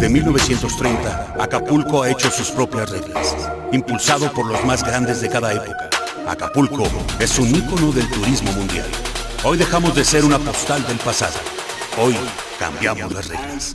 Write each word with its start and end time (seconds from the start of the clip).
Desde 0.00 0.14
1930, 0.14 1.34
Acapulco 1.38 2.02
ha 2.02 2.08
hecho 2.08 2.30
sus 2.30 2.50
propias 2.50 2.88
reglas, 2.88 3.36
impulsado 3.70 4.32
por 4.32 4.46
los 4.46 4.64
más 4.64 4.82
grandes 4.82 5.20
de 5.20 5.28
cada 5.28 5.52
época. 5.52 5.90
Acapulco 6.26 6.84
es 7.18 7.38
un 7.38 7.54
ícono 7.54 7.92
del 7.92 8.08
turismo 8.08 8.50
mundial. 8.52 8.88
Hoy 9.44 9.58
dejamos 9.58 9.94
de 9.94 10.02
ser 10.06 10.24
una 10.24 10.38
postal 10.38 10.86
del 10.86 10.96
pasado. 10.96 11.38
Hoy 11.98 12.16
cambiamos 12.58 13.12
las 13.12 13.28
reglas. 13.28 13.74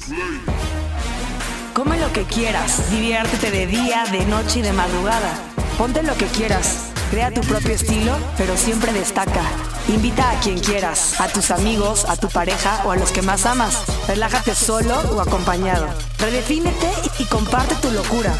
Come 1.75 1.99
lo 1.99 2.11
que 2.11 2.23
quieras, 2.23 2.89
diviértete 2.89 3.51
de 3.51 3.67
día, 3.67 4.05
de 4.11 4.25
noche 4.25 4.61
y 4.61 4.63
de 4.63 4.73
madrugada. 4.73 5.37
Ponte 5.77 6.01
lo 6.01 6.15
que 6.17 6.25
quieras. 6.25 6.94
Crea 7.11 7.31
tu 7.31 7.41
propio 7.41 7.73
estilo, 7.73 8.13
pero 8.37 8.57
siempre 8.57 8.91
destaca. 8.91 9.43
Invita 9.87 10.31
a 10.31 10.39
quien 10.39 10.59
quieras, 10.59 11.19
a 11.19 11.27
tus 11.27 11.51
amigos, 11.51 12.05
a 12.09 12.17
tu 12.17 12.27
pareja 12.29 12.81
o 12.85 12.91
a 12.91 12.95
los 12.95 13.11
que 13.11 13.21
más 13.21 13.45
amas. 13.45 13.83
Relájate 14.07 14.55
solo 14.55 14.99
o 15.11 15.21
acompañado. 15.21 15.87
Redefínete 16.19 16.89
y 17.19 17.25
comparte 17.25 17.75
tu 17.75 17.91
locura. 17.91 18.33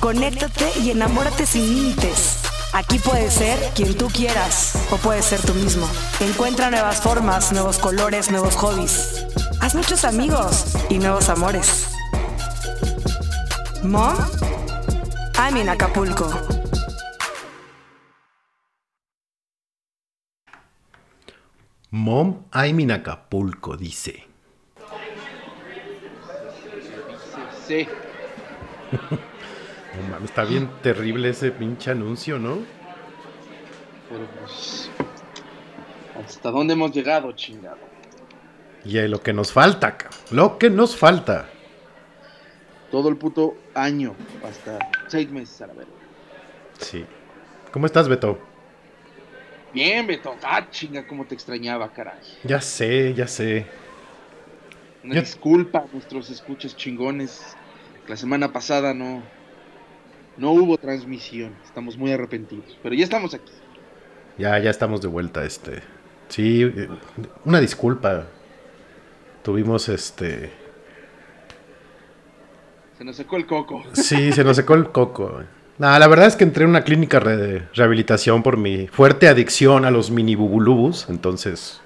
Conéctate 0.00 0.78
y 0.80 0.90
enamórate 0.90 1.46
sin 1.46 1.66
límites. 1.68 2.38
Aquí 2.72 2.98
puedes 2.98 3.34
ser 3.34 3.58
quien 3.74 3.96
tú 3.96 4.08
quieras 4.08 4.72
o 4.90 4.96
puedes 4.96 5.24
ser 5.24 5.40
tú 5.40 5.54
mismo. 5.54 5.88
Encuentra 6.20 6.70
nuevas 6.70 7.00
formas, 7.00 7.52
nuevos 7.52 7.78
colores, 7.78 8.30
nuevos 8.30 8.56
hobbies. 8.56 9.24
Haz 9.60 9.74
muchos 9.74 10.04
amigos 10.04 10.64
y 10.88 10.98
nuevos 10.98 11.28
amores. 11.28 11.86
Mom, 13.82 14.16
I'm 15.38 15.56
in 15.56 15.68
Acapulco. 15.68 16.55
Mom, 21.96 22.44
I'm 22.52 22.78
in 22.80 22.90
Acapulco, 22.90 23.74
dice. 23.74 24.26
Sí. 27.66 27.88
No 29.96 30.02
mames, 30.10 30.28
está 30.28 30.44
bien 30.44 30.68
terrible 30.82 31.30
ese 31.30 31.50
pinche 31.50 31.90
anuncio, 31.90 32.38
¿no? 32.38 32.58
Pero 34.10 34.26
pues. 34.38 34.90
¿Hasta 36.22 36.50
dónde 36.50 36.74
hemos 36.74 36.92
llegado, 36.92 37.32
chingado? 37.32 37.78
Y 38.84 38.98
eh, 38.98 39.08
lo 39.08 39.22
que 39.22 39.32
nos 39.32 39.52
falta, 39.52 39.96
cabrón. 39.96 40.20
Lo 40.32 40.58
que 40.58 40.68
nos 40.68 40.94
falta. 40.94 41.48
Todo 42.90 43.08
el 43.08 43.16
puto 43.16 43.56
año. 43.74 44.14
Hasta 44.44 44.78
seis 45.06 45.30
meses 45.30 45.62
a 45.62 45.68
la 45.68 45.72
verga. 45.72 45.92
Sí. 46.78 47.06
¿Cómo 47.72 47.86
estás, 47.86 48.06
Beto? 48.06 48.38
Bien, 49.76 50.06
Beto. 50.06 50.34
Ah, 50.42 50.66
chinga, 50.70 51.06
cómo 51.06 51.26
te 51.26 51.34
extrañaba, 51.34 51.92
caray. 51.92 52.18
Ya 52.44 52.62
sé, 52.62 53.12
ya 53.12 53.26
sé. 53.28 53.66
Una 55.04 55.16
Yo- 55.16 55.20
disculpa 55.20 55.80
a 55.80 55.86
nuestros 55.92 56.30
escuchas 56.30 56.74
chingones. 56.74 57.54
La 58.08 58.16
semana 58.16 58.50
pasada 58.54 58.94
no. 58.94 59.22
No 60.38 60.52
hubo 60.52 60.78
transmisión. 60.78 61.54
Estamos 61.62 61.98
muy 61.98 62.10
arrepentidos. 62.10 62.78
Pero 62.82 62.94
ya 62.94 63.04
estamos 63.04 63.34
aquí. 63.34 63.52
Ya, 64.38 64.58
ya 64.58 64.70
estamos 64.70 65.02
de 65.02 65.08
vuelta, 65.08 65.44
este. 65.44 65.82
Sí, 66.30 66.62
eh, 66.62 66.88
una 67.44 67.60
disculpa. 67.60 68.28
Tuvimos 69.42 69.90
este. 69.90 70.52
Se 72.96 73.04
nos 73.04 73.16
secó 73.16 73.36
el 73.36 73.44
coco. 73.44 73.84
Sí, 73.92 74.32
se 74.32 74.42
nos 74.42 74.56
secó 74.56 74.72
el 74.72 74.90
coco. 74.90 75.42
Nah, 75.78 75.98
la 75.98 76.06
verdad 76.08 76.26
es 76.26 76.36
que 76.36 76.44
entré 76.44 76.64
en 76.64 76.70
una 76.70 76.84
clínica 76.84 77.20
de 77.20 77.62
rehabilitación 77.74 78.42
por 78.42 78.56
mi 78.56 78.86
fuerte 78.88 79.28
adicción 79.28 79.84
a 79.84 79.90
los 79.90 80.10
mini 80.10 80.34
bubulubus, 80.34 81.06
entonces 81.10 81.82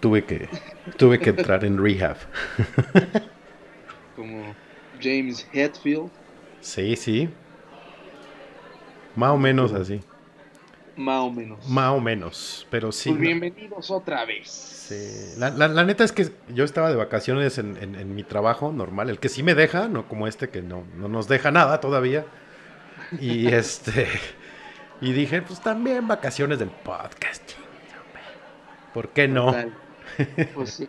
tuve 0.00 0.24
que 0.24 0.48
tuve 0.96 1.18
que 1.18 1.30
entrar 1.30 1.64
en 1.64 1.82
rehab. 1.82 2.16
Como 4.16 4.54
James 5.02 5.46
Hetfield. 5.52 6.08
Sí, 6.60 6.94
sí. 6.94 7.28
Más 9.16 9.30
o 9.32 9.38
menos 9.38 9.72
así. 9.72 10.00
Más 10.96 11.20
o 11.22 11.30
menos. 11.32 11.68
Más 11.68 11.90
o 11.92 12.00
menos, 12.00 12.66
pero 12.70 12.92
sí. 12.92 13.10
Pues 13.10 13.20
bienvenidos 13.20 13.90
otra 13.90 14.24
vez. 14.24 14.48
sí. 14.48 15.34
La, 15.36 15.50
la- 15.50 15.68
la 15.68 15.84
neta 15.84 16.04
es 16.04 16.12
que 16.12 16.30
yo 16.54 16.62
estaba 16.64 16.90
de 16.90 16.96
vacaciones 16.96 17.58
en, 17.58 17.76
en- 17.80 17.96
en 17.96 18.14
mi 18.14 18.22
trabajo 18.22 18.70
normal, 18.72 19.10
el 19.10 19.18
que 19.18 19.28
sí 19.28 19.42
me 19.42 19.56
deja, 19.56 19.88
no 19.88 20.06
como 20.08 20.28
este 20.28 20.48
que 20.48 20.62
no, 20.62 20.84
no 20.96 21.08
nos 21.08 21.26
deja 21.26 21.50
nada 21.50 21.80
todavía. 21.80 22.24
Y 23.20 23.48
este 23.48 24.06
y 25.00 25.12
dije, 25.12 25.42
pues 25.42 25.60
también 25.60 26.06
vacaciones 26.06 26.58
del 26.58 26.70
podcast. 26.70 27.52
¿Por 28.92 29.10
qué 29.10 29.28
no? 29.28 29.54
Pues 30.54 30.70
sí. 30.70 30.88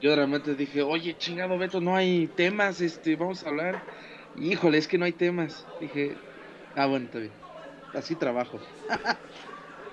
Yo 0.00 0.14
realmente 0.14 0.54
dije, 0.54 0.82
oye, 0.82 1.16
chingado 1.18 1.58
Beto, 1.58 1.80
no 1.80 1.96
hay 1.96 2.28
temas, 2.28 2.80
este, 2.80 3.16
vamos 3.16 3.44
a 3.44 3.48
hablar. 3.48 3.82
Híjole, 4.36 4.78
es 4.78 4.86
que 4.86 4.96
no 4.96 5.04
hay 5.04 5.12
temas. 5.12 5.66
Dije, 5.80 6.16
ah, 6.76 6.86
bueno, 6.86 7.06
está 7.06 7.18
bien. 7.18 7.32
Así 7.94 8.14
trabajo. 8.14 8.60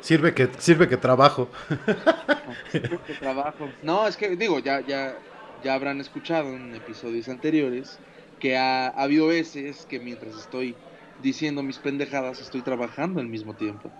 Sirve 0.02 0.36
que 0.36 0.48
sirve 0.60 0.88
que 0.88 0.98
trabajo. 0.98 1.50
Creo 2.72 3.04
que 3.04 3.14
trabajo. 3.16 3.68
No, 3.82 4.08
es 4.08 4.16
que 4.16 4.36
digo, 4.36 4.60
ya, 4.60 4.82
ya, 4.82 5.18
ya 5.64 5.74
habrán 5.74 6.00
escuchado 6.00 6.50
en 6.50 6.76
episodios 6.76 7.28
anteriores 7.28 7.98
que 8.40 8.56
ha, 8.56 8.90
ha 8.90 9.02
habido 9.02 9.28
veces 9.28 9.88
que 9.90 10.00
mientras 10.00 10.36
estoy 10.36 10.76
diciendo 11.26 11.64
mis 11.64 11.80
pendejadas 11.80 12.40
estoy 12.40 12.62
trabajando 12.62 13.20
al 13.20 13.28
mismo 13.28 13.56
tiempo. 13.56 13.92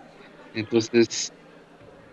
Entonces, 0.54 1.32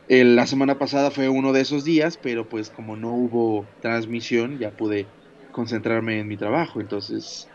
la 0.10 0.46
semana 0.48 0.78
pasada 0.78 1.12
fue 1.12 1.30
uno 1.30 1.54
de 1.54 1.62
esos 1.62 1.86
días, 1.86 2.20
pero 2.22 2.50
pues 2.50 2.70
como 2.70 2.98
no 2.98 3.14
hubo 3.14 3.66
transmisión, 3.82 4.58
ya 4.58 4.72
pude 4.72 5.06
concentrarme 5.52 6.20
en 6.20 6.28
mi 6.28 6.36
trabajo. 6.36 6.82
Entonces, 6.82 7.48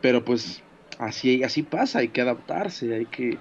pero 0.00 0.24
pues 0.24 0.62
así, 0.98 1.42
así 1.42 1.62
pasa, 1.62 2.00
hay 2.00 2.08
que 2.08 2.20
adaptarse, 2.20 2.94
hay 2.94 3.06
que, 3.06 3.38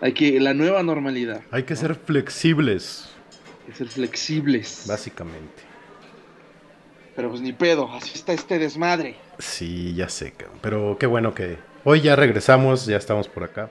hay 0.00 0.12
que, 0.12 0.38
la 0.38 0.54
nueva 0.54 0.82
normalidad, 0.82 1.42
Hay 1.50 1.64
que 1.64 1.74
ser 1.74 1.94
flexibles, 1.94 3.08
hay 3.60 3.72
que 3.72 3.78
ser 3.78 3.88
flexibles. 3.88 4.84
básicamente. 4.86 5.62
Pero 7.16 7.30
pues 7.30 7.40
ni 7.40 7.52
pedo, 7.52 7.90
así 7.92 8.12
está 8.14 8.32
este 8.32 8.58
desmadre. 8.58 9.16
Sí, 9.38 9.94
ya 9.94 10.08
sé, 10.08 10.32
pero 10.62 10.96
qué 10.98 11.06
bueno 11.06 11.34
que 11.34 11.69
hoy 11.84 12.00
ya 12.00 12.16
regresamos, 12.16 12.86
ya 12.86 12.96
estamos 12.96 13.28
por 13.28 13.44
acá. 13.44 13.70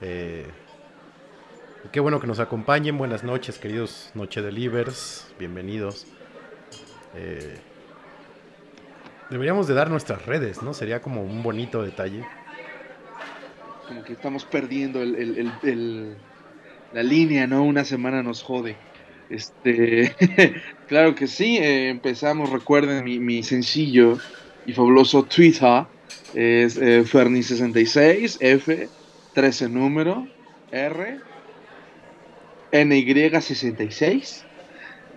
Eh, 0.00 0.46
qué 1.92 2.00
bueno 2.00 2.20
que 2.20 2.26
nos 2.26 2.40
acompañen. 2.40 2.98
Buenas 2.98 3.24
noches, 3.24 3.58
queridos 3.58 4.10
Noche 4.14 4.42
Delivers. 4.42 5.26
Bienvenidos. 5.38 6.06
Eh, 7.16 7.56
deberíamos 9.30 9.66
de 9.66 9.74
dar 9.74 9.90
nuestras 9.90 10.26
redes, 10.26 10.62
¿no? 10.62 10.74
Sería 10.74 11.00
como 11.00 11.22
un 11.22 11.42
bonito 11.42 11.82
detalle. 11.82 12.24
Como 13.86 14.04
que 14.04 14.12
estamos 14.12 14.44
perdiendo 14.44 15.02
el- 15.02 16.16
la 16.92 17.02
línea, 17.02 17.46
¿no? 17.46 17.64
Una 17.64 17.84
semana 17.84 18.22
nos 18.22 18.42
jode. 18.42 18.76
Este, 19.30 20.14
claro 20.88 21.14
que 21.14 21.26
sí, 21.26 21.58
eh, 21.58 21.90
empezamos, 21.90 22.50
recuerden 22.50 23.04
mi, 23.04 23.18
mi 23.18 23.42
sencillo 23.42 24.18
y 24.66 24.72
fabuloso 24.72 25.24
Twitter, 25.24 25.84
es 26.34 26.76
eh, 26.76 27.04
Ferni66, 27.04 28.38
F, 28.40 28.88
13 29.34 29.68
número, 29.68 30.26
R, 30.70 31.18
NY66, 32.72 34.42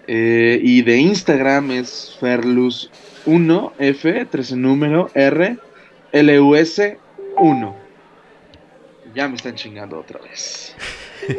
eh, 0.08 0.60
y 0.62 0.82
de 0.82 0.98
Instagram 0.98 1.72
es 1.72 2.18
Ferlus1, 2.20 3.72
F, 3.80 4.26
13 4.26 4.56
número, 4.56 5.10
R, 5.14 5.58
LUS 6.14 6.82
uno. 7.38 7.76
Ya 9.14 9.28
me 9.28 9.36
están 9.36 9.56
chingando 9.56 10.00
otra 10.00 10.20
vez. 10.20 10.76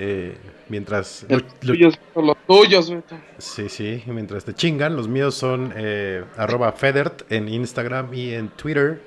Eh, 0.00 0.36
mientras... 0.68 1.26
Los 1.28 1.42
lo- 1.42 1.48
tuyos 1.72 1.98
son 2.14 2.26
los 2.26 2.36
tuyos, 2.46 2.90
Beto. 2.90 3.16
Sí, 3.38 3.68
sí, 3.68 4.02
mientras 4.06 4.44
te 4.44 4.54
chingan, 4.54 4.96
los 4.96 5.08
míos 5.08 5.34
son 5.34 5.72
eh, 5.76 6.24
arroba 6.36 6.72
Federt 6.72 7.30
en 7.30 7.48
Instagram 7.48 8.12
y 8.14 8.34
en 8.34 8.48
Twitter. 8.50 9.02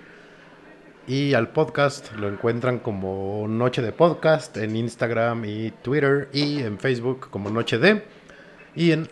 Y 1.07 1.33
al 1.33 1.49
podcast 1.49 2.13
lo 2.13 2.27
encuentran 2.29 2.79
como 2.79 3.45
Noche 3.47 3.81
de 3.81 3.91
Podcast 3.91 4.55
en 4.57 4.75
Instagram 4.75 5.43
y 5.45 5.71
Twitter 5.81 6.29
y 6.31 6.59
en 6.61 6.79
Facebook 6.79 7.29
como 7.29 7.49
Noche 7.49 7.77
de. 7.79 8.03
Y 8.75 8.91
en 8.91 9.09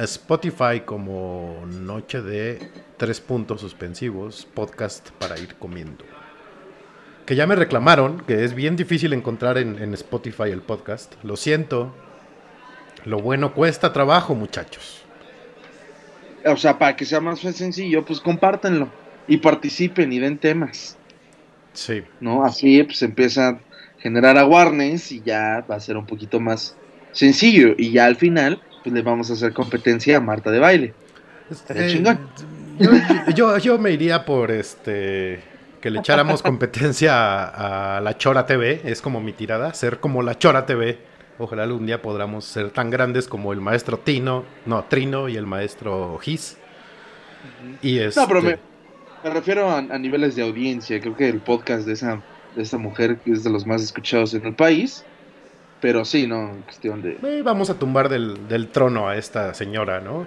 Spotify 0.00 0.80
como 0.84 1.64
Noche 1.66 2.20
de 2.20 2.58
tres 2.98 3.20
puntos 3.20 3.60
suspensivos, 3.60 4.46
podcast 4.52 5.10
para 5.12 5.38
ir 5.38 5.54
comiendo. 5.54 6.04
Que 7.26 7.36
ya 7.36 7.46
me 7.46 7.54
reclamaron 7.56 8.20
que 8.26 8.44
es 8.44 8.54
bien 8.54 8.76
difícil 8.76 9.12
encontrar 9.12 9.56
en, 9.58 9.78
en 9.82 9.94
Spotify 9.94 10.50
el 10.50 10.60
podcast. 10.60 11.14
Lo 11.22 11.36
siento, 11.36 11.94
lo 13.04 13.18
bueno 13.20 13.54
cuesta 13.54 13.92
trabajo, 13.92 14.34
muchachos. 14.34 15.02
O 16.44 16.56
sea, 16.56 16.78
para 16.78 16.94
que 16.96 17.06
sea 17.06 17.20
más 17.20 17.40
sencillo, 17.40 18.04
pues 18.04 18.20
compártanlo. 18.20 18.88
Y 19.26 19.38
participen 19.38 20.12
y 20.12 20.18
den 20.18 20.36
temas. 20.36 20.98
Sí, 21.72 22.02
¿No? 22.20 22.44
Así 22.44 22.82
pues 22.84 23.00
empieza 23.02 23.48
a 23.48 23.58
generar 23.98 24.36
awareness 24.36 25.10
y 25.10 25.22
ya 25.22 25.64
va 25.68 25.76
a 25.76 25.80
ser 25.80 25.96
un 25.96 26.04
poquito 26.06 26.38
más 26.40 26.76
sencillo. 27.12 27.74
Y 27.78 27.90
ya 27.92 28.04
al 28.04 28.16
final, 28.16 28.60
pues 28.82 28.94
le 28.94 29.00
vamos 29.00 29.30
a 29.30 29.32
hacer 29.32 29.54
competencia 29.54 30.18
a 30.18 30.20
Marta 30.20 30.50
de 30.50 30.58
baile. 30.58 30.94
Chingón. 31.88 32.18
yo, 32.78 32.90
yo- 33.34 33.58
yo 33.58 33.78
me 33.78 33.92
iría 33.92 34.24
por 34.26 34.50
este 34.50 35.40
que 35.84 35.90
le 35.90 35.98
echáramos 35.98 36.42
competencia 36.50 37.12
a, 37.44 37.98
a 37.98 38.00
la 38.00 38.16
Chora 38.16 38.46
TV, 38.46 38.80
es 38.84 39.02
como 39.02 39.20
mi 39.20 39.34
tirada, 39.34 39.74
ser 39.74 40.00
como 40.00 40.22
la 40.22 40.38
Chora 40.38 40.64
TV. 40.64 40.98
Ojalá 41.38 41.64
algún 41.64 41.84
día 41.84 42.00
podamos 42.00 42.46
ser 42.46 42.70
tan 42.70 42.88
grandes 42.88 43.28
como 43.28 43.52
el 43.52 43.60
maestro 43.60 43.98
Tino, 43.98 44.44
no, 44.64 44.84
Trino 44.84 45.28
y 45.28 45.36
el 45.36 45.44
maestro 45.44 46.18
Gis. 46.22 46.56
Y 47.82 47.98
este, 47.98 48.18
No, 48.18 48.26
pero 48.26 48.40
me, 48.40 48.58
me 49.22 49.28
refiero 49.30 49.68
a, 49.68 49.76
a 49.76 49.98
niveles 49.98 50.36
de 50.36 50.42
audiencia. 50.42 50.98
Creo 51.02 51.14
que 51.14 51.28
el 51.28 51.40
podcast 51.40 51.86
de 51.86 51.92
esa, 51.92 52.22
de 52.56 52.62
esa 52.62 52.78
mujer 52.78 53.18
que 53.18 53.32
es 53.32 53.44
de 53.44 53.50
los 53.50 53.66
más 53.66 53.82
escuchados 53.82 54.32
en 54.32 54.46
el 54.46 54.54
país. 54.54 55.04
Pero 55.82 56.06
sí, 56.06 56.26
no, 56.26 56.62
cuestión 56.64 57.02
de... 57.02 57.18
eh, 57.22 57.42
vamos 57.44 57.68
a 57.68 57.78
tumbar 57.78 58.08
del, 58.08 58.48
del 58.48 58.68
trono 58.68 59.06
a 59.06 59.18
esta 59.18 59.52
señora, 59.52 60.00
¿no? 60.00 60.24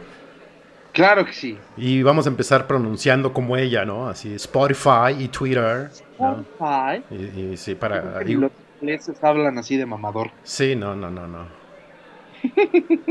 Claro 0.93 1.25
que 1.25 1.33
sí. 1.33 1.57
Y 1.75 2.01
vamos 2.01 2.25
a 2.25 2.29
empezar 2.29 2.65
pronunciando 2.67 3.31
como 3.33 3.55
ella, 3.57 3.85
¿no? 3.85 4.07
Así, 4.09 4.33
Spotify 4.33 5.13
y 5.19 5.27
Twitter. 5.27 5.91
¿no? 6.19 6.43
Ay, 6.59 7.03
Y, 7.11 7.51
y 7.53 7.57
sí, 7.57 7.75
para... 7.75 8.21
los 8.23 8.51
ingleses 8.81 9.23
hablan 9.23 9.57
así 9.57 9.77
de 9.77 9.85
mamador. 9.85 10.31
Sí, 10.43 10.75
no, 10.75 10.95
no, 10.95 11.09
no, 11.11 11.27
no. 11.27 11.45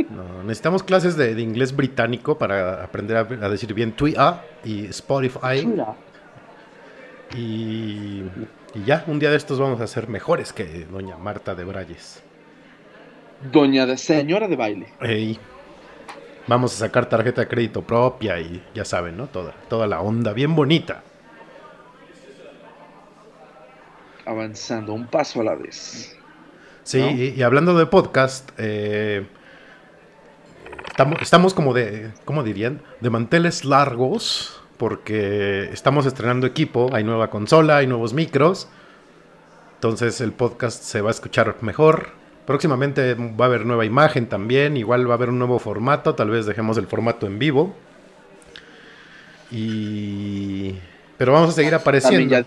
No, 0.08 0.42
necesitamos 0.44 0.82
clases 0.82 1.16
de, 1.16 1.34
de 1.34 1.42
inglés 1.42 1.74
británico 1.74 2.38
para 2.38 2.82
aprender 2.82 3.16
a, 3.16 3.20
a 3.20 3.48
decir 3.48 3.72
bien 3.74 3.92
Twitter 3.92 4.34
y 4.64 4.86
Spotify. 4.86 5.66
Y, 7.34 8.22
y 8.74 8.84
ya, 8.84 9.04
un 9.06 9.18
día 9.18 9.30
de 9.30 9.36
estos 9.36 9.58
vamos 9.58 9.80
a 9.80 9.86
ser 9.86 10.08
mejores 10.08 10.52
que 10.52 10.84
doña 10.86 11.16
Marta 11.16 11.54
de 11.54 11.64
Brayes. 11.64 12.22
Doña 13.52 13.86
de 13.86 13.96
señora 13.98 14.48
de 14.48 14.56
baile. 14.56 14.86
Ey, 15.00 15.38
vamos 16.46 16.74
a 16.74 16.78
sacar 16.78 17.08
tarjeta 17.08 17.42
de 17.42 17.48
crédito 17.48 17.82
propia 17.82 18.40
y 18.40 18.62
ya 18.74 18.84
saben, 18.84 19.16
¿no? 19.16 19.26
Toda, 19.26 19.52
toda 19.68 19.86
la 19.86 20.00
onda 20.00 20.32
bien 20.32 20.54
bonita. 20.54 21.02
Avanzando 24.24 24.92
un 24.92 25.06
paso 25.06 25.40
a 25.40 25.44
la 25.44 25.54
vez. 25.54 26.16
Sí, 26.82 27.00
¿no? 27.00 27.10
y, 27.10 27.34
y 27.36 27.42
hablando 27.42 27.76
de 27.76 27.86
podcast, 27.86 28.50
eh, 28.58 29.26
estamos, 30.88 31.20
estamos 31.20 31.54
como 31.54 31.74
de, 31.74 32.12
¿cómo 32.24 32.42
dirían? 32.42 32.82
De 33.00 33.10
manteles 33.10 33.64
largos, 33.64 34.60
porque 34.76 35.70
estamos 35.72 36.06
estrenando 36.06 36.46
equipo, 36.46 36.90
hay 36.92 37.04
nueva 37.04 37.30
consola, 37.30 37.78
hay 37.78 37.86
nuevos 37.86 38.12
micros, 38.14 38.68
entonces 39.74 40.20
el 40.20 40.32
podcast 40.32 40.82
se 40.82 41.00
va 41.00 41.10
a 41.10 41.12
escuchar 41.12 41.56
mejor. 41.60 42.10
Próximamente 42.46 43.14
va 43.14 43.46
a 43.46 43.48
haber 43.48 43.66
nueva 43.66 43.84
imagen 43.84 44.26
también, 44.28 44.76
igual 44.76 45.08
va 45.08 45.14
a 45.14 45.16
haber 45.16 45.30
un 45.30 45.38
nuevo 45.38 45.58
formato, 45.58 46.14
tal 46.14 46.30
vez 46.30 46.46
dejemos 46.46 46.78
el 46.78 46.86
formato 46.86 47.26
en 47.26 47.38
vivo. 47.38 47.74
Y... 49.50 50.74
Pero 51.18 51.32
vamos 51.32 51.50
a 51.50 51.52
seguir 51.52 51.74
apareciendo. 51.74 52.30
ya- 52.36 52.44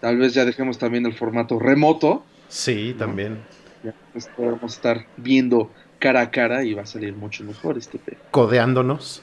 tal 0.00 0.18
vez 0.18 0.34
ya 0.34 0.44
dejemos 0.44 0.78
también 0.78 1.06
el 1.06 1.14
formato 1.14 1.58
remoto. 1.58 2.24
Sí, 2.48 2.94
también. 2.98 3.38
Ya 3.82 3.94
pues, 4.12 4.28
podemos 4.36 4.74
estar 4.74 5.06
viendo 5.16 5.70
cara 5.98 6.20
a 6.20 6.30
cara 6.30 6.62
y 6.64 6.74
va 6.74 6.82
a 6.82 6.86
salir 6.86 7.14
mucho 7.14 7.42
mejor 7.44 7.78
este 7.78 7.98
pedo. 7.98 8.18
Codeándonos. 8.30 9.22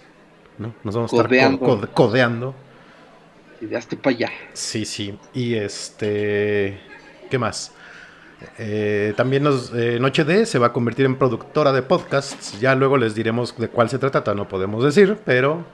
¿no? 0.57 0.73
Nos 0.83 0.95
vamos 0.95 1.13
a 1.13 1.15
estar 1.15 1.27
co- 1.27 1.29
Codeando. 1.29 1.59
co- 1.59 1.93
codeando. 1.93 2.55
Y 3.61 3.65
de 3.67 3.77
hasta 3.77 3.95
para 3.95 4.15
allá. 4.15 4.29
Sí, 4.53 4.85
sí. 4.85 5.17
Y 5.33 5.55
este. 5.55 6.79
¿Qué 7.29 7.37
más? 7.37 7.71
Eh, 8.57 9.13
también 9.15 9.43
nos, 9.43 9.73
eh, 9.73 9.99
Noche 9.99 10.23
D 10.23 10.45
se 10.45 10.59
va 10.59 10.67
a 10.67 10.73
convertir 10.73 11.05
en 11.05 11.17
productora 11.17 11.71
de 11.71 11.81
podcasts. 11.81 12.59
Ya 12.59 12.75
luego 12.75 12.97
les 12.97 13.15
diremos 13.15 13.57
de 13.57 13.69
cuál 13.69 13.89
se 13.89 13.99
trata, 13.99 14.33
no 14.33 14.47
podemos 14.47 14.83
decir, 14.83 15.17
pero 15.25 15.65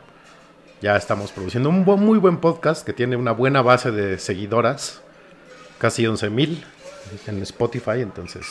ya 0.81 0.95
estamos 0.95 1.31
produciendo 1.31 1.69
un 1.69 1.83
muy 1.83 2.19
buen 2.19 2.37
podcast 2.37 2.85
que 2.85 2.93
tiene 2.93 3.15
una 3.15 3.31
buena 3.31 3.61
base 3.61 3.91
de 3.91 4.17
seguidoras, 4.17 5.01
casi 5.77 6.07
11 6.07 6.29
mil 6.29 6.63
en 7.27 7.41
Spotify. 7.41 8.01
Entonces, 8.01 8.47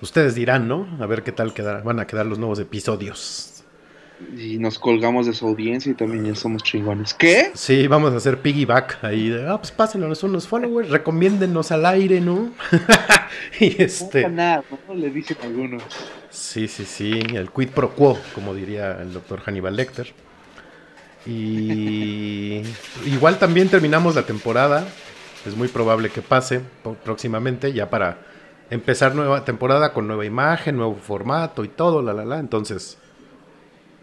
ustedes 0.00 0.34
dirán, 0.34 0.68
¿no? 0.68 0.86
A 1.00 1.06
ver 1.06 1.22
qué 1.22 1.32
tal 1.32 1.52
van 1.84 2.00
a 2.00 2.06
quedar 2.06 2.26
los 2.26 2.38
nuevos 2.38 2.58
episodios. 2.58 3.57
Y 4.36 4.58
nos 4.58 4.80
colgamos 4.80 5.26
de 5.26 5.32
su 5.32 5.46
audiencia 5.46 5.92
y 5.92 5.94
también 5.94 6.24
ya 6.24 6.34
somos 6.34 6.64
chingones. 6.64 7.14
¿Qué? 7.14 7.52
Sí, 7.54 7.86
vamos 7.86 8.12
a 8.12 8.16
hacer 8.16 8.40
piggyback 8.40 9.04
ahí. 9.04 9.28
De, 9.28 9.48
ah, 9.48 9.58
pues 9.58 9.70
pásenos 9.70 10.22
unos 10.24 10.48
followers, 10.48 10.90
recomiéndenos 10.90 11.70
al 11.70 11.86
aire, 11.86 12.20
¿no? 12.20 12.50
y 13.60 13.80
este. 13.80 14.22
No, 14.22 14.30
nada, 14.30 14.64
¿no? 14.88 14.94
Le 14.94 15.10
dicen 15.10 15.36
algunos. 15.42 15.82
Sí, 16.30 16.66
sí, 16.66 16.84
sí, 16.84 17.12
el 17.12 17.50
quid 17.50 17.68
pro 17.68 17.94
quo, 17.94 18.18
como 18.34 18.54
diría 18.54 19.00
el 19.00 19.12
doctor 19.12 19.40
Hannibal 19.40 19.76
Lecter. 19.76 20.12
Y 21.24 22.62
igual 23.06 23.38
también 23.38 23.68
terminamos 23.68 24.16
la 24.16 24.26
temporada. 24.26 24.84
Es 25.46 25.56
muy 25.56 25.68
probable 25.68 26.10
que 26.10 26.22
pase 26.22 26.60
próximamente, 27.04 27.72
ya 27.72 27.88
para 27.88 28.18
empezar 28.70 29.14
nueva 29.14 29.44
temporada 29.44 29.92
con 29.92 30.08
nueva 30.08 30.26
imagen, 30.26 30.76
nuevo 30.76 30.96
formato 30.96 31.64
y 31.64 31.68
todo, 31.68 32.02
la 32.02 32.12
la 32.12 32.24
la. 32.24 32.40
Entonces, 32.40 32.98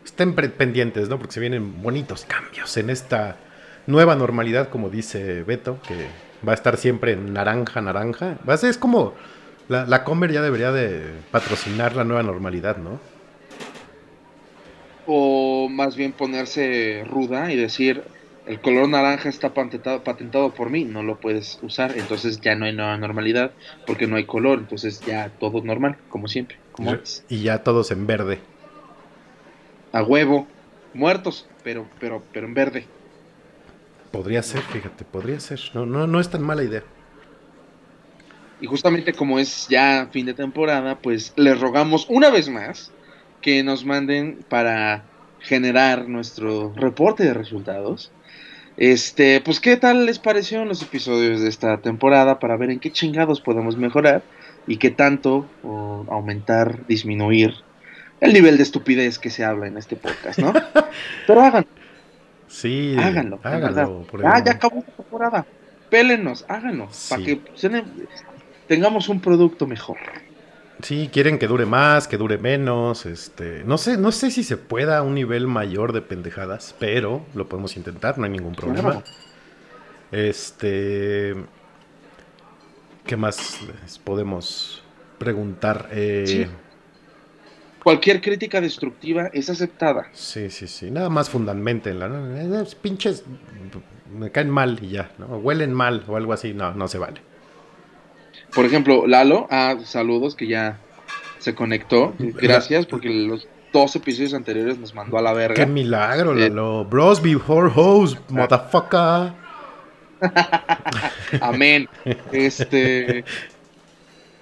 estén 0.06 0.34
pendientes, 0.34 1.10
¿no? 1.10 1.18
Porque 1.18 1.34
se 1.34 1.40
vienen 1.40 1.82
bonitos 1.82 2.26
cambios 2.26 2.78
en 2.78 2.90
esta 2.90 3.38
nueva 3.88 4.16
normalidad, 4.16 4.70
como 4.70 4.90
dice 4.90 5.44
Beto, 5.44 5.80
que 5.88 6.08
va 6.48 6.52
a 6.52 6.56
estar 6.56 6.78
siempre 6.78 7.14
en 7.14 7.34
naranja, 7.34 7.82
naranja. 7.82 8.38
Va 8.48 8.54
a 8.54 8.58
ser, 8.58 8.70
es 8.70 8.78
como 8.78 9.14
la, 9.68 9.86
la 9.86 10.04
Comer 10.04 10.32
ya 10.32 10.42
debería 10.42 10.72
de 10.72 11.02
patrocinar 11.32 11.96
la 11.96 12.04
nueva 12.04 12.24
normalidad, 12.24 12.78
¿no? 12.78 13.00
O 15.08 15.68
más 15.70 15.96
bien 15.96 16.12
ponerse 16.12 17.04
ruda 17.08 17.52
y 17.52 17.56
decir, 17.56 18.04
el 18.48 18.60
color 18.60 18.88
naranja 18.90 19.30
está 19.30 19.54
patentado, 19.54 20.04
patentado 20.04 20.52
por 20.54 20.70
mí, 20.70 20.84
no 20.84 21.04
lo 21.04 21.20
puedes 21.20 21.60
usar, 21.62 21.98
entonces 21.98 22.42
ya 22.42 22.56
no 22.56 22.66
hay 22.66 22.74
nueva 22.74 22.98
normalidad 22.98 23.52
porque 23.86 24.08
no 24.08 24.16
hay 24.16 24.26
color, 24.26 24.60
entonces 24.60 25.02
ya 25.02 25.30
todo 25.40 25.64
normal, 25.64 25.98
como 26.10 26.28
siempre, 26.28 26.58
como 26.72 26.92
antes. 26.92 27.24
Y 27.30 27.44
ya 27.44 27.64
todos 27.64 27.92
en 27.92 28.08
verde. 28.08 28.40
A 29.96 30.04
huevo, 30.04 30.46
muertos, 30.94 31.48
pero, 31.64 31.88
pero, 32.02 32.22
pero 32.34 32.48
en 32.48 32.54
verde. 32.54 32.86
Podría 34.12 34.44
ser, 34.44 34.60
fíjate, 34.62 35.06
podría 35.06 35.40
ser. 35.40 35.62
No, 35.74 35.86
no, 35.86 36.06
no 36.06 36.20
es 36.20 36.30
tan 36.30 36.44
mala 36.44 36.66
idea. 36.66 36.84
Y 38.60 38.68
justamente 38.68 39.14
como 39.14 39.40
es 39.40 39.70
ya 39.70 40.10
fin 40.12 40.25
de 40.25 40.34
temporada, 40.34 40.98
pues 40.98 41.32
les 41.38 41.58
rogamos 41.62 42.08
una 42.10 42.30
vez 42.30 42.50
más 42.50 42.92
que 43.40 43.64
nos 43.64 43.86
manden 43.86 44.40
para 44.50 45.06
generar 45.40 46.10
nuestro 46.10 46.74
reporte 46.75 47.24
de 47.24 47.34
resultados. 47.34 48.12
Este, 48.75 49.40
pues 49.40 49.62
qué 49.62 49.78
tal 49.78 50.06
les 50.06 50.20
parecieron 50.20 50.68
los 50.68 50.82
episodios 50.82 51.40
de 51.40 51.48
esta 51.48 51.78
temporada 51.78 52.40
para 52.40 52.58
ver 52.58 52.70
en 52.70 52.82
qué 52.82 52.92
chingados 52.92 53.40
podemos 53.40 53.78
mejorar 53.78 54.24
y 54.68 54.75
qué 54.75 54.92
tanto 54.92 55.46
o 55.64 56.06
aumentar, 56.10 56.86
disminuir 56.86 57.64
el 58.22 58.34
nivel 58.34 58.57
de 58.57 58.63
estupidez 58.63 59.19
que 59.19 59.29
se 59.29 59.43
habla 59.43 59.67
en 59.67 59.77
este 59.77 59.95
podcast, 59.95 60.39
¿no? 60.39 60.53
Pero 61.27 61.41
háganlo, 61.41 61.67
Sí, 62.48 62.95
háganlo, 62.98 63.39
háganlo. 63.43 64.03
por 64.10 64.25
Ah, 64.25 64.41
ya 64.43 64.53
acabó 64.53 64.79
esta 64.79 64.91
temporada. 64.93 65.45
Pélenos, 65.89 66.45
háganlo, 66.48 66.88
Sí. 66.91 67.10
para 67.10 67.24
que 67.24 67.41
tengamos 68.67 69.10
un 69.10 69.19
producto 69.22 69.67
mejor. 69.67 69.98
Sí, 70.81 71.10
quieren 71.12 71.39
que 71.39 71.48
dure 71.48 71.65
más, 71.65 72.07
que 72.07 72.17
dure 72.17 72.38
menos, 72.38 73.05
este, 73.05 73.63
no 73.65 73.77
sé, 73.77 73.98
no 73.98 74.12
sé 74.12 74.29
si 74.29 74.43
se 74.43 74.57
pueda 74.57 74.98
a 74.98 75.01
un 75.03 75.15
nivel 75.15 75.48
mayor 75.48 75.93
de 75.93 76.01
pendejadas, 76.01 76.75
pero 76.79 77.25
lo 77.34 77.48
podemos 77.48 77.77
intentar, 77.77 78.17
no 78.17 78.25
hay 78.25 78.31
ningún 78.31 78.55
problema. 78.55 78.91
Claro. 78.91 79.03
Este, 80.12 81.36
¿qué 83.05 83.17
más 83.17 83.60
les 83.84 83.98
podemos 84.00 84.84
preguntar? 85.17 85.89
Eh, 85.91 86.24
Sí. 86.27 86.48
Cualquier 87.86 88.20
crítica 88.20 88.60
destructiva 88.62 89.30
es 89.32 89.48
aceptada. 89.48 90.08
Sí, 90.12 90.50
sí, 90.50 90.65
sí. 90.65 90.89
Nada 90.89 91.08
más 91.10 91.30
fundamentenla. 91.30 92.10
¿no? 92.10 92.36
Eh, 92.36 92.63
eh, 92.63 92.75
pinches 92.82 93.24
me 94.12 94.32
caen 94.32 94.50
mal 94.50 94.80
y 94.82 94.89
ya, 94.89 95.12
¿no? 95.20 95.27
Huelen 95.38 95.72
mal 95.72 96.04
o 96.08 96.18
algo 96.18 96.34
así. 96.34 96.56
No, 96.56 96.74
no 96.74 96.88
se 96.88 96.98
vale. 96.98 97.22
Por 98.56 98.65
ejemplo, 98.65 99.06
Lalo, 99.06 99.48
ah, 99.51 99.75
saludos 99.84 100.34
que 100.34 100.48
ya 100.48 100.80
se 101.38 101.54
conectó. 101.54 102.15
Gracias 102.18 102.88
porque 102.88 103.08
los 103.10 103.48
dos 103.72 103.96
episodios 103.96 104.34
anteriores 104.34 104.80
nos 104.80 104.96
mandó 104.96 105.20
a 105.20 105.22
la 105.22 105.34
verga. 105.34 105.54
Qué 105.54 105.68
milagro, 105.68 106.36
Eh. 106.36 106.50
Lalo. 106.50 106.86
Bros 106.86 107.22
before 107.22 107.70
hoes, 107.72 108.18
motherfucker. 108.30 109.32
Amén. 111.39 111.88
Este. 112.32 113.24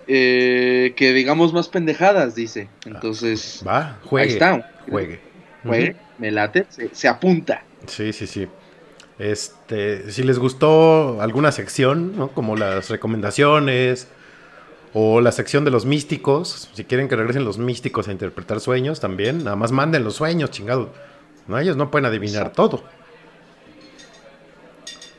eh, 0.08 0.94
que 0.96 1.14
digamos 1.14 1.54
más 1.54 1.68
pendejadas, 1.70 2.36
dice. 2.36 2.68
Entonces, 2.86 3.64
Va, 3.68 4.00
juegue. 4.06 4.28
ahí 4.28 4.34
está. 4.34 4.72
Juegue. 4.90 5.20
Juegue, 5.64 5.96
me 6.18 6.32
late, 6.32 6.66
se, 6.70 6.94
se 6.94 7.08
apunta. 7.08 7.64
Sí, 7.88 8.12
sí, 8.14 8.28
sí. 8.28 8.48
Este, 9.20 10.12
si 10.12 10.24
les 10.24 10.40
gustó 10.40 11.22
alguna 11.22 11.52
sección, 11.52 12.18
¿no? 12.18 12.30
Como 12.30 12.56
las 12.56 12.90
recomendaciones 12.90 14.08
o 14.94 15.22
la 15.22 15.32
sección 15.32 15.64
de 15.66 15.72
los 15.72 15.86
místicos, 15.86 16.70
si 16.74 16.84
quieren 16.84 17.08
que 17.08 17.16
regresen 17.16 17.46
los 17.46 17.58
místicos 17.58 18.08
a 18.08 18.12
interpretar 18.12 18.60
sueños 18.60 19.00
también, 19.00 19.44
nada 19.44 19.56
más 19.56 19.72
manden 19.72 20.04
los 20.04 20.16
sueños, 20.16 20.52
chingado. 20.52 20.94
No, 21.48 21.58
ellos 21.60 21.78
no 21.78 21.92
pueden 21.92 22.06
adivinar 22.06 22.44
Exacto. 22.44 22.70
todo. 22.70 22.84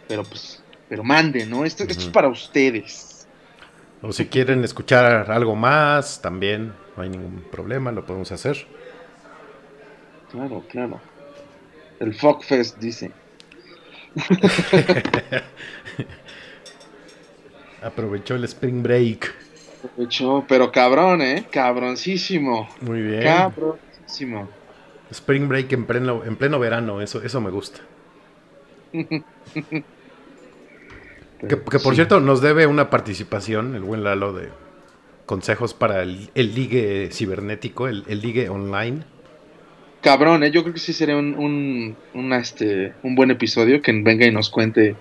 Pero 0.08 0.24
pues, 0.24 0.62
pero 0.88 1.02
mande, 1.02 1.46
¿no? 1.46 1.64
Esto, 1.64 1.84
esto 1.84 2.02
es 2.04 2.08
para 2.08 2.28
ustedes. 2.28 3.13
O 4.02 4.12
si 4.12 4.26
quieren 4.26 4.64
escuchar 4.64 5.30
algo 5.30 5.56
más, 5.56 6.20
también 6.20 6.74
no 6.96 7.02
hay 7.02 7.08
ningún 7.08 7.44
problema, 7.50 7.90
lo 7.92 8.04
podemos 8.04 8.30
hacer. 8.32 8.66
Claro, 10.30 10.64
claro. 10.68 11.00
El 12.00 12.14
Fogfest 12.14 12.78
dice. 12.78 13.10
Aprovechó 17.82 18.34
el 18.34 18.44
Spring 18.44 18.82
Break. 18.82 19.34
Aprovechó, 19.84 20.44
pero 20.48 20.70
cabrón, 20.72 21.22
¿eh? 21.22 21.46
Cabroncísimo. 21.50 22.68
Muy 22.80 23.00
bien. 23.02 23.22
Cabroncísimo. 23.22 24.48
Spring 25.10 25.48
Break 25.48 25.72
en 25.72 25.86
pleno, 25.86 26.24
en 26.24 26.36
pleno 26.36 26.58
verano, 26.58 27.00
eso, 27.00 27.22
eso 27.22 27.40
me 27.40 27.50
gusta. 27.50 27.80
Que, 31.48 31.56
que 31.56 31.78
por 31.78 31.92
Sí. 31.92 31.96
cierto, 31.96 32.20
nos 32.20 32.40
debe 32.40 32.66
una 32.66 32.90
participación, 32.90 33.74
el 33.74 33.82
buen 33.82 34.04
Lalo, 34.04 34.32
de 34.32 34.48
consejos 35.26 35.74
para 35.74 36.02
el, 36.02 36.30
el 36.34 36.54
ligue 36.54 37.08
cibernético, 37.12 37.88
el, 37.88 38.04
el 38.08 38.20
ligue 38.20 38.48
online. 38.48 39.02
Cabrón, 40.02 40.44
¿eh? 40.44 40.50
Yo 40.50 40.62
creo 40.62 40.74
que 40.74 40.80
sí 40.80 40.92
sería 40.92 41.16
un, 41.16 41.96
un, 42.14 42.32
este, 42.34 42.92
un 43.02 43.14
buen 43.14 43.30
episodio 43.30 43.80
que 43.80 43.90
venga 43.92 44.26
y 44.26 44.30
nos 44.32 44.50
cuente 44.50 44.96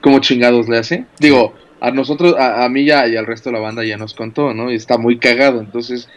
cómo 0.00 0.20
chingados 0.20 0.68
le 0.68 0.78
hace. 0.78 1.04
Digo, 1.18 1.52
a 1.80 1.90
nosotros, 1.90 2.36
a, 2.38 2.64
a 2.64 2.68
mí 2.68 2.84
ya 2.84 3.08
y 3.08 3.16
al 3.16 3.26
resto 3.26 3.50
de 3.50 3.54
la 3.54 3.60
banda 3.60 3.84
ya 3.84 3.96
nos 3.96 4.14
contó, 4.14 4.54
¿no? 4.54 4.70
Y 4.70 4.76
está 4.76 4.98
muy 4.98 5.18
cagado. 5.18 5.58
Entonces, 5.60 6.08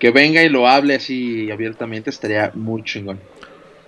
que 0.00 0.10
venga 0.10 0.42
y 0.42 0.48
lo 0.48 0.66
hable 0.66 0.96
así 0.96 1.48
abiertamente 1.50 2.10
estaría 2.10 2.50
muy 2.54 2.82
chingón. 2.82 3.20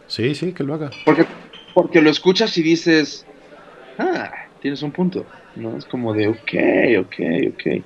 Sí, 0.07 0.35
sí, 0.37 0.53
que 0.53 0.63
lo 0.63 0.75
haga. 0.75 0.91
Porque, 1.05 1.27
porque 1.75 2.01
lo 2.01 2.09
escuchas 2.11 2.57
y 2.57 2.63
dices, 2.63 3.27
ah, 3.99 4.31
tienes 4.61 4.83
un 4.83 4.93
punto, 4.93 5.27
¿no? 5.57 5.77
Es 5.77 5.85
como 5.87 6.13
de, 6.15 6.29
ok, 6.29 6.53
ok, 7.01 7.15
ok, 7.53 7.85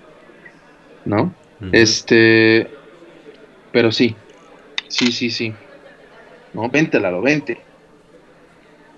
¿no? 1.04 1.34
Este, 1.72 2.68
pero 3.72 3.92
sí, 3.92 4.16
sí, 4.88 5.12
sí, 5.12 5.30
sí. 5.30 5.54
No, 6.52 6.68
vente, 6.68 7.00
Lalo, 7.00 7.22
vente. 7.22 7.58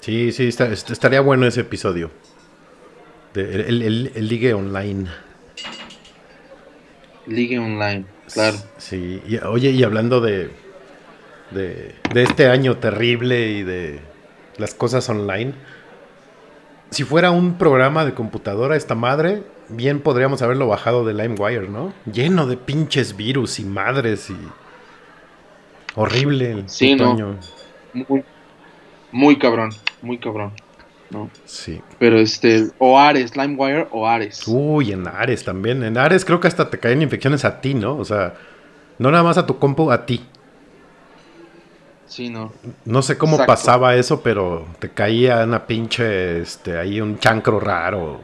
Sí, 0.01 0.33
sí, 0.33 0.49
está- 0.49 0.71
est- 0.73 0.91
estaría 0.91 1.21
bueno 1.21 1.47
ese 1.47 1.61
episodio. 1.63 2.11
De- 3.33 3.55
el, 3.69 3.83
el- 3.83 4.13
el 4.15 4.29
ligue 4.29 4.55
online. 4.55 5.07
Ligue 7.27 7.59
online, 7.59 8.05
claro. 8.33 8.59
Sí, 8.79 9.23
y, 9.27 9.39
oye, 9.39 9.71
y 9.71 9.83
hablando 9.83 10.21
de, 10.21 10.51
de, 11.53 11.95
de 12.13 12.23
este 12.23 12.49
año 12.49 12.77
terrible 12.77 13.49
y 13.51 13.63
de 13.63 14.01
las 14.59 14.75
cosas 14.75 15.09
online, 15.09 15.55
si 16.95 17.05
fuera 17.05 17.31
un 17.33 17.55
programa 17.55 18.05
de 18.05 18.15
computadora 18.15 18.77
esta 18.77 18.95
madre, 18.95 19.43
bien 19.69 20.01
podríamos 20.01 20.43
haberlo 20.43 20.69
bajado 20.69 21.05
de 21.05 21.13
LimeWire, 21.13 21.69
¿no? 21.69 21.93
Lleno 22.11 22.47
de 22.47 22.57
pinches 22.57 23.17
virus 23.17 23.59
y 23.59 23.65
madres 23.65 24.31
y... 24.31 24.37
Horrible 25.97 26.53
el 26.53 26.69
Sí, 26.69 26.95
¿no? 26.95 27.37
Muy, 27.93 28.25
muy 29.13 29.39
cabrón, 29.39 29.71
muy 30.03 30.19
cabrón, 30.19 30.53
¿no? 31.11 31.31
Sí. 31.45 31.81
Pero 31.99 32.19
este, 32.19 32.71
o 32.79 32.99
Ares, 32.99 33.37
LimeWire 33.37 33.89
o 33.91 34.07
Ares. 34.07 34.45
Uy, 34.47 34.93
en 34.93 35.07
Ares 35.07 35.45
también. 35.45 35.83
En 35.83 35.99
Ares 35.99 36.25
creo 36.25 36.41
que 36.41 36.49
hasta 36.49 36.71
te 36.71 36.79
caen 36.79 37.03
infecciones 37.03 37.45
a 37.45 37.61
ti, 37.61 37.75
¿no? 37.75 37.97
O 37.97 38.05
sea, 38.05 38.35
no 38.99 39.11
nada 39.11 39.23
más 39.25 39.39
a 39.39 39.47
tu 39.47 39.59
compu, 39.59 39.91
a 39.91 40.07
ti. 40.07 40.25
Sí, 42.15 42.31
no. 42.31 42.53
No 42.85 43.03
sé 43.03 43.19
cómo 43.19 43.33
Exacto. 43.33 43.53
pasaba 43.53 43.97
eso, 43.97 44.23
pero 44.23 44.69
te 44.79 44.89
caía 44.89 45.43
una 45.43 45.67
pinche, 45.67 46.41
este, 46.41 46.79
ahí 46.79 47.01
un 47.01 47.19
chancro 47.19 47.59
raro. 47.59 48.21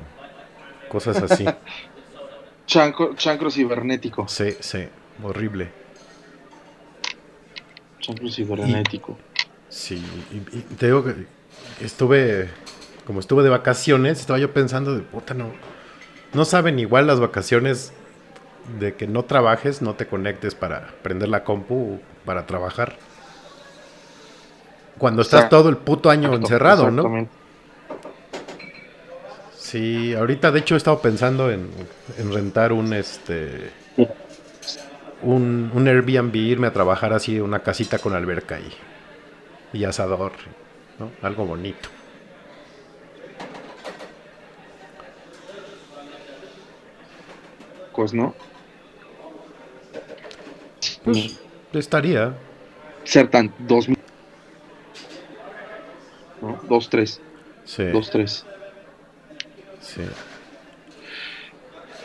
Cosas 0.88 1.20
así. 1.20 1.44
Chancro, 2.68 3.16
chancro 3.16 3.50
cibernético. 3.50 4.28
sí, 4.28 4.54
sí, 4.60 4.86
horrible. 5.24 5.72
Chancro 7.98 8.30
cibernético. 8.30 9.18
Sí, 9.68 10.00
y, 10.30 10.36
y 10.56 10.60
te 10.78 10.86
digo 10.86 11.02
que 11.02 11.26
estuve, 11.80 12.48
como 13.08 13.18
estuve 13.18 13.42
de 13.42 13.48
vacaciones, 13.48 14.20
estaba 14.20 14.38
yo 14.38 14.52
pensando 14.52 14.94
de 14.94 15.02
puta, 15.02 15.34
no, 15.34 15.50
no 16.32 16.44
saben 16.44 16.78
igual 16.78 17.08
las 17.08 17.18
vacaciones 17.18 17.92
de 18.78 18.94
que 18.94 19.08
no 19.08 19.24
trabajes, 19.24 19.82
no 19.82 19.94
te 19.94 20.06
conectes 20.06 20.54
para 20.54 20.94
prender 21.02 21.28
la 21.28 21.42
compu 21.42 22.00
para 22.24 22.46
trabajar. 22.46 22.96
Cuando 25.00 25.22
estás 25.22 25.48
todo 25.48 25.70
el 25.70 25.78
puto 25.78 26.10
año 26.10 26.28
Exacto, 26.28 26.46
encerrado, 26.46 26.90
¿no? 26.90 27.26
Sí, 29.56 30.14
ahorita 30.14 30.50
de 30.50 30.58
hecho 30.58 30.74
he 30.74 30.76
estado 30.76 31.00
pensando 31.00 31.50
en, 31.50 31.70
en 32.18 32.32
rentar 32.32 32.72
un 32.72 32.92
este 32.92 33.70
un, 35.22 35.70
un 35.74 35.88
Airbnb, 35.88 36.36
irme 36.36 36.66
a 36.66 36.72
trabajar 36.74 37.14
así 37.14 37.40
una 37.40 37.60
casita 37.60 37.98
con 37.98 38.14
alberca 38.14 38.58
y, 38.60 39.78
y 39.78 39.84
asador, 39.84 40.32
¿no? 40.98 41.10
Algo 41.22 41.46
bonito. 41.46 41.88
Pues 47.96 48.12
no. 48.12 48.34
Pues 51.04 51.38
estaría. 51.72 52.34
ser 53.04 53.28
tan 53.28 53.52
dos 53.60 53.88
mil- 53.88 53.99
¿no? 56.42 56.60
dos 56.68 56.88
tres 56.90 57.20
Sí, 57.64 57.84
dos 57.84 58.10
tres 58.10 58.44
sí. 59.80 60.00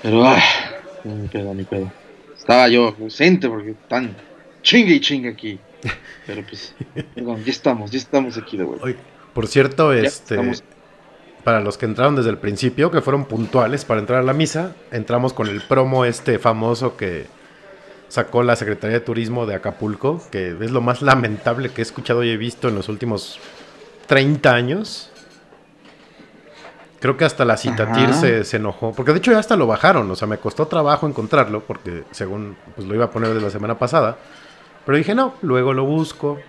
pero 0.01 0.25
ah, 0.25 0.41
ni 1.03 1.27
pedo 1.27 1.53
ni 1.53 1.63
pedo 1.63 1.91
estaba 2.37 2.67
yo 2.67 2.95
ausente 2.99 3.47
porque 3.49 3.75
tan 3.87 4.15
chingue 4.61 4.95
y 4.95 4.99
chingue 4.99 5.29
aquí 5.29 5.59
pero 6.27 6.43
pues 6.43 6.75
perdón, 7.13 7.43
ya 7.43 7.51
estamos 7.51 7.91
ya 7.91 7.97
estamos 7.97 8.37
aquí 8.37 8.57
de 8.57 8.63
vuelta 8.63 8.87
por 9.33 9.47
cierto, 9.47 9.93
Ya 9.93 10.01
este 10.07 10.35
estamos. 10.35 10.63
para 11.43 11.59
los 11.59 11.77
que 11.77 11.85
entraron 11.85 12.15
desde 12.15 12.29
el 12.29 12.37
principio, 12.37 12.89
que 12.89 13.01
fueron 13.01 13.25
puntuales 13.25 13.83
para 13.83 13.99
entrar 13.99 14.19
a 14.19 14.23
la 14.23 14.31
misa, 14.31 14.73
entramos 14.91 15.33
con 15.33 15.47
el 15.49 15.61
promo 15.61 16.05
este 16.05 16.39
famoso 16.39 16.95
que 16.95 17.25
sacó 18.07 18.43
la 18.43 18.55
Secretaría 18.55 18.99
de 18.99 19.05
Turismo 19.05 19.45
de 19.45 19.55
Acapulco, 19.55 20.21
que 20.31 20.55
es 20.59 20.71
lo 20.71 20.79
más 20.79 21.01
lamentable 21.01 21.67
que 21.69 21.81
he 21.81 21.83
escuchado 21.83 22.23
y 22.23 22.29
he 22.29 22.37
visto 22.37 22.69
en 22.69 22.75
los 22.75 22.87
últimos 22.87 23.37
30 24.07 24.53
años. 24.53 25.11
Creo 26.99 27.17
que 27.17 27.25
hasta 27.25 27.45
la 27.45 27.57
Citatir 27.57 28.13
se 28.13 28.57
enojó, 28.57 28.93
porque 28.93 29.11
de 29.11 29.19
hecho 29.19 29.31
ya 29.31 29.37
hasta 29.37 29.55
lo 29.55 29.67
bajaron, 29.67 30.09
o 30.09 30.15
sea, 30.15 30.27
me 30.27 30.39
costó 30.39 30.67
trabajo 30.67 31.07
encontrarlo, 31.07 31.61
porque 31.61 32.03
según 32.09 32.57
pues, 32.75 32.87
lo 32.87 32.95
iba 32.95 33.05
a 33.05 33.11
poner 33.11 33.33
de 33.33 33.41
la 33.41 33.51
semana 33.51 33.77
pasada, 33.77 34.17
pero 34.85 34.97
dije, 34.97 35.13
no, 35.13 35.35
luego 35.43 35.73
lo 35.73 35.85
busco, 35.85 36.39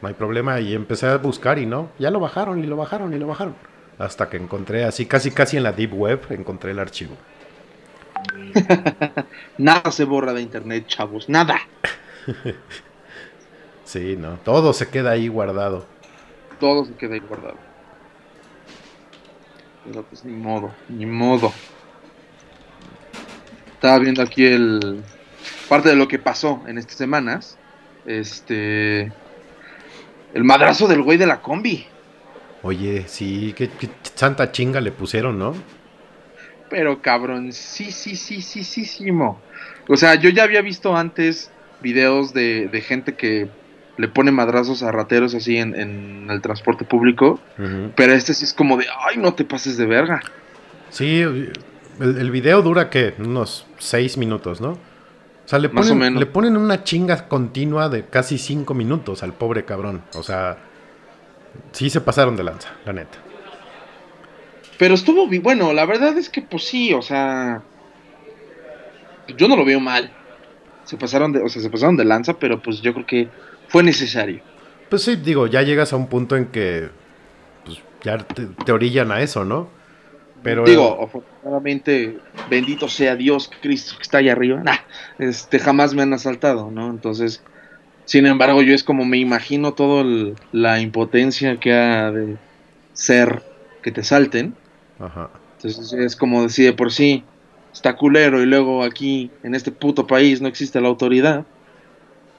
no 0.00 0.08
hay 0.08 0.14
problema, 0.14 0.60
y 0.60 0.74
empecé 0.74 1.08
a 1.08 1.18
buscar 1.18 1.58
y 1.58 1.66
no, 1.66 1.90
ya 1.98 2.10
lo 2.10 2.20
bajaron 2.20 2.62
y 2.64 2.66
lo 2.66 2.76
bajaron 2.76 3.12
y 3.12 3.18
lo 3.18 3.26
bajaron, 3.26 3.54
hasta 3.98 4.30
que 4.30 4.38
encontré 4.38 4.84
así, 4.84 5.04
casi 5.04 5.30
casi 5.30 5.58
en 5.58 5.64
la 5.64 5.72
Deep 5.72 5.92
Web, 5.92 6.20
encontré 6.30 6.70
el 6.70 6.78
archivo. 6.78 7.14
nada 9.58 9.90
se 9.90 10.04
borra 10.04 10.32
de 10.32 10.40
internet, 10.40 10.86
chavos, 10.86 11.28
nada. 11.28 11.60
sí, 13.84 14.16
no, 14.18 14.38
todo 14.42 14.72
se 14.72 14.88
queda 14.88 15.10
ahí 15.10 15.28
guardado. 15.28 15.97
Todo 16.58 16.84
se 16.84 16.94
queda 16.94 17.14
ahí 17.14 17.20
guardado. 17.20 17.56
Pero 19.84 20.02
pues 20.02 20.24
ni 20.24 20.32
modo, 20.32 20.72
ni 20.88 21.06
modo. 21.06 21.52
Estaba 23.74 23.98
viendo 23.98 24.22
aquí 24.22 24.44
el 24.44 25.02
parte 25.68 25.90
de 25.90 25.96
lo 25.96 26.08
que 26.08 26.18
pasó 26.18 26.62
en 26.66 26.78
estas 26.78 26.96
semanas. 26.96 27.58
Este 28.06 29.12
el 30.34 30.44
madrazo 30.44 30.86
del 30.88 31.02
güey 31.02 31.18
de 31.18 31.26
la 31.26 31.40
combi. 31.40 31.86
Oye, 32.62 33.04
sí, 33.06 33.54
qué, 33.56 33.70
santa 34.14 34.50
chinga 34.50 34.80
le 34.80 34.90
pusieron, 34.90 35.38
¿no? 35.38 35.54
Pero 36.68 37.00
cabrón, 37.00 37.52
sí, 37.52 37.92
sí, 37.92 38.16
sí, 38.16 38.42
sí, 38.42 38.62
sí, 38.62 38.84
sí, 38.84 39.10
O 39.88 39.96
sea, 39.96 40.16
yo 40.16 40.28
ya 40.28 40.42
había 40.42 40.60
visto 40.60 40.96
antes 40.96 41.50
videos 41.80 42.34
de, 42.34 42.82
gente 42.86 43.14
que 43.14 43.48
le 43.98 44.08
pone 44.08 44.30
madrazos 44.30 44.82
a 44.82 44.92
rateros 44.92 45.34
así 45.34 45.58
en, 45.58 46.26
el 46.30 46.40
transporte 46.40 46.84
público. 46.84 47.40
Pero 47.96 48.14
este 48.14 48.32
sí 48.32 48.44
es 48.44 48.54
como 48.54 48.76
de, 48.76 48.86
ay, 49.06 49.18
no 49.18 49.34
te 49.34 49.44
pases 49.44 49.76
de 49.76 49.86
verga. 49.86 50.22
Sí, 50.88 51.20
el, 51.20 51.52
el 51.98 52.30
video 52.30 52.62
dura 52.62 52.88
que 52.88 53.14
unos 53.18 53.66
seis 53.78 54.16
minutos, 54.16 54.60
¿no? 54.60 54.70
O 55.48 55.50
sea, 55.50 55.58
le 55.58 55.68
ponen, 55.68 56.18
le 56.18 56.26
ponen 56.26 56.56
una 56.56 56.84
chinga 56.84 57.26
continua 57.26 57.88
de 57.88 58.04
casi 58.06 58.38
cinco 58.38 58.74
minutos 58.74 59.22
al 59.22 59.32
pobre 59.32 59.64
cabrón. 59.64 60.02
O 60.14 60.22
sea, 60.22 60.58
sí 61.72 61.90
se 61.90 62.00
pasaron 62.00 62.36
de 62.36 62.44
lanza, 62.44 62.68
la 62.84 62.92
neta. 62.92 63.18
Pero 64.78 64.94
estuvo 64.94 65.26
bueno, 65.40 65.72
la 65.72 65.86
verdad 65.86 66.16
es 66.16 66.28
que 66.28 66.40
pues 66.40 66.68
sí, 66.68 66.94
o 66.94 67.02
sea, 67.02 67.62
yo 69.36 69.48
no 69.48 69.56
lo 69.56 69.64
veo 69.64 69.80
mal. 69.80 70.12
Se 70.84 70.96
pasaron 70.96 71.32
de, 71.32 71.42
o 71.42 71.48
sea, 71.48 71.60
se 71.60 71.70
pasaron 71.70 71.96
de 71.96 72.04
lanza, 72.04 72.34
pero 72.34 72.62
pues 72.62 72.80
yo 72.80 72.94
creo 72.94 73.06
que 73.06 73.28
fue 73.68 73.82
necesario. 73.82 74.40
Pues 74.88 75.02
sí, 75.02 75.16
digo, 75.16 75.46
ya 75.46 75.62
llegas 75.62 75.92
a 75.92 75.96
un 75.96 76.08
punto 76.08 76.36
en 76.36 76.46
que 76.46 76.88
pues, 77.64 77.78
ya 78.02 78.18
te, 78.18 78.72
orillan 78.72 79.12
a 79.12 79.20
eso, 79.20 79.44
¿no? 79.44 79.68
Pero 80.42 80.64
digo, 80.64 81.02
afortunadamente, 81.02 82.18
bendito 82.48 82.88
sea 82.88 83.16
Dios, 83.16 83.50
Cristo 83.60 83.96
que 83.96 84.02
está 84.02 84.18
ahí 84.18 84.28
arriba. 84.28 84.62
este, 85.18 85.58
jamás 85.58 85.94
me 85.94 86.02
han 86.02 86.12
asaltado, 86.12 86.70
¿no? 86.70 86.90
Entonces, 86.90 87.42
sin 88.04 88.24
embargo, 88.26 88.62
yo 88.62 88.74
es 88.74 88.84
como 88.84 89.04
me 89.04 89.18
imagino 89.18 89.74
toda 89.74 90.04
la 90.52 90.80
impotencia 90.80 91.58
que 91.58 91.72
ha 91.74 92.10
de 92.10 92.36
ser 92.92 93.42
que 93.82 93.92
te 93.92 94.02
salten. 94.04 94.54
Ajá. 94.98 95.30
Entonces 95.56 95.92
es 95.92 96.16
como 96.16 96.42
decir 96.42 96.74
por 96.76 96.92
sí, 96.92 97.24
está 97.72 97.96
culero 97.96 98.40
y 98.42 98.46
luego 98.46 98.84
aquí, 98.84 99.30
en 99.42 99.54
este 99.54 99.72
puto 99.72 100.06
país, 100.06 100.40
no 100.40 100.48
existe 100.48 100.80
la 100.80 100.88
autoridad. 100.88 101.44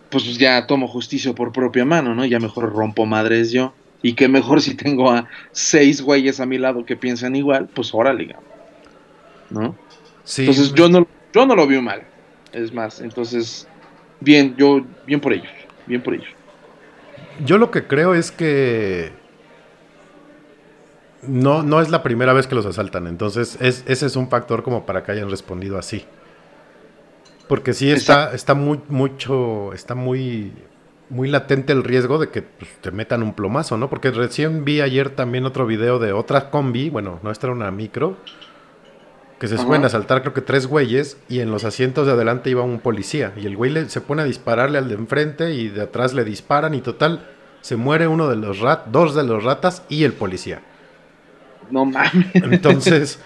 Pues 0.09 0.37
ya 0.37 0.65
tomo 0.65 0.87
justicia 0.87 1.33
por 1.33 1.51
propia 1.51 1.85
mano, 1.85 2.15
¿no? 2.15 2.25
Ya 2.25 2.39
mejor 2.39 2.73
rompo 2.73 3.05
madres 3.05 3.51
yo. 3.51 3.73
Y 4.01 4.13
que 4.13 4.27
mejor 4.27 4.61
si 4.63 4.75
tengo 4.75 5.11
a 5.11 5.27
seis 5.51 6.01
güeyes 6.01 6.39
a 6.39 6.45
mi 6.45 6.57
lado 6.57 6.85
que 6.85 6.95
piensan 6.95 7.35
igual, 7.35 7.69
pues 7.73 7.93
órale, 7.93 8.35
¿no? 9.49 9.75
Sí. 10.23 10.43
Entonces 10.43 10.73
yo 10.73 10.89
no, 10.89 11.07
yo 11.33 11.45
no 11.45 11.55
lo 11.55 11.67
veo 11.67 11.81
mal. 11.81 12.03
Es 12.51 12.73
más, 12.73 12.99
entonces, 12.99 13.67
bien, 14.19 14.55
yo, 14.57 14.83
bien 15.05 15.19
por 15.19 15.33
ellos 15.33 15.49
bien 15.89 16.01
por 16.01 16.13
ello. 16.13 16.29
Yo 17.43 17.57
lo 17.57 17.71
que 17.71 17.85
creo 17.85 18.13
es 18.13 18.31
que 18.31 19.11
no, 21.23 21.63
no 21.63 21.81
es 21.81 21.89
la 21.89 22.03
primera 22.03 22.31
vez 22.31 22.47
que 22.47 22.55
los 22.55 22.65
asaltan, 22.65 23.07
entonces 23.07 23.57
ese 23.59 24.05
es 24.05 24.15
un 24.15 24.29
factor 24.29 24.63
como 24.63 24.85
para 24.85 25.03
que 25.03 25.11
hayan 25.11 25.29
respondido 25.29 25.77
así. 25.77 26.05
Porque 27.49 27.73
sí 27.73 27.91
está, 27.91 28.31
está 28.35 28.53
muy, 28.53 28.79
mucho, 28.89 29.73
está 29.73 29.95
muy, 29.95 30.53
muy 31.09 31.27
latente 31.27 31.73
el 31.73 31.83
riesgo 31.83 32.19
de 32.19 32.29
que 32.29 32.43
pues, 32.43 32.69
te 32.79 32.91
metan 32.91 33.23
un 33.23 33.33
plomazo, 33.33 33.75
¿no? 33.75 33.89
Porque 33.89 34.11
recién 34.11 34.63
vi 34.65 34.81
ayer 34.81 35.09
también 35.09 35.47
otro 35.47 35.65
video 35.65 35.97
de 35.97 36.13
otra 36.13 36.51
combi, 36.51 36.91
bueno, 36.91 37.19
no 37.23 37.31
esta 37.31 37.47
era 37.47 37.55
una 37.55 37.71
micro, 37.71 38.17
que 39.39 39.47
se 39.47 39.57
suben 39.57 39.83
a 39.83 39.89
saltar 39.89 40.21
creo 40.21 40.35
que 40.35 40.41
tres 40.41 40.67
güeyes 40.67 41.17
y 41.27 41.39
en 41.39 41.49
los 41.49 41.63
asientos 41.63 42.05
de 42.05 42.13
adelante 42.13 42.51
iba 42.51 42.61
un 42.61 42.79
policía 42.79 43.33
y 43.35 43.47
el 43.47 43.57
güey 43.57 43.89
se 43.89 44.01
pone 44.01 44.21
a 44.21 44.25
dispararle 44.25 44.77
al 44.77 44.87
de 44.87 44.93
enfrente 44.93 45.55
y 45.55 45.69
de 45.69 45.81
atrás 45.81 46.13
le 46.13 46.25
disparan 46.25 46.75
y 46.75 46.81
total 46.81 47.25
se 47.61 47.77
muere 47.77 48.07
uno 48.07 48.29
de 48.29 48.35
los 48.35 48.59
rat, 48.59 48.85
dos 48.91 49.15
de 49.15 49.23
los 49.23 49.43
ratas 49.43 49.81
y 49.89 50.03
el 50.03 50.13
policía. 50.13 50.61
No 51.71 51.85
mames. 51.85 52.27
Entonces, 52.35 53.19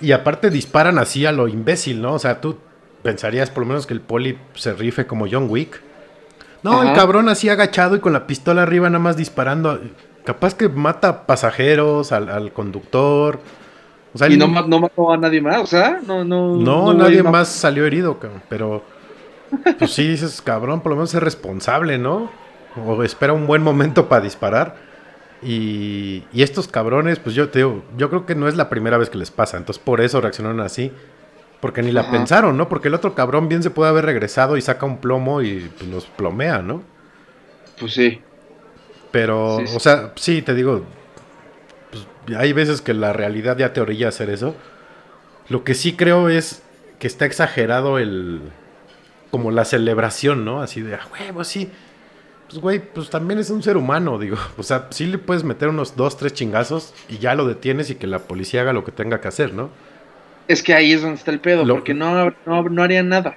y 0.00 0.12
aparte 0.12 0.48
disparan 0.48 0.98
así 0.98 1.26
a 1.26 1.32
lo 1.32 1.46
imbécil, 1.46 2.00
¿no? 2.00 2.14
O 2.14 2.18
sea, 2.18 2.40
tú 2.40 2.56
pensarías 3.02 3.50
por 3.50 3.62
lo 3.62 3.68
menos 3.68 3.86
que 3.86 3.94
el 3.94 4.00
poli 4.00 4.38
se 4.54 4.72
rife 4.72 5.06
como 5.06 5.26
John 5.30 5.46
Wick. 5.48 5.80
No, 6.62 6.82
el 6.82 6.94
cabrón 6.94 7.28
así 7.28 7.48
agachado 7.48 7.96
y 7.96 8.00
con 8.00 8.12
la 8.12 8.26
pistola 8.26 8.62
arriba 8.62 8.88
nada 8.88 9.02
más 9.02 9.16
disparando. 9.16 9.80
Capaz 10.24 10.54
que 10.54 10.68
mata 10.68 11.26
pasajeros, 11.26 12.12
al, 12.12 12.28
al 12.28 12.52
conductor 12.52 13.40
y 14.28 14.36
no, 14.36 14.48
mató 14.48 15.12
a 15.12 15.16
nadie 15.16 15.40
más, 15.40 15.62
o 15.62 15.66
sea, 15.66 16.00
no, 16.06 16.22
no. 16.24 16.56
No, 16.56 16.92
nadie 16.92 17.22
más 17.22 17.48
salió 17.48 17.86
herido, 17.86 18.18
cabrón. 18.18 18.42
Pero, 18.48 18.84
pues 19.78 19.92
sí 19.92 20.06
dices, 20.06 20.42
cabrón, 20.42 20.82
por 20.82 20.90
lo 20.90 20.96
menos 20.96 21.14
es 21.14 21.22
responsable, 21.22 21.96
¿no? 21.96 22.30
O 22.86 23.02
espera 23.02 23.32
un 23.32 23.46
buen 23.46 23.62
momento 23.62 24.08
para 24.08 24.22
disparar. 24.22 24.76
Y, 25.42 26.24
y 26.32 26.42
estos 26.42 26.68
cabrones, 26.68 27.18
pues 27.18 27.34
yo 27.34 27.48
te 27.48 27.60
digo, 27.60 27.82
yo 27.96 28.10
creo 28.10 28.26
que 28.26 28.34
no 28.34 28.48
es 28.48 28.56
la 28.56 28.68
primera 28.68 28.98
vez 28.98 29.08
que 29.08 29.18
les 29.18 29.30
pasa. 29.30 29.56
Entonces 29.56 29.82
por 29.82 30.00
eso 30.00 30.20
reaccionaron 30.20 30.60
así. 30.60 30.92
Porque 31.62 31.80
ni 31.80 31.92
la 31.92 32.10
pensaron, 32.10 32.56
¿no? 32.56 32.68
Porque 32.68 32.88
el 32.88 32.94
otro 32.94 33.14
cabrón 33.14 33.48
bien 33.48 33.62
se 33.62 33.70
puede 33.70 33.88
haber 33.88 34.04
regresado 34.04 34.56
y 34.56 34.60
saca 34.60 34.84
un 34.84 34.98
plomo 34.98 35.42
y 35.42 35.70
pues, 35.78 35.88
los 35.88 36.06
plomea, 36.06 36.60
¿no? 36.60 36.82
Pues 37.78 37.94
sí. 37.94 38.20
Pero, 39.12 39.58
o 39.58 39.78
sea, 39.78 40.12
sí, 40.16 40.42
te 40.42 40.54
digo, 40.54 40.84
hay 42.36 42.52
veces 42.52 42.80
que 42.80 42.94
la 42.94 43.12
realidad 43.12 43.56
ya 43.56 43.72
te 43.72 43.80
orilla 43.80 44.06
a 44.06 44.08
hacer 44.08 44.28
eso. 44.28 44.56
Lo 45.48 45.62
que 45.62 45.74
sí 45.74 45.94
creo 45.94 46.28
es 46.28 46.64
que 46.98 47.06
está 47.06 47.26
exagerado 47.26 48.00
el. 48.00 48.40
como 49.30 49.52
la 49.52 49.64
celebración, 49.64 50.44
¿no? 50.44 50.62
Así 50.62 50.80
de, 50.80 50.96
a 50.96 51.06
huevo, 51.12 51.44
sí. 51.44 51.70
Pues, 52.48 52.60
güey, 52.60 52.80
pues 52.80 53.08
también 53.08 53.38
es 53.38 53.50
un 53.50 53.62
ser 53.62 53.76
humano, 53.76 54.18
digo. 54.18 54.36
O 54.58 54.64
sea, 54.64 54.88
sí 54.90 55.06
le 55.06 55.18
puedes 55.18 55.44
meter 55.44 55.68
unos 55.68 55.94
dos, 55.94 56.16
tres 56.16 56.34
chingazos 56.34 56.92
y 57.08 57.18
ya 57.18 57.36
lo 57.36 57.46
detienes 57.46 57.88
y 57.90 57.94
que 57.94 58.08
la 58.08 58.18
policía 58.18 58.62
haga 58.62 58.72
lo 58.72 58.82
que 58.82 58.90
tenga 58.90 59.20
que 59.20 59.28
hacer, 59.28 59.54
¿no? 59.54 59.70
Es 60.52 60.62
que 60.62 60.74
ahí 60.74 60.92
es 60.92 61.02
donde 61.02 61.16
está 61.16 61.30
el 61.30 61.40
pedo, 61.40 61.66
porque 61.66 61.94
no, 61.94 62.32
no, 62.46 62.82
harían 62.82 63.08
nada. 63.08 63.36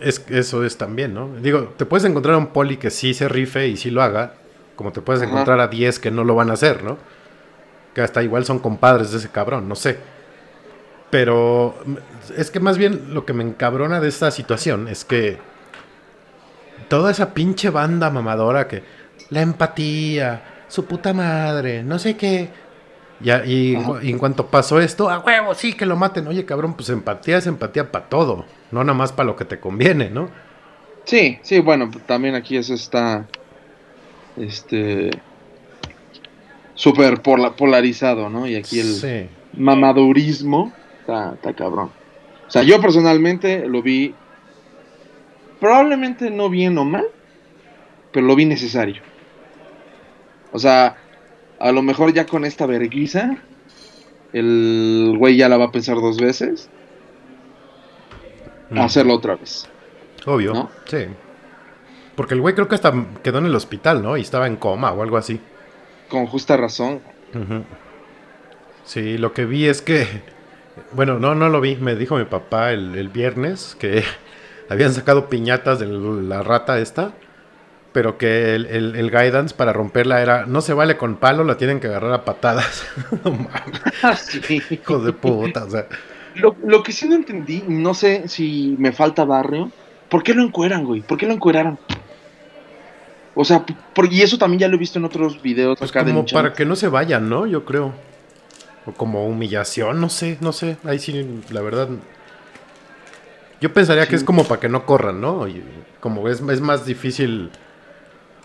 Es, 0.00 0.24
eso 0.28 0.64
es 0.64 0.76
también, 0.76 1.14
¿no? 1.14 1.30
Digo, 1.40 1.74
te 1.76 1.86
puedes 1.86 2.04
encontrar 2.04 2.34
a 2.34 2.38
un 2.38 2.48
poli 2.48 2.76
que 2.76 2.90
sí 2.90 3.14
se 3.14 3.28
rife 3.28 3.68
y 3.68 3.76
sí 3.76 3.90
lo 3.90 4.02
haga, 4.02 4.34
como 4.74 4.92
te 4.92 5.00
puedes 5.00 5.22
encontrar 5.22 5.60
a 5.60 5.68
10 5.68 5.98
que 5.98 6.10
no 6.10 6.24
lo 6.24 6.34
van 6.34 6.50
a 6.50 6.54
hacer, 6.54 6.82
¿no? 6.82 6.98
que 7.96 8.02
hasta 8.02 8.22
igual 8.22 8.44
son 8.44 8.58
compadres 8.58 9.10
de 9.10 9.16
ese 9.16 9.30
cabrón, 9.30 9.70
no 9.70 9.74
sé. 9.74 9.96
Pero 11.08 11.74
es 12.36 12.50
que 12.50 12.60
más 12.60 12.76
bien 12.76 13.14
lo 13.14 13.24
que 13.24 13.32
me 13.32 13.42
encabrona 13.42 14.00
de 14.00 14.08
esta 14.08 14.30
situación 14.30 14.86
es 14.86 15.06
que 15.06 15.38
toda 16.88 17.10
esa 17.10 17.32
pinche 17.32 17.70
banda 17.70 18.10
mamadora 18.10 18.68
que 18.68 18.82
la 19.30 19.40
empatía, 19.40 20.42
su 20.68 20.84
puta 20.84 21.14
madre, 21.14 21.82
no 21.84 21.98
sé 21.98 22.18
qué. 22.18 22.50
Ya, 23.20 23.44
y, 23.46 23.74
en 23.74 24.18
cuanto 24.18 24.46
pasó 24.48 24.80
esto, 24.80 25.08
a 25.08 25.20
huevo, 25.20 25.54
sí, 25.54 25.72
que 25.72 25.86
lo 25.86 25.96
maten. 25.96 26.26
Oye, 26.26 26.44
cabrón, 26.44 26.74
pues 26.74 26.90
empatía 26.90 27.38
es 27.38 27.46
empatía 27.46 27.90
para 27.90 28.08
todo, 28.08 28.44
no 28.70 28.84
nada 28.84 28.96
más 28.96 29.12
para 29.12 29.26
lo 29.26 29.36
que 29.36 29.44
te 29.44 29.58
conviene, 29.58 30.10
¿no? 30.10 30.28
Sí, 31.04 31.38
sí, 31.42 31.60
bueno, 31.60 31.90
también 32.06 32.34
aquí 32.34 32.56
eso 32.56 32.74
está, 32.74 33.26
este, 34.36 35.10
súper 36.74 37.22
polarizado, 37.22 38.28
¿no? 38.28 38.46
Y 38.46 38.56
aquí 38.56 38.80
el 38.80 39.28
mamadurismo 39.54 40.72
está, 41.00 41.34
está 41.34 41.52
cabrón. 41.54 41.90
O 42.46 42.50
sea, 42.50 42.62
yo 42.62 42.80
personalmente 42.80 43.66
lo 43.66 43.82
vi, 43.82 44.14
probablemente 45.58 46.30
no 46.30 46.50
bien 46.50 46.76
o 46.78 46.84
mal, 46.84 47.06
pero 48.12 48.26
lo 48.26 48.36
vi 48.36 48.44
necesario. 48.44 49.02
O 50.52 50.58
sea, 50.58 50.96
a 51.58 51.72
lo 51.72 51.82
mejor 51.82 52.12
ya 52.12 52.26
con 52.26 52.44
esta 52.44 52.66
verguiza, 52.66 53.38
el 54.32 55.14
güey 55.18 55.36
ya 55.36 55.48
la 55.48 55.56
va 55.56 55.66
a 55.66 55.72
pensar 55.72 55.96
dos 55.96 56.18
veces. 56.18 56.68
A 58.74 58.84
hacerlo 58.84 59.14
otra 59.14 59.36
vez. 59.36 59.68
Obvio, 60.24 60.52
¿no? 60.52 60.70
sí. 60.86 61.06
Porque 62.16 62.34
el 62.34 62.40
güey 62.40 62.54
creo 62.54 62.66
que 62.66 62.74
hasta 62.74 62.92
quedó 63.22 63.38
en 63.38 63.46
el 63.46 63.54
hospital, 63.54 64.02
¿no? 64.02 64.16
Y 64.16 64.22
estaba 64.22 64.46
en 64.46 64.56
coma 64.56 64.92
o 64.92 65.02
algo 65.02 65.16
así 65.18 65.40
con 66.08 66.26
justa 66.26 66.56
razón. 66.56 67.00
Sí, 68.84 69.18
lo 69.18 69.32
que 69.32 69.44
vi 69.44 69.66
es 69.66 69.82
que, 69.82 70.06
bueno, 70.92 71.18
no, 71.18 71.34
no 71.34 71.48
lo 71.48 71.60
vi, 71.60 71.76
me 71.76 71.96
dijo 71.96 72.16
mi 72.16 72.24
papá 72.24 72.72
el, 72.72 73.08
viernes 73.08 73.76
que 73.78 74.04
habían 74.70 74.94
sacado 74.94 75.28
piñatas 75.28 75.78
de 75.78 75.86
la 75.86 76.42
rata 76.42 76.78
esta, 76.78 77.12
pero 77.96 78.18
que 78.18 78.54
el, 78.54 79.10
guidance 79.10 79.54
para 79.54 79.72
romperla 79.72 80.20
era, 80.20 80.44
no 80.44 80.60
se 80.60 80.74
vale 80.74 80.98
con 80.98 81.16
palo, 81.16 81.44
la 81.44 81.56
tienen 81.56 81.80
que 81.80 81.86
agarrar 81.86 82.12
a 82.12 82.26
patadas. 82.26 82.86
no. 83.24 83.48
Hijo 84.70 84.98
de 84.98 85.14
puta, 85.14 85.64
o 85.64 85.70
sea, 85.70 85.86
Lo, 86.34 86.54
lo 86.62 86.82
que 86.82 86.92
sí 86.92 87.08
no 87.08 87.14
entendí, 87.14 87.64
no 87.66 87.94
sé 87.94 88.28
si 88.28 88.76
me 88.78 88.92
falta 88.92 89.24
barrio, 89.24 89.70
¿por 90.10 90.22
qué 90.22 90.34
lo 90.34 90.42
encueran, 90.42 90.84
güey? 90.84 91.00
¿Por 91.00 91.16
qué 91.16 91.24
lo 91.24 91.32
encueraron? 91.32 91.78
O 93.34 93.46
sea, 93.46 93.64
por, 93.64 94.12
y 94.12 94.20
eso 94.20 94.36
también 94.36 94.58
ya 94.58 94.68
lo 94.68 94.74
he 94.74 94.78
visto 94.78 94.98
en 94.98 95.06
otros 95.06 95.40
videos 95.40 95.78
Pues 95.78 95.90
acá 95.90 96.04
como 96.04 96.26
para 96.26 96.52
que 96.52 96.66
no 96.66 96.76
se 96.76 96.88
vayan, 96.88 97.30
¿no? 97.30 97.46
Yo 97.46 97.64
creo. 97.64 97.94
O 98.84 98.92
como 98.92 99.26
humillación, 99.26 100.02
no 100.02 100.10
sé, 100.10 100.36
no 100.42 100.52
sé. 100.52 100.76
Ahí 100.84 100.98
sí, 100.98 101.42
la 101.48 101.62
verdad. 101.62 101.88
Yo 103.62 103.72
pensaría 103.72 104.06
que 104.06 104.16
es 104.16 104.22
como 104.22 104.44
para 104.44 104.60
que 104.60 104.68
no 104.68 104.84
corran, 104.84 105.18
¿no? 105.22 105.48
Y 105.48 105.64
como 106.00 106.28
es, 106.28 106.42
es 106.42 106.60
más 106.60 106.84
difícil. 106.84 107.50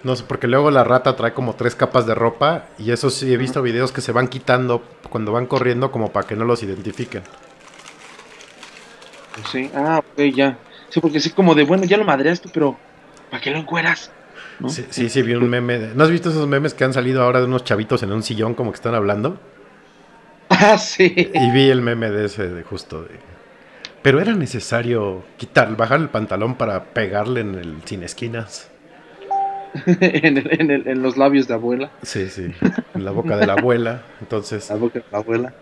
No 0.03 0.15
sé, 0.15 0.23
porque 0.27 0.47
luego 0.47 0.71
la 0.71 0.83
rata 0.83 1.15
trae 1.15 1.33
como 1.33 1.55
tres 1.55 1.75
capas 1.75 2.05
de 2.05 2.15
ropa. 2.15 2.65
Y 2.77 2.91
eso 2.91 3.09
sí 3.09 3.31
he 3.33 3.37
visto 3.37 3.61
videos 3.61 3.91
que 3.91 4.01
se 4.01 4.11
van 4.11 4.27
quitando 4.27 4.83
cuando 5.09 5.31
van 5.31 5.45
corriendo, 5.47 5.91
como 5.91 6.11
para 6.11 6.27
que 6.27 6.35
no 6.35 6.45
los 6.45 6.63
identifiquen. 6.63 7.23
Sí, 9.51 9.71
ah, 9.73 9.99
ok, 9.99 10.19
ya. 10.35 10.57
Sí, 10.89 10.99
porque 10.99 11.19
sí, 11.19 11.31
como 11.31 11.55
de, 11.55 11.63
bueno, 11.63 11.85
ya 11.85 11.97
lo 11.97 12.03
madreaste, 12.03 12.49
pero 12.53 12.77
¿para 13.29 13.41
qué 13.41 13.51
lo 13.51 13.57
encueras? 13.59 14.11
¿No? 14.59 14.69
Sí, 14.69 14.85
sí, 14.89 15.09
sí, 15.09 15.21
vi 15.23 15.33
un 15.35 15.49
meme. 15.49 15.77
de- 15.79 15.95
¿No 15.95 16.03
has 16.03 16.09
visto 16.11 16.29
esos 16.29 16.47
memes 16.47 16.73
que 16.73 16.83
han 16.83 16.93
salido 16.93 17.21
ahora 17.23 17.39
de 17.39 17.45
unos 17.45 17.63
chavitos 17.63 18.03
en 18.03 18.11
un 18.11 18.23
sillón 18.23 18.53
como 18.55 18.71
que 18.71 18.75
están 18.75 18.95
hablando? 18.95 19.39
Ah, 20.49 20.77
sí. 20.77 21.31
Y 21.33 21.51
vi 21.51 21.69
el 21.69 21.81
meme 21.81 22.09
de 22.09 22.25
ese, 22.25 22.49
de 22.49 22.63
justo 22.63 23.03
de... 23.03 23.19
Pero 24.03 24.21
era 24.21 24.33
necesario 24.35 25.25
quitar, 25.37 25.77
bajar 25.77 26.01
el 26.01 26.09
pantalón 26.09 26.55
para 26.55 26.85
pegarle 26.93 27.41
en 27.41 27.55
el 27.55 27.83
sin 27.85 28.03
esquinas. 28.03 28.70
en, 29.85 30.37
el- 30.37 30.59
en, 30.61 30.71
el- 30.71 30.87
en 30.87 31.01
los 31.01 31.17
labios 31.17 31.47
de 31.47 31.53
abuela. 31.53 31.91
Sí, 32.03 32.27
sí, 32.29 32.51
en 32.93 33.05
la 33.05 33.11
boca 33.11 33.37
de 33.37 33.45
la 33.47 33.53
abuela. 33.53 34.03
Entonces, 34.19 34.69
La 34.69 34.75
boca 34.75 34.99
de 34.99 35.05
la 35.11 35.17
abuela. 35.19 35.53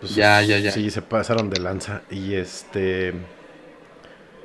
pues, 0.00 0.14
Ya, 0.14 0.42
ya, 0.42 0.58
ya. 0.58 0.70
Sí, 0.72 0.90
se 0.90 1.02
pasaron 1.02 1.50
de 1.50 1.60
lanza. 1.60 2.02
Y 2.10 2.34
este... 2.34 3.14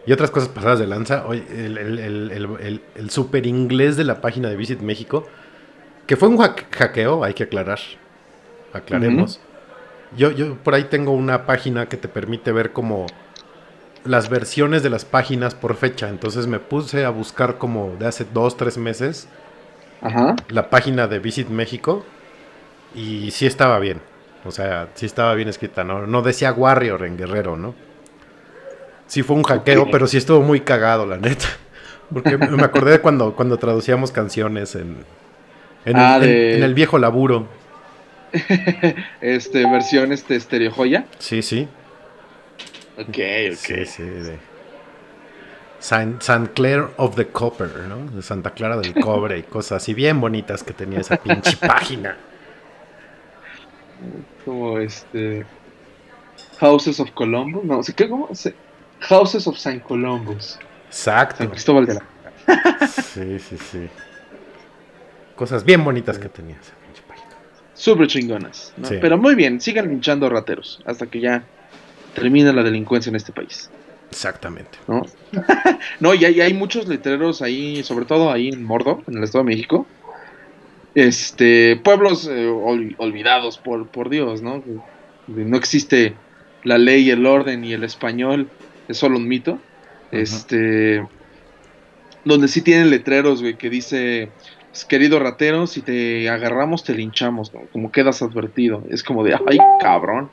Y 0.08 0.12
otras 0.12 0.30
cosas 0.30 0.50
pasadas 0.50 0.78
de 0.80 0.86
lanza. 0.88 1.26
Oye, 1.26 1.43
el, 1.50 1.78
el, 1.80 2.82
el, 2.95 3.10
super 3.10 3.48
inglés 3.48 3.98
de 3.98 4.04
la 4.04 4.21
página 4.21 4.50
de 4.50 4.56
Visit 4.56 4.82
México, 4.82 5.28
que 6.06 6.15
fue 6.15 6.28
un 6.30 6.38
hack- 6.38 6.65
hackeo, 6.71 7.24
hay 7.24 7.34
que 7.34 7.43
aclarar. 7.43 7.80
Aclaremos. 8.74 9.39
Yo, 10.15 10.32
yo 10.32 10.56
por 10.58 10.76
ahí 10.76 10.84
tengo 10.86 11.12
una 11.12 11.45
página 11.48 11.88
que 11.89 11.98
te 11.98 12.08
permite 12.08 12.52
ver 12.52 12.71
como 12.71 13.08
las 14.06 14.30
versiones 14.30 14.84
de 14.84 14.89
las 14.89 15.04
páginas 15.06 15.56
por 15.56 15.76
fecha. 15.76 16.10
Entonces 16.10 16.48
me 16.48 16.60
puse 16.60 17.06
a 17.06 17.10
buscar 17.10 17.58
como 17.58 17.96
de 18.00 18.08
hace 18.08 18.26
dos, 18.34 18.56
tres 18.58 18.78
meses 18.78 19.28
Ajá. 20.02 20.36
la 20.50 20.70
página 20.70 21.08
de 21.08 21.20
Visit 21.20 21.50
México 21.50 22.06
y 22.94 23.32
sí 23.32 23.46
estaba 23.46 23.80
bien. 23.80 24.00
O 24.46 24.52
sea, 24.52 24.89
sí 24.94 25.06
estaba 25.08 25.34
bien 25.34 25.50
escrita, 25.50 25.84
¿no? 25.84 26.06
No 26.06 26.22
decía 26.22 26.54
Warrior 26.54 27.04
en 27.06 27.18
Guerrero, 27.18 27.58
¿no? 27.58 27.74
Sí 29.08 29.24
fue 29.24 29.36
un 29.36 29.44
hackeo, 29.44 29.89
pero 29.91 30.08
sí 30.08 30.18
estuvo 30.18 30.41
muy 30.41 30.62
cagado, 30.62 31.06
la 31.06 31.18
neta. 31.18 31.46
Porque 32.13 32.38
me 32.38 32.63
acordé 32.63 32.91
de 32.91 33.00
cuando, 33.02 33.36
cuando 33.36 33.58
traducíamos 33.58 34.12
canciones 34.12 34.76
en, 34.76 34.98
en, 35.86 35.98
Ah, 35.98 36.18
el, 36.18 36.24
en 36.30 36.63
el 36.63 36.74
viejo 36.74 36.98
laburo. 36.98 37.48
Este, 39.22 39.65
versión 39.70 40.12
este, 40.12 40.36
estereo 40.36 40.72
joya. 40.72 41.06
Sí, 41.20 41.41
sí. 41.41 41.68
Ok, 42.97 43.08
ok. 43.08 43.55
Sí, 43.55 43.86
sí. 43.86 44.03
De 44.03 44.38
San, 45.79 46.21
San 46.21 46.47
Clair 46.47 46.88
of 46.97 47.15
the 47.15 47.27
Copper, 47.27 47.69
¿no? 47.88 48.05
De 48.10 48.21
Santa 48.21 48.51
Clara 48.51 48.77
del 48.77 48.93
Cobre 48.95 49.38
y 49.38 49.43
cosas 49.43 49.84
así 49.84 49.93
bien 49.93 50.19
bonitas 50.21 50.63
que 50.63 50.73
tenía 50.73 50.99
esa 51.01 51.17
pinche 51.17 51.58
página. 51.67 52.17
Como 54.43 54.79
este. 54.79 55.45
Houses 56.60 56.99
of 56.99 57.12
Columbus. 57.12 57.63
No, 57.63 57.84
¿sí 57.84 57.93
¿qué? 57.93 58.10
¿Cómo? 58.10 58.34
Se- 58.34 58.55
Houses 59.01 59.47
of 59.47 59.58
San 59.58 59.79
Columbus. 59.79 60.58
Exacto. 60.88 61.38
San 61.39 61.49
Cristóbal 61.49 61.86
de 61.86 61.93
la. 61.95 62.88
Sí, 62.88 63.39
sí, 63.39 63.58
sí. 63.58 63.89
Cosas 65.36 65.63
bien 65.65 65.84
bonitas 65.84 66.17
que 66.17 66.29
tenía 66.29 66.55
esa 66.55 66.73
pinche 66.86 67.01
página. 67.08 67.27
Súper 67.73 68.08
chingonas. 68.08 68.73
¿no? 68.77 68.88
Sí. 68.88 68.97
Pero 69.01 69.17
muy 69.17 69.36
bien, 69.36 69.60
sigan 69.60 69.89
linchando 69.89 70.29
rateros. 70.29 70.81
Hasta 70.86 71.08
que 71.08 71.19
ya 71.19 71.43
termine 72.15 72.51
la 72.54 72.63
delincuencia 72.63 73.12
en 73.12 73.15
este 73.17 73.32
país. 73.32 73.69
Exactamente. 74.10 74.78
¿no? 74.88 75.04
no, 75.99 76.13
y 76.15 76.25
hay, 76.25 76.41
hay 76.41 76.54
muchos 76.54 76.88
letreros 76.88 77.41
ahí, 77.43 77.84
sobre 77.84 78.06
todo 78.06 78.32
ahí 78.32 78.49
en 78.49 78.63
Mordor, 78.63 79.04
en 79.08 79.17
el 79.17 79.23
Estado 79.23 79.43
de 79.43 79.51
México. 79.51 79.86
Este, 80.95 81.75
pueblos 81.84 82.25
eh, 82.28 82.47
ol- 82.47 82.95
olvidados 82.97 83.58
por, 83.58 83.86
por 83.88 84.10
Dios, 84.10 84.41
¿no? 84.41 84.63
No 85.28 85.58
existe 85.58 86.13
la 86.63 86.78
ley, 86.78 87.10
el 87.10 87.25
orden 87.25 87.65
y 87.65 87.73
el 87.73 87.84
español, 87.84 88.47
es 88.88 88.97
solo 88.97 89.17
un 89.17 89.28
mito. 89.28 89.60
Este, 90.12 91.06
donde 92.23 92.47
sí 92.47 92.62
tienen 92.62 92.89
letreros, 92.89 93.41
güey, 93.41 93.56
que 93.58 93.69
dice, 93.69 94.30
querido 94.88 95.19
ratero, 95.19 95.67
si 95.67 95.82
te 95.82 96.30
agarramos 96.30 96.84
te 96.86 96.93
linchamos, 96.93 97.54
¿no? 97.54 97.62
como 97.73 97.91
quedas 97.91 98.21
advertido. 98.21 98.84
Es 98.89 99.04
como 99.04 99.23
de, 99.23 99.34
ay, 99.34 99.58
cabrón. 99.82 100.30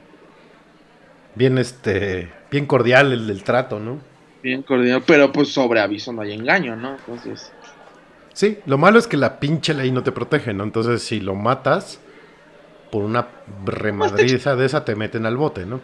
Bien, 1.35 1.59
este, 1.59 2.31
bien 2.51 2.66
cordial 2.66 3.12
el 3.12 3.27
del 3.27 3.42
trato, 3.42 3.81
¿no? 3.81 3.99
Bien 4.42 4.62
coordinado, 4.62 5.03
pero 5.07 5.33
pues 5.33 5.53
sobre 5.53 5.81
aviso 5.81 6.12
no 6.12 6.23
hay 6.23 6.33
engaño, 6.33 6.77
¿no? 6.77 6.97
Entonces... 6.97 7.53
Sí, 8.35 8.59
lo 8.66 8.79
malo 8.79 8.99
es 8.99 9.07
que 9.07 9.16
la 9.16 9.38
pinche 9.38 9.75
ley 9.75 9.92
no 9.92 10.03
te 10.03 10.11
protege, 10.11 10.55
¿no? 10.55 10.64
Entonces, 10.64 11.03
si 11.03 11.21
lo 11.21 11.35
matas, 11.35 12.01
por 12.90 13.05
una 13.05 13.29
remadriza 13.64 14.57
de 14.57 14.66
esa 14.66 14.85
te 14.85 14.95
meten 14.95 15.27
al 15.27 15.37
bote, 15.37 15.66
¿no? 15.66 15.81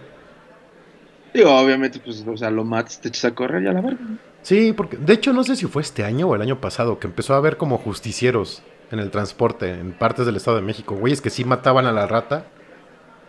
Digo, 1.32 1.54
obviamente, 1.54 2.00
pues, 2.00 2.24
o 2.26 2.36
sea, 2.36 2.50
lo 2.50 2.64
matas, 2.64 3.00
te 3.00 3.08
echas 3.08 3.26
a 3.26 3.34
correr 3.34 3.62
ya 3.62 3.72
la 3.72 3.80
verga. 3.80 4.00
Sí, 4.42 4.72
porque 4.72 4.96
de 4.96 5.12
hecho 5.12 5.32
no 5.32 5.44
sé 5.44 5.56
si 5.56 5.66
fue 5.66 5.82
este 5.82 6.04
año 6.04 6.28
o 6.28 6.34
el 6.34 6.42
año 6.42 6.60
pasado 6.60 6.98
que 6.98 7.06
empezó 7.06 7.34
a 7.34 7.38
haber 7.38 7.56
como 7.56 7.78
justicieros 7.78 8.62
en 8.90 8.98
el 8.98 9.10
transporte 9.10 9.70
en 9.70 9.92
partes 9.92 10.26
del 10.26 10.36
Estado 10.36 10.56
de 10.56 10.62
México, 10.62 10.94
güeyes 10.94 11.20
que 11.20 11.30
sí 11.30 11.44
mataban 11.44 11.86
a 11.86 11.92
la 11.92 12.06
rata. 12.06 12.46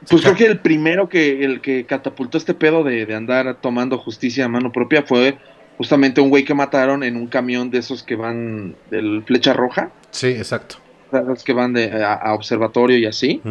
Pues 0.08 0.22
creo 0.22 0.36
que 0.36 0.46
el 0.46 0.60
primero 0.60 1.10
que, 1.10 1.44
el 1.44 1.60
que 1.62 1.86
catapultó 1.86 2.38
este 2.38 2.54
pedo 2.54 2.84
de, 2.84 3.06
de 3.06 3.16
andar 3.16 3.58
tomando 3.62 3.98
justicia 3.98 4.46
a 4.46 4.48
mano 4.48 4.72
propia 4.72 5.04
fue 5.04 5.38
justamente 5.78 6.22
un 6.22 6.30
güey 6.30 6.44
que 6.46 6.54
mataron 6.54 7.04
en 7.04 7.16
un 7.18 7.28
camión 7.28 7.70
de 7.70 7.80
esos 7.80 8.04
que 8.04 8.16
van 8.16 8.76
del 8.90 9.24
Flecha 9.26 9.54
Roja, 9.54 9.92
Sí, 10.12 10.28
exacto. 10.28 10.76
los 11.12 11.44
que 11.44 11.54
van 11.54 11.74
de, 11.74 11.92
a, 12.04 12.14
a 12.14 12.34
observatorio 12.34 12.98
y 12.98 13.06
así. 13.06 13.42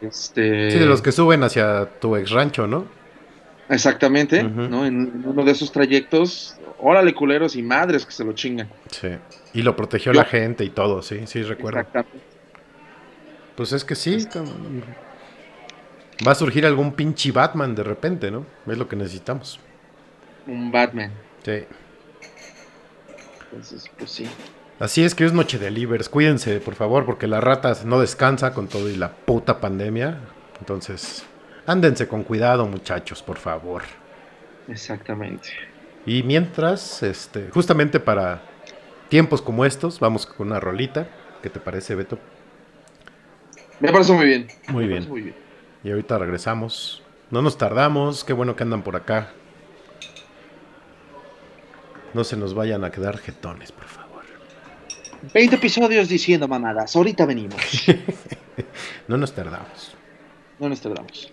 Este, 0.00 0.70
Sí, 0.70 0.78
de 0.78 0.86
los 0.86 1.02
que 1.02 1.12
suben 1.12 1.42
hacia 1.42 1.86
tu 2.00 2.16
ex 2.16 2.30
rancho, 2.30 2.66
¿no? 2.66 2.86
Exactamente. 3.68 4.42
¿no? 4.42 4.86
En 4.86 5.22
uno 5.26 5.44
de 5.44 5.52
esos 5.52 5.70
trayectos, 5.72 6.56
órale 6.78 7.12
culeros 7.14 7.54
y 7.56 7.62
madres 7.62 8.06
que 8.06 8.12
se 8.12 8.24
lo 8.24 8.32
chingan. 8.32 8.68
Sí. 8.90 9.08
Y 9.54 9.62
lo 9.62 9.76
protegió 9.76 10.12
Yo- 10.12 10.20
la 10.20 10.24
gente 10.26 10.64
y 10.64 10.70
todo, 10.70 11.02
sí, 11.02 11.20
sí, 11.26 11.42
recuerdo. 11.42 11.80
Exactamente. 11.80 12.18
Pues 13.56 13.72
es 13.72 13.84
que 13.84 13.94
sí. 13.94 14.26
com- 14.32 14.46
Va 16.26 16.32
a 16.32 16.34
surgir 16.34 16.66
algún 16.66 16.92
pinche 16.92 17.30
Batman 17.32 17.74
de 17.74 17.84
repente, 17.84 18.30
¿no? 18.30 18.44
Es 18.66 18.76
lo 18.76 18.88
que 18.88 18.96
necesitamos. 18.96 19.60
Un 20.46 20.72
Batman. 20.72 21.12
Sí. 21.44 21.64
Entonces, 23.44 23.90
pues 23.96 24.10
sí. 24.10 24.26
Así 24.80 25.04
es 25.04 25.14
que 25.14 25.24
es 25.24 25.32
noche 25.32 25.58
de 25.58 25.70
libres. 25.70 26.08
Cuídense, 26.08 26.60
por 26.60 26.74
favor, 26.74 27.04
porque 27.04 27.26
la 27.26 27.40
rata 27.40 27.72
no 27.84 28.00
descansa 28.00 28.52
con 28.52 28.68
todo 28.68 28.88
y 28.88 28.96
la 28.96 29.12
puta 29.12 29.60
pandemia. 29.60 30.18
Entonces, 30.60 31.24
ándense 31.66 32.08
con 32.08 32.22
cuidado, 32.24 32.66
muchachos, 32.66 33.22
por 33.22 33.38
favor. 33.38 33.82
Exactamente. 34.68 35.50
Y 36.06 36.22
mientras, 36.22 37.02
este, 37.02 37.48
justamente 37.50 38.00
para 38.00 38.42
tiempos 39.08 39.42
como 39.42 39.64
estos, 39.64 39.98
vamos 40.00 40.26
con 40.26 40.48
una 40.48 40.60
rolita. 40.60 41.08
¿Qué 41.42 41.50
te 41.50 41.60
parece, 41.60 41.94
Beto? 41.94 42.18
Me 43.80 43.92
parece 43.92 44.12
muy 44.12 44.26
bien. 44.26 44.48
Muy 44.68 44.84
Me 44.84 44.88
bien. 44.88 44.98
parece 44.98 45.10
muy 45.10 45.20
bien. 45.22 45.47
Y 45.84 45.90
ahorita 45.90 46.18
regresamos. 46.18 47.02
No 47.30 47.42
nos 47.42 47.58
tardamos. 47.58 48.24
Qué 48.24 48.32
bueno 48.32 48.56
que 48.56 48.62
andan 48.62 48.82
por 48.82 48.96
acá. 48.96 49.30
No 52.14 52.24
se 52.24 52.36
nos 52.36 52.54
vayan 52.54 52.84
a 52.84 52.90
quedar 52.90 53.18
jetones, 53.18 53.70
por 53.70 53.84
favor. 53.84 54.22
20 55.34 55.56
episodios 55.56 56.08
diciendo 56.08 56.48
mamadas. 56.48 56.94
Ahorita 56.96 57.26
venimos. 57.26 57.60
No 59.06 59.16
nos 59.16 59.32
tardamos. 59.32 59.94
No 60.58 60.68
nos 60.68 60.80
tardamos. 60.80 61.32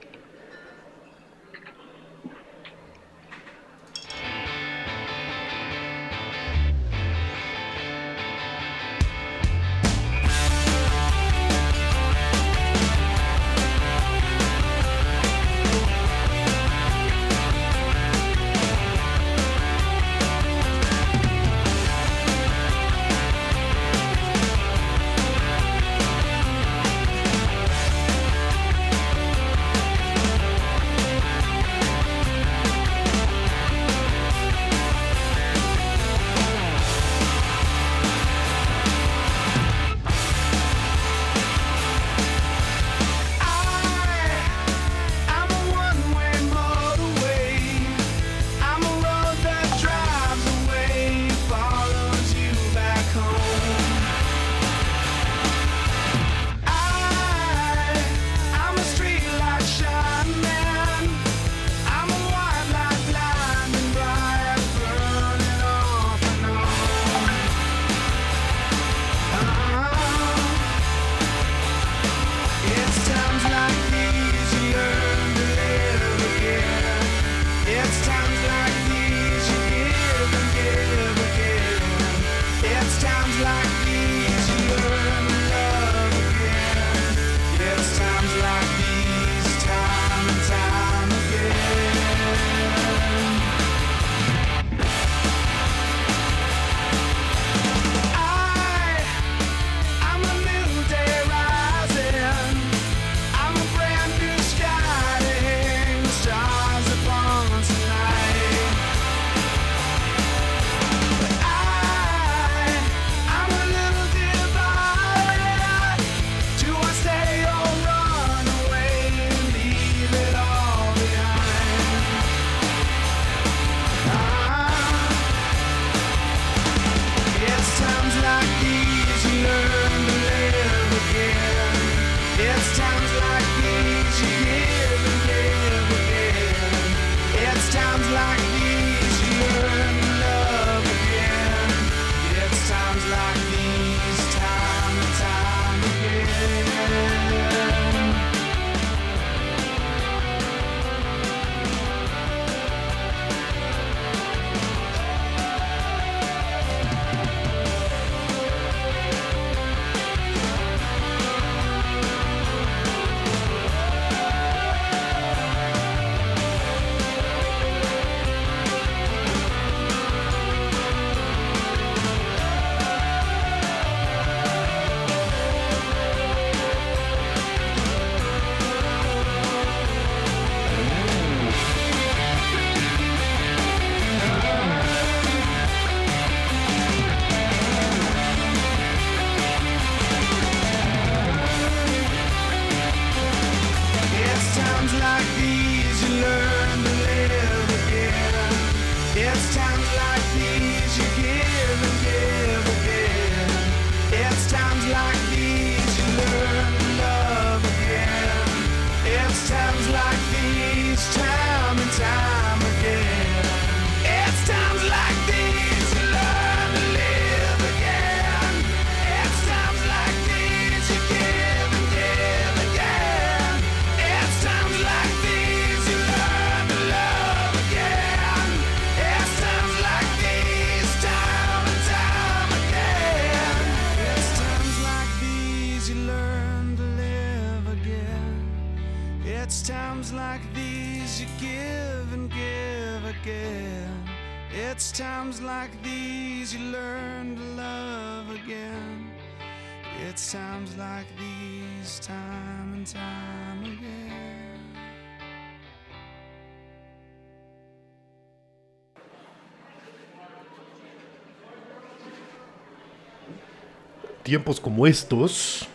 Tiempos 264.26 264.60
como 264.60 264.88
estos. 264.88 265.68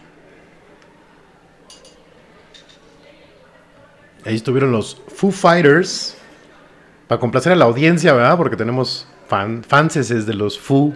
Ahí 4.25 4.35
estuvieron 4.35 4.73
los 4.73 5.01
Foo 5.07 5.31
Fighters. 5.31 6.17
Para 7.07 7.21
complacer 7.21 7.53
a 7.53 7.57
la 7.57 7.67
audiencia, 7.67 8.13
¿verdad? 8.13 8.37
Porque 8.37 8.57
tenemos 8.57 9.07
fan, 9.29 9.63
fanses 9.63 10.27
de 10.27 10.35
los 10.35 10.59
Foo 10.59 10.93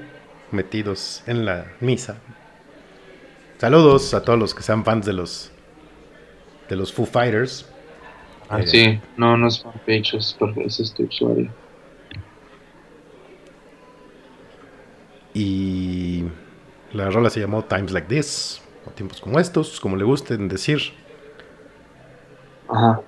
metidos 0.51 1.23
en 1.29 1.45
la 1.45 1.67
misa. 1.79 2.17
Saludos 3.59 4.13
a 4.15 4.23
todos 4.25 4.39
los 4.39 4.53
que 4.53 4.63
sean 4.65 4.85
fans 4.85 5.07
de 5.07 5.13
los 5.13 5.53
de 6.69 6.75
los 6.75 6.93
Foo 6.93 7.07
Fighters. 7.07 7.67
Ah, 8.49 8.61
Eh, 8.63 8.67
sí, 8.67 9.01
no, 9.17 9.37
no 9.37 9.47
es 9.47 9.63
fanpage, 9.63 10.15
es, 10.15 10.35
porque 10.37 10.65
es 10.65 10.81
este 10.81 11.05
usuario. 11.05 11.53
Y 15.33 16.14
la 16.95 17.11
rola 17.11 17.29
se 17.29 17.41
llamó 17.41 17.65
Times 17.65 17.93
Like 17.93 18.09
This, 18.09 18.61
o 18.87 18.91
tiempos 18.91 19.21
como 19.21 19.39
estos, 19.41 19.81
como 19.81 19.97
le 19.97 20.05
gusten 20.05 20.49
decir. 20.49 20.81
Ajá. 22.69 23.03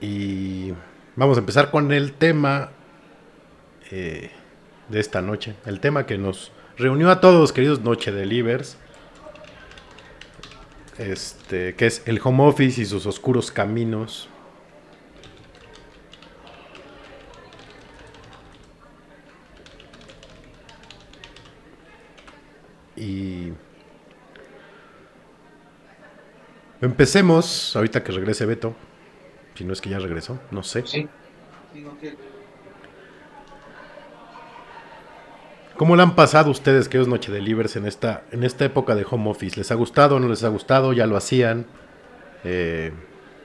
Y 0.00 0.72
vamos 1.16 1.36
a 1.36 1.40
empezar 1.40 1.70
con 1.70 1.92
el 1.92 2.12
tema 2.12 2.70
eh, 3.90 4.30
de 4.88 5.00
esta 5.00 5.20
noche. 5.20 5.54
El 5.66 5.80
tema 5.80 6.06
que 6.06 6.16
nos 6.16 6.52
reunió 6.76 7.10
a 7.10 7.20
todos, 7.20 7.52
queridos 7.52 7.80
Noche 7.80 8.12
Delivers. 8.12 8.78
Este, 10.98 11.74
que 11.74 11.86
es 11.86 12.02
el 12.06 12.20
home 12.22 12.44
office 12.44 12.80
y 12.80 12.86
sus 12.86 13.04
oscuros 13.06 13.50
caminos. 13.50 14.28
Empecemos, 26.80 27.74
ahorita 27.76 28.02
que 28.02 28.12
regrese 28.12 28.46
Beto. 28.46 28.74
Si 29.54 29.64
no 29.64 29.72
es 29.72 29.80
que 29.80 29.90
ya 29.90 29.98
regresó, 29.98 30.38
no 30.50 30.62
sé. 30.62 30.82
Sí. 30.86 31.08
Que- 32.00 32.16
¿Cómo 35.76 35.94
le 35.94 36.02
han 36.02 36.14
pasado 36.14 36.50
ustedes, 36.50 36.88
queridos 36.88 37.08
Noche 37.08 37.30
Delivers, 37.30 37.76
en 37.76 37.86
esta, 37.86 38.22
en 38.30 38.44
esta 38.44 38.64
época 38.64 38.94
de 38.94 39.06
home 39.08 39.28
office? 39.30 39.56
¿Les 39.58 39.70
ha 39.70 39.74
gustado 39.74 40.16
o 40.16 40.20
no 40.20 40.28
les 40.28 40.42
ha 40.42 40.48
gustado? 40.48 40.92
¿Ya 40.94 41.06
lo 41.06 41.16
hacían? 41.18 41.66
Eh, 42.44 42.92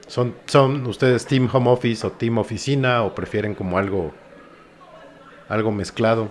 ¿son, 0.06 0.34
¿Son 0.46 0.86
ustedes 0.86 1.26
team 1.26 1.48
home 1.52 1.70
office 1.70 2.06
o 2.06 2.12
team 2.12 2.38
oficina 2.38 3.02
o 3.02 3.14
prefieren 3.14 3.54
como 3.54 3.76
algo, 3.76 4.12
algo 5.50 5.72
mezclado? 5.72 6.30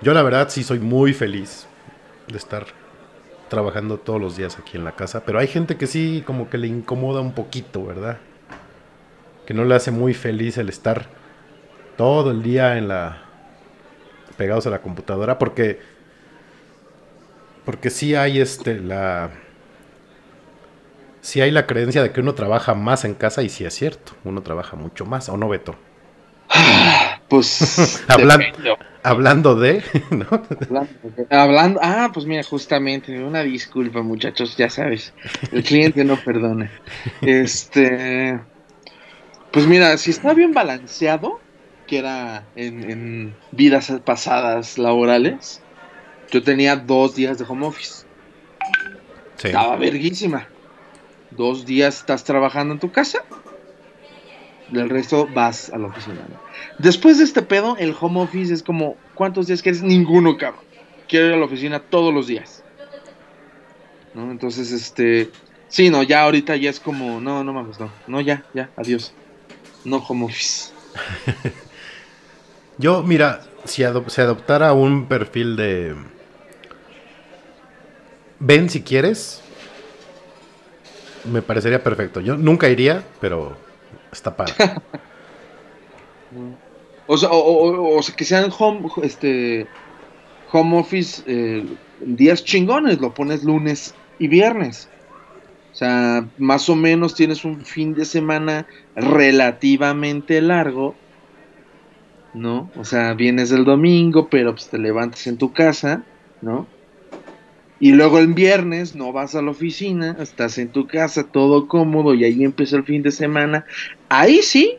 Yo 0.00 0.14
la 0.14 0.22
verdad 0.22 0.48
sí 0.48 0.62
soy 0.62 0.78
muy 0.78 1.12
feliz 1.12 1.66
de 2.28 2.38
estar 2.38 2.66
trabajando 3.48 3.98
todos 3.98 4.20
los 4.20 4.36
días 4.36 4.58
aquí 4.58 4.76
en 4.76 4.84
la 4.84 4.92
casa, 4.92 5.24
pero 5.24 5.38
hay 5.38 5.46
gente 5.46 5.76
que 5.76 5.86
sí 5.86 6.22
como 6.26 6.50
que 6.50 6.58
le 6.58 6.66
incomoda 6.66 7.20
un 7.20 7.32
poquito, 7.32 7.84
¿verdad? 7.84 8.18
Que 9.46 9.54
no 9.54 9.64
le 9.64 9.74
hace 9.74 9.90
muy 9.90 10.14
feliz 10.14 10.58
el 10.58 10.68
estar 10.68 11.06
todo 11.96 12.30
el 12.30 12.42
día 12.42 12.78
en 12.78 12.88
la 12.88 13.22
pegados 14.36 14.66
a 14.66 14.70
la 14.70 14.80
computadora 14.80 15.38
porque 15.38 15.80
porque 17.64 17.90
sí 17.90 18.14
hay 18.14 18.40
este 18.40 18.78
la 18.78 19.30
sí 21.20 21.40
hay 21.40 21.50
la 21.50 21.66
creencia 21.66 22.02
de 22.02 22.12
que 22.12 22.20
uno 22.20 22.34
trabaja 22.34 22.74
más 22.74 23.04
en 23.04 23.14
casa 23.14 23.42
y 23.42 23.48
sí 23.48 23.64
es 23.64 23.74
cierto, 23.74 24.12
uno 24.24 24.42
trabaja 24.42 24.76
mucho 24.76 25.04
más, 25.04 25.28
o 25.28 25.36
no 25.36 25.48
Beto. 25.48 25.74
Pues. 27.28 28.02
Hablan- 28.08 28.52
Hablando 29.04 29.54
de, 29.54 29.82
¿no? 30.10 30.26
Hablando, 30.30 30.90
hablando- 31.30 31.80
ah, 31.82 32.10
pues 32.12 32.26
mira, 32.26 32.42
justamente, 32.42 33.22
una 33.22 33.42
disculpa, 33.42 34.02
muchachos, 34.02 34.56
ya 34.56 34.68
sabes, 34.68 35.14
el 35.52 35.62
cliente 35.62 36.04
no 36.04 36.16
perdona. 36.16 36.70
Este, 37.22 38.38
pues 39.52 39.66
mira, 39.66 39.96
si 39.98 40.10
está 40.10 40.34
bien 40.34 40.52
balanceado, 40.52 41.40
que 41.86 41.98
era 41.98 42.44
en, 42.56 42.90
en 42.90 43.34
vidas 43.52 43.90
pasadas 44.04 44.76
laborales, 44.78 45.62
yo 46.30 46.42
tenía 46.42 46.76
dos 46.76 47.14
días 47.14 47.38
de 47.38 47.44
home 47.48 47.66
office. 47.66 48.04
Sí. 49.36 49.46
Estaba 49.48 49.76
verguísima. 49.76 50.48
Dos 51.30 51.64
días 51.64 51.98
estás 51.98 52.24
trabajando 52.24 52.74
en 52.74 52.80
tu 52.80 52.90
casa. 52.90 53.24
Del 54.70 54.90
resto 54.90 55.28
vas 55.34 55.70
a 55.70 55.78
la 55.78 55.86
oficina. 55.86 56.26
¿no? 56.28 56.38
Después 56.78 57.18
de 57.18 57.24
este 57.24 57.42
pedo, 57.42 57.76
el 57.78 57.94
home 57.98 58.20
office 58.20 58.52
es 58.52 58.62
como, 58.62 58.96
¿cuántos 59.14 59.46
días 59.46 59.62
quieres? 59.62 59.82
Ninguno, 59.82 60.36
cabrón. 60.36 60.60
Quiero 61.08 61.28
ir 61.28 61.32
a 61.32 61.36
la 61.36 61.46
oficina 61.46 61.80
todos 61.80 62.12
los 62.12 62.26
días. 62.26 62.62
¿No? 64.14 64.30
Entonces, 64.30 64.72
este... 64.72 65.30
Sí, 65.68 65.90
no, 65.90 66.02
ya 66.02 66.22
ahorita 66.22 66.56
ya 66.56 66.70
es 66.70 66.80
como, 66.80 67.20
no, 67.20 67.44
no 67.44 67.52
mames, 67.52 67.78
no. 67.78 67.90
No, 68.06 68.20
ya, 68.20 68.44
ya, 68.54 68.70
adiós. 68.76 69.12
No 69.84 69.98
home 69.98 70.24
office. 70.24 70.72
Yo, 72.78 73.02
mira, 73.02 73.42
si 73.64 73.82
se 74.06 74.22
adoptara 74.22 74.72
un 74.72 75.06
perfil 75.06 75.56
de 75.56 75.94
ven 78.40 78.70
si 78.70 78.82
quieres, 78.82 79.40
me 81.24 81.42
parecería 81.42 81.82
perfecto. 81.82 82.20
Yo 82.20 82.36
nunca 82.36 82.68
iría, 82.68 83.04
pero 83.20 83.56
está 84.12 84.36
padre. 84.36 84.54
O 87.10 87.16
sea, 87.16 87.30
o, 87.32 88.02
sea, 88.02 88.14
que 88.14 88.26
sean 88.26 88.50
home, 88.56 88.86
este, 89.02 89.66
home 90.52 90.78
office 90.78 91.22
eh, 91.26 91.64
días 92.00 92.44
chingones, 92.44 93.00
lo 93.00 93.14
pones 93.14 93.44
lunes 93.44 93.94
y 94.18 94.28
viernes. 94.28 94.90
O 95.72 95.74
sea, 95.74 96.28
más 96.36 96.68
o 96.68 96.76
menos 96.76 97.14
tienes 97.14 97.46
un 97.46 97.64
fin 97.64 97.94
de 97.94 98.04
semana 98.04 98.66
relativamente 98.94 100.42
largo, 100.42 100.96
¿no? 102.34 102.70
O 102.76 102.84
sea, 102.84 103.14
vienes 103.14 103.52
el 103.52 103.64
domingo, 103.64 104.28
pero 104.28 104.52
pues 104.52 104.68
te 104.68 104.76
levantas 104.76 105.26
en 105.26 105.38
tu 105.38 105.54
casa, 105.54 106.02
¿no? 106.42 106.66
Y 107.80 107.92
luego 107.92 108.18
el 108.18 108.28
viernes 108.34 108.94
no 108.96 109.12
vas 109.12 109.34
a 109.34 109.42
la 109.42 109.52
oficina, 109.52 110.16
estás 110.20 110.58
en 110.58 110.68
tu 110.68 110.86
casa 110.86 111.24
todo 111.24 111.68
cómodo 111.68 112.12
y 112.14 112.24
ahí 112.24 112.42
empieza 112.42 112.76
el 112.76 112.84
fin 112.84 113.02
de 113.02 113.12
semana. 113.12 113.64
Ahí 114.08 114.40
sí, 114.42 114.74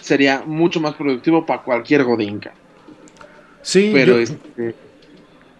sería 0.00 0.42
mucho 0.46 0.80
más 0.80 0.94
productivo 0.94 1.44
para 1.46 1.62
cualquier 1.62 2.04
godinca. 2.04 2.52
Sí, 3.62 3.90
Pero 3.92 4.12
yo- 4.14 4.18
este, 4.20 4.74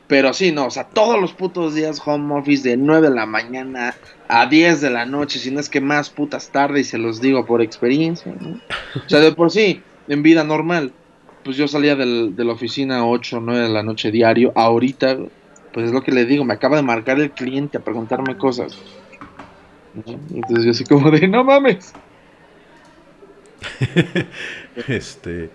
pero 0.06 0.32
sí, 0.32 0.52
no, 0.52 0.66
o 0.66 0.70
sea, 0.70 0.84
todos 0.84 1.20
los 1.20 1.32
putos 1.32 1.74
días 1.74 2.00
home 2.04 2.34
office 2.38 2.68
de 2.68 2.76
9 2.76 3.08
de 3.08 3.14
la 3.14 3.26
mañana 3.26 3.94
a 4.28 4.46
10 4.46 4.80
de 4.80 4.90
la 4.90 5.06
noche, 5.06 5.38
si 5.38 5.50
no 5.50 5.60
es 5.60 5.68
que 5.68 5.80
más 5.80 6.10
putas 6.10 6.50
tarde 6.50 6.80
y 6.80 6.84
se 6.84 6.98
los 6.98 7.20
digo 7.20 7.44
por 7.46 7.60
experiencia, 7.62 8.32
¿no? 8.40 8.50
O 8.94 9.08
sea, 9.08 9.20
de 9.20 9.32
por 9.32 9.50
sí, 9.50 9.82
en 10.08 10.22
vida 10.22 10.42
normal, 10.44 10.92
pues 11.44 11.56
yo 11.56 11.66
salía 11.68 11.96
del- 11.96 12.34
de 12.36 12.44
la 12.44 12.52
oficina 12.52 12.98
a 12.98 13.06
8 13.06 13.38
o 13.38 13.40
9 13.40 13.62
de 13.62 13.68
la 13.68 13.82
noche 13.82 14.10
diario, 14.10 14.52
ahorita, 14.54 15.16
pues 15.72 15.86
es 15.86 15.92
lo 15.92 16.02
que 16.02 16.12
le 16.12 16.24
digo, 16.26 16.44
me 16.44 16.54
acaba 16.54 16.76
de 16.76 16.82
marcar 16.82 17.20
el 17.20 17.30
cliente 17.30 17.78
a 17.78 17.80
preguntarme 17.80 18.36
cosas. 18.36 18.76
Entonces 20.06 20.64
yo 20.64 20.70
así 20.70 20.84
como 20.84 21.10
de, 21.10 21.26
no 21.28 21.42
mames. 21.44 21.92
este 24.88 25.50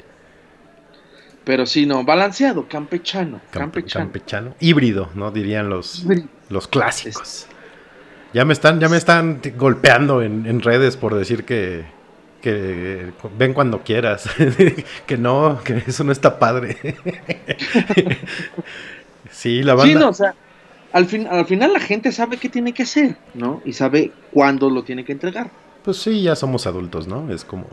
Pero 1.44 1.66
sí, 1.66 1.86
no, 1.86 2.04
balanceado, 2.04 2.68
campechano, 2.68 3.38
Campe- 3.52 3.60
campechano. 3.60 4.06
campechano. 4.06 4.56
Híbrido, 4.60 5.10
¿no? 5.16 5.32
Dirían 5.32 5.70
los, 5.70 6.04
Híbrido. 6.04 6.28
los 6.50 6.68
clásicos. 6.68 7.48
Ya 8.34 8.44
me 8.46 8.54
están, 8.54 8.80
ya 8.80 8.90
me 8.90 8.98
están 8.98 9.42
golpeando 9.58 10.22
en, 10.22 10.46
en 10.46 10.62
redes 10.62 10.98
por 10.98 11.16
decir 11.16 11.46
que, 11.46 11.86
que 12.42 13.12
ven 13.38 13.54
cuando 13.54 13.82
quieras. 13.84 14.30
que 15.08 15.18
no, 15.18 15.62
que 15.64 15.84
eso 15.88 16.04
no 16.04 16.12
está 16.12 16.38
padre. 16.38 16.78
sí, 19.46 19.64
la 19.64 19.76
banda. 19.76 19.94
Sí, 19.94 19.96
no, 20.00 20.10
o 20.10 20.14
sea, 20.14 20.36
al, 20.92 21.06
fin, 21.08 21.28
al 21.28 21.46
final 21.46 21.74
la 21.74 21.80
gente 21.80 22.12
sabe 22.12 22.38
qué 22.38 22.50
tiene 22.50 22.74
que 22.74 22.84
hacer, 22.84 23.18
¿no? 23.34 23.62
Y 23.66 23.74
sabe 23.74 24.12
cuándo 24.32 24.70
lo 24.70 24.84
tiene 24.84 25.04
que 25.06 25.14
entregar. 25.14 25.52
Pues 25.84 25.98
sí, 25.98 26.24
ya 26.24 26.36
somos 26.36 26.66
adultos, 26.68 27.08
¿no? 27.08 27.32
Es 27.32 27.46
como. 27.46 27.68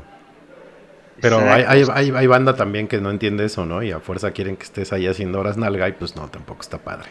Pero 1.21 1.37
hay, 1.39 1.63
Exacto. 1.63 1.93
hay, 1.93 2.11
hay, 2.11 2.17
hay 2.17 2.27
banda 2.27 2.57
también 2.57 2.89
que 2.89 3.01
no 3.01 3.11
entiende 3.11 3.45
eso, 3.45 3.65
¿no? 3.65 3.83
Y 3.83 3.91
a 3.93 4.01
fuerza 4.01 4.33
quieren 4.33 4.57
que 4.57 4.65
estés 4.65 4.93
ahí 4.93 5.07
haciendo 5.07 5.41
horas 5.41 5.57
nalga 5.57 5.89
y 5.89 5.93
pues 5.93 6.17
no, 6.17 6.29
tampoco 6.29 6.61
está 6.63 6.79
padre. 6.79 7.09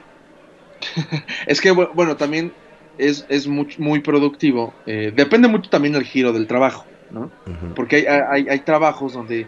Es 1.47 1.61
que, 1.61 1.71
bu- 1.73 1.91
bueno, 1.93 2.17
también 2.17 2.51
es, 2.97 3.25
es 3.29 3.47
muy, 3.47 3.67
muy 3.77 4.01
productivo. 4.01 4.73
eh, 4.85 5.11
depende 5.15 5.47
mucho 5.47 5.69
también 5.69 5.93
del 5.93 6.03
giro 6.03 6.33
del 6.33 6.47
trabajo, 6.47 6.85
¿no? 7.09 7.21
Ujú. 7.47 7.73
Porque 7.75 7.97
hay, 7.97 8.05
hay, 8.29 8.47
hay 8.49 8.59
trabajos 8.65 9.13
donde 9.13 9.47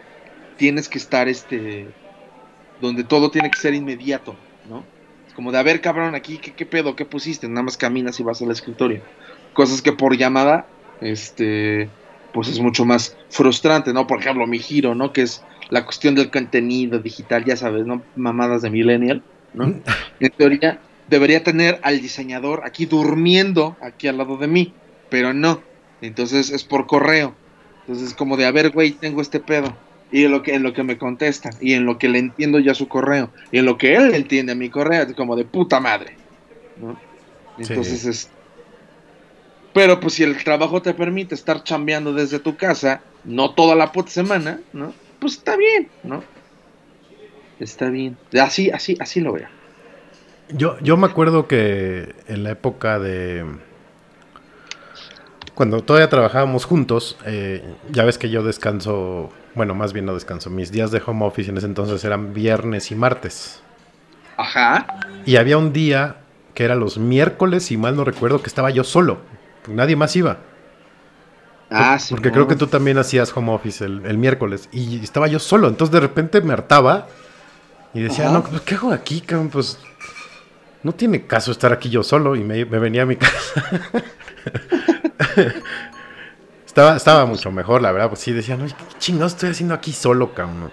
tienes 0.56 0.88
que 0.88 0.98
estar, 0.98 1.28
este, 1.28 1.94
donde 2.78 3.04
todo 3.04 3.30
tiene 3.30 3.50
que 3.50 3.58
ser 3.58 3.74
inmediato, 3.74 4.36
¿no? 4.64 4.93
Como 5.34 5.52
de, 5.52 5.58
a 5.58 5.62
ver, 5.62 5.80
cabrón, 5.80 6.14
aquí, 6.14 6.38
¿qué, 6.38 6.52
qué 6.52 6.66
pedo? 6.66 6.94
¿Qué 6.94 7.04
pusiste? 7.04 7.48
Nada 7.48 7.62
más 7.62 7.76
caminas 7.76 8.18
y 8.20 8.22
vas 8.22 8.40
al 8.42 8.50
escritorio. 8.50 9.02
Cosas 9.52 9.82
que 9.82 9.92
por 9.92 10.16
llamada, 10.16 10.66
este, 11.00 11.88
pues 12.32 12.48
es 12.48 12.60
mucho 12.60 12.84
más 12.84 13.16
frustrante, 13.30 13.92
¿no? 13.92 14.06
Por 14.06 14.20
ejemplo, 14.20 14.46
mi 14.46 14.58
giro, 14.58 14.94
¿no? 14.94 15.12
Que 15.12 15.22
es 15.22 15.42
la 15.70 15.84
cuestión 15.84 16.14
del 16.14 16.30
contenido 16.30 16.98
digital, 16.98 17.44
ya 17.44 17.56
sabes, 17.56 17.86
¿no? 17.86 18.02
Mamadas 18.16 18.62
de 18.62 18.70
millennial, 18.70 19.22
¿no? 19.54 19.74
En 20.20 20.30
teoría, 20.30 20.80
debería 21.08 21.42
tener 21.42 21.80
al 21.82 22.00
diseñador 22.00 22.62
aquí 22.64 22.86
durmiendo, 22.86 23.76
aquí 23.80 24.08
al 24.08 24.18
lado 24.18 24.36
de 24.36 24.48
mí, 24.48 24.72
pero 25.08 25.32
no. 25.32 25.62
Entonces 26.00 26.50
es 26.50 26.64
por 26.64 26.86
correo. 26.86 27.34
Entonces 27.80 28.08
es 28.08 28.14
como 28.14 28.36
de, 28.36 28.46
a 28.46 28.52
ver, 28.52 28.70
güey, 28.70 28.92
tengo 28.92 29.20
este 29.20 29.40
pedo. 29.40 29.76
Y 30.14 30.26
en 30.26 30.30
lo 30.30 30.44
que, 30.44 30.54
en 30.54 30.62
lo 30.62 30.72
que 30.72 30.84
me 30.84 30.96
contesta, 30.96 31.50
y 31.60 31.72
en 31.72 31.86
lo 31.86 31.98
que 31.98 32.08
le 32.08 32.20
entiendo 32.20 32.60
ya 32.60 32.72
su 32.72 32.86
correo, 32.86 33.30
y 33.50 33.58
en 33.58 33.64
lo 33.64 33.76
que 33.76 33.96
él 33.96 34.14
entiende 34.14 34.52
a 34.52 34.54
mi 34.54 34.70
correo, 34.70 35.04
como 35.16 35.34
de 35.34 35.44
puta 35.44 35.80
madre. 35.80 36.14
¿no? 36.80 36.96
Entonces 37.58 38.02
Sí. 38.02 38.10
es. 38.10 38.30
Pero 39.72 39.98
pues 39.98 40.14
si 40.14 40.22
el 40.22 40.36
trabajo 40.44 40.80
te 40.80 40.94
permite 40.94 41.34
estar 41.34 41.64
chambeando 41.64 42.12
desde 42.12 42.38
tu 42.38 42.56
casa, 42.56 43.00
no 43.24 43.54
toda 43.54 43.74
la 43.74 43.90
puta 43.90 44.12
semana, 44.12 44.60
¿no? 44.72 44.94
Pues 45.18 45.32
está 45.32 45.56
bien, 45.56 45.88
¿no? 46.04 46.22
Está 47.58 47.90
bien. 47.90 48.16
Así, 48.40 48.70
así, 48.70 48.96
así 49.00 49.20
lo 49.20 49.32
veo. 49.32 49.48
Yo, 50.50 50.78
yo 50.78 50.96
me 50.96 51.08
acuerdo 51.08 51.48
que 51.48 52.14
en 52.28 52.44
la 52.44 52.52
época 52.52 53.00
de. 53.00 53.44
Cuando 55.56 55.82
todavía 55.82 56.08
trabajábamos 56.08 56.66
juntos, 56.66 57.18
eh, 57.26 57.64
ya 57.90 58.04
ves 58.04 58.16
que 58.16 58.30
yo 58.30 58.44
descanso. 58.44 59.32
Bueno, 59.54 59.74
más 59.74 59.92
bien 59.92 60.06
no 60.06 60.14
descanso. 60.14 60.50
Mis 60.50 60.72
días 60.72 60.90
de 60.90 61.00
home 61.04 61.24
office 61.24 61.50
en 61.50 61.56
ese 61.58 61.66
entonces 61.66 62.04
eran 62.04 62.34
viernes 62.34 62.90
y 62.90 62.94
martes. 62.94 63.62
Ajá. 64.36 64.86
Y 65.26 65.36
había 65.36 65.58
un 65.58 65.72
día 65.72 66.16
que 66.54 66.64
era 66.64 66.74
los 66.74 66.98
miércoles, 66.98 67.64
si 67.64 67.76
mal 67.76 67.96
no 67.96 68.04
recuerdo, 68.04 68.42
que 68.42 68.48
estaba 68.48 68.70
yo 68.70 68.82
solo. 68.84 69.18
Nadie 69.68 69.96
más 69.96 70.14
iba. 70.16 70.38
Ah, 71.70 71.98
sí. 71.98 72.14
Porque 72.14 72.30
creo 72.32 72.46
que 72.46 72.56
tú 72.56 72.66
también 72.66 72.98
hacías 72.98 73.34
home 73.36 73.52
office 73.52 73.84
el, 73.84 74.04
el 74.06 74.18
miércoles. 74.18 74.68
Y 74.72 75.02
estaba 75.02 75.28
yo 75.28 75.38
solo. 75.38 75.68
Entonces 75.68 75.92
de 75.92 76.00
repente 76.00 76.40
me 76.40 76.52
hartaba. 76.52 77.06
Y 77.94 78.00
decía, 78.02 78.24
Ajá. 78.26 78.34
no, 78.34 78.44
pues, 78.44 78.60
¿qué 78.62 78.74
hago 78.74 78.92
aquí, 78.92 79.20
cabrón? 79.20 79.50
Pues 79.50 79.78
no 80.82 80.92
tiene 80.92 81.26
caso 81.26 81.52
estar 81.52 81.72
aquí 81.72 81.88
yo 81.90 82.02
solo. 82.02 82.34
Y 82.36 82.42
me, 82.44 82.64
me 82.64 82.78
venía 82.80 83.02
a 83.02 83.06
mi 83.06 83.16
casa. 83.16 83.64
Estaba, 86.74 86.96
estaba 86.96 87.24
mucho 87.24 87.52
mejor, 87.52 87.82
la 87.82 87.92
verdad. 87.92 88.08
Pues 88.08 88.20
sí, 88.20 88.32
decía, 88.32 88.56
no, 88.56 88.66
¿qué 88.66 88.74
chingados 88.98 89.34
estoy 89.34 89.50
haciendo 89.50 89.74
aquí 89.74 89.92
solo, 89.92 90.34
cabrón? 90.34 90.72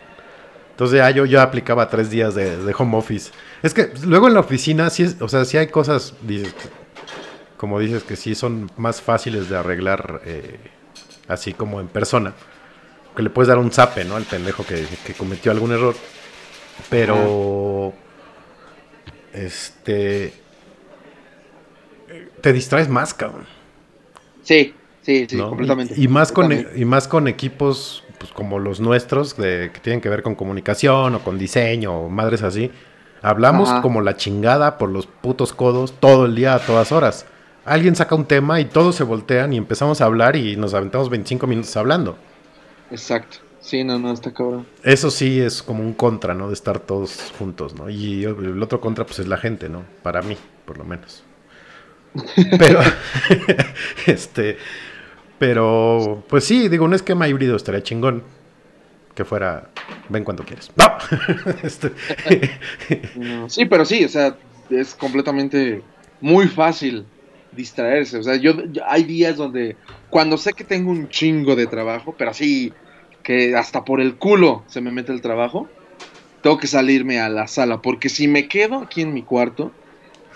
Entonces 0.72 0.98
ya 0.98 1.12
yo, 1.12 1.26
yo 1.26 1.40
aplicaba 1.40 1.90
tres 1.90 2.10
días 2.10 2.34
de, 2.34 2.74
home 2.76 2.98
office. 2.98 3.30
Es 3.62 3.76
que 3.76 3.94
luego 4.04 4.28
en 4.28 4.34
la 4.34 4.40
oficina, 4.40 4.90
sí 4.90 5.04
es, 5.04 5.22
o 5.22 5.30
sea, 5.30 5.46
sí 5.46 5.58
hay 5.58 5.68
cosas, 5.68 6.16
como 7.56 7.78
dices, 7.80 8.02
que 8.02 8.16
sí 8.16 8.34
son 8.34 8.72
más 8.78 9.00
fáciles 9.00 9.48
de 9.48 9.58
arreglar 9.58 10.24
eh, 10.26 10.60
así 11.28 11.54
como 11.54 11.80
en 11.80 11.88
persona. 11.88 12.34
Que 13.16 13.22
le 13.22 13.30
puedes 13.30 13.50
dar 13.50 13.60
un 13.60 13.72
zape, 13.72 14.04
¿no? 14.04 14.16
Al 14.16 14.24
pendejo 14.24 14.66
que, 14.66 14.88
cometió 15.16 15.52
algún 15.52 15.72
error. 15.72 15.94
Pero. 16.90 17.94
Este. 19.34 20.34
Te 22.42 22.54
distraes 22.54 22.90
más, 22.90 23.14
cabrón. 23.14 23.46
Sí, 24.42 24.74
sí, 25.20 25.28
sí, 25.30 25.38
¿no? 25.38 25.50
completamente. 25.50 25.94
Y, 25.98 26.08
más 26.08 26.32
con, 26.32 26.46
Completamente. 26.46 26.82
y 26.82 26.86
más 26.86 27.08
con 27.08 27.28
equipos 27.28 28.04
pues, 28.18 28.32
como 28.32 28.60
los 28.60 28.80
nuestros, 28.80 29.36
de, 29.38 29.72
que 29.74 29.80
tienen 29.80 30.02
que 30.02 30.10
ver 30.10 30.24
con 30.24 30.36
comunicación 30.36 31.16
o 31.16 31.20
con 31.20 31.38
diseño 31.38 31.94
o 32.02 32.10
madres 32.10 32.44
así. 32.44 32.72
Hablamos 33.22 33.70
Ajá. 33.70 33.82
como 33.82 34.02
la 34.02 34.18
chingada 34.18 34.78
por 34.78 34.90
los 34.90 35.06
putos 35.08 35.54
codos 35.54 35.94
todo 36.00 36.26
el 36.26 36.36
día, 36.36 36.56
a 36.56 36.60
todas 36.60 36.92
horas. 36.92 37.26
Alguien 37.66 37.96
saca 37.96 38.16
un 38.16 38.26
tema 38.26 38.60
y 38.60 38.66
todos 38.66 38.96
se 38.96 39.04
voltean 39.04 39.54
y 39.54 39.58
empezamos 39.58 40.02
a 40.02 40.06
hablar 40.06 40.36
y 40.36 40.56
nos 40.56 40.74
aventamos 40.74 41.10
25 41.10 41.46
minutos 41.46 41.76
hablando. 41.78 42.18
Exacto. 42.90 43.38
Sí, 43.60 43.84
no, 43.84 44.00
no, 44.00 44.12
está 44.12 44.34
cabrón. 44.34 44.66
Eso 44.84 45.12
sí 45.12 45.40
es 45.40 45.62
como 45.62 45.84
un 45.84 45.94
contra, 45.94 46.34
¿no? 46.34 46.48
De 46.48 46.54
estar 46.54 46.80
todos 46.80 47.32
juntos, 47.38 47.76
¿no? 47.76 47.90
Y 47.90 48.24
el 48.24 48.62
otro 48.62 48.82
contra, 48.82 49.06
pues 49.06 49.20
es 49.20 49.28
la 49.28 49.38
gente, 49.38 49.70
¿no? 49.70 49.84
Para 50.02 50.24
mí, 50.24 50.36
por 50.66 50.80
lo 50.80 50.84
menos. 50.84 51.24
Pero, 52.58 52.82
este, 54.08 54.58
pero, 55.42 56.24
pues 56.30 56.44
sí, 56.44 56.70
digo, 56.70 56.86
un 56.86 56.94
esquema 56.94 57.28
híbrido 57.28 57.56
estaría 57.56 57.82
chingón. 57.82 58.22
Que 59.16 59.26
fuera, 59.26 59.70
ven 60.08 60.24
cuando 60.24 60.44
quieres. 60.44 60.72
Este, 61.64 61.92
No, 63.16 63.50
Sí, 63.50 63.66
pero 63.66 63.84
sí, 63.84 64.06
o 64.06 64.08
sea, 64.10 64.38
es 64.70 64.94
completamente 64.94 65.82
muy 66.22 66.48
fácil 66.48 67.06
distraerse. 67.54 68.20
O 68.20 68.24
sea, 68.24 68.36
yo, 68.36 68.54
yo- 68.72 68.84
hay 68.88 69.04
días 69.04 69.36
donde 69.36 69.76
cuando 70.12 70.38
sé 70.38 70.54
que 70.54 70.64
tengo 70.64 70.92
un 70.92 71.10
chingo 71.10 71.56
de 71.56 71.66
trabajo, 71.66 72.14
pero 72.16 72.30
así 72.30 72.72
que 73.24 73.56
hasta 73.56 73.84
por 73.84 74.00
el 74.00 74.14
culo 74.18 74.64
se 74.68 74.80
me 74.80 74.92
mete 74.92 75.12
el 75.12 75.22
trabajo, 75.22 75.68
tengo 76.44 76.60
que 76.60 76.68
salirme 76.68 77.20
a 77.20 77.30
la 77.30 77.48
sala, 77.48 77.82
porque 77.82 78.10
si 78.10 78.28
me 78.28 78.48
quedo 78.48 78.78
aquí 78.78 79.02
en 79.02 79.12
mi 79.16 79.24
cuarto, 79.24 79.72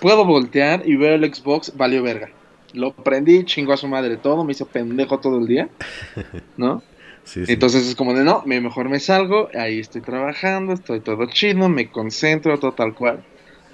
puedo 0.01 0.25
voltear 0.25 0.81
y 0.83 0.95
ver 0.95 1.13
el 1.13 1.31
Xbox, 1.31 1.73
valió 1.77 2.01
verga. 2.01 2.29
Lo 2.75 2.95
prendí, 2.95 3.45
chingo 3.45 3.73
a 3.73 3.77
su 3.77 3.87
madre 3.87 4.17
todo, 4.17 4.43
me 4.43 4.51
hizo 4.53 4.71
pendejo 4.71 5.19
todo 5.19 5.39
el 5.39 5.47
día, 5.47 5.69
¿no? 6.57 6.83
sí, 7.23 7.45
sí. 7.45 7.53
Entonces 7.53 7.87
es 7.87 7.95
como 7.95 8.13
de 8.13 8.23
no, 8.23 8.43
me, 8.45 8.61
mejor 8.61 8.89
me 8.89 8.99
salgo, 8.99 9.49
ahí 9.53 9.79
estoy 9.79 10.01
trabajando, 10.01 10.73
estoy 10.73 11.01
todo 11.01 11.27
chido, 11.27 11.69
me 11.69 11.91
concentro, 11.91 12.59
todo 12.59 12.73
tal 12.73 12.95
cual. 12.95 13.25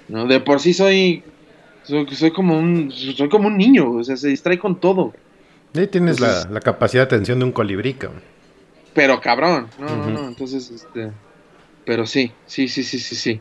¿no? 0.08 0.26
De 0.26 0.40
por 0.40 0.60
sí 0.60 0.74
soy, 0.74 1.24
soy, 1.82 2.06
soy 2.14 2.32
como 2.32 2.58
un 2.58 2.90
soy 2.90 3.28
como 3.28 3.48
un 3.48 3.56
niño, 3.56 3.90
o 3.92 4.04
sea, 4.04 4.16
se 4.16 4.28
distrae 4.28 4.58
con 4.58 4.80
todo. 4.80 5.12
Ahí 5.74 5.86
tienes 5.86 6.20
la, 6.20 6.28
entonces- 6.28 6.50
la 6.50 6.60
capacidad 6.60 7.02
de 7.02 7.06
atención 7.06 7.38
de 7.38 7.46
un 7.46 7.52
colibrí, 7.52 7.94
cabrón. 7.94 8.22
Pero 8.94 9.20
cabrón, 9.20 9.68
no, 9.78 9.86
no, 9.86 10.10
no, 10.10 10.28
entonces 10.28 10.70
este 10.70 11.12
pero 11.84 12.06
sí, 12.06 12.32
sí, 12.46 12.68
sí, 12.68 12.84
sí, 12.84 12.98
sí, 12.98 13.16
sí. 13.16 13.40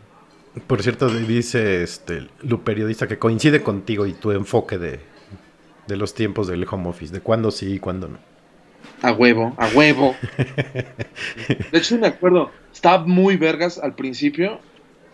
Por 0.68 0.82
cierto, 0.82 1.10
dice 1.10 1.84
este 1.84 2.28
Lu 2.42 2.64
periodista 2.64 3.08
que 3.08 3.18
coincide 3.18 3.62
contigo 3.62 4.06
y 4.06 4.14
tu 4.14 4.32
enfoque 4.32 4.78
de, 4.78 5.00
de 5.88 5.98
los 5.98 6.14
tiempos 6.14 6.48
del 6.48 6.66
home 6.70 6.90
office, 6.90 7.14
de 7.14 7.22
cuándo 7.22 7.52
sí 7.52 7.74
y 7.74 7.80
cuándo 7.80 8.08
no. 8.08 8.18
A 9.02 9.12
huevo, 9.12 9.54
a 9.58 9.68
huevo. 9.68 10.16
De 11.72 11.78
hecho, 11.78 11.98
me 11.98 12.08
acuerdo, 12.08 12.52
estaba 12.72 13.06
muy 13.06 13.36
vergas 13.36 13.80
al 13.80 13.96
principio, 13.96 14.60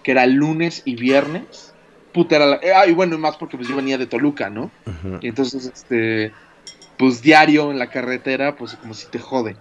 que 0.03 0.11
era 0.11 0.25
lunes 0.25 0.81
y 0.85 0.95
viernes. 0.95 1.73
Puta, 2.13 2.35
era 2.35 2.45
la... 2.45 2.59
ah, 2.75 2.87
y 2.87 2.93
bueno, 2.93 3.15
y 3.15 3.17
más 3.17 3.37
porque 3.37 3.57
pues 3.57 3.69
yo 3.69 3.75
venía 3.75 3.97
de 3.97 4.05
Toluca, 4.07 4.49
¿no? 4.49 4.71
Y 5.21 5.27
entonces, 5.27 5.65
este, 5.65 6.31
pues 6.97 7.21
diario 7.21 7.71
en 7.71 7.79
la 7.79 7.89
carretera, 7.89 8.55
pues 8.55 8.75
como 8.75 8.93
si 8.93 9.07
te 9.07 9.19
jode. 9.19 9.55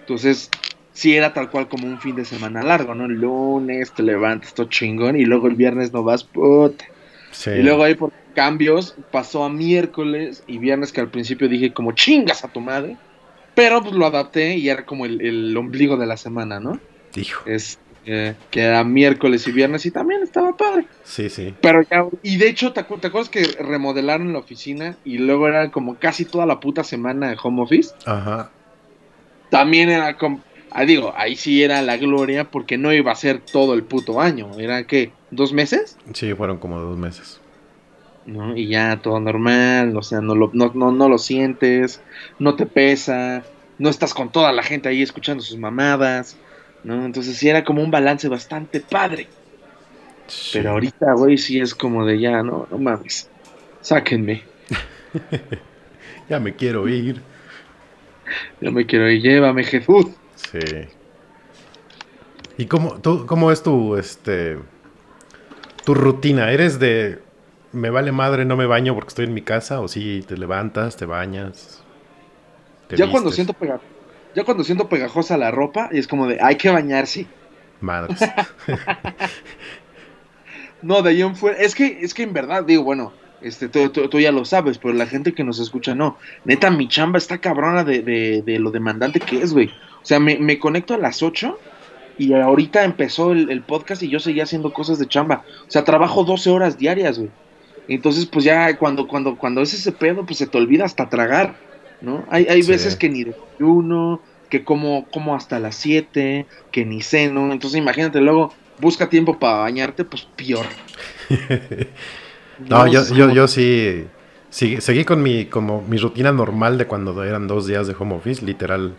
Entonces, 0.00 0.50
sí 0.92 1.14
era 1.14 1.32
tal 1.32 1.50
cual 1.50 1.68
como 1.68 1.86
un 1.86 2.00
fin 2.00 2.16
de 2.16 2.24
semana 2.24 2.62
largo, 2.62 2.94
¿no? 2.94 3.04
El 3.04 3.20
lunes 3.20 3.92
te 3.92 4.02
levantas 4.02 4.54
todo 4.54 4.68
chingón 4.68 5.16
y 5.16 5.24
luego 5.24 5.46
el 5.46 5.54
viernes 5.54 5.92
no 5.92 6.02
vas, 6.02 6.24
puta. 6.24 6.84
Sí. 7.30 7.50
Y 7.50 7.62
luego 7.62 7.84
ahí 7.84 7.94
por 7.94 8.12
cambios 8.38 8.94
pasó 9.10 9.42
a 9.42 9.48
miércoles 9.50 10.44
y 10.46 10.58
viernes 10.58 10.92
que 10.92 11.00
al 11.00 11.10
principio 11.10 11.48
dije 11.48 11.72
como 11.72 11.90
chingas 11.90 12.44
a 12.44 12.48
tu 12.52 12.60
madre. 12.60 12.96
Pero 13.56 13.82
pues 13.82 13.94
lo 13.96 14.06
adapté 14.06 14.56
y 14.56 14.68
era 14.68 14.86
como 14.86 15.06
el, 15.06 15.20
el 15.20 15.56
ombligo 15.56 15.96
de 15.96 16.06
la 16.06 16.16
semana, 16.16 16.60
¿no? 16.60 16.78
Hijo. 17.16 17.42
Es, 17.50 17.76
eh, 18.04 18.36
que 18.52 18.60
era 18.60 18.84
miércoles 18.84 19.44
y 19.48 19.50
viernes 19.50 19.84
y 19.86 19.90
también 19.90 20.22
estaba 20.22 20.56
padre. 20.56 20.86
Sí, 21.02 21.28
sí. 21.28 21.52
Pero 21.60 21.82
ya, 21.90 22.04
y 22.22 22.36
de 22.36 22.48
hecho, 22.48 22.72
¿te, 22.72 22.80
acu- 22.82 23.00
te 23.00 23.08
acuerdas 23.08 23.30
que 23.30 23.42
remodelaron 23.60 24.32
la 24.32 24.38
oficina 24.38 24.96
y 25.02 25.18
luego 25.18 25.48
era 25.48 25.72
como 25.72 25.98
casi 25.98 26.24
toda 26.24 26.46
la 26.46 26.60
puta 26.60 26.84
semana 26.84 27.30
de 27.30 27.36
home 27.42 27.62
office? 27.62 27.90
Ajá. 28.06 28.52
También 29.50 29.88
era 29.88 30.16
como, 30.16 30.44
ah, 30.70 30.84
digo, 30.84 31.12
ahí 31.16 31.34
sí 31.34 31.60
era 31.64 31.82
la 31.82 31.96
gloria 31.96 32.44
porque 32.44 32.78
no 32.78 32.92
iba 32.92 33.10
a 33.10 33.16
ser 33.16 33.40
todo 33.50 33.74
el 33.74 33.82
puto 33.82 34.20
año. 34.20 34.46
¿Era 34.60 34.84
qué? 34.84 35.10
¿Dos 35.32 35.52
meses? 35.52 35.96
Sí, 36.14 36.32
fueron 36.34 36.58
como 36.58 36.78
dos 36.78 36.96
meses. 36.96 37.40
¿No? 38.28 38.56
Y 38.56 38.68
ya 38.68 39.00
todo 39.02 39.18
normal, 39.20 39.96
o 39.96 40.02
sea, 40.02 40.20
no 40.20 40.34
lo, 40.34 40.50
no, 40.52 40.70
no, 40.74 40.92
no 40.92 41.08
lo 41.08 41.18
sientes, 41.18 42.02
no 42.38 42.56
te 42.56 42.66
pesa, 42.66 43.42
no 43.78 43.88
estás 43.88 44.12
con 44.12 44.30
toda 44.30 44.52
la 44.52 44.62
gente 44.62 44.88
ahí 44.88 45.02
escuchando 45.02 45.42
sus 45.42 45.56
mamadas, 45.56 46.36
¿no? 46.84 47.06
Entonces 47.06 47.38
sí 47.38 47.48
era 47.48 47.64
como 47.64 47.82
un 47.82 47.90
balance 47.90 48.28
bastante 48.28 48.80
padre. 48.80 49.28
Sí. 50.26 50.50
Pero 50.52 50.72
ahorita, 50.72 51.14
güey, 51.14 51.38
sí 51.38 51.58
es 51.58 51.74
como 51.74 52.04
de 52.04 52.20
ya, 52.20 52.42
no, 52.42 52.68
no 52.70 52.78
mames, 52.78 53.30
sáquenme, 53.80 54.42
Ya 56.28 56.38
me 56.38 56.54
quiero 56.54 56.86
ir. 56.86 57.22
yo 58.60 58.70
me 58.70 58.84
quiero 58.84 59.10
ir, 59.10 59.22
llévame 59.22 59.64
Jesús. 59.64 60.08
Sí. 60.34 60.58
¿Y 62.58 62.66
cómo, 62.66 63.00
tú, 63.00 63.24
cómo 63.24 63.50
es 63.50 63.62
tu, 63.62 63.96
este, 63.96 64.58
tu 65.86 65.94
rutina? 65.94 66.52
¿Eres 66.52 66.78
de 66.78 67.22
me 67.72 67.90
vale 67.90 68.12
madre, 68.12 68.44
no 68.44 68.56
me 68.56 68.66
baño 68.66 68.94
porque 68.94 69.08
estoy 69.08 69.24
en 69.26 69.34
mi 69.34 69.42
casa? 69.42 69.80
¿O 69.80 69.88
sí 69.88 70.24
te 70.26 70.36
levantas, 70.36 70.96
te 70.96 71.06
bañas? 71.06 71.82
te 72.88 72.96
Ya 72.96 73.10
cuando 73.10 73.30
siento 73.30 73.52
pega, 73.52 73.80
ya 74.34 74.44
cuando 74.44 74.64
siento 74.64 74.88
pegajosa 74.88 75.36
la 75.36 75.50
ropa, 75.50 75.88
y 75.92 75.98
es 75.98 76.08
como 76.08 76.26
de 76.26 76.38
hay 76.40 76.56
que 76.56 76.70
bañarse. 76.70 77.26
Madres. 77.80 78.18
No, 80.82 81.02
de 81.02 81.10
ahí 81.10 81.22
en 81.22 81.34
fuera. 81.34 81.58
Es 81.58 81.74
que, 81.74 81.98
es 82.02 82.14
que 82.14 82.22
en 82.22 82.32
verdad, 82.32 82.62
digo, 82.64 82.84
bueno, 82.84 83.12
este, 83.40 83.68
tú, 83.68 83.88
tú- 83.90 84.08
tú 84.08 84.20
ya 84.20 84.30
lo 84.32 84.44
sabes, 84.44 84.78
pero 84.78 84.94
la 84.94 85.06
gente 85.06 85.32
que 85.34 85.42
nos 85.44 85.58
escucha 85.58 85.94
no. 85.94 86.16
Neta, 86.44 86.70
mi 86.70 86.86
chamba 86.88 87.18
está 87.18 87.38
cabrona 87.38 87.82
de, 87.84 88.02
de, 88.02 88.42
de 88.42 88.58
lo 88.58 88.70
demandante 88.70 89.18
que 89.20 89.42
es, 89.42 89.52
güey. 89.52 89.68
O 89.68 90.04
sea, 90.06 90.20
me, 90.20 90.38
me 90.38 90.58
conecto 90.58 90.94
a 90.94 90.98
las 90.98 91.22
8 91.22 91.58
y 92.16 92.32
ahorita 92.32 92.84
empezó 92.84 93.32
el, 93.32 93.50
el 93.50 93.62
podcast 93.62 94.02
y 94.02 94.08
yo 94.08 94.20
seguía 94.20 94.44
haciendo 94.44 94.72
cosas 94.72 94.98
de 95.00 95.06
chamba. 95.08 95.44
O 95.66 95.70
sea, 95.70 95.84
trabajo 95.84 96.22
12 96.24 96.50
horas 96.50 96.78
diarias, 96.78 97.18
güey. 97.18 97.30
Entonces, 97.88 98.26
pues 98.26 98.44
ya 98.46 98.78
cuando, 98.78 99.08
cuando, 99.08 99.38
cuando 99.38 99.62
es 99.62 99.74
ese 99.74 99.92
pedo, 99.92 100.26
pues 100.26 100.38
se 100.38 100.48
te 100.48 100.58
olvida 100.58 100.84
hasta 100.86 101.08
tragar, 101.10 101.62
¿no? 102.00 102.26
Hay, 102.30 102.46
hay 102.48 102.62
Sí. 102.62 102.72
veces 102.72 102.96
que 102.96 103.10
ni 103.10 103.24
desayuno, 103.24 104.22
que 104.50 104.64
como, 104.64 105.10
como 105.10 105.34
hasta 105.36 105.60
las 105.60 105.76
7, 105.76 106.48
que 106.72 106.86
ni 106.86 107.02
ceno. 107.02 107.52
Entonces, 107.52 107.78
imagínate, 107.80 108.20
luego 108.20 108.54
busca 108.78 109.10
tiempo 109.10 109.38
para 109.40 109.58
bañarte, 109.58 110.04
pues 110.06 110.24
peor. 110.36 110.78
No, 112.70 112.86
yo, 112.86 113.08
yo, 113.10 113.30
yo 113.30 113.48
sí, 113.48 114.06
sí, 114.50 114.80
seguí 114.80 115.04
con 115.04 115.22
mi, 115.22 115.46
como 115.46 115.82
mi 115.82 115.98
rutina 115.98 116.32
normal 116.32 116.78
de 116.78 116.86
cuando 116.86 117.22
eran 117.24 117.46
dos 117.46 117.66
días 117.66 117.86
de 117.86 117.96
home 117.98 118.16
office, 118.16 118.44
literal. 118.44 118.96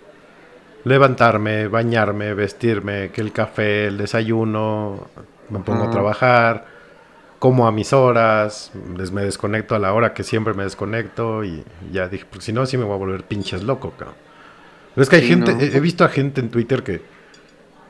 Levantarme, 0.86 1.68
bañarme, 1.68 2.34
vestirme, 2.34 3.12
que 3.12 3.22
el 3.22 3.34
café, 3.34 3.88
el 3.88 3.98
desayuno, 3.98 5.08
me 5.50 5.60
pongo 5.60 5.86
a 5.86 5.90
trabajar, 5.90 6.66
como 7.40 7.68
a 7.68 7.72
mis 7.72 7.94
horas, 7.94 8.72
des- 8.74 9.12
me 9.12 9.24
desconecto 9.24 9.76
a 9.76 9.80
la 9.80 9.94
hora 9.94 10.14
que 10.14 10.24
siempre 10.24 10.54
me 10.54 10.64
desconecto 10.64 11.44
y 11.44 11.66
ya 11.92 12.08
dije, 12.10 12.26
porque 12.30 12.46
si 12.46 12.54
no, 12.54 12.66
sí 12.66 12.78
me 12.78 12.84
voy 12.86 12.96
a 12.96 12.98
volver 12.98 13.28
pinches 13.28 13.64
loco, 13.64 13.96
cabrón. 13.98 14.18
Pero 14.94 15.04
es 15.04 15.10
que 15.10 15.18
hay 15.18 15.22
Sí, 15.22 15.36
gente, 15.36 15.52
¿no? 15.52 15.72
he, 15.74 15.78
he 15.78 15.80
visto 15.82 16.06
a 16.06 16.10
gente 16.10 16.42
en 16.42 16.52
Twitter 16.52 16.84
que 16.84 17.06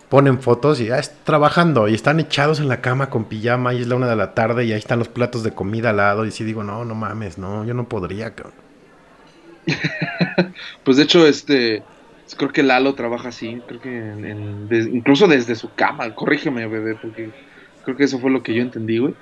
ponen 0.10 0.42
fotos 0.42 0.82
y 0.82 0.88
ya 0.88 1.00
es 1.00 1.24
trabajando 1.24 1.88
y 1.88 1.94
están 1.96 2.20
echados 2.20 2.60
en 2.60 2.68
la 2.70 2.82
cama 2.82 3.10
con 3.10 3.26
pijama 3.30 3.74
y 3.74 3.82
es 3.82 3.88
la 3.88 3.96
una 3.96 4.08
de 4.10 4.16
la 4.16 4.34
tarde 4.36 4.66
y 4.66 4.72
ahí 4.74 4.80
están 4.80 5.00
los 5.00 5.10
platos 5.10 5.44
de 5.44 5.54
comida 5.56 5.92
al 5.92 5.98
lado 5.98 6.26
y 6.26 6.32
sí 6.32 6.44
digo, 6.44 6.64
no, 6.64 6.86
no 6.86 6.96
mames, 6.96 7.38
no, 7.38 7.66
yo 7.66 7.74
no 7.76 7.90
podría, 7.90 8.36
cabrón. 8.36 8.56
Pues 10.84 10.98
de 10.98 11.04
hecho, 11.04 11.26
este, 11.28 11.88
creo 12.38 12.52
que 12.52 12.64
Lalo 12.64 12.96
trabaja 12.96 13.30
así, 13.30 13.64
creo 13.66 13.80
que 13.80 13.90
en- 13.90 14.26
en- 14.26 14.68
incluso 14.96 15.28
desde 15.28 15.56
su 15.56 15.74
cama, 15.74 16.14
corrígeme, 16.16 16.68
bebé, 16.68 16.96
porque 16.96 17.34
creo 17.82 17.96
que 17.98 18.04
eso 18.06 18.20
fue 18.20 18.32
lo 18.32 18.44
que 18.44 18.54
yo 18.56 18.62
entendí, 18.62 18.98
güey. 19.00 19.16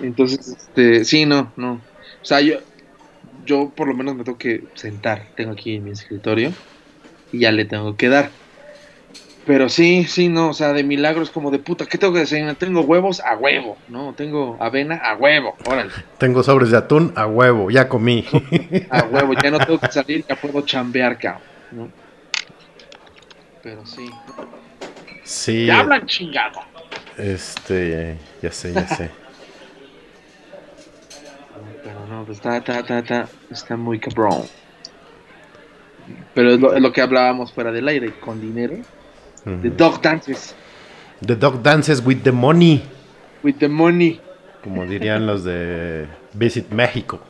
Entonces, 0.00 0.48
este, 0.48 1.04
sí, 1.04 1.26
no, 1.26 1.52
no. 1.56 1.74
O 1.74 2.24
sea, 2.24 2.40
yo, 2.40 2.56
yo 3.46 3.70
por 3.74 3.88
lo 3.88 3.94
menos 3.94 4.14
me 4.14 4.24
tengo 4.24 4.38
que 4.38 4.64
sentar, 4.74 5.28
tengo 5.36 5.52
aquí 5.52 5.78
mi 5.78 5.90
escritorio 5.90 6.52
y 7.32 7.40
ya 7.40 7.52
le 7.52 7.64
tengo 7.64 7.96
que 7.96 8.08
dar. 8.08 8.30
Pero 9.46 9.68
sí, 9.68 10.04
sí, 10.04 10.28
no, 10.30 10.48
o 10.48 10.54
sea, 10.54 10.72
de 10.72 10.82
milagro 10.84 11.22
es 11.22 11.28
como 11.28 11.50
de 11.50 11.58
puta, 11.58 11.84
¿qué 11.84 11.98
tengo 11.98 12.14
que 12.14 12.20
desayunar? 12.20 12.56
Tengo 12.56 12.80
huevos 12.80 13.20
a 13.20 13.36
huevo, 13.36 13.76
¿no? 13.88 14.14
Tengo 14.14 14.56
avena 14.58 14.96
a 14.96 15.16
huevo, 15.16 15.54
órale, 15.66 15.90
Tengo 16.16 16.42
sobres 16.42 16.70
de 16.70 16.78
atún 16.78 17.12
a 17.14 17.26
huevo, 17.26 17.70
ya 17.70 17.86
comí. 17.88 18.24
a 18.88 19.02
huevo, 19.04 19.34
ya 19.34 19.50
no 19.50 19.58
tengo 19.58 19.78
que 19.78 19.92
salir, 19.92 20.24
ya 20.26 20.36
puedo 20.36 20.62
chambear, 20.62 21.18
cabrón, 21.18 21.42
¿no? 21.72 21.90
Pero 23.62 23.84
sí. 23.84 24.10
sí, 25.24 25.66
¡Ya 25.66 25.80
hablan 25.80 26.06
chingado! 26.06 26.60
este, 27.18 28.16
ya 28.42 28.50
sé, 28.50 28.72
ya 28.72 28.88
sé. 28.88 29.10
Pero 31.84 32.06
no, 32.08 32.24
pues 32.24 32.38
está, 32.38 32.56
está, 32.56 32.78
está, 32.80 32.98
está, 32.98 33.28
está 33.50 33.76
muy 33.76 33.98
cabrón. 34.00 34.42
Pero 36.34 36.50
es 36.52 36.60
lo, 36.60 36.74
es 36.74 36.80
lo 36.82 36.92
que 36.92 37.00
hablábamos 37.02 37.52
fuera 37.52 37.70
del 37.70 37.86
aire, 37.88 38.12
con 38.20 38.40
dinero. 38.40 38.76
The 39.44 39.68
dog 39.70 40.00
dances 40.00 40.54
The 41.24 41.36
dog 41.36 41.62
dances 41.62 42.00
with 42.04 42.22
the 42.22 42.32
money, 42.32 42.82
with 43.42 43.56
the 43.58 43.68
money. 43.68 44.20
como 44.62 44.86
dirían 44.86 45.26
los 45.26 45.44
de 45.44 46.06
Visit 46.32 46.70
México. 46.70 47.20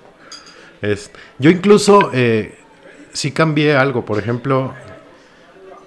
Es, 0.80 1.10
yo 1.40 1.50
incluso 1.50 2.10
eh, 2.14 2.56
sí 3.12 3.32
cambié 3.32 3.74
algo, 3.76 4.04
por 4.04 4.18
ejemplo, 4.20 4.74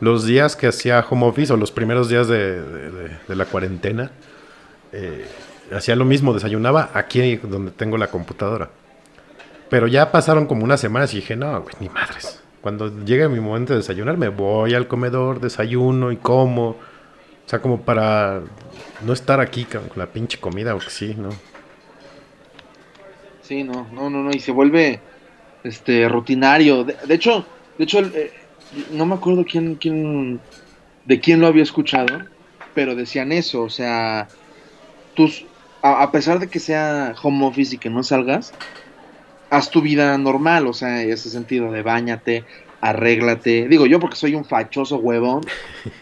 los 0.01 0.25
días 0.25 0.55
que 0.57 0.67
hacía 0.67 1.05
home 1.09 1.25
office 1.27 1.53
o 1.53 1.57
los 1.57 1.71
primeros 1.71 2.09
días 2.09 2.27
de, 2.27 2.61
de- 2.61 2.91
de- 2.91 3.17
de 3.27 3.35
la 3.35 3.45
cuarentena, 3.45 4.11
eh, 4.91 5.25
hacía 5.75 5.95
lo 5.95 6.05
mismo, 6.05 6.33
desayunaba 6.33 6.91
aquí 6.93 7.37
donde 7.37 7.71
tengo 7.71 7.97
la 7.97 8.07
computadora. 8.07 8.69
Pero 9.69 9.87
ya 9.87 10.11
pasaron 10.11 10.45
como 10.45 10.63
unas 10.63 10.79
semanas 10.79 11.13
y 11.13 11.17
dije, 11.17 11.35
no, 11.35 11.61
güey, 11.61 11.75
ni 11.79 11.89
madres. 11.89 12.41
Cuando 12.61 13.03
llegue 13.05 13.27
mi 13.27 13.39
momento 13.39 13.73
de 13.73 13.79
desayunar, 13.79 14.17
me 14.17 14.29
voy 14.29 14.73
al 14.73 14.87
comedor, 14.87 15.39
desayuno 15.39 16.11
y 16.11 16.17
como. 16.17 16.69
O 16.69 17.49
sea, 17.49 17.59
como 17.61 17.81
para 17.81 18.41
no 19.05 19.13
estar 19.13 19.39
aquí 19.39 19.65
con 19.65 19.89
la 19.95 20.07
pinche 20.07 20.39
comida, 20.39 20.73
porque 20.73 20.89
sí, 20.89 21.15
¿no? 21.17 21.29
Sí, 23.41 23.63
no, 23.63 23.87
no, 23.93 24.09
no, 24.09 24.23
no, 24.23 24.31
y 24.31 24.39
se 24.39 24.51
vuelve 24.51 24.99
este 25.63 26.09
rutinario. 26.09 26.83
De, 26.83 27.13
hecho, 27.13 27.45
de 27.77 27.83
hecho, 27.83 27.99
eh, 27.99 28.33
no 28.91 29.05
me 29.05 29.15
acuerdo 29.15 29.45
quién, 29.49 29.75
quién, 29.75 30.41
de 31.05 31.19
quién 31.21 31.39
lo 31.39 31.47
había 31.47 31.63
escuchado, 31.63 32.25
pero 32.73 32.95
decían 32.95 33.31
eso, 33.31 33.61
o 33.61 33.69
sea, 33.69 34.27
tus, 35.13 35.45
a, 35.93 36.03
a 36.03 36.11
pesar 36.11 36.39
de 36.39 36.47
que 36.47 36.59
sea 36.59 37.13
home 37.21 37.45
office 37.45 37.75
y 37.75 37.77
que 37.77 37.89
no 37.89 38.03
salgas, 38.03 38.53
haz 39.49 39.69
tu 39.71 39.81
vida 39.81 40.17
normal, 40.17 40.67
o 40.67 40.73
sea, 40.73 41.01
en 41.03 41.11
ese 41.11 41.29
sentido 41.29 41.71
de 41.71 41.81
bañate, 41.81 42.43
arréglate. 42.81 43.67
Digo 43.67 43.85
yo 43.85 43.99
porque 43.99 44.15
soy 44.15 44.35
un 44.35 44.45
fachoso 44.45 44.97
huevón, 44.97 45.41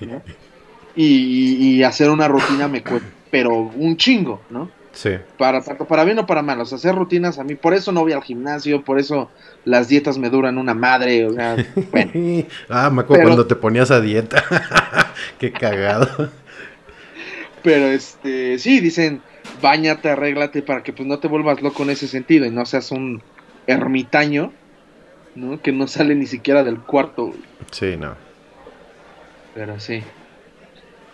¿no? 0.02 0.22
y, 0.96 1.06
y- 1.06 1.76
y 1.78 1.84
hacer 1.84 2.10
una 2.10 2.28
rutina 2.28 2.68
me 2.68 2.82
cuesta, 2.84 3.08
pero 3.32 3.54
un 3.56 3.98
chingo, 3.98 4.42
¿no? 4.50 4.70
Sí. 4.94 5.10
Para, 5.38 5.62
para, 5.62 5.78
para 5.80 6.06
bien 6.06 6.20
o 6.20 6.26
para 6.26 6.42
mal, 6.42 6.62
o 6.62 6.66
sea, 6.66 6.78
hacer 6.78 6.96
rutinas 6.96 7.38
a 7.38 7.44
mí, 7.44 7.56
por 7.56 7.74
eso 7.74 7.92
no 7.92 8.02
voy 8.02 8.14
al 8.14 8.24
gimnasio, 8.24 8.82
por 8.82 8.98
eso 8.98 9.30
las 9.66 9.90
dietas 9.90 10.18
me 10.18 10.30
duran 10.30 10.58
una 10.58 10.74
madre, 10.74 11.26
o 11.26 11.34
sea, 11.34 11.58
bueno, 11.92 12.12
ah, 12.70 12.90
me 12.90 13.02
acuerdo 13.02 13.08
Pero- 13.24 13.24
cuando 13.24 13.46
te 13.48 13.56
ponías 13.58 13.92
a 13.92 14.00
dieta. 14.00 14.42
Qué 15.38 15.52
cagado. 15.52 16.32
pero 17.62 17.88
este, 17.88 18.58
sí, 18.60 18.80
dicen, 18.80 19.22
bañate, 19.62 20.10
arréglate 20.10 20.62
para 20.62 20.84
que 20.84 20.94
pues 20.94 21.08
no 21.08 21.20
te 21.20 21.28
vuelvas 21.28 21.62
loco 21.62 21.84
en 21.84 21.92
ese 21.92 22.08
sentido 22.08 22.46
y 22.46 22.52
no 22.52 22.66
seas 22.66 22.92
un 22.92 23.22
ermitaño, 23.68 24.52
¿no? 25.36 25.62
Que 25.62 25.72
no 25.72 25.88
sale 25.88 26.16
ni 26.16 26.26
siquiera 26.28 26.64
del 26.64 26.80
cuarto, 26.80 27.28
güey. 27.28 27.40
Sí, 27.72 27.96
no. 27.98 28.16
pero 29.54 29.80
sí, 29.80 30.04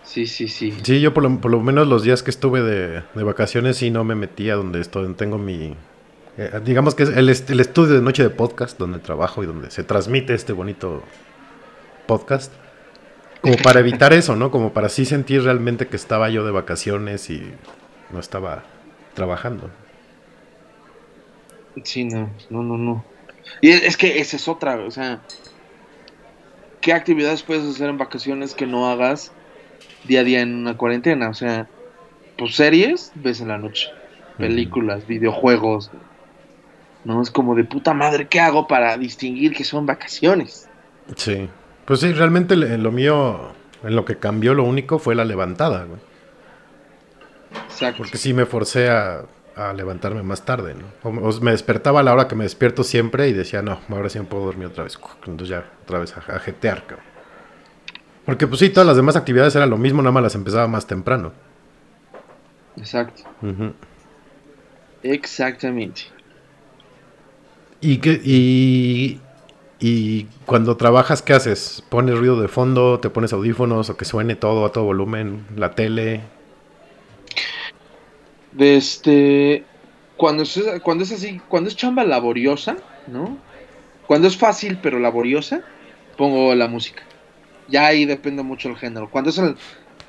sí, 0.04 0.26
sí, 0.28 0.48
sí, 0.48 0.74
Sí, 0.84 1.00
yo 1.02 1.14
por 1.14 1.24
lo, 1.24 1.40
por 1.40 1.52
lo 1.52 1.62
menos 1.62 1.88
los 1.88 2.04
días 2.04 2.24
que 2.24 2.32
estuve 2.32 2.62
de, 2.62 3.04
de 3.14 3.24
vacaciones 3.24 3.78
sí 3.78 3.92
no 3.92 4.04
me 4.04 4.16
metía 4.16 4.56
donde 4.56 4.82
estoy, 4.82 5.12
tengo 5.14 5.38
mi... 5.38 5.76
eh, 6.38 6.60
digamos 6.64 6.96
que 6.96 7.04
es 7.04 7.10
el, 7.10 7.30
est- 7.30 7.50
el 7.50 7.60
estudio 7.60 7.96
de 7.96 8.02
noche 8.02 8.24
de 8.24 8.30
podcast 8.32 8.78
donde 8.80 9.00
trabajo 9.00 9.44
y 9.44 9.46
donde 9.46 9.70
se 9.72 9.84
transmite 9.84 10.34
este 10.34 10.54
bonito 10.54 11.04
podcast. 12.08 12.52
Como 13.42 13.56
para 13.58 13.80
evitar 13.80 14.14
eso, 14.14 14.36
¿no? 14.36 14.52
Como 14.52 14.74
para 14.74 14.90
sí 14.90 15.06
sentir 15.06 15.44
realmente 15.44 15.88
que 15.88 15.96
estaba 15.96 16.30
yo 16.30 16.46
de 16.46 16.52
vacaciones 16.52 17.30
y 17.30 17.44
no 18.14 18.20
estaba 18.20 18.64
trabajando. 19.14 19.70
sí, 21.84 22.04
no, 22.06 22.30
no, 22.50 22.64
no, 22.64 22.78
no. 22.78 23.04
Y 23.62 23.70
es, 23.70 23.84
es 23.84 23.98
que 23.98 24.20
esa 24.20 24.36
es 24.36 24.48
otra, 24.48 24.76
o 24.78 24.92
sea, 24.92 25.22
¿qué 26.82 26.94
actividades 26.94 27.44
puedes 27.44 27.64
hacer 27.64 27.90
en 27.90 27.98
vacaciones 27.98 28.54
que 28.54 28.66
no 28.68 28.90
hagas 28.90 29.32
día 30.04 30.22
a 30.22 30.24
día 30.24 30.42
en 30.42 30.56
una 30.56 30.78
cuarentena? 30.78 31.30
O 31.30 31.34
sea, 31.34 31.68
pues 32.38 32.56
series 32.56 33.12
ves 33.16 33.42
en 33.42 33.48
la 33.50 33.58
noche, 33.58 33.90
películas, 34.38 35.08
videojuegos. 35.08 35.92
No 37.04 37.22
es 37.22 37.32
como 37.32 37.56
de 37.56 37.64
puta 37.64 37.94
madre, 37.94 38.28
¿qué 38.28 38.40
hago 38.40 38.68
para 38.68 38.96
distinguir 38.98 39.54
que 39.54 39.64
son 39.64 39.86
vacaciones? 39.86 40.70
Sí. 41.16 41.50
Pues 41.86 42.00
sí, 42.00 42.14
realmente 42.14 42.56
le- 42.56 42.78
lo 42.78 42.92
mío, 42.92 43.54
en 43.84 43.96
lo 43.96 44.06
que 44.06 44.18
cambió 44.18 44.54
lo 44.54 44.64
único 44.64 45.00
fue 45.00 45.16
la 45.16 45.26
levantada, 45.26 45.86
güey. 45.86 46.00
Exacto. 47.66 47.98
Porque 47.98 48.18
sí 48.18 48.34
me 48.34 48.46
forcé 48.46 48.90
a, 48.90 49.26
a 49.56 49.74
levantarme 49.74 50.24
más 50.24 50.44
tarde, 50.46 50.76
¿no? 50.76 50.86
O, 51.04 51.30
o 51.30 51.42
me 51.42 51.52
despertaba 51.52 52.00
a 52.00 52.04
la 52.04 52.14
hora 52.14 52.28
que 52.28 52.36
me 52.36 52.44
despierto 52.44 52.84
siempre 52.84 53.28
y 53.28 53.34
decía, 53.34 53.62
no, 53.62 53.80
ahora 53.90 54.10
sí 54.10 54.20
me 54.20 54.26
puedo 54.26 54.46
dormir 54.46 54.68
otra 54.68 54.84
vez. 54.84 55.00
Entonces 55.26 55.50
ya, 55.50 55.66
otra 55.84 56.00
vez 56.00 56.16
a, 56.16 56.36
a 56.36 56.40
jetear, 56.40 56.86
cabrón. 56.86 57.06
Porque 58.26 58.48
pues 58.48 58.60
sí, 58.60 58.70
todas 58.70 58.88
las 58.88 58.96
demás 58.96 59.16
actividades 59.16 59.56
eran 59.56 59.70
lo 59.70 59.78
mismo, 59.78 60.02
nada 60.02 60.12
más 60.12 60.24
las 60.24 60.36
empezaba 60.36 60.68
más 60.68 60.86
temprano. 60.88 61.34
Exacto. 62.78 63.24
Exactamente. 65.04 66.04
¿Y, 67.82 67.98
qué, 67.98 68.22
y, 68.24 69.20
y 69.80 70.26
cuando 70.46 70.78
trabajas, 70.78 71.24
¿qué 71.24 71.34
haces? 71.34 71.84
¿Pones 71.90 72.18
ruido 72.18 72.40
de 72.40 72.48
fondo? 72.48 73.00
¿Te 73.00 73.10
pones 73.10 73.34
audífonos? 73.34 73.90
¿O 73.90 73.98
que 73.98 74.06
suene 74.06 74.36
todo 74.36 74.66
a 74.66 74.72
todo 74.72 74.84
volumen? 74.84 75.48
¿La 75.56 75.72
tele? 75.72 76.22
De 78.52 78.78
este. 78.78 79.64
Cuando 80.18 80.44
es, 80.44 80.62
cuando 80.84 81.04
es 81.04 81.12
así, 81.12 81.42
cuando 81.48 81.70
es 81.70 81.76
chamba 81.76 82.04
laboriosa, 82.04 82.78
¿no? 83.08 83.38
Cuando 84.08 84.28
es 84.28 84.38
fácil 84.38 84.78
pero 84.82 85.00
laboriosa, 85.00 85.62
pongo 86.18 86.54
la 86.54 86.68
música. 86.68 87.04
Ya 87.68 87.88
ahí 87.88 88.06
depende 88.06 88.44
mucho 88.44 88.70
el 88.70 88.78
género. 88.78 89.10
Cuando 89.10 89.30
es 89.30 89.38
el. 89.38 89.56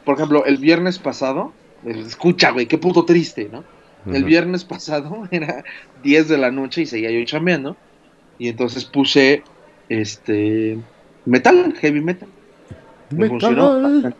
Por 0.04 0.16
ejemplo, 0.16 0.44
el 0.44 0.58
viernes 0.58 0.98
pasado. 0.98 1.52
Escucha, 1.84 2.50
güey, 2.50 2.66
qué 2.66 2.78
puto 2.78 3.04
triste, 3.04 3.48
¿no? 3.50 3.64
El 4.06 4.24
viernes 4.24 4.64
pasado 4.64 5.28
era 5.30 5.64
10 6.02 6.28
de 6.28 6.38
la 6.38 6.50
noche 6.50 6.82
y 6.82 6.86
seguía 6.86 7.10
yo 7.10 7.24
chambeando. 7.24 7.76
Y 8.38 8.48
entonces 8.48 8.84
puse 8.84 9.42
este 9.88 10.78
metal, 11.24 11.74
heavy 11.80 12.00
metal. 12.00 12.28
Me 13.10 13.28
funcionó 13.28 14.12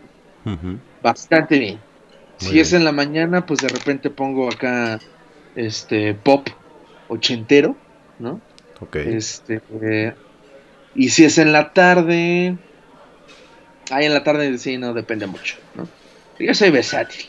bastante 1.03 1.59
bien. 1.59 1.79
Muy 2.43 2.55
si 2.55 2.61
es 2.61 2.73
en 2.73 2.85
la 2.85 2.93
mañana, 2.93 3.47
pues 3.47 3.61
de 3.61 3.69
repente 3.69 4.11
pongo 4.11 4.49
acá 4.51 4.99
este 5.55 6.15
pop 6.15 6.49
ochentero, 7.07 7.83
¿no? 8.19 8.43
Ok. 8.81 8.97
Este 9.03 9.63
eh, 9.83 10.17
y 10.95 11.11
si 11.11 11.25
es 11.25 11.39
en 11.39 11.53
la 11.53 11.73
tarde, 11.73 12.59
ahí 13.91 14.07
en 14.07 14.15
la 14.15 14.25
tarde 14.25 14.57
sí 14.59 14.79
no 14.79 14.95
depende 14.95 15.27
mucho, 15.27 15.57
¿no? 15.75 15.93
Yo 16.39 16.55
soy 16.55 16.71
versátil. 16.71 17.21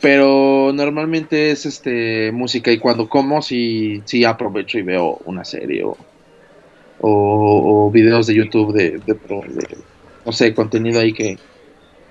Pero 0.00 0.72
normalmente 0.74 1.50
es 1.50 1.66
este 1.66 2.32
música 2.32 2.72
y 2.72 2.78
cuando 2.78 3.08
como 3.08 3.42
sí, 3.42 4.02
sí 4.06 4.24
aprovecho 4.24 4.78
y 4.78 4.82
veo 4.82 5.18
una 5.24 5.44
serie 5.44 5.84
o, 5.84 6.08
o, 6.98 7.86
o 7.88 7.90
videos 7.90 8.26
de 8.26 8.34
YouTube 8.36 8.74
de, 8.74 8.90
de- 9.00 9.14
de- 9.14 9.84
no 10.24 10.32
sé, 10.32 10.54
contenido 10.54 11.00
ahí 11.00 11.12
que, 11.14 11.42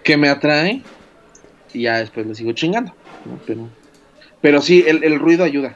que 0.03 0.17
me 0.17 0.29
atrae 0.29 0.89
y 1.73 1.83
ya 1.83 1.97
después 1.99 2.25
le 2.27 2.35
sigo 2.35 2.53
chingando. 2.53 2.93
¿no? 3.23 3.41
Pero, 3.45 3.69
pero 4.41 4.61
sí, 4.61 4.83
el, 4.87 5.03
el 5.03 5.19
ruido 5.19 5.43
ayuda. 5.45 5.75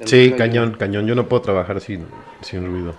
El 0.00 0.10
Sí, 0.10 0.16
ruido 0.16 0.36
cañón, 0.36 0.76
ayuda. 0.76 0.78
cañón. 0.78 1.06
Yo 1.06 1.14
no 1.14 1.28
puedo 1.28 1.42
trabajar 1.42 1.80
sin, 1.80 2.06
sin 2.42 2.66
ruido. 2.66 2.94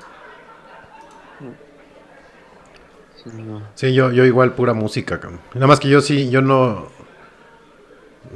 Sí, 3.14 3.30
no. 3.34 3.76
Sí, 3.76 3.94
yo, 3.94 4.12
yo 4.12 4.26
igual 4.26 4.54
pura 4.56 4.74
música. 4.74 5.20
Nada 5.54 5.68
más 5.68 5.80
que 5.80 5.90
yo 5.90 6.02
sí, 6.02 6.30
yo 6.30 6.42
no... 6.42 6.88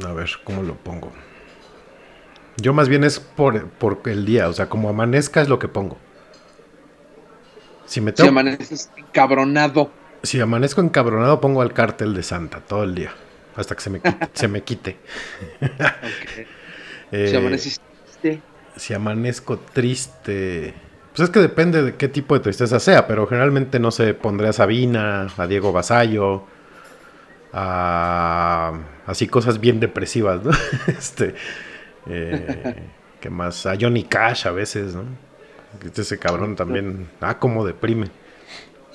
A 0.05 0.13
ver, 0.13 0.29
¿cómo 0.43 0.63
lo 0.63 0.75
pongo? 0.75 1.11
Yo 2.57 2.73
más 2.73 2.89
bien 2.89 3.03
es 3.03 3.19
por, 3.19 3.69
por 3.69 4.01
el 4.05 4.25
día, 4.25 4.47
o 4.49 4.53
sea, 4.53 4.69
como 4.69 4.89
amanezca 4.89 5.41
es 5.41 5.49
lo 5.49 5.59
que 5.59 5.67
pongo. 5.67 5.97
Si 7.85 8.01
me 8.01 8.11
Si 8.13 8.25
tengo, 8.25 8.29
amaneces 8.29 8.91
encabronado. 8.95 9.91
Si 10.25 10.39
amanezco 10.39 10.81
encabronado, 10.81 11.41
pongo 11.41 11.61
al 11.61 11.73
cártel 11.73 12.13
de 12.13 12.23
Santa 12.23 12.59
todo 12.59 12.83
el 12.83 12.95
día, 12.95 13.11
hasta 13.55 13.75
que 13.75 13.81
se 13.81 13.89
me 13.89 13.99
quite. 14.01 14.29
se 14.33 14.47
me 14.47 14.61
quite. 14.61 14.97
Eh, 17.11 17.27
si 17.29 17.35
amaneces 17.35 17.79
triste, 17.79 18.41
si 18.75 18.93
amanezco 18.93 19.59
triste. 19.59 20.73
Pues 21.15 21.29
es 21.29 21.33
que 21.33 21.39
depende 21.39 21.81
de 21.81 21.95
qué 21.95 22.09
tipo 22.09 22.33
de 22.33 22.41
tristeza 22.41 22.79
sea, 22.79 23.07
pero 23.07 23.25
generalmente 23.27 23.79
no 23.79 23.91
sé, 23.91 24.13
pondré 24.13 24.49
a 24.49 24.53
Sabina, 24.53 25.27
a 25.37 25.47
Diego 25.47 25.71
Basallo, 25.71 26.43
a 27.53 28.73
así 29.05 29.27
cosas 29.27 29.59
bien 29.59 29.79
depresivas, 29.79 30.43
¿no? 30.43 30.51
este, 30.87 31.35
eh, 32.07 32.75
¿qué 33.21 33.29
más? 33.29 33.65
A 33.65 33.75
Johnny 33.79 34.03
Cash 34.03 34.47
a 34.47 34.51
veces, 34.51 34.95
¿no? 34.95 35.03
Este 35.83 36.01
Ese 36.01 36.17
cabrón 36.19 36.55
también, 36.55 37.07
ah, 37.21 37.37
como 37.37 37.65
deprime. 37.65 38.09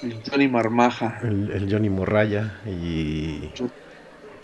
El 0.02 0.22
Johnny 0.28 0.48
Marmaja, 0.48 1.20
El, 1.22 1.50
el 1.50 1.72
Johnny 1.72 1.90
Morraya 1.90 2.60
y 2.66 3.50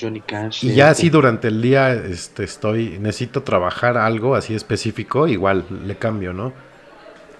Johnny 0.00 0.20
Cash. 0.20 0.64
Y 0.64 0.74
ya 0.74 0.94
sí. 0.94 1.06
así 1.06 1.10
durante 1.10 1.48
el 1.48 1.62
día 1.62 1.92
este, 1.94 2.44
estoy, 2.44 2.98
necesito 2.98 3.42
trabajar 3.42 3.96
algo 3.96 4.34
así 4.34 4.54
específico, 4.54 5.26
igual 5.28 5.64
le 5.86 5.96
cambio, 5.96 6.32
¿no? 6.32 6.52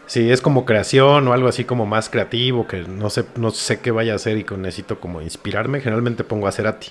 Si 0.07 0.31
es 0.31 0.41
como 0.41 0.65
creación 0.65 1.27
o 1.29 1.33
algo 1.33 1.49
así 1.49 1.65
como 1.65 1.85
más 1.85 2.09
creativo, 2.09 2.67
que 2.67 2.83
no 2.83 3.11
sé, 3.11 3.25
no 3.37 3.51
sé 3.51 3.81
qué 3.81 3.91
vaya 3.91 4.13
a 4.13 4.17
hacer 4.17 4.39
y 4.39 4.45
que 4.45 4.57
necesito 4.57 5.01
como 5.01 5.21
inspirarme, 5.21 5.81
generalmente 5.81 6.25
pongo 6.25 6.47
a 6.47 6.53
Cerati. 6.53 6.89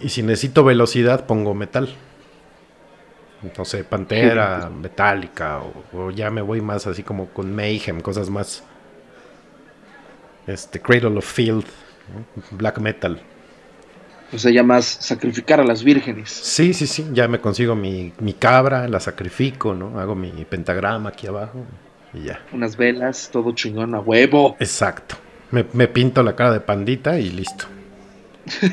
Y 0.00 0.08
si 0.08 0.22
necesito 0.22 0.64
velocidad, 0.64 1.26
pongo 1.26 1.54
metal. 1.54 1.94
No 3.56 3.64
sé, 3.64 3.84
Pantera, 3.84 4.70
Metallica, 4.74 5.60
o, 5.60 5.84
o 5.92 6.10
ya 6.10 6.30
me 6.30 6.40
voy 6.40 6.60
más 6.62 6.86
así 6.86 7.02
como 7.02 7.26
con 7.28 7.54
Mayhem, 7.54 8.00
cosas 8.00 8.30
más. 8.30 8.64
Este, 10.46 10.80
Cradle 10.80 11.18
of 11.18 11.24
Field, 11.30 11.64
¿no? 12.14 12.56
Black 12.56 12.78
Metal. 12.78 13.20
O 14.32 14.38
sea, 14.38 14.50
ya 14.50 14.62
más 14.64 14.84
sacrificar 14.84 15.60
a 15.60 15.64
las 15.64 15.84
vírgenes. 15.84 16.30
Sí, 16.30 16.74
sí, 16.74 16.86
sí, 16.86 17.06
ya 17.12 17.28
me 17.28 17.40
consigo 17.40 17.74
mi, 17.76 18.12
mi 18.18 18.32
cabra, 18.32 18.88
la 18.88 18.98
sacrifico, 19.00 19.74
¿no? 19.74 19.98
Hago 20.00 20.14
mi 20.16 20.30
pentagrama 20.44 21.10
aquí 21.10 21.26
abajo 21.28 21.64
y 22.12 22.24
ya. 22.24 22.40
Unas 22.52 22.76
velas, 22.76 23.28
todo 23.32 23.52
chingón 23.52 23.94
a 23.94 24.00
huevo. 24.00 24.56
Exacto. 24.58 25.16
Me, 25.52 25.64
me 25.72 25.86
pinto 25.86 26.22
la 26.24 26.34
cara 26.34 26.52
de 26.52 26.60
pandita 26.60 27.18
y 27.18 27.30
listo. 27.30 27.66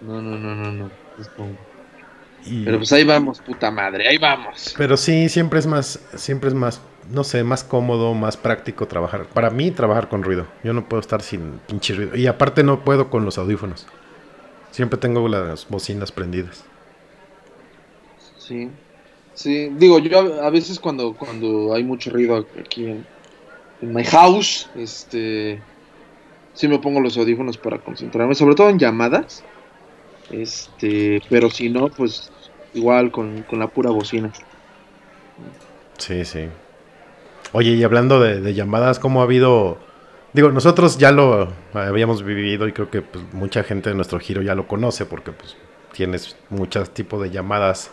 No, 0.00 0.20
no, 0.20 0.38
no, 0.38 0.54
no, 0.54 0.72
no. 0.72 0.90
Es 1.18 1.28
como- 1.28 1.56
Y- 2.44 2.64
Pero 2.64 2.78
pues 2.78 2.92
ahí 2.92 3.04
vamos, 3.04 3.40
puta 3.40 3.70
madre, 3.70 4.08
ahí 4.08 4.18
vamos. 4.18 4.74
pero 4.76 4.96
sí, 4.96 5.28
siempre 5.28 5.60
es 5.60 5.66
más, 5.66 6.00
siempre 6.16 6.48
es 6.48 6.54
más, 6.54 6.80
no 7.10 7.24
sé, 7.24 7.44
más 7.44 7.64
cómodo, 7.64 8.14
más 8.14 8.36
práctico 8.36 8.86
trabajar. 8.86 9.26
Para 9.26 9.50
mí, 9.50 9.70
trabajar 9.70 10.08
con 10.08 10.22
ruido. 10.22 10.46
Yo 10.62 10.72
no 10.72 10.88
puedo 10.88 11.00
estar 11.00 11.22
sin 11.22 11.60
pinche 11.66 11.94
ruido. 11.94 12.16
Y 12.16 12.26
aparte 12.26 12.62
no 12.62 12.84
puedo 12.84 13.10
con 13.10 13.24
los 13.24 13.38
audífonos. 13.38 13.86
Siempre 14.70 14.98
tengo 14.98 15.28
las 15.28 15.68
bocinas 15.68 16.12
prendidas. 16.12 16.64
Sí. 18.38 18.70
Sí, 19.34 19.70
digo, 19.76 19.98
yo 19.98 20.42
a, 20.42 20.50
veces 20.50 20.78
cuando, 20.78 21.14
cuando 21.14 21.74
hay 21.74 21.84
mucho 21.84 22.10
ruido 22.10 22.46
aquí 22.60 22.84
en, 22.84 23.06
en 23.80 23.94
my 23.94 24.04
house, 24.04 24.68
este, 24.74 25.58
sí 26.52 26.68
me 26.68 26.78
pongo 26.78 27.00
los 27.00 27.16
audífonos 27.16 27.56
para 27.56 27.78
concentrarme, 27.78 28.34
sobre 28.34 28.54
todo 28.54 28.68
en 28.68 28.78
llamadas. 28.78 29.42
Este, 30.30 31.22
pero 31.30 31.50
si 31.50 31.70
no, 31.70 31.88
pues 31.88 32.30
igual 32.74 33.10
con, 33.10 33.42
con 33.42 33.58
la 33.58 33.68
pura 33.68 33.90
bocina. 33.90 34.32
Sí, 35.98 36.24
sí. 36.24 36.48
Oye, 37.52 37.70
y 37.72 37.84
hablando 37.84 38.20
de, 38.20 38.40
de 38.40 38.54
llamadas, 38.54 38.98
¿cómo 38.98 39.20
ha 39.20 39.24
habido? 39.24 39.78
Digo, 40.32 40.50
nosotros 40.50 40.96
ya 40.98 41.12
lo 41.12 41.52
habíamos 41.74 42.22
vivido 42.22 42.66
y 42.66 42.72
creo 42.72 42.90
que 42.90 43.02
pues, 43.02 43.24
mucha 43.32 43.62
gente 43.62 43.90
de 43.90 43.96
nuestro 43.96 44.18
giro 44.18 44.40
ya 44.42 44.54
lo 44.54 44.66
conoce 44.66 45.04
porque 45.04 45.32
pues 45.32 45.56
tienes 45.92 46.36
muchos 46.48 46.90
tipos 46.94 47.22
de 47.22 47.30
llamadas 47.30 47.90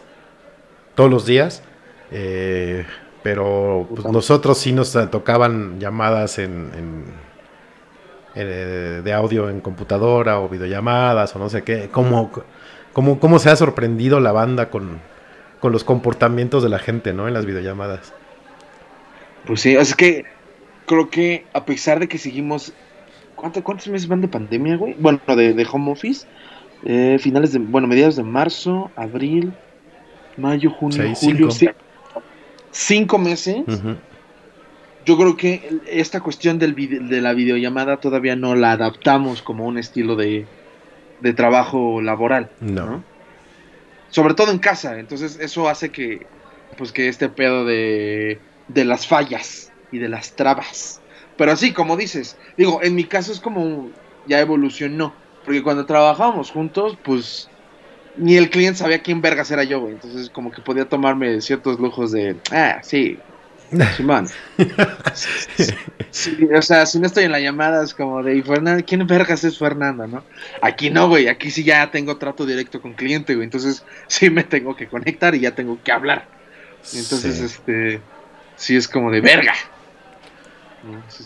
todos 0.95 1.10
los 1.12 1.26
días. 1.26 1.64
eh, 2.12 2.86
pero 3.24 3.86
pues, 3.93 4.05
nosotros 4.05 4.57
sí 4.57 4.72
nos 4.72 4.93
tocaban 5.12 5.80
llamadas 5.80 6.39
en, 6.39 6.72
en- 6.78 7.05
eh, 8.36 9.01
de 9.03 9.14
audio 9.14 9.49
en 9.49 9.60
computadora 9.62 10.39
o 10.39 10.49
videollamadas 10.49 11.36
o 11.36 11.39
no 11.39 11.49
sé 11.49 11.64
qué. 11.64 11.89
¿Cómo, 11.91 12.32
cómo, 12.93 13.20
cómo 13.20 13.39
se 13.39 13.49
ha 13.49 13.55
sorprendido 13.55 14.20
la 14.20 14.32
banda 14.32 14.70
con, 14.70 14.99
con 15.60 15.72
los 15.72 15.84
comportamientos 15.84 16.64
de 16.64 16.70
la 16.70 16.80
gente, 16.80 17.14
¿no? 17.14 17.28
En 17.28 17.34
las 17.34 17.45
videollamadas. 17.45 18.14
Pues 19.45 19.61
sí, 19.61 19.75
es 19.75 19.95
que 19.95 20.25
creo 20.85 21.09
que 21.09 21.45
a 21.53 21.65
pesar 21.65 21.99
de 21.99 22.07
que 22.07 22.17
seguimos. 22.17 22.73
¿cuánto- 23.35 23.63
¿Cuántos 23.63 23.87
meses 23.87 24.07
van 24.07 24.21
de 24.21 24.27
pandemia, 24.27 24.75
güey? 24.77 24.95
Bueno, 24.99 25.19
de, 25.27 25.53
de 25.53 25.67
home 25.71 25.91
office. 25.91 26.27
eh, 26.85 27.17
finales 27.19 27.51
de. 27.53 27.59
Bueno, 27.59 27.87
mediados 27.87 28.15
de 28.15 28.23
marzo, 28.23 28.91
abril, 28.95 29.53
mayo, 30.37 30.71
junio, 30.71 30.97
Seis, 30.97 31.19
julio. 31.19 31.51
cinco. 31.51 31.73
Cinco 32.71 33.17
meses. 33.17 33.63
Yo 35.05 35.17
creo 35.17 35.35
que 35.37 35.79
esta 35.87 36.19
cuestión 36.21 36.59
del 36.59 36.75
de 37.09 37.21
la 37.21 37.33
videollamada 37.33 37.97
todavía 37.97 38.35
no 38.35 38.53
la 38.55 38.73
adaptamos 38.73 39.41
como 39.41 39.65
un 39.65 39.77
estilo 39.77 40.15
de, 40.15 40.45
de 41.21 41.33
trabajo 41.33 42.01
laboral. 42.01 42.49
No. 42.61 42.85
¿no? 42.85 43.03
Sobre 44.09 44.33
todo 44.35 44.51
en 44.51 44.59
casa. 44.59 44.99
Entonces, 44.99 45.39
eso 45.41 45.67
hace 45.69 45.89
que. 45.89 46.27
Pues 46.77 46.91
que 46.91 47.07
este 47.07 47.29
pedo 47.29 47.65
de 47.65 48.39
de 48.70 48.86
las 48.86 49.05
fallas 49.07 49.72
y 49.91 49.97
de 49.99 50.09
las 50.09 50.36
trabas. 50.36 51.01
Pero 51.38 51.51
así, 51.51 51.72
como 51.72 51.97
dices, 51.97 52.38
digo, 52.57 52.82
en 52.84 52.95
mi 52.95 53.03
caso 53.03 53.32
es 53.32 53.39
como 53.39 53.89
ya 54.28 54.39
evolucionó. 54.39 55.13
Porque 55.45 55.63
cuando 55.63 55.86
trabajábamos 55.86 56.51
juntos, 56.51 56.97
pues 57.03 57.49
ni 58.17 58.36
el 58.36 58.49
cliente 58.49 58.80
sabía 58.80 59.01
quién 59.01 59.22
vergas 59.22 59.49
era 59.51 59.63
yo, 59.63 59.80
güey. 59.80 59.93
Entonces, 59.93 60.30
como 60.30 60.51
que 60.51 60.61
podía 60.61 60.86
tomarme 60.86 61.39
ciertos 61.41 61.80
lujos 61.80 62.11
de, 62.11 62.36
ah, 62.51 62.80
sí, 62.84 63.17
Simón. 63.97 64.28
Sí, 66.11 66.47
o 66.53 66.61
sea, 66.61 66.86
si 66.86 66.99
no 66.99 67.05
estoy 67.07 67.26
en 67.26 67.32
la 67.32 67.39
llamada 67.39 67.84
es 67.84 67.93
como 67.93 68.22
de, 68.24 68.36
"¿Y 68.36 68.41
Fernando, 68.41 68.84
¿quién 68.86 69.05
vergas 69.07 69.43
es 69.43 69.57
Fernando, 69.57 70.07
no? 70.07 70.24
Aquí 70.61 70.89
no, 70.89 71.07
güey, 71.07 71.28
aquí 71.28 71.51
sí 71.51 71.63
ya 71.63 71.89
tengo 71.91 72.17
trato 72.17 72.45
directo 72.45 72.82
con 72.82 72.93
cliente, 72.93 73.36
güey. 73.36 73.45
Entonces, 73.45 73.84
sí 74.07 74.30
me 74.30 74.43
tengo 74.43 74.76
que 74.76 74.88
conectar 74.88 75.36
y 75.36 75.39
ya 75.41 75.51
tengo 75.55 75.80
que 75.84 75.91
hablar. 75.91 76.28
Entonces, 76.93 77.38
Sí. 77.38 77.45
este, 77.45 78.01
sí 78.60 78.76
es 78.76 78.88
como 78.88 79.10
de 79.10 79.22
verga. 79.22 79.53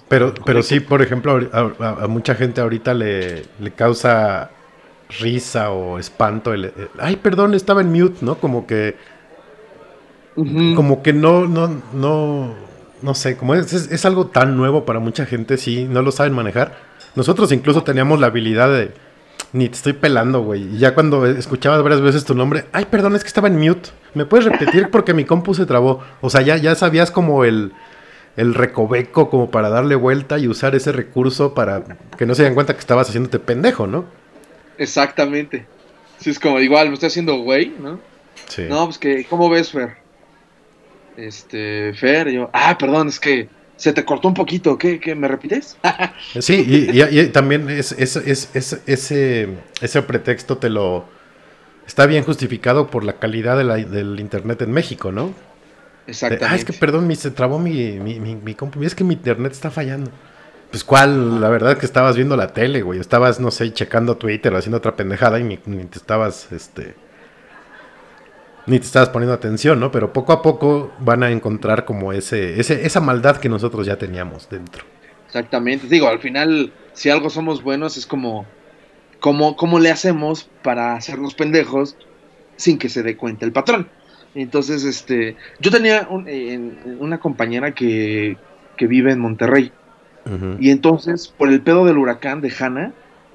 Pero, 0.07 0.33
pero 0.45 0.63
sí, 0.63 0.79
por 0.79 1.01
ejemplo, 1.01 1.39
a, 1.51 1.59
a- 1.83 2.03
a 2.03 2.07
mucha 2.07 2.33
gente 2.35 2.61
ahorita 2.61 2.93
le, 2.93 3.43
le 3.59 3.71
causa 3.71 4.49
risa 5.19 5.69
o 5.71 5.99
espanto 5.99 6.53
el, 6.53 6.65
el- 6.65 6.89
ay, 6.99 7.17
perdón, 7.17 7.53
estaba 7.53 7.81
en 7.81 7.91
mute, 7.91 8.17
¿no? 8.25 8.35
Como 8.35 8.65
que, 8.65 8.95
como 10.75 11.03
que 11.03 11.13
no, 11.13 11.45
no, 11.47 11.81
no, 11.93 12.55
no 13.03 13.13
sé, 13.13 13.37
como 13.37 13.53
es, 13.53 13.71
es, 13.73 13.91
es 13.91 14.05
algo 14.05 14.27
tan 14.27 14.57
nuevo 14.57 14.85
para 14.85 14.99
mucha 14.99 15.25
gente, 15.27 15.57
sí, 15.57 15.85
no 15.89 16.01
lo 16.01 16.11
saben 16.11 16.33
manejar. 16.33 16.75
Nosotros 17.15 17.51
incluso 17.51 17.83
teníamos 17.83 18.19
la 18.19 18.27
habilidad 18.27 18.71
de, 18.73 18.91
ni 19.51 19.69
te 19.69 19.75
estoy 19.75 19.93
pelando, 19.93 20.41
güey. 20.41 20.63
Y 20.75 20.79
ya 20.79 20.95
cuando 20.95 21.27
escuchabas 21.27 21.83
varias 21.83 22.01
veces 22.01 22.25
tu 22.25 22.33
nombre, 22.33 22.65
ay, 22.73 22.85
perdón, 22.85 23.15
es 23.15 23.21
que 23.23 23.27
estaba 23.27 23.47
en 23.47 23.59
mute. 23.59 23.89
¿Me 24.15 24.25
puedes 24.25 24.45
repetir 24.45 24.89
porque 24.89 25.13
mi 25.13 25.25
compu 25.25 25.53
se 25.53 25.65
trabó? 25.65 26.01
O 26.21 26.29
sea, 26.29 26.41
ya, 26.41 26.57
ya 26.57 26.75
sabías 26.75 27.09
como 27.11 27.45
el, 27.45 27.71
el 28.37 28.53
recoveco 28.53 29.29
como 29.29 29.49
para 29.51 29.69
darle 29.69 29.95
vuelta 29.95 30.37
y 30.39 30.47
usar 30.47 30.75
ese 30.75 30.91
recurso 30.91 31.53
para 31.53 31.83
que 32.17 32.25
no 32.25 32.35
se 32.35 32.43
den 32.43 32.53
cuenta 32.53 32.73
que 32.73 32.79
estabas 32.79 33.09
haciéndote 33.09 33.39
pendejo, 33.39 33.87
¿no? 33.87 34.05
Exactamente. 34.77 35.65
Sí, 36.19 36.29
es 36.29 36.39
como 36.39 36.59
igual, 36.59 36.87
me 36.89 36.93
estoy 36.93 37.07
haciendo 37.07 37.35
güey, 37.37 37.73
¿no? 37.79 37.99
Sí. 38.47 38.63
No, 38.69 38.85
pues 38.85 38.97
que, 38.97 39.25
¿cómo 39.29 39.49
ves, 39.49 39.71
Fer? 39.71 39.95
Este, 41.17 41.93
Fer, 41.93 42.29
yo, 42.31 42.49
ah, 42.53 42.77
perdón, 42.77 43.07
es 43.07 43.19
que 43.19 43.47
se 43.75 43.93
te 43.93 44.03
cortó 44.05 44.27
un 44.27 44.33
poquito, 44.33 44.77
¿qué, 44.77 44.99
qué 44.99 45.15
me 45.15 45.27
repites? 45.27 45.77
Sí, 46.39 46.63
y, 46.91 46.97
y- 46.99 47.19
y 47.19 47.27
también 47.27 47.69
es, 47.69 47.91
es- 47.93 48.15
es- 48.15 48.49
es- 48.55 48.81
ese, 48.87 49.49
ese 49.81 50.01
pretexto 50.03 50.57
te 50.57 50.69
lo... 50.69 51.05
Está 51.85 52.05
bien 52.05 52.23
justificado 52.23 52.87
por 52.87 53.03
la 53.03 53.13
calidad 53.13 53.57
de 53.57 53.63
la- 53.63 53.75
del 53.77 54.19
internet 54.19 54.61
en 54.61 54.71
México, 54.71 55.11
¿no? 55.11 55.33
Exactamente. 56.07 56.45
ah, 56.45 56.55
es 56.55 56.65
que 56.65 56.73
perdón, 56.73 57.07
mi, 57.07 57.15
se 57.15 57.31
trabó 57.31 57.59
mi, 57.59 57.99
mi, 57.99 58.19
mi, 58.19 58.35
mi 58.35 58.55
compu. 58.55 58.83
Es 58.83 58.95
que 58.95 59.03
mi 59.03 59.13
internet 59.15 59.51
está 59.53 59.71
fallando. 59.71 60.11
Pues 60.69 60.83
cuál, 60.83 61.39
la 61.39 61.49
verdad 61.49 61.77
que 61.77 61.85
estabas 61.85 62.15
viendo 62.15 62.35
la 62.35 62.47
tele, 62.53 62.81
güey. 62.81 62.99
Estabas, 62.99 63.39
no 63.39 63.51
sé, 63.51 63.71
checando 63.73 64.17
Twitter 64.17 64.53
o 64.53 64.57
haciendo 64.57 64.77
otra 64.77 64.95
pendejada 64.95 65.39
y 65.39 65.43
ni, 65.43 65.59
ni 65.65 65.85
te 65.85 65.97
estabas, 65.99 66.51
este... 66.51 66.95
Ni 68.65 68.79
te 68.79 68.85
estabas 68.85 69.09
poniendo 69.09 69.33
atención, 69.33 69.79
¿no? 69.79 69.91
Pero 69.91 70.13
poco 70.13 70.31
a 70.31 70.41
poco 70.41 70.93
van 70.99 71.21
a 71.23 71.31
encontrar 71.31 71.83
como 71.83 72.13
ese, 72.13 72.59
ese, 72.59 72.85
esa 72.85 73.01
maldad 73.01 73.37
que 73.37 73.49
nosotros 73.49 73.85
ya 73.85 73.97
teníamos 73.97 74.49
dentro. 74.49 74.85
Exactamente. 75.27 75.87
Digo, 75.87 76.07
al 76.07 76.19
final, 76.19 76.71
si 76.93 77.09
algo 77.09 77.29
somos 77.29 77.61
buenos, 77.61 77.97
es 77.97 78.07
como, 78.07 78.45
como, 79.23 79.55
¿cómo 79.55 79.79
le 79.79 79.89
hacemos 79.89 80.49
para 80.63 80.95
hacernos 80.95 81.33
pendejos 81.33 81.95
sin 82.57 82.77
que 82.77 82.89
se 82.89 83.03
dé 83.03 83.15
cuenta 83.15 83.45
el 83.45 83.53
patrón? 83.53 83.87
Entonces, 84.35 84.83
este, 84.83 85.37
yo 85.61 85.71
tenía 85.71 86.07
un- 86.09 86.27
en- 86.27 86.97
una 86.99 87.21
compañera 87.21 87.71
que, 87.73 88.35
que 88.75 88.85
vive 88.85 89.13
en 89.13 89.19
Monterrey. 89.19 89.71
Y 90.59 90.71
entonces, 90.71 91.29
por 91.29 91.47
el 91.47 91.61
pedo 91.61 91.85
del 91.85 91.97
huracán 91.97 92.41
de 92.41 92.51
Hanna, 92.59 92.91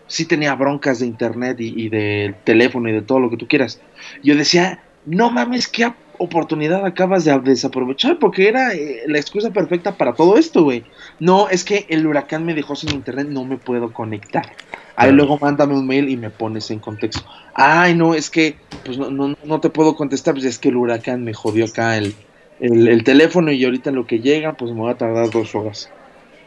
sí 0.09 0.27
tenía 0.27 0.55
broncas 0.57 0.99
de 0.99 1.07
internet 1.07 1.59
y, 1.59 1.73
y 1.85 1.89
del 1.89 2.35
teléfono 2.45 2.91
y 2.91 2.93
de 2.93 3.01
todo 3.01 3.21
lo 3.21 3.31
que 3.31 3.39
tú 3.39 3.49
quieras. 3.49 3.81
Yo 4.23 4.37
decía, 4.37 4.83
no 5.07 5.31
mames, 5.31 5.69
qué 5.69 5.85
oportunidad 6.19 6.85
acabas 6.85 7.25
de 7.25 7.39
desaprovechar, 7.39 8.19
porque 8.19 8.49
era 8.49 8.75
eh, 8.75 9.03
la 9.07 9.19
excusa 9.19 9.51
perfecta 9.51 9.97
para 9.97 10.15
todo 10.15 10.37
esto, 10.37 10.65
güey. 10.65 10.85
No, 11.21 11.49
es 11.49 11.65
que 11.65 11.87
el 11.89 12.07
huracán 12.07 12.45
me 12.45 12.55
dejó 12.55 12.77
sin 12.77 12.91
internet, 12.91 13.29
no 13.29 13.45
me 13.45 13.57
puedo 13.57 13.93
conectar. 13.93 14.53
Ahí 14.97 15.13
luego 15.13 15.39
mándame 15.39 15.75
un 15.75 15.87
mail 15.87 16.09
y 16.09 16.17
me 16.17 16.31
pones 16.31 16.71
en 16.71 16.81
contexto. 16.81 17.25
Ay, 17.55 17.95
no, 17.95 18.15
es 18.15 18.31
que 18.31 18.57
pues 18.85 18.99
no, 18.99 19.11
no, 19.11 19.37
no 19.45 19.61
te 19.61 19.71
puedo 19.71 19.95
contestar, 19.95 20.35
pues 20.35 20.45
es 20.45 20.59
que 20.59 20.71
el 20.71 20.77
huracán 20.77 21.23
me 21.23 21.35
jodió 21.35 21.67
acá 21.67 21.97
el, 21.97 22.15
el, 22.59 22.89
el 22.89 23.05
teléfono 23.05 23.53
y 23.53 23.65
ahorita 23.65 23.91
en 23.91 23.97
lo 23.97 24.07
que 24.07 24.19
llega, 24.19 24.55
pues 24.55 24.73
me 24.73 24.83
va 24.83 24.93
a 24.93 24.99
tardar 24.99 25.31
dos 25.31 25.55
horas. 25.55 25.91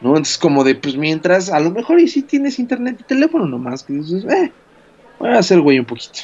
¿no? 0.02 0.10
Entonces, 0.10 0.36
como 0.36 0.64
de, 0.64 0.74
pues 0.74 0.96
mientras, 0.96 1.50
a 1.50 1.60
lo 1.60 1.70
mejor 1.70 2.00
y 2.00 2.08
si 2.08 2.22
tienes 2.22 2.58
internet 2.58 2.96
y 3.00 3.04
teléfono 3.04 3.46
nomás, 3.46 3.84
que 3.84 3.94
dices, 3.94 4.24
eh, 4.24 4.52
voy 5.18 5.30
a 5.30 5.38
hacer 5.38 5.60
güey 5.60 5.78
un 5.78 5.86
poquito. 5.86 6.20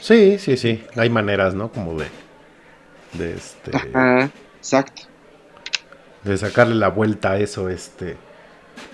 Sí, 0.00 0.38
sí, 0.38 0.56
sí. 0.56 0.80
Hay 0.96 1.10
maneras, 1.10 1.54
¿no? 1.54 1.70
Como 1.70 1.98
de. 1.98 2.06
De 3.14 3.34
este. 3.34 3.76
Ajá, 3.76 4.30
exacto. 4.58 5.02
De 6.24 6.36
sacarle 6.36 6.74
la 6.74 6.88
vuelta 6.88 7.32
a 7.32 7.38
eso, 7.38 7.68
este. 7.68 8.16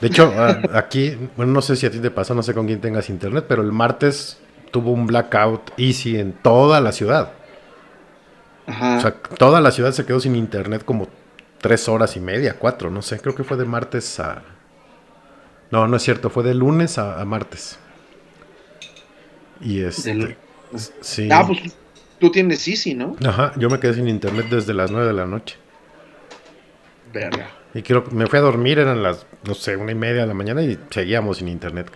De 0.01 0.07
hecho, 0.09 0.33
a- 0.37 0.61
aquí, 0.79 1.17
bueno, 1.37 1.53
no 1.53 1.63
sé 1.63 1.77
si 1.77 1.87
a 1.87 1.91
ti 1.91 1.99
te 1.99 2.11
pasó, 2.11 2.35
no 2.35 2.43
sé 2.43 2.55
con 2.55 2.67
quién 2.67 2.81
tengas 2.81 3.11
internet, 3.11 3.45
pero 3.49 3.63
el 3.63 3.73
martes 3.73 4.39
tuvo 4.71 4.93
un 4.93 5.07
blackout 5.07 5.73
easy 5.79 6.19
en 6.19 6.33
toda 6.33 6.81
la 6.81 6.93
ciudad. 6.93 7.33
Ajá. 8.67 8.97
O 8.97 9.01
sea, 9.01 9.15
toda 9.15 9.61
la 9.61 9.71
ciudad 9.71 9.93
se 9.93 10.07
quedó 10.07 10.21
sin 10.21 10.37
internet 10.37 10.85
como 10.85 11.09
tres 11.61 11.89
horas 11.89 12.17
y 12.17 12.21
media, 12.21 12.57
cuatro, 12.59 12.91
no 12.91 13.03
sé. 13.03 13.19
Creo 13.21 13.35
que 13.35 13.45
fue 13.45 13.57
de 13.57 13.65
martes 13.67 14.19
a. 14.21 14.43
No, 15.71 15.87
no 15.89 15.97
es 15.97 16.03
cierto, 16.03 16.31
fue 16.31 16.43
de 16.45 16.55
lunes 16.55 16.99
a, 16.99 17.21
a 17.21 17.25
martes. 17.25 17.79
Y 19.61 19.83
este. 19.83 20.15
Del- 20.15 20.37
Sí. 21.01 21.29
Ah, 21.31 21.45
pues 21.47 21.61
tú 22.25 22.31
tienes 22.33 22.67
Easy, 22.67 22.95
¿no? 22.95 23.17
Ajá, 23.27 23.53
yo 23.57 23.69
me 23.69 23.79
quedé 23.79 23.95
sin 23.95 24.09
internet 24.09 24.47
desde 24.51 24.73
las 24.73 24.91
9 24.91 25.07
de 25.07 25.13
la 25.13 25.27
noche. 25.27 25.57
Verga. 27.13 27.49
Y 27.75 27.83
creo 27.83 28.05
que 28.05 28.15
me 28.15 28.27
fui 28.27 28.39
a 28.39 28.43
dormir, 28.43 28.79
eran 28.79 29.03
las, 29.03 29.27
no 29.47 29.55
sé, 29.55 29.77
una 29.77 29.93
y 29.93 29.95
media 29.95 30.23
de 30.23 30.27
la 30.29 30.35
mañana 30.35 30.63
y 30.63 30.79
seguíamos 30.91 31.39
sin 31.39 31.49
internet. 31.49 31.91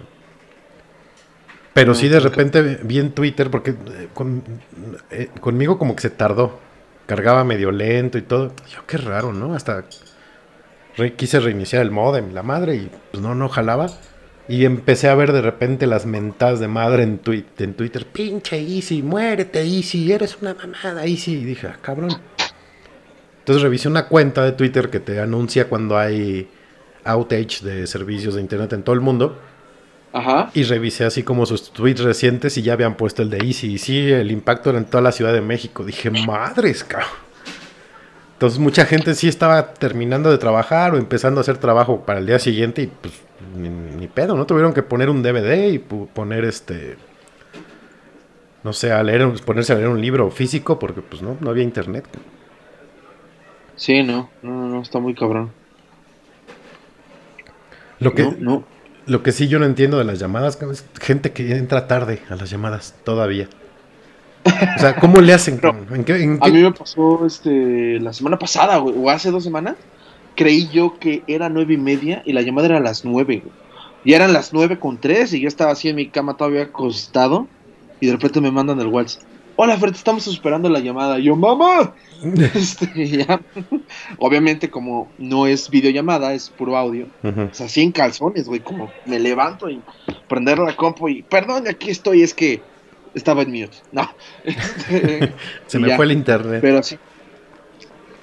Pero 1.73 1.95
sí, 1.95 2.09
de 2.09 2.21
repente 2.21 2.81
vi 2.83 2.99
en 2.99 3.13
Twitter, 3.13 3.51
porque 3.51 3.71
eh, 3.71 4.09
con- 4.13 4.43
eh, 5.11 5.29
conmigo 5.41 5.79
como 5.79 5.95
que 5.95 6.03
se 6.03 6.11
tardó. 6.11 6.59
Cargaba 7.07 7.43
medio 7.45 7.71
lento 7.71 8.19
y 8.19 8.23
todo. 8.23 8.53
Yo, 8.71 8.85
qué 8.87 8.99
raro, 8.99 9.33
¿no? 9.33 9.55
Hasta 9.55 9.85
re- 10.97 11.15
quise 11.15 11.41
reiniciar 11.41 11.83
el 11.83 11.91
modem, 11.91 12.35
la 12.35 12.43
madre, 12.43 12.75
y 12.77 12.91
pues 13.13 13.23
no, 13.23 13.35
no 13.35 13.49
jalaba. 13.49 13.87
Y 14.49 14.65
empecé 14.65 15.09
a 15.09 15.15
ver 15.15 15.33
de 15.33 15.43
repente 15.43 15.87
las 15.87 16.07
mentadas 16.07 16.59
de 16.59 16.69
madre 16.69 17.03
en, 17.03 17.21
twi- 17.23 17.45
en 17.59 17.75
Twitter. 17.75 18.07
Pinche 18.07 18.59
Easy, 18.59 19.03
muérete 19.03 19.61
Easy, 19.63 20.11
eres 20.11 20.39
una 20.41 20.55
mamada 20.55 21.05
Easy. 21.05 21.33
Y 21.35 21.45
dije, 21.45 21.67
ah, 21.67 21.77
cabrón. 21.83 22.11
Entonces 23.41 23.63
revisé 23.63 23.89
una 23.89 24.07
cuenta 24.07 24.45
de 24.45 24.53
Twitter 24.53 24.89
que 24.91 25.01
te 25.01 25.21
anuncia 25.21 25.69
cuando 25.69 25.99
hay 25.99 26.49
outage 27.05 27.63
de 27.63 27.87
servicios 27.87 28.35
de 28.35 28.41
internet 28.41 28.73
en 28.73 28.83
todo 28.83 28.95
el 28.95 29.01
mundo. 29.01 29.39
Ajá. 30.13 30.51
Y 30.55 30.63
revisé 30.65 31.05
así 31.05 31.23
como 31.23 31.45
sus 31.45 31.71
tweets 31.71 32.01
recientes 32.01 32.57
y 32.57 32.63
ya 32.63 32.73
habían 32.73 32.97
puesto 32.97 33.21
el 33.23 33.29
de 33.31 33.39
Easy. 33.39 33.75
Y 33.75 33.79
sí, 33.79 34.11
el 34.11 34.31
impacto 34.31 34.71
era 34.71 34.79
en 34.79 34.87
toda 34.87 35.03
la 35.03 35.13
Ciudad 35.13 35.33
de 35.35 35.43
México. 35.43 35.85
Dije, 35.85 36.11
madres, 36.11 36.85
cabrón. 36.85 37.09
Entonces 38.39 38.61
mucha 38.61 38.87
gente 38.87 39.17
sí 39.17 39.27
estaba 39.27 39.75
terminando 39.75 40.31
de 40.31 40.39
trabajar 40.39 40.95
o 40.95 40.97
empezando 40.97 41.41
a 41.41 41.43
hacer 41.43 41.59
trabajo 41.59 42.07
para 42.07 42.21
el 42.21 42.27
día 42.27 42.39
siguiente 42.39 42.83
y 42.83 42.87
pues 42.87 43.13
ni, 43.57 43.69
ni 43.69 44.07
pedo, 44.07 44.37
¿no? 44.37 44.47
Tuvieron 44.47 44.73
que 44.73 44.85
poner 44.85 45.11
un 45.11 45.25
DVD 45.25 45.73
y 45.73 45.81
poner 45.81 46.45
este... 46.45 46.97
No 48.63 48.73
sé, 48.73 48.93
a 48.93 49.03
leer, 49.03 49.29
ponerse 49.45 49.73
a 49.73 49.77
leer 49.77 49.89
un 49.89 50.01
libro 50.01 50.31
físico 50.31 50.79
porque 50.79 51.03
pues 51.03 51.21
no, 51.21 51.37
no 51.41 51.51
había 51.51 51.65
internet. 51.65 52.07
Sí, 53.75 54.05
no, 54.05 54.31
no, 54.43 54.53
no, 54.53 54.69
no, 54.69 54.83
está 54.83 55.01
muy 55.01 55.17
cabrón. 55.17 55.51
Lo 57.99 58.15
que, 58.15 58.23
No, 58.23 58.37
no. 58.39 58.65
Lo 59.07 59.25
que 59.25 59.33
sí 59.33 59.49
yo 59.49 59.59
no 59.59 59.65
entiendo 59.65 59.99
de 59.99 60.05
las 60.05 60.21
llamadas 60.21 60.63
es 60.63 60.85
gente 61.01 61.33
que 61.33 61.57
entra 61.57 61.89
tarde 61.89 62.21
a 62.31 62.37
las 62.37 62.51
llamadas 62.51 62.95
todavía. 63.03 63.49
O 64.45 64.79
sea, 64.79 64.97
¿cómo 64.97 65.21
le 65.21 65.33
hacen? 65.33 65.61
No. 65.63 65.75
¿En 65.95 66.05
qué, 66.05 66.23
en 66.23 66.39
A 66.41 66.49
mí 66.49 66.63
me 66.63 66.73
pasó 66.73 67.27
este 67.27 68.01
la 68.01 68.13
semana 68.13 68.39
pasada, 68.39 68.79
güey, 68.79 68.95
o 68.97 69.11
hace 69.11 69.31
dos 69.31 69.45
semanas. 69.45 69.77
Creí 70.35 70.69
yo 70.69 70.99
que 70.99 71.23
era 71.27 71.49
nueve 71.49 71.75
y 71.75 71.79
media 71.79 72.23
y 72.25 72.33
la 72.33 72.43
llamada 72.43 72.69
era 72.69 72.77
a 72.79 72.81
las 72.81 73.05
nueve, 73.05 73.43
güey. 73.45 73.55
Y 74.05 74.15
eran 74.15 74.33
las 74.33 74.53
nueve 74.53 74.79
con 74.79 74.99
tres 74.99 75.33
y 75.33 75.41
yo 75.41 75.49
estaba 75.49 75.73
así 75.73 75.89
en 75.89 75.97
mi 75.97 76.09
cama 76.09 76.37
todavía 76.37 76.63
acostado. 76.63 77.47
Y 78.01 78.07
de 78.07 78.13
repente 78.13 78.41
me 78.41 78.51
mandan 78.51 78.81
el 78.81 78.87
WhatsApp. 78.87 79.25
Hola, 79.61 79.77
te 79.77 79.87
estamos 79.89 80.25
esperando 80.29 80.69
la 80.69 80.79
llamada. 80.79 81.19
Y 81.19 81.25
yo, 81.25 81.37
mamá. 81.37 81.93
Este, 82.55 83.09
ya. 83.09 83.41
Obviamente, 84.19 84.71
como 84.71 85.09
no 85.19 85.49
es 85.49 85.69
videollamada, 85.69 86.33
es 86.33 86.49
puro 86.49 86.77
audio. 86.77 87.07
O 87.25 87.53
sea, 87.53 87.67
así 87.67 87.83
en 87.83 87.91
calzones, 87.91 88.49
güey, 88.49 88.61
como 88.61 88.89
me 89.05 89.19
levanto 89.19 89.69
y 89.69 89.81
prender 90.29 90.61
la 90.61 90.77
compu 90.77 91.09
y, 91.09 91.23
perdón, 91.23 91.67
aquí 91.67 91.91
estoy, 91.91 92.23
es 92.23 92.35
que 92.35 92.61
estaba 93.15 93.43
en 93.43 93.51
mute. 93.53 93.77
No. 93.93 94.11
Se 95.67 95.79
me 95.79 95.89
ya. 95.89 95.97
fue 95.97 96.05
el 96.07 96.13
internet. 96.13 96.61
Pero 96.61 96.83
sí. 96.83 96.99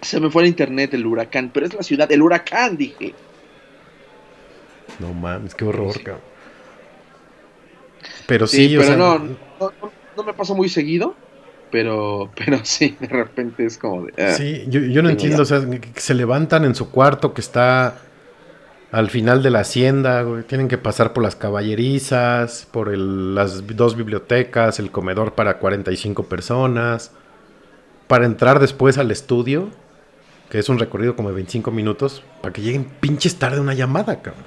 Se 0.02 0.20
me 0.20 0.30
fue 0.30 0.44
el 0.44 0.48
internet 0.50 0.94
el 0.94 1.06
huracán, 1.06 1.50
pero 1.54 1.66
es 1.66 1.74
la 1.74 1.82
ciudad, 1.84 2.12
el 2.12 2.22
huracán, 2.22 2.78
dije. 2.78 3.14
No 5.00 5.14
mames, 5.14 5.56
qué 5.56 5.66
horror, 5.66 5.96
cabrón. 6.04 6.22
Pero 8.28 8.48
sí, 8.48 8.70
Sí, 8.70 8.78
o 8.78 8.80
pero 8.82 8.88
sea, 8.90 8.98
no, 8.98 9.20
no, 9.20 9.72
no- 10.18 10.24
me 10.24 10.34
pasa 10.34 10.54
muy 10.54 10.70
seguido, 10.70 11.16
pero, 11.72 12.32
pero 12.36 12.64
sí, 12.64 12.96
de 13.00 13.08
repente 13.08 13.66
es 13.66 13.78
como 13.78 14.06
de... 14.06 14.14
ah. 14.24 14.34
Sí, 14.34 14.64
yo, 14.68 14.80
yo 14.80 15.02
no 15.04 15.10
entiendo, 15.10 15.42
o 15.42 15.46
sea, 15.46 15.60
que 15.60 16.00
se 16.00 16.14
levantan 16.14 16.66
en 16.66 16.74
su 16.76 16.90
cuarto 16.92 17.34
que 17.34 17.42
está 17.42 17.98
al 18.92 19.10
final 19.10 19.44
de 19.44 19.50
la 19.50 19.60
hacienda, 19.62 20.22
güey, 20.22 20.44
tienen 20.44 20.68
que 20.68 20.78
pasar 20.78 21.12
por 21.14 21.24
las 21.24 21.36
caballerizas, 21.36 22.68
por 22.72 22.90
el- 22.94 23.36
las 23.36 23.66
dos 23.76 23.96
bibliotecas, 23.96 24.80
el 24.80 24.92
comedor 24.92 25.34
para 25.34 25.58
45 25.58 26.24
personas, 26.26 27.12
para 28.08 28.26
entrar 28.26 28.60
después 28.60 28.98
al 28.98 29.12
estudio, 29.12 29.70
que 30.50 30.60
es 30.60 30.70
un 30.70 30.80
recorrido 30.80 31.16
como 31.16 31.30
de 31.30 31.36
25 31.36 31.72
minutos, 31.72 32.24
para 32.42 32.54
que 32.54 32.62
lleguen 32.62 32.86
pinches 32.86 33.38
tarde 33.38 33.60
una 33.60 33.74
llamada, 33.74 34.22
cabrón. 34.22 34.46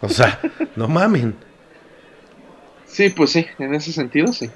O 0.00 0.08
sea, 0.08 0.40
no 0.76 0.88
mamen. 0.88 1.34
Sí, 2.86 3.10
pues 3.10 3.30
sí, 3.30 3.46
en 3.58 3.74
ese 3.74 3.92
sentido 3.92 4.32
sí. 4.32 4.50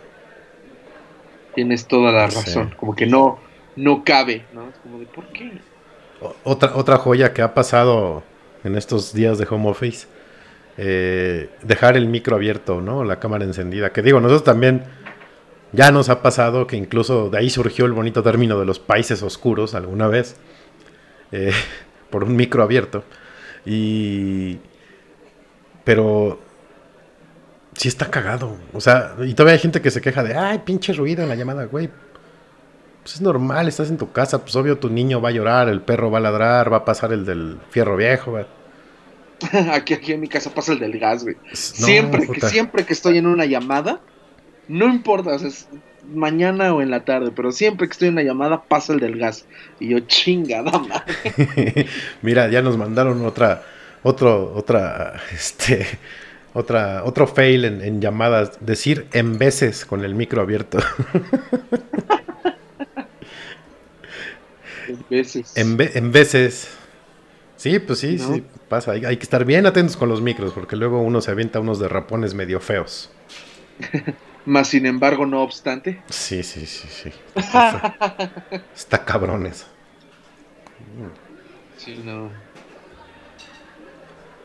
Tienes 1.54 1.86
toda 1.86 2.12
la 2.12 2.30
Sí. 2.30 2.36
razón, 2.36 2.74
como 2.78 2.94
que 2.94 3.06
no, 3.06 3.38
no 3.76 4.04
cabe, 4.04 4.44
¿no? 4.52 4.68
Es 4.68 4.76
como 4.82 4.98
de, 4.98 5.06
¿por 5.06 5.26
qué? 5.28 5.52
Otra, 6.44 6.74
otra 6.76 6.96
joya 6.98 7.32
que 7.32 7.42
ha 7.42 7.54
pasado 7.54 8.22
en 8.64 8.76
estos 8.76 9.12
días 9.12 9.38
de 9.38 9.46
home 9.48 9.68
office, 9.68 10.06
eh, 10.76 11.50
dejar 11.62 11.96
el 11.96 12.06
micro 12.06 12.36
abierto, 12.36 12.80
¿no? 12.80 13.04
La 13.04 13.18
cámara 13.18 13.44
encendida. 13.44 13.92
Que 13.92 14.02
digo, 14.02 14.20
nosotros 14.20 14.44
también 14.44 14.84
ya 15.72 15.90
nos 15.90 16.08
ha 16.08 16.22
pasado 16.22 16.66
que 16.66 16.76
incluso 16.76 17.30
de 17.30 17.38
ahí 17.38 17.50
surgió 17.50 17.84
el 17.84 17.92
bonito 17.92 18.22
término 18.22 18.58
de 18.58 18.64
los 18.64 18.78
países 18.78 19.22
oscuros 19.22 19.74
alguna 19.74 20.08
vez, 20.08 20.36
eh, 21.32 21.52
por 22.10 22.24
un 22.24 22.36
micro 22.36 22.62
abierto. 22.62 23.04
Y... 23.64 24.58
Pero... 25.84 26.40
Sí 27.74 27.86
está 27.86 28.10
cagado. 28.10 28.56
O 28.72 28.80
sea, 28.80 29.14
y 29.24 29.34
todavía 29.34 29.54
hay 29.54 29.60
gente 29.60 29.80
que 29.80 29.92
se 29.92 30.00
queja 30.00 30.24
de, 30.24 30.34
ay, 30.34 30.62
pinche 30.64 30.92
ruido 30.92 31.22
en 31.22 31.28
la 31.28 31.36
llamada, 31.36 31.66
güey. 31.66 31.88
Pues 33.08 33.14
es 33.14 33.20
normal, 33.22 33.66
estás 33.68 33.88
en 33.88 33.96
tu 33.96 34.12
casa, 34.12 34.42
pues 34.42 34.54
obvio 34.54 34.76
tu 34.76 34.90
niño 34.90 35.18
va 35.18 35.30
a 35.30 35.32
llorar, 35.32 35.70
el 35.70 35.80
perro 35.80 36.10
va 36.10 36.18
a 36.18 36.20
ladrar, 36.20 36.70
va 36.70 36.76
a 36.76 36.84
pasar 36.84 37.10
el 37.14 37.24
del 37.24 37.56
fierro 37.70 37.96
viejo. 37.96 38.32
va- 38.32 38.46
aquí, 39.72 39.94
aquí 39.94 40.12
en 40.12 40.20
mi 40.20 40.28
casa 40.28 40.52
pasa 40.52 40.72
el 40.74 40.78
del 40.78 40.98
gas, 40.98 41.22
güey. 41.22 41.36
No, 41.36 41.50
siempre, 41.54 42.28
que, 42.28 42.40
siempre 42.42 42.84
que 42.84 42.92
estoy 42.92 43.16
en 43.16 43.26
una 43.26 43.46
llamada, 43.46 44.00
no 44.68 44.86
importa, 44.88 45.30
o 45.30 45.38
sea, 45.38 45.48
es 45.48 45.66
mañana 46.12 46.74
o 46.74 46.82
en 46.82 46.90
la 46.90 47.06
tarde, 47.06 47.30
pero 47.34 47.50
siempre 47.50 47.86
que 47.88 47.92
estoy 47.92 48.08
en 48.08 48.12
una 48.14 48.24
llamada 48.24 48.64
pasa 48.64 48.92
el 48.92 49.00
del 49.00 49.16
gas. 49.18 49.46
Y 49.80 49.88
yo, 49.88 50.00
chingada 50.00 50.70
madre. 50.78 51.86
Mira, 52.20 52.50
ya 52.50 52.60
nos 52.60 52.76
mandaron 52.76 53.24
otra, 53.24 53.62
otro, 54.02 54.52
otra, 54.54 55.14
este, 55.32 55.86
otra, 56.52 57.04
otro 57.04 57.26
fail 57.26 57.64
en, 57.64 57.80
en 57.80 58.02
llamadas. 58.02 58.58
Decir 58.60 59.06
en 59.14 59.38
veces 59.38 59.86
con 59.86 60.04
el 60.04 60.14
micro 60.14 60.42
abierto. 60.42 60.76
veces. 65.08 65.54
En, 65.54 65.76
ve- 65.76 65.92
en 65.94 66.12
veces. 66.12 66.68
Sí, 67.56 67.78
pues 67.78 68.00
sí, 68.00 68.18
¿No? 68.18 68.34
sí, 68.34 68.44
pasa. 68.68 68.92
Hay, 68.92 69.04
hay 69.04 69.16
que 69.16 69.24
estar 69.24 69.44
bien 69.44 69.66
atentos 69.66 69.96
con 69.96 70.08
los 70.08 70.22
micros, 70.22 70.52
porque 70.52 70.76
luego 70.76 71.02
uno 71.02 71.20
se 71.20 71.30
avienta 71.30 71.60
unos 71.60 71.80
derrapones 71.80 72.34
medio 72.34 72.60
feos. 72.60 73.10
Más 74.44 74.68
sin 74.68 74.86
embargo, 74.86 75.26
no 75.26 75.42
obstante. 75.42 76.04
Sí, 76.10 76.42
sí, 76.42 76.66
sí, 76.66 76.88
sí. 76.88 77.10
Está, 77.36 77.94
está 78.74 79.04
cabrón 79.04 79.46
eso. 79.46 79.66
Sí, 81.76 81.96
no. 82.04 82.30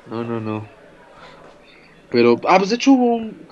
No, 0.06 0.24
no, 0.24 0.40
no. 0.40 0.68
Pero, 2.10 2.40
ah, 2.48 2.58
pues 2.58 2.70
de 2.70 2.76
hecho 2.76 2.92
hubo 2.94 3.16
un... 3.16 3.48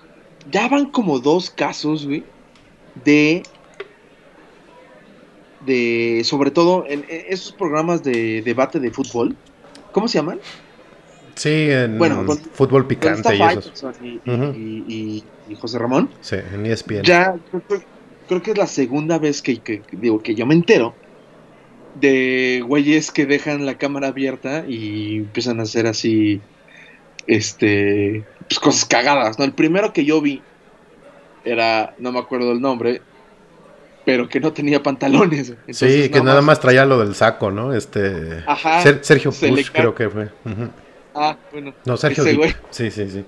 Ya 0.46 0.68
van 0.68 0.92
como 0.92 1.20
dos 1.20 1.50
casos, 1.50 2.06
güey, 2.06 2.24
de... 2.96 3.44
De, 5.66 6.22
sobre 6.26 6.52
todo, 6.52 6.86
en, 6.88 7.06
en 7.08 7.26
esos 7.30 7.52
programas 7.52 8.04
de 8.04 8.42
debate 8.42 8.80
de 8.80 8.92
fútbol. 8.92 9.36
¿Cómo 9.92 10.08
se 10.08 10.18
llaman? 10.18 10.40
Sí, 11.36 11.68
en 11.70 11.98
Bueno, 11.98 12.26
con- 12.26 12.38
fútbol 12.38 12.88
picante 12.88 13.36
y 13.36 13.42
esos. 13.42 13.72
Y, 14.56 15.24
José 15.60 15.80
Ramón. 15.80 16.10
Sí, 16.22 16.36
en 16.54 16.66
ESPN. 16.66 17.04
Ya, 17.04 17.36
creo, 18.28 18.42
que 18.42 18.52
es 18.52 18.58
la 18.58 18.68
segunda 18.68 19.20
vez 19.20 19.42
que, 19.42 19.60
que- 19.60 19.82
que 19.82 19.98
digo 19.98 20.22
que 20.24 20.34
yo 20.36 20.46
me 20.46 20.54
entero 20.54 20.96
de 22.00 22.64
güeyes 22.66 23.12
que 23.12 23.26
dejan 23.26 23.66
la 23.66 23.78
cámara 23.78 24.08
abierta 24.08 24.64
y 24.68 25.18
empiezan 25.18 25.60
a 25.60 25.64
hacer 25.64 25.88
así, 25.88 26.40
este, 27.28 28.24
pues 28.48 28.60
cosas 28.60 28.86
cagadas, 28.86 29.38
¿no? 29.38 29.46
El 29.46 29.52
primero 29.54 29.92
que 29.94 30.06
yo 30.06 30.22
vi 30.22 30.42
era, 31.44 31.94
no 32.00 32.12
me 32.12 32.20
acuerdo 32.20 32.52
el 32.54 32.62
nombre, 32.62 33.02
pero 34.12 34.28
que 34.28 34.42
no 34.42 34.52
tenía 34.52 34.84
pantalones. 34.84 35.54
Sí, 35.70 36.10
que 36.10 36.20
nada 36.22 36.42
más 36.42 36.60
traía 36.60 36.86
lo 36.86 37.00
del 37.00 37.16
saco, 37.16 37.50
¿no? 37.50 37.74
Este. 37.74 38.44
Ajá, 38.46 38.82
Ser- 38.82 39.00
Sergio 39.06 39.32
se 39.32 39.48
Push, 39.48 39.72
creo 39.72 39.96
que 39.96 40.10
fue. 40.10 40.24
Ujú. 40.44 40.68
Ah, 41.16 41.38
bueno. 41.50 41.74
No, 41.86 41.96
Sergio 41.96 42.26
ese 42.26 42.36
güey 42.36 42.54
Sí, 42.72 42.92
sí, 42.92 43.10
sí. 43.10 43.24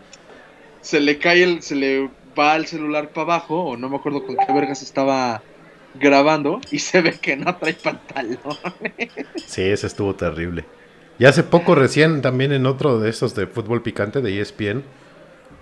se 0.82 1.00
le 1.00 1.20
cae 1.20 1.42
el, 1.44 1.62
se 1.62 1.76
le 1.76 2.10
va 2.38 2.58
el 2.58 2.66
celular 2.68 3.12
para 3.12 3.22
abajo, 3.24 3.64
o 3.64 3.78
no 3.78 3.88
me 3.88 3.96
acuerdo 3.96 4.26
con 4.26 4.36
qué 4.36 4.52
vergas 4.54 4.82
estaba 4.82 5.42
grabando, 5.96 6.60
y 6.70 6.80
se 6.80 7.02
ve 7.02 7.14
que 7.14 7.38
no 7.38 7.56
trae 7.56 7.76
pantalón. 7.76 8.38
Sí, 9.46 9.62
ese 9.62 9.88
estuvo 9.88 10.16
terrible. 10.16 10.66
Y 11.18 11.24
hace 11.24 11.44
poco 11.44 11.76
recién 11.76 12.22
también 12.22 12.52
en 12.52 12.66
otro 12.66 13.00
de 13.00 13.10
esos 13.10 13.36
de 13.36 13.48
fútbol 13.48 13.82
picante 13.84 14.20
de 14.20 14.42
ESPN, 14.42 14.84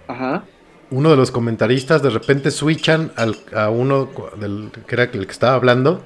Ajá. 0.07 0.45
Uno 0.91 1.09
de 1.09 1.15
los 1.17 1.31
comentaristas 1.31 2.03
de 2.03 2.09
repente 2.11 2.51
switchan 2.51 3.11
al- 3.15 3.37
a 3.55 3.69
uno 3.69 4.09
del, 4.39 4.69
que 4.87 4.95
era 4.95 5.03
el 5.05 5.25
que 5.25 5.31
estaba 5.31 5.55
hablando 5.55 6.03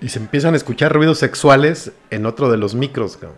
y 0.00 0.08
se 0.08 0.18
empiezan 0.18 0.54
a 0.54 0.56
escuchar 0.56 0.92
ruidos 0.92 1.18
sexuales 1.18 1.92
en 2.10 2.26
otro 2.26 2.50
de 2.50 2.56
los 2.56 2.74
micros. 2.74 3.18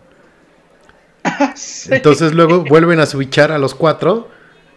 Sí. 1.55 1.91
Entonces 1.93 2.33
luego 2.35 2.65
vuelven 2.65 2.99
a 3.01 3.07
switchar 3.07 3.53
a 3.53 3.59
los 3.59 3.75
cuatro 3.75 4.29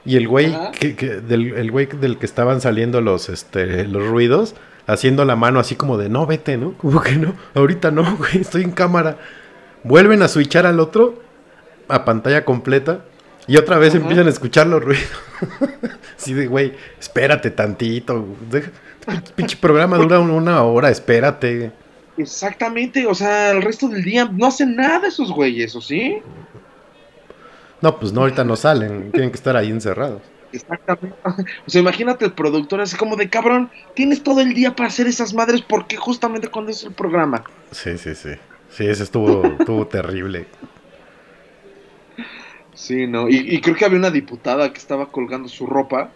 y 0.06 0.18
el 0.18 0.28
güey 0.28 0.54
Ajá. 0.54 0.72
que, 0.72 0.96
que- 0.96 1.22
del, 1.22 1.54
el 1.54 1.72
güey 1.72 1.86
del 1.86 2.18
que 2.18 2.26
estaban 2.26 2.60
saliendo 2.62 3.00
los, 3.02 3.30
este, 3.30 3.88
los 3.88 4.06
ruidos 4.08 4.56
haciendo 4.86 5.24
la 5.24 5.38
mano 5.38 5.60
así 5.62 5.76
como 5.76 5.98
de 5.98 6.10
no 6.10 6.26
vete, 6.26 6.58
¿no? 6.58 6.74
Como 6.78 7.02
que 7.02 7.16
no, 7.16 7.34
ahorita 7.54 7.92
no, 7.92 8.16
güey, 8.18 8.40
estoy 8.42 8.64
en 8.64 8.72
cámara. 8.72 9.18
Vuelven 9.84 10.22
a 10.22 10.28
switchar 10.28 10.66
al 10.66 10.80
otro 10.82 11.22
a 11.88 12.04
pantalla 12.06 12.44
completa 12.44 13.06
y 13.48 13.58
otra 13.58 13.78
vez 13.78 13.94
empiezan 13.96 14.28
a 14.28 14.30
escuchar 14.30 14.68
los 14.68 14.84
ruidos. 14.84 15.08
Así 16.18 16.34
de, 16.34 16.48
güey, 16.48 16.74
espérate 17.00 17.52
tantito. 17.52 18.26
deja- 18.50 18.72
Pinche 19.36 19.58
programa 19.58 19.98
dura 19.98 20.20
un- 20.20 20.30
una 20.30 20.64
hora, 20.64 20.90
espérate. 20.90 21.72
Exactamente, 22.18 23.06
o 23.08 23.14
sea, 23.16 23.52
el 23.52 23.62
resto 23.62 23.88
del 23.90 24.04
día 24.04 24.26
no 24.32 24.46
hacen 24.46 24.76
nada 24.76 25.08
esos 25.08 25.32
güeyes, 25.32 25.76
¿o 25.76 25.82
sí? 25.82 26.20
No, 27.82 28.00
pues 28.00 28.14
no, 28.14 28.22
ahorita 28.22 28.44
no 28.44 28.56
salen, 28.56 29.12
tienen 29.12 29.30
que 29.32 29.36
estar 29.36 29.58
ahí 29.58 29.70
encerrados. 29.70 30.22
Exactamente. 30.54 31.18
O 31.26 31.70
sea, 31.70 31.82
imagínate 31.82 32.26
el 32.26 32.32
productor 32.34 32.80
así 32.82 32.96
como 32.96 33.16
de 33.16 33.30
cabrón, 33.30 33.70
tienes 33.96 34.24
todo 34.24 34.40
el 34.42 34.54
día 34.54 34.76
para 34.76 34.88
hacer 34.88 35.08
esas 35.08 35.34
madres, 35.34 35.62
¿por 35.62 35.88
qué 35.88 35.98
justamente 35.98 36.48
cuando 36.48 36.72
es 36.72 36.84
el 36.84 36.94
programa? 36.94 37.44
Sí, 37.72 37.98
sí, 37.98 38.14
sí. 38.16 38.30
Sí, 38.70 38.88
ese 38.88 39.04
estuvo, 39.04 39.44
estuvo 39.60 39.86
terrible. 39.88 40.46
Sí, 42.76 43.08
no, 43.08 43.30
y, 43.30 43.38
y 43.56 43.62
creo 43.62 43.76
que 43.76 43.86
había 43.86 43.98
una 44.00 44.12
diputada 44.12 44.72
que 44.74 44.80
estaba 44.80 45.12
colgando 45.12 45.48
su 45.50 45.66
ropa 45.68 46.12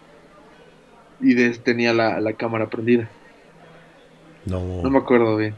y 1.20 1.34
de- 1.34 1.58
tenía 1.58 1.92
la, 1.92 2.20
la 2.20 2.34
cámara 2.34 2.68
prendida. 2.68 3.10
No, 4.46 4.82
No 4.82 4.90
me 4.90 4.98
acuerdo 4.98 5.36
bien. 5.36 5.54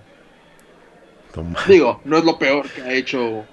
no 1.37 1.43
ma- 1.43 1.61
Digo, 1.69 2.01
no 2.05 2.17
es 2.19 2.25
lo 2.25 2.39
peor 2.39 2.71
que 2.73 2.83
ha 2.83 2.93
hecho 2.93 3.51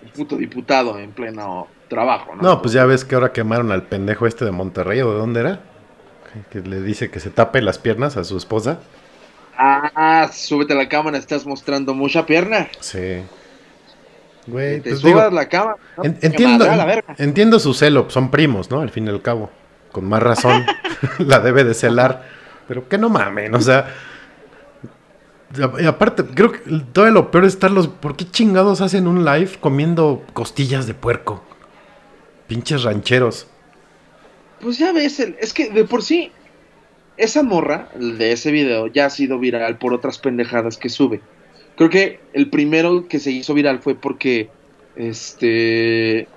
el 0.00 0.10
puto 0.12 0.36
diputado 0.36 0.98
en 0.98 1.12
pleno 1.12 1.68
trabajo, 1.88 2.34
¿no? 2.34 2.42
No, 2.42 2.62
pues 2.62 2.72
ya 2.74 2.84
ves 2.86 3.04
que 3.04 3.14
ahora 3.14 3.32
quemaron 3.32 3.70
al 3.72 3.86
pendejo 3.88 4.26
este 4.26 4.44
de 4.44 4.50
Monterrey, 4.50 5.00
¿o 5.00 5.12
de 5.12 5.18
dónde 5.18 5.40
era? 5.40 5.60
Que 6.50 6.60
le 6.60 6.80
dice 6.80 7.10
que 7.10 7.20
se 7.20 7.30
tape 7.30 7.62
las 7.62 7.78
piernas 7.78 8.16
a 8.16 8.24
su 8.24 8.36
esposa. 8.36 8.80
Ah, 9.56 10.28
súbete 10.32 10.72
a 10.72 10.76
la 10.76 10.88
cámara, 10.88 11.18
estás 11.18 11.46
mostrando 11.46 11.94
mucha 11.94 12.26
pierna. 12.26 12.68
Sí. 12.80 13.22
Güey, 14.46 14.80
te 14.80 14.90
pues 14.90 15.00
subas 15.00 15.24
digo, 15.24 15.30
la 15.34 15.48
cámara. 15.48 15.76
¿no? 15.96 16.04
en- 16.04 16.14
Que 16.14 16.26
entiendo, 16.26 16.64
la 16.66 16.84
verga. 16.84 17.14
entiendo 17.18 17.58
su 17.60 17.74
celo, 17.74 18.08
son 18.10 18.30
primos, 18.30 18.70
¿no? 18.70 18.80
Al 18.80 18.90
fin 18.90 19.06
y 19.06 19.10
al 19.10 19.22
cabo. 19.22 19.50
Con 19.92 20.06
más 20.08 20.22
razón 20.22 20.64
la 21.18 21.40
debe 21.40 21.64
de 21.64 21.74
celar. 21.74 22.24
Pero 22.68 22.88
que 22.88 22.98
no 22.98 23.08
mamen, 23.08 23.54
o 23.54 23.60
sea... 23.60 23.88
Y 25.80 25.84
aparte, 25.84 26.24
creo 26.24 26.52
que 26.52 26.60
todo 26.92 27.10
lo 27.10 27.32
peor 27.32 27.44
es 27.44 27.54
estarlos... 27.54 27.88
¿Por 27.88 28.14
qué 28.16 28.24
chingados 28.30 28.80
hacen 28.80 29.08
un 29.08 29.24
live 29.24 29.50
comiendo 29.60 30.24
costillas 30.32 30.86
de 30.86 30.94
puerco? 30.94 31.42
Pinches 32.46 32.84
rancheros. 32.84 33.48
Pues 34.60 34.78
ya 34.78 34.92
ves, 34.92 35.18
es 35.18 35.52
que 35.52 35.70
de 35.70 35.84
por 35.84 36.02
sí 36.02 36.30
esa 37.16 37.42
morra 37.42 37.88
de 37.96 38.30
ese 38.32 38.52
video 38.52 38.86
ya 38.86 39.06
ha 39.06 39.10
sido 39.10 39.38
viral 39.40 39.78
por 39.78 39.92
otras 39.92 40.18
pendejadas 40.18 40.76
que 40.76 40.88
sube. 40.88 41.20
Creo 41.80 41.90
que 41.90 42.26
el 42.32 42.50
primero 42.50 43.08
que 43.08 43.18
se 43.20 43.30
hizo 43.32 43.54
viral 43.54 43.80
fue 43.82 43.98
porque 44.00 44.54
este 44.94 46.34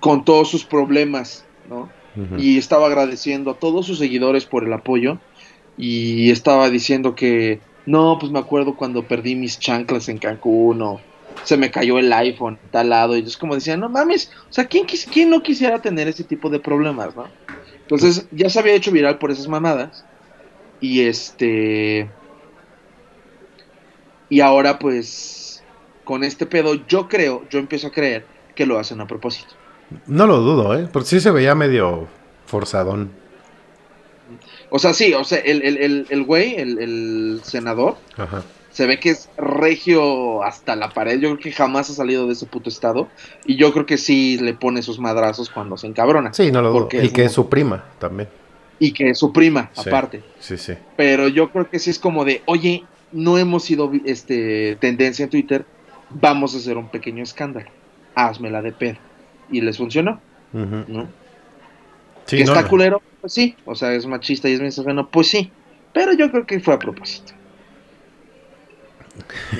con 0.00 0.24
todos 0.24 0.50
sus 0.50 0.64
problemas, 0.66 1.48
¿no? 1.64 1.96
Y 2.34 2.58
estaba 2.58 2.86
agradeciendo 2.86 3.50
a 3.50 3.58
todos 3.58 3.86
sus 3.86 3.98
seguidores 3.98 4.46
por 4.46 4.64
el 4.64 4.72
apoyo 4.72 5.24
y 5.74 6.30
estaba 6.30 6.70
diciendo 6.70 7.14
que 7.14 7.64
no, 7.84 8.18
pues 8.18 8.30
me 8.32 8.38
acuerdo 8.38 8.76
cuando 8.76 9.06
perdí 9.08 9.36
mis 9.36 9.58
chanclas 9.58 10.08
en 10.08 10.18
Cancún 10.18 10.82
o 10.82 11.06
se 11.42 11.56
me 11.56 11.70
cayó 11.70 11.98
el 11.98 12.12
iPhone 12.12 12.60
tal 12.70 12.90
lado 12.90 13.16
y 13.16 13.20
es 13.22 13.36
como 13.36 13.54
decía, 13.54 13.76
no 13.76 13.88
mames, 13.88 14.30
o 14.50 14.52
sea, 14.52 14.66
¿quién, 14.66 14.86
quis- 14.86 15.08
quién 15.10 15.30
no 15.30 15.42
quisiera 15.42 15.80
tener 15.80 16.08
ese 16.08 16.24
tipo 16.24 16.50
de 16.50 16.60
problemas, 16.60 17.14
no? 17.16 17.36
Entonces 17.82 18.28
ya 18.32 18.50
se 18.50 18.58
había 18.58 18.74
hecho 18.74 18.90
viral 18.92 19.18
por 19.18 19.30
esas 19.30 19.48
mamadas 19.48 20.08
y 20.80 21.02
este 21.02 22.16
y 24.28 24.40
ahora 24.40 24.78
pues 24.78 25.62
con 26.04 26.24
este 26.24 26.46
pedo 26.46 26.74
yo 26.86 27.08
creo, 27.08 27.44
yo 27.50 27.58
empiezo 27.58 27.88
a 27.88 27.90
creer 27.92 28.26
que 28.54 28.66
lo 28.66 28.78
hacen 28.78 29.00
a 29.00 29.06
propósito. 29.06 29.54
No 30.06 30.26
lo 30.26 30.38
dudo, 30.38 30.76
¿eh? 30.78 30.88
Porque 30.92 31.08
sí 31.08 31.20
se 31.20 31.30
veía 31.30 31.54
medio 31.54 32.06
forzadón. 32.46 33.10
O 34.70 34.78
sea, 34.78 34.92
sí, 34.94 35.14
o 35.14 35.22
sea, 35.24 35.38
el, 35.38 35.62
el, 35.62 35.76
el, 35.78 36.06
el 36.10 36.22
güey, 36.24 36.56
el, 36.56 36.78
el 36.80 37.40
senador, 37.44 37.96
Ajá. 38.16 38.42
se 38.70 38.86
ve 38.86 38.98
que 38.98 39.10
es 39.10 39.28
regio 39.36 40.42
hasta 40.42 40.74
la 40.74 40.88
pared. 40.90 41.20
Yo 41.20 41.28
creo 41.30 41.38
que 41.38 41.52
jamás 41.52 41.88
ha 41.90 41.94
salido 41.94 42.26
de 42.26 42.32
ese 42.32 42.46
puto 42.46 42.68
estado. 42.68 43.08
Y 43.46 43.56
yo 43.56 43.72
creo 43.72 43.86
que 43.86 43.96
sí 43.96 44.38
le 44.38 44.54
pone 44.54 44.82
sus 44.82 44.98
madrazos 44.98 45.50
cuando 45.50 45.76
se 45.76 45.86
encabrona. 45.86 46.32
Sí, 46.34 46.50
no 46.50 46.62
lo 46.62 46.72
dudo. 46.72 46.88
Y 46.92 46.96
es 46.96 47.12
que 47.12 47.20
muy- 47.22 47.26
es 47.26 47.32
su 47.32 47.48
prima 47.48 47.84
también. 48.00 48.28
Y 48.80 48.92
que 48.92 49.10
es 49.10 49.18
su 49.18 49.32
prima, 49.32 49.70
Sí. 49.72 49.88
aparte. 49.88 50.24
Sí, 50.40 50.58
sí. 50.58 50.74
Pero 50.96 51.28
yo 51.28 51.50
creo 51.50 51.70
que 51.70 51.78
sí 51.78 51.90
es 51.90 51.98
como 52.00 52.24
de, 52.24 52.42
oye, 52.46 52.84
no 53.12 53.38
hemos 53.38 53.64
sido 53.64 53.90
este, 54.04 54.76
tendencia 54.76 55.24
en 55.24 55.30
Twitter, 55.30 55.64
vamos 56.10 56.54
a 56.54 56.58
hacer 56.58 56.76
un 56.76 56.88
pequeño 56.88 57.22
escándalo. 57.22 57.70
Házmela 58.14 58.62
de 58.62 58.72
pedo. 58.72 58.98
Y 59.50 59.60
les 59.60 59.76
funcionó. 59.76 60.20
¿no? 60.52 61.08
Sí, 62.24 62.38
que 62.38 62.44
no, 62.44 62.52
está 62.52 62.62
no. 62.62 62.68
culero, 62.68 63.02
pues 63.20 63.32
sí. 63.32 63.56
O 63.64 63.74
sea, 63.74 63.92
es 63.92 64.06
machista 64.06 64.48
y 64.48 64.54
es 64.54 64.60
misógino, 64.60 65.08
pues 65.08 65.28
sí. 65.28 65.50
Pero 65.92 66.12
yo 66.12 66.30
creo 66.30 66.46
que 66.46 66.60
fue 66.60 66.74
a 66.74 66.78
propósito. 66.78 67.32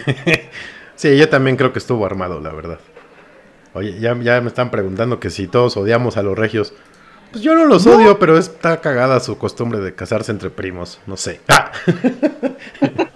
Sí, 0.96 1.14
yo 1.18 1.28
también 1.28 1.56
creo 1.56 1.74
que 1.74 1.78
estuvo 1.78 2.06
armado, 2.06 2.40
la 2.40 2.52
verdad. 2.52 2.80
Oye, 3.74 4.00
ya, 4.00 4.18
ya 4.18 4.40
me 4.40 4.48
están 4.48 4.70
preguntando 4.70 5.20
que 5.20 5.28
si 5.28 5.46
todos 5.46 5.76
odiamos 5.76 6.16
a 6.16 6.22
los 6.22 6.38
regios. 6.38 6.72
Pues 7.32 7.44
yo 7.44 7.54
no 7.54 7.66
los 7.66 7.86
odio, 7.86 8.18
pero 8.18 8.38
está 8.38 8.80
cagada 8.80 9.20
su 9.20 9.36
costumbre 9.36 9.80
de 9.80 9.94
casarse 9.94 10.32
entre 10.32 10.48
primos. 10.48 10.98
No 11.06 11.18
sé. 11.18 11.42
Ah, 11.48 11.70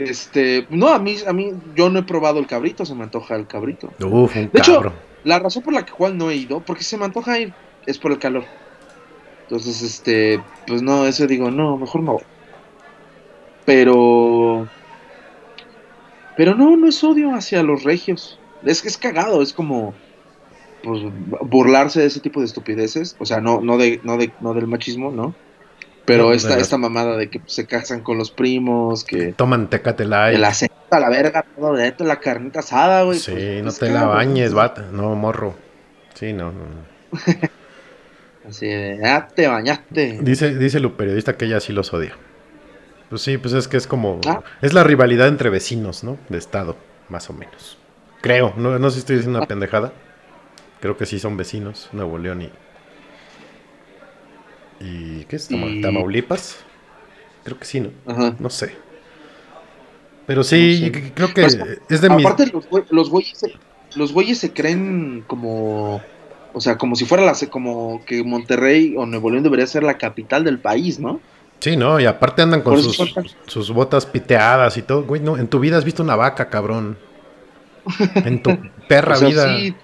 Este, 0.00 0.66
no, 0.70 0.88
a 0.88 0.98
mí, 0.98 1.16
a 1.26 1.32
mí, 1.34 1.52
yo 1.74 1.90
no 1.90 1.98
he 1.98 2.02
probado 2.02 2.38
el 2.38 2.46
cabrito, 2.46 2.86
se 2.86 2.94
me 2.94 3.02
antoja 3.04 3.36
el 3.36 3.46
cabrito. 3.46 3.92
uf, 4.00 4.34
un 4.34 4.50
De 4.50 4.58
hecho. 4.58 4.92
La 5.24 5.38
razón 5.38 5.62
por 5.62 5.74
la 5.74 5.84
que 5.84 5.92
cual 5.92 6.16
no 6.16 6.30
he 6.30 6.36
ido, 6.36 6.60
porque 6.60 6.82
se 6.82 6.96
me 6.96 7.04
antoja 7.04 7.38
ir, 7.38 7.52
es 7.84 7.98
por 7.98 8.10
el 8.10 8.18
calor. 8.18 8.44
Entonces, 9.42 9.82
este, 9.82 10.42
pues 10.66 10.80
no, 10.80 11.06
eso 11.06 11.26
digo, 11.26 11.50
no, 11.50 11.76
mejor 11.76 12.02
no. 12.02 12.18
Pero, 13.66 14.66
pero 16.34 16.54
no, 16.54 16.74
no 16.78 16.88
es 16.88 17.04
odio 17.04 17.34
hacia 17.34 17.62
los 17.62 17.84
regios. 17.84 18.38
Es 18.64 18.80
que 18.80 18.88
es 18.88 18.96
cagado, 18.96 19.42
es 19.42 19.52
como, 19.52 19.92
pues, 20.82 21.02
burlarse 21.42 22.00
de 22.00 22.06
ese 22.06 22.20
tipo 22.20 22.40
de 22.40 22.46
estupideces. 22.46 23.16
O 23.18 23.26
sea, 23.26 23.42
no, 23.42 23.60
no 23.60 23.76
de, 23.76 24.00
no 24.02 24.16
de, 24.16 24.32
no 24.40 24.54
del 24.54 24.66
machismo, 24.66 25.10
¿no? 25.10 25.34
Pero 26.10 26.32
esta, 26.32 26.58
esta 26.58 26.76
mamada 26.76 27.16
de 27.16 27.30
que 27.30 27.40
se 27.46 27.66
casan 27.66 28.00
con 28.00 28.18
los 28.18 28.30
primos, 28.32 29.04
que 29.04 29.32
Toman 29.32 29.70
Tecate 29.70 30.04
Light. 30.04 30.42
aceite 30.42 30.74
a 30.90 30.98
la 30.98 31.08
verga, 31.08 31.44
todo 31.56 31.74
de 31.74 31.86
esto, 31.86 32.04
la 32.04 32.18
carnita 32.18 32.60
asada, 32.60 33.02
güey. 33.04 33.18
Sí, 33.18 33.30
pues, 33.30 33.58
no 33.58 33.64
pues, 33.64 33.78
te 33.78 33.90
la 33.90 34.04
bañes, 34.06 34.46
pues, 34.46 34.54
bata. 34.54 34.88
No, 34.90 35.14
morro. 35.14 35.54
Sí, 36.14 36.32
no, 36.32 36.50
no, 36.52 36.60
no. 36.60 36.90
Así 38.48 38.66
de, 38.66 38.98
ya 39.00 39.28
te 39.28 39.46
bañaste. 39.46 40.18
Dice, 40.22 40.56
dice 40.56 40.78
el 40.78 40.90
periodista 40.92 41.36
que 41.36 41.44
ella 41.44 41.60
sí 41.60 41.72
los 41.72 41.92
odia. 41.94 42.16
Pues 43.08 43.22
sí, 43.22 43.38
pues 43.38 43.54
es 43.54 43.68
que 43.68 43.76
es 43.76 43.86
como... 43.86 44.20
Ah. 44.26 44.42
Es 44.62 44.72
la 44.72 44.82
rivalidad 44.82 45.28
entre 45.28 45.50
vecinos, 45.50 46.02
¿no? 46.02 46.18
De 46.28 46.38
estado, 46.38 46.76
más 47.08 47.30
o 47.30 47.32
menos. 47.32 47.78
Creo, 48.20 48.52
no, 48.56 48.78
no 48.78 48.90
sé 48.90 48.94
si 48.94 48.98
estoy 49.00 49.16
diciendo 49.16 49.38
Ah. 49.38 49.42
una 49.42 49.48
pendejada. 49.48 49.92
Creo 50.80 50.96
que 50.96 51.06
sí 51.06 51.18
son 51.20 51.36
vecinos, 51.36 51.88
Nuevo 51.92 52.18
León 52.18 52.42
y... 52.42 52.50
¿Y 54.80 55.24
qué 55.24 55.36
es? 55.36 55.50
Y- 55.50 55.80
¿Tamaulipas? 55.82 56.56
Creo 57.44 57.58
que 57.58 57.64
sí, 57.64 57.80
¿no? 57.80 57.90
Ajá. 58.06 58.34
No 58.38 58.50
sé. 58.50 58.74
Pero 60.26 60.42
sí, 60.44 60.80
No 60.82 60.86
sé. 60.86 61.02
c- 61.04 61.12
creo 61.14 61.34
que 61.34 61.42
Pues, 61.42 61.58
es 61.88 62.00
de 62.00 62.10
mis... 62.10 62.24
Aparte, 62.24 62.46
los, 62.52 62.68
güey- 62.68 62.84
los 62.90 63.10
güeyes 63.10 63.38
se, 63.38 63.52
los 63.96 64.12
güeyes 64.12 64.38
se 64.38 64.52
creen 64.52 65.24
como. 65.26 66.00
O 66.52 66.60
sea, 66.60 66.78
como 66.78 66.96
si 66.96 67.04
fuera 67.04 67.24
la. 67.24 67.34
Como 67.50 68.02
que 68.04 68.22
Monterrey 68.24 68.94
o 68.96 69.06
Nuevo 69.06 69.30
León 69.30 69.42
debería 69.42 69.66
ser 69.66 69.82
la 69.82 69.98
capital 69.98 70.44
del 70.44 70.58
país, 70.58 70.98
¿no? 70.98 71.20
Sí, 71.60 71.76
¿no? 71.76 72.00
Y 72.00 72.06
aparte 72.06 72.42
andan 72.42 72.62
con 72.62 72.82
sus, 72.82 73.14
sus 73.46 73.70
botas 73.70 74.06
piteadas 74.06 74.76
y 74.78 74.82
todo. 74.82 75.04
Güey, 75.04 75.20
no, 75.20 75.36
en 75.36 75.46
tu 75.48 75.60
vida 75.60 75.76
has 75.76 75.84
visto 75.84 76.02
una 76.02 76.16
vaca, 76.16 76.48
cabrón. 76.48 76.96
En 78.14 78.42
tu 78.42 78.56
perra 78.88 79.14
O 79.16 79.18
sea, 79.18 79.28
vida. 79.28 79.56
sí 79.58 79.74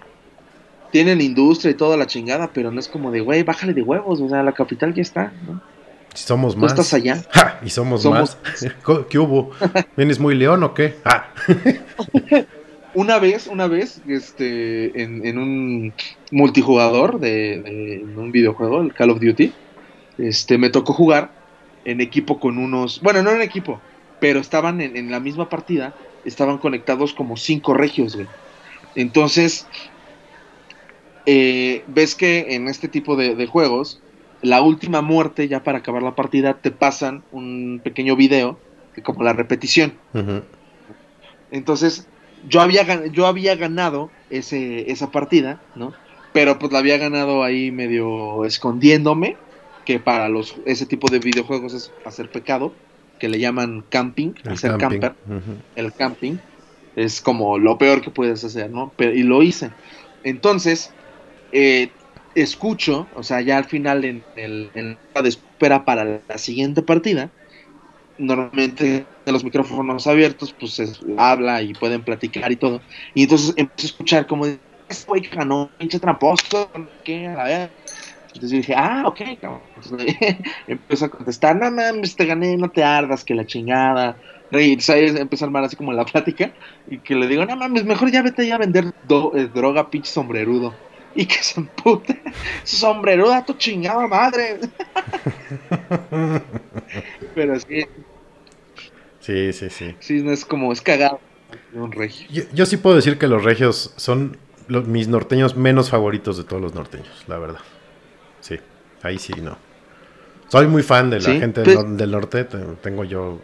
tienen 0.93 1.21
industria 1.21 1.71
y 1.71 1.75
toda 1.75 1.97
la 1.97 2.07
chingada, 2.07 2.51
pero 2.53 2.71
no 2.71 2.81
es 2.81 2.89
como 2.89 3.11
de, 3.11 3.21
güey, 3.21 3.43
bájale 3.43 3.75
de 3.75 3.83
huevos. 3.83 4.21
O 4.21 4.29
sea, 4.29 4.43
la 4.43 4.53
capital 4.53 4.95
ya 4.95 5.03
está, 5.03 5.33
¿no? 5.47 5.61
Somos 6.15 6.55
Tú 6.55 6.61
más. 6.61 6.73
estás 6.73 6.95
allá. 6.95 7.23
¡Ja! 7.31 7.61
Y 7.63 7.69
somos, 7.71 8.03
Somos 8.03 8.39
más. 8.43 8.61
¿Qué- 8.87 9.05
¿Qué 9.11 9.19
hubo? 9.19 9.51
¿Vienes 9.97 10.19
muy 10.19 10.35
león 10.35 10.63
o 10.63 10.73
qué? 10.73 10.95
Una 12.95 13.19
vez, 13.19 13.47
una 13.47 13.67
vez, 13.67 14.01
este, 14.09 15.03
en, 15.03 15.27
en 15.27 15.37
un 15.37 15.93
multijugador 16.31 17.21
de, 17.21 17.61
de- 17.61 17.95
en 17.97 18.19
un 18.19 18.33
videojuego, 18.33 18.81
el 18.81 18.95
Call 18.95 19.11
of 19.11 19.21
Duty, 19.21 19.53
este, 20.17 20.57
me 20.57 20.71
tocó 20.71 20.95
jugar 20.95 21.31
en 21.85 22.01
equipo 22.01 22.41
con 22.41 22.57
unos, 22.57 23.03
bueno, 23.03 23.23
no 23.23 23.33
en 23.33 23.43
equipo, 23.43 23.83
pero 24.19 24.41
estaban 24.41 24.81
en, 24.81 24.97
en 24.97 25.11
la 25.11 25.21
misma 25.21 25.51
partida, 25.51 25.93
estaban 26.25 26.57
conectados 26.57 27.13
como 27.13 27.37
cinco 27.37 27.75
regios, 27.75 28.15
güey. 28.17 28.29
Entonces, 28.95 29.67
eh, 31.27 31.83
ves 31.89 32.15
que 32.15 32.55
en 32.55 32.69
este 32.69 32.89
tipo 32.89 33.17
de, 33.17 33.35
de 33.35 33.47
juegos, 33.47 34.01
la 34.43 34.63
última 34.63 35.03
muerte, 35.03 35.49
ya 35.49 35.63
para 35.63 35.79
acabar 35.79 36.03
la 36.03 36.15
partida, 36.15 36.55
te 36.55 36.71
pasan 36.71 37.23
un 37.33 37.81
pequeño 37.83 38.17
video, 38.17 38.59
como 39.03 39.23
la 39.25 39.33
repetición. 39.33 39.95
Entonces, 41.51 42.07
yo 42.49 42.61
había, 42.61 43.07
yo 43.07 43.27
había 43.27 43.57
ganado 43.57 44.11
ese, 44.31 44.91
esa 44.91 45.11
partida, 45.11 45.61
¿no? 45.75 45.93
Pero 46.33 46.59
pues 46.59 46.73
la 46.73 46.81
había 46.81 46.99
ganado 46.99 47.43
ahí 47.43 47.71
medio 47.71 48.45
escondiéndome, 48.45 49.37
que 49.85 49.99
para 50.01 50.29
los 50.29 50.57
ese 50.65 50.85
tipo 50.87 51.09
de 51.09 51.19
videojuegos 51.19 51.73
es 51.73 51.93
hacer 52.05 52.31
pecado, 52.31 52.73
que 53.19 53.29
le 53.29 53.39
llaman 53.39 53.85
camping, 53.89 54.33
El 54.45 54.53
hacer 54.53 54.77
camping. 54.77 55.01
camper, 55.01 55.15
el 55.77 55.93
camping, 55.93 56.37
es 56.97 57.21
como 57.21 57.59
lo 57.59 57.79
peor 57.79 58.03
que 58.03 58.11
puedes 58.11 58.45
hacer, 58.45 58.71
¿no? 58.71 58.93
Pero, 58.97 59.15
y 59.15 59.23
lo 59.23 59.43
hice. 59.43 59.71
Entonces, 60.25 60.93
eh, 61.53 61.97
escucho, 62.35 63.09
o 63.13 63.23
sea, 63.23 63.41
ya 63.41 63.59
al 63.59 63.65
final 63.65 64.05
en, 64.05 64.27
el, 64.35 64.71
en 64.75 65.01
la 65.15 65.23
de 65.23 65.29
espera 65.31 65.85
para 65.85 66.25
la 66.29 66.39
siguiente 66.39 66.83
partida, 66.83 67.33
normalmente 68.19 69.09
de 69.25 69.33
los 69.33 69.45
micrófonos 69.45 70.07
abiertos, 70.07 70.55
pues 70.59 70.75
se 70.75 70.87
habla 71.19 71.63
y 71.63 71.75
pueden 71.75 72.05
platicar 72.05 72.53
y 72.53 72.57
todo. 72.57 72.85
Y 73.15 73.25
entonces 73.25 73.55
empiezo 73.57 73.87
a 73.89 73.91
escuchar 73.93 74.27
como 74.27 74.47
este 74.47 75.05
güey 75.07 75.23
ganó, 75.23 75.75
pinche 75.79 75.99
tramposo, 76.01 76.71
¿qué? 77.05 77.27
A 77.27 77.35
la 77.37 77.45
verga". 77.45 77.75
Entonces 78.35 78.59
dije, 78.59 78.75
ah, 78.77 79.05
ok, 79.07 79.21
cabrón. 79.41 79.63
Empiezo 80.67 81.07
a 81.07 81.11
contestar, 81.11 81.57
no 81.57 81.71
mames, 81.71 82.17
te 82.17 82.27
gané, 82.27 82.57
no 82.57 82.71
te 82.71 82.85
ardas, 82.85 83.25
que 83.25 83.35
la 83.35 83.47
chingada. 83.47 84.21
Y 84.51 84.81
¿sabes? 84.81 85.17
empezó 85.19 85.45
a 85.45 85.49
armar 85.49 85.65
así 85.65 85.77
como 85.77 85.93
la 85.93 86.05
plática. 86.07 86.55
Y 86.87 87.01
que 87.03 87.15
le 87.15 87.27
digo, 87.29 87.47
no 87.47 87.57
mames, 87.57 87.85
mejor 87.85 88.11
ya 88.13 88.23
vete 88.23 88.47
ya 88.47 88.57
a 88.57 88.59
vender 88.59 88.87
eh, 89.35 89.49
droga, 89.53 89.91
pinche 89.91 90.11
sombrerudo. 90.11 90.81
Y 91.17 91.25
que 91.27 91.43
se 91.43 91.61
empute. 91.61 92.23
Sombreruda, 92.65 93.45
tu 93.45 93.55
chingada 93.55 94.07
madre. 94.07 94.61
Pero 97.35 97.59
sí, 97.61 97.87
Sí, 99.21 99.53
sí, 99.53 99.71
sí. 99.71 99.97
sí, 99.99 100.23
no 100.23 100.31
es 100.31 100.45
como, 100.45 100.73
es 100.73 100.81
cagado. 100.81 101.19
Un 101.73 101.91
regio. 101.91 102.27
Yo, 102.31 102.43
yo 102.53 102.67
sí 102.67 102.77
puedo 102.77 102.95
decir 102.97 103.19
que 103.19 103.27
los 103.27 103.43
regios 103.43 103.93
son 103.97 104.37
los, 104.69 104.87
mis 104.87 105.09
norteños 105.09 105.57
menos 105.57 105.91
favoritos 105.91 106.37
de 106.37 106.45
todos 106.45 106.63
los 106.63 106.75
norteños, 106.75 107.25
la 107.27 107.39
verdad. 107.39 107.61
Sí, 108.41 108.59
ahí 109.03 109.19
sí, 109.19 109.33
no. 109.43 109.57
Soy 110.49 110.69
muy 110.69 110.83
fan 110.85 111.11
de 111.11 111.19
la 111.21 111.25
Sí, 111.31 111.41
gente 111.41 111.63
pues- 111.63 111.77
del, 111.77 111.97
del 111.97 112.11
norte, 112.13 112.45
te- 112.45 112.59
tengo 112.83 113.05
yo 113.05 113.41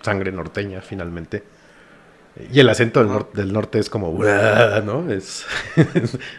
sangre 0.00 0.32
norteña 0.32 0.80
finalmente. 0.80 1.42
Y 2.52 2.60
el 2.60 2.68
acento 2.68 3.00
del, 3.00 3.08
Ajá. 3.10 3.18
nor- 3.20 3.32
del 3.32 3.52
norte 3.52 3.78
es 3.78 3.90
como, 3.90 4.12
¿no? 4.12 5.10
Es 5.12 5.46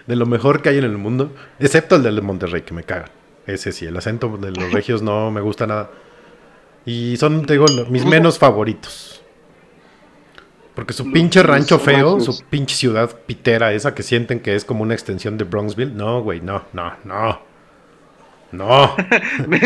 de 0.07 0.15
lo 0.15 0.25
mejor 0.25 0.61
que 0.61 0.69
hay 0.69 0.77
en 0.77 0.85
el 0.85 0.97
mundo, 0.97 1.33
excepto 1.59 1.95
el 1.97 2.03
del 2.03 2.21
Monterrey, 2.21 2.61
que 2.61 2.73
me 2.73 2.83
caga. 2.83 3.05
ese 3.47 3.71
sí, 3.71 3.85
el 3.85 3.97
acento 3.97 4.37
de 4.37 4.51
los 4.51 4.71
regios 4.71 5.01
no 5.01 5.31
me 5.31 5.41
gusta 5.41 5.67
nada. 5.67 5.89
Y 6.85 7.17
son, 7.17 7.45
te 7.45 7.53
digo, 7.53 7.65
mis 7.89 8.05
menos 8.05 8.39
favoritos. 8.39 9.21
Porque 10.75 10.93
su 10.93 11.11
pinche 11.11 11.43
rancho 11.43 11.77
feo, 11.77 12.21
su 12.21 12.41
pinche 12.49 12.73
ciudad 12.75 13.09
pitera, 13.25 13.73
esa 13.73 13.93
que 13.93 14.01
sienten 14.03 14.39
que 14.39 14.55
es 14.55 14.63
como 14.63 14.83
una 14.83 14.93
extensión 14.93 15.37
de 15.37 15.43
Bronxville. 15.43 15.91
No, 15.93 16.21
güey, 16.21 16.39
no, 16.39 16.63
no, 16.71 16.93
no. 17.03 17.41
No. 18.53 18.95
me, 19.47 19.59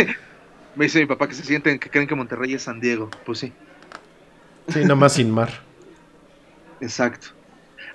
me 0.75 0.86
dice 0.86 0.99
mi 0.99 1.05
papá 1.05 1.27
que 1.27 1.36
se 1.36 1.43
sienten, 1.43 1.77
que 1.77 1.89
creen 1.91 2.07
que 2.07 2.15
Monterrey 2.15 2.53
es 2.55 2.63
San 2.63 2.79
Diego. 2.79 3.09
Pues 3.25 3.38
sí, 3.39 3.53
Sí, 4.69 4.84
nomás 4.86 5.13
sin 5.13 5.29
mar. 5.29 5.51
Exacto. 6.84 7.27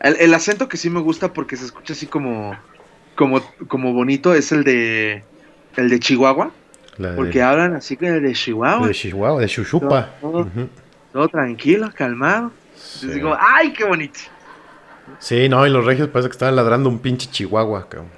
El, 0.00 0.16
el 0.16 0.34
acento 0.34 0.68
que 0.68 0.76
sí 0.76 0.90
me 0.90 1.00
gusta 1.00 1.32
porque 1.32 1.56
se 1.56 1.64
escucha 1.66 1.92
así 1.92 2.06
como, 2.06 2.56
como, 3.16 3.40
como 3.68 3.92
bonito 3.92 4.34
es 4.34 4.52
el 4.52 4.64
de, 4.64 5.22
el 5.76 5.88
de 5.90 5.98
Chihuahua. 5.98 6.50
De, 6.96 7.12
Porque 7.12 7.42
hablan 7.42 7.74
así 7.74 7.96
que 7.96 8.10
de 8.10 8.32
Chihuahua. 8.32 8.86
de 8.88 8.94
Chihuahua, 8.94 9.40
de 9.40 9.46
Chuchupa. 9.48 10.10
Todo 11.12 11.28
tranquilo, 11.28 11.90
calmado. 11.94 12.50
Sí. 12.74 13.06
Digo, 13.08 13.36
¡ay, 13.38 13.72
qué 13.72 13.84
bonito! 13.84 14.18
Sí, 15.20 15.48
no, 15.48 15.66
y 15.66 15.70
los 15.70 15.84
regios 15.84 16.08
parece 16.08 16.28
que 16.28 16.32
estaban 16.32 16.54
ladrando 16.56 16.88
un 16.88 16.98
pinche 16.98 17.30
chihuahua, 17.30 17.88
cabrón. 17.88 18.10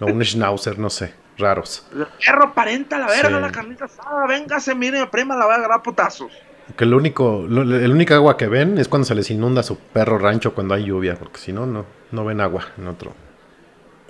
O 0.00 0.06
un 0.06 0.22
schnauzer, 0.24 0.78
no 0.78 0.90
sé, 0.90 1.12
raros. 1.38 1.86
Perro, 2.24 2.52
parenta 2.54 2.98
la 2.98 3.06
verga, 3.06 3.36
Sí. 3.36 3.42
la 3.42 3.52
carnita 3.52 3.84
asada. 3.84 4.26
Véngase, 4.26 4.74
mire, 4.74 5.06
prima, 5.06 5.36
la 5.36 5.46
va 5.46 5.54
a 5.54 5.56
agarrar 5.58 5.78
a 5.78 5.82
putazos. 5.82 6.32
Que 6.76 6.86
lo 6.86 6.96
único, 6.96 7.44
lo- 7.48 7.62
el 7.62 7.90
único 7.90 8.14
agua 8.14 8.36
que 8.36 8.46
ven 8.46 8.78
es 8.78 8.88
cuando 8.88 9.06
se 9.06 9.14
les 9.14 9.30
inunda 9.30 9.62
su 9.62 9.76
perro 9.78 10.18
rancho 10.18 10.54
cuando 10.54 10.74
hay 10.74 10.84
lluvia, 10.84 11.16
porque 11.16 11.38
si 11.38 11.52
no, 11.52 11.66
no, 11.66 11.84
no 12.12 12.24
ven 12.24 12.40
agua 12.40 12.66
en 12.78 12.86
otro 12.88 13.14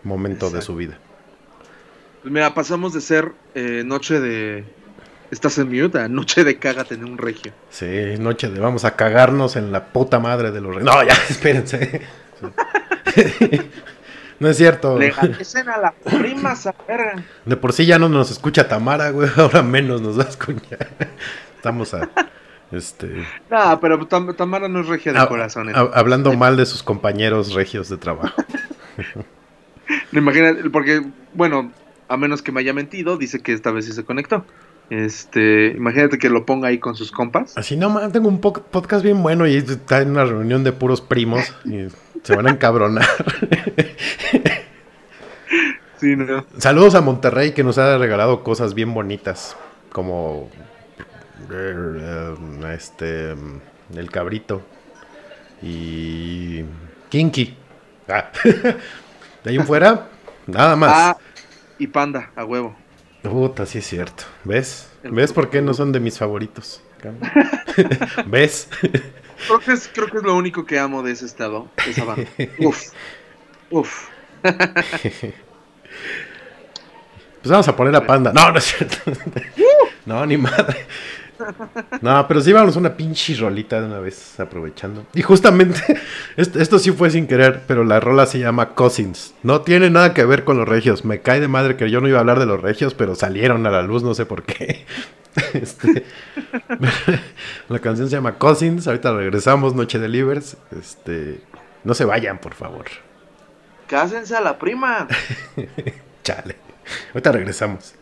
momento 0.03 0.51
de 0.51 0.61
su 0.63 0.75
vida. 0.77 0.99
Pues 2.23 2.33
mira, 2.33 2.53
pasamos 2.55 2.93
de 2.93 3.01
ser 3.01 3.33
eh, 3.55 3.83
noche 3.87 4.21
de. 4.21 4.65
Estás 5.31 5.59
en 5.59 5.69
mute 5.71 6.01
a 6.01 6.09
noche 6.09 6.43
de 6.43 6.59
cágate 6.59 6.95
en 6.95 7.05
un 7.05 7.19
regio. 7.19 7.53
Sí, 7.71 7.87
noche 8.19 8.49
de 8.49 8.59
vamos 8.61 8.85
a 8.85 8.97
cagarnos 8.97 9.57
en 9.57 9.73
la 9.73 9.87
puta 9.87 10.19
madre 10.19 10.51
de 10.51 10.61
los 10.61 10.75
regios. 10.75 10.95
No, 10.95 11.03
ya, 11.05 11.13
espérense. 11.29 12.03
no 14.41 14.49
es 14.49 14.57
cierto. 14.57 14.99
Legalicen 14.99 15.69
a 15.69 15.79
las 15.79 15.93
primas 16.19 16.67
a 16.67 16.75
verga. 16.87 17.23
De 17.45 17.57
por 17.57 17.73
sí 17.73 17.87
ya 17.87 17.99
no 17.99 18.09
nos 18.09 18.31
escucha 18.31 18.69
Tamara, 18.69 19.11
güey, 19.11 19.29
ahora 19.37 19.63
menos 19.63 20.01
nos 20.01 20.19
va 20.19 20.25
a 20.25 20.29
escuchar. 20.29 20.89
Estamos 21.57 21.93
a, 21.95 22.09
este, 22.73 23.25
No, 23.51 23.79
pero 23.81 23.99
Tam- 24.09 24.35
Tamara 24.37 24.69
no 24.69 24.81
es 24.81 24.87
regia 24.89 25.13
de 25.13 25.19
a- 25.19 25.27
corazón. 25.29 25.69
¿eh? 25.71 25.73
a- 25.75 25.91
hablando 25.99 26.33
mal 26.35 26.57
de 26.57 26.67
sus 26.67 26.83
compañeros 26.83 27.55
regios 27.55 27.89
de 27.89 27.97
trabajo. 27.97 28.35
No, 30.13 30.19
Imagínate, 30.21 30.69
porque, 30.69 31.03
bueno, 31.33 31.73
a 32.09 32.17
menos 32.19 32.43
que 32.43 32.53
me 32.53 32.61
haya 32.61 32.75
mentido, 32.75 33.17
dice 33.17 33.41
que 33.41 33.53
esta 33.55 33.71
vez 33.71 33.87
sí 33.87 33.93
se 33.93 34.05
conectó. 34.05 34.45
Este, 34.91 35.69
imagínate 35.77 36.19
que 36.19 36.29
lo 36.31 36.45
ponga 36.47 36.69
ahí 36.69 36.79
con 36.79 36.95
sus 36.95 37.11
compas. 37.11 37.57
Así 37.57 37.75
no, 37.77 38.11
tengo 38.11 38.29
un 38.29 38.41
po- 38.41 38.53
podcast 38.53 39.03
bien 39.03 39.23
bueno 39.23 39.47
y 39.47 39.57
está 39.57 40.03
en 40.03 40.11
una 40.11 40.25
reunión 40.27 40.63
de 40.65 40.73
puros 40.73 41.01
primos 41.01 41.55
y 41.65 41.87
se 42.23 42.37
van 42.37 42.47
a 42.49 42.51
encabronar. 42.51 43.07
Sí, 46.01 46.15
no. 46.15 46.45
Saludos 46.59 46.95
a 46.95 47.01
Monterrey 47.01 47.53
que 47.53 47.65
nos 47.65 47.77
ha 47.79 47.99
regalado 47.99 48.45
cosas 48.45 48.75
bien 48.75 48.95
bonitas, 48.95 49.57
como 49.91 50.49
este 52.75 53.35
el 53.95 54.11
cabrito 54.11 54.63
y 55.63 56.65
Kinky. 57.09 57.57
Ah. 58.09 58.31
De 59.45 59.51
ahí 59.51 59.57
en 59.57 59.67
fuera, 59.67 60.09
nada 60.47 60.77
más. 60.77 60.93
Ah, 60.93 61.17
y 61.79 61.87
Panda, 61.87 62.31
a 62.35 62.45
huevo. 62.45 62.77
Puta, 63.23 63.67
sí 63.67 63.79
es 63.79 63.87
cierto. 63.87 64.25
¿Ves? 64.45 64.91
El 65.03 65.13
¿Ves 65.13 65.33
por 65.33 65.51
qué 65.51 65.63
no 65.63 65.75
son 65.75 65.93
de 65.93 66.01
mis 66.01 66.19
favoritos? 66.19 66.83
¿Ves? 68.27 68.69
Creo 69.47 69.61
que, 69.61 69.73
es, 69.73 69.89
creo 69.93 70.09
que 70.09 70.19
es 70.19 70.23
lo 70.25 70.35
único 70.35 70.67
que 70.67 70.79
amo 70.79 71.03
de 71.03 71.13
ese 71.13 71.27
estado, 71.27 71.69
de 71.85 71.91
esa 71.91 72.05
banda. 72.05 72.29
Uf, 72.59 72.93
uf. 73.71 74.09
Pues 77.41 77.53
vamos 77.53 77.69
a 77.69 77.77
poner 77.77 77.95
a 77.95 78.05
Panda. 78.05 78.33
No, 78.33 78.51
no 78.51 78.59
es 78.59 78.65
cierto. 78.65 78.97
No, 80.07 80.27
ni 80.27 80.37
madre. 80.37 80.87
No, 82.01 82.27
pero 82.29 82.41
sí 82.41 82.53
vamos 82.53 82.77
una 82.77 82.97
pinche 82.97 83.35
rolita 83.37 83.81
de 83.81 83.87
una 83.87 84.01
vez, 84.01 84.39
aprovechando. 84.41 85.07
Y 85.15 85.23
justamente, 85.23 85.81
esto, 86.37 86.59
esto 86.59 86.79
sí 86.79 86.91
fue 86.93 87.11
sin 87.11 87.27
querer, 87.27 87.63
pero 87.67 87.85
la 87.85 88.01
rola 88.01 88.27
se 88.27 88.39
llama 88.39 88.75
Cousins. 88.75 89.35
No 89.43 89.63
tiene 89.63 89.91
nada 89.91 90.15
que 90.15 90.25
ver 90.25 90.45
con 90.45 90.59
los 90.59 90.69
regios. 90.69 91.05
Me 91.05 91.21
cae 91.21 91.41
de 91.41 91.49
madre 91.49 91.77
que 91.77 91.91
yo 91.91 92.01
no 92.01 92.09
iba 92.09 92.19
a 92.19 92.21
hablar 92.21 92.39
de 92.39 92.47
los 92.47 92.61
regios, 92.61 92.95
pero 92.95 93.15
salieron 93.15 93.67
a 93.67 93.71
la 93.71 93.83
luz, 93.83 94.03
no 94.03 94.15
sé 94.15 94.27
por 94.27 94.43
qué. 94.43 94.87
Este, 95.53 96.05
la 97.69 97.79
canción 97.79 98.09
se 98.09 98.17
llama 98.17 98.39
Cousins. 98.39 98.89
Ahorita 98.89 99.13
regresamos, 99.13 99.73
Noche 99.75 100.01
de 100.01 100.09
Livers. 100.09 100.57
Este, 100.77 101.41
no 101.85 101.95
se 101.95 102.05
vayan, 102.05 102.39
por 102.39 102.55
favor. 102.55 102.87
Cásense 103.87 104.35
a 104.35 104.41
la 104.41 104.59
prima. 104.59 105.07
Chale. 106.25 106.57
Ahorita 107.13 107.31
regresamos. 107.31 107.95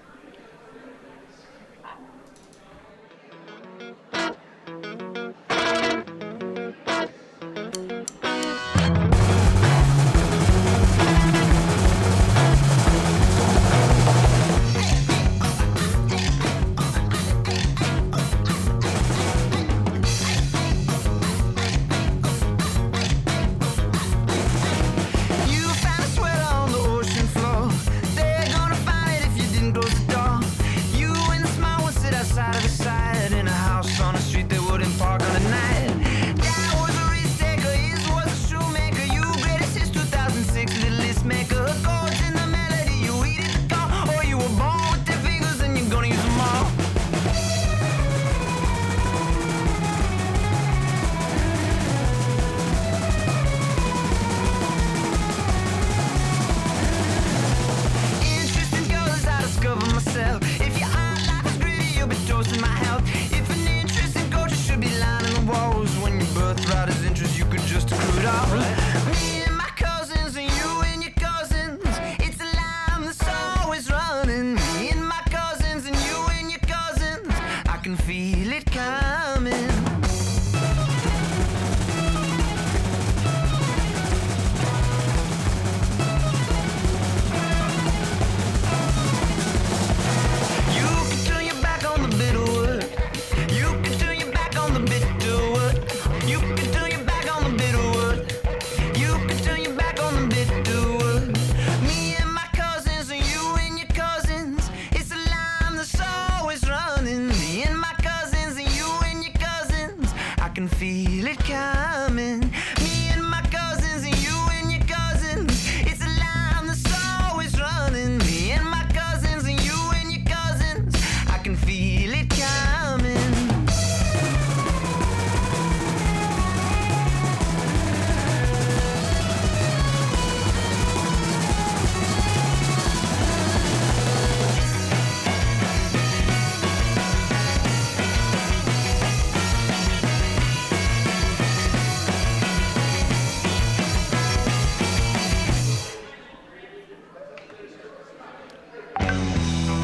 Can 110.57 110.69
feel 110.69 111.27
it 111.27 111.39
coming. 111.41 111.86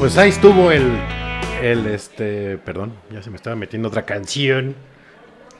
Pues 0.03 0.17
ahí 0.17 0.31
estuvo 0.31 0.69
el, 0.69 0.99
el 1.61 1.87
este, 1.87 2.57
perdón, 2.57 2.91
ya 3.09 3.23
se 3.23 3.29
me 3.29 3.37
estaba 3.37 3.55
metiendo 3.55 3.87
otra 3.87 4.05
canción. 4.05 4.75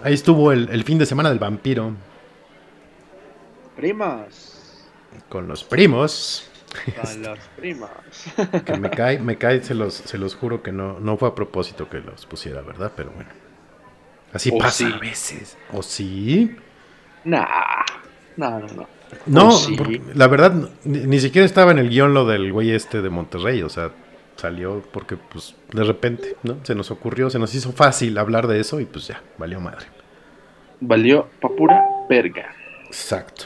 Ahí 0.03 0.13
estuvo 0.13 0.51
el, 0.51 0.67
el 0.67 0.83
fin 0.83 0.97
de 0.97 1.05
semana 1.05 1.29
del 1.29 1.39
vampiro 1.39 1.93
Primas. 3.77 4.85
con 5.29 5.47
los 5.47 5.63
primos. 5.63 6.49
Con 7.01 7.21
los 7.23 7.39
primos. 7.55 7.89
Que 8.65 8.75
me 8.75 8.89
cae, 8.91 9.19
me 9.19 9.37
cae, 9.37 9.63
se 9.63 9.75
los, 9.75 9.93
se 9.93 10.17
los 10.17 10.35
juro 10.35 10.61
que 10.61 10.73
no, 10.73 10.99
no 10.99 11.15
fue 11.15 11.29
a 11.29 11.35
propósito 11.35 11.89
que 11.89 11.99
los 12.01 12.25
pusiera, 12.25 12.59
¿verdad? 12.63 12.91
Pero 12.97 13.11
bueno. 13.11 13.29
Así 14.33 14.49
O 14.53 14.57
pasa 14.57 14.89
sí. 14.89 14.91
a 14.93 14.97
veces. 14.97 15.57
¿O 15.71 15.81
sí? 15.81 16.53
Nah. 17.23 17.45
No, 18.35 18.59
no, 18.59 18.67
no. 18.67 18.87
No, 19.25 19.51
sí. 19.53 19.77
la 20.15 20.27
verdad, 20.27 20.69
ni, 20.83 20.99
ni 21.05 21.19
siquiera 21.21 21.45
estaba 21.45 21.71
en 21.71 21.79
el 21.79 21.87
guion 21.87 22.13
lo 22.13 22.25
del 22.25 22.51
güey 22.51 22.71
este 22.71 23.01
de 23.01 23.09
Monterrey, 23.09 23.63
o 23.63 23.69
sea, 23.69 23.91
salió 24.43 24.83
porque 24.91 25.15
pues 25.15 25.55
de 25.71 25.85
repente, 25.85 26.35
¿no? 26.43 26.57
Se 26.63 26.76
nos 26.76 26.91
ocurrió, 26.91 27.30
se 27.30 27.39
nos 27.39 27.55
hizo 27.55 27.72
fácil 27.72 28.18
hablar 28.18 28.47
de 28.47 28.59
eso 28.59 28.81
y 28.81 28.85
pues 28.85 29.07
ya, 29.07 29.22
valió 29.38 29.61
madre. 29.61 29.85
Valió 30.81 31.30
pa' 31.39 31.47
pura 31.47 31.81
verga. 32.09 32.53
Exacto. 32.85 33.45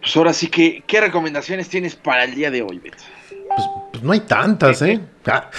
Pues 0.00 0.16
ahora 0.16 0.32
sí 0.32 0.46
que, 0.46 0.84
¿qué 0.86 1.00
recomendaciones 1.00 1.68
tienes 1.68 1.96
para 1.96 2.22
el 2.22 2.32
día 2.36 2.48
de 2.52 2.62
hoy, 2.62 2.78
Beto? 2.78 3.02
Pues, 3.28 3.68
pues 3.90 4.04
no 4.04 4.12
hay 4.12 4.20
tantas, 4.20 4.82
¿eh? 4.82 5.00
Ah. 5.26 5.50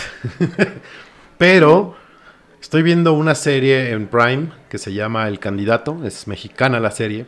Pero 1.37 1.95
estoy 2.61 2.81
viendo 2.81 3.11
una 3.11 3.35
serie 3.35 3.91
en 3.91 4.07
Prime 4.07 4.51
que 4.69 4.77
se 4.77 4.93
llama 4.93 5.27
El 5.27 5.39
Candidato, 5.39 5.99
es 6.05 6.27
mexicana 6.27 6.79
la 6.79 6.91
serie. 6.91 7.25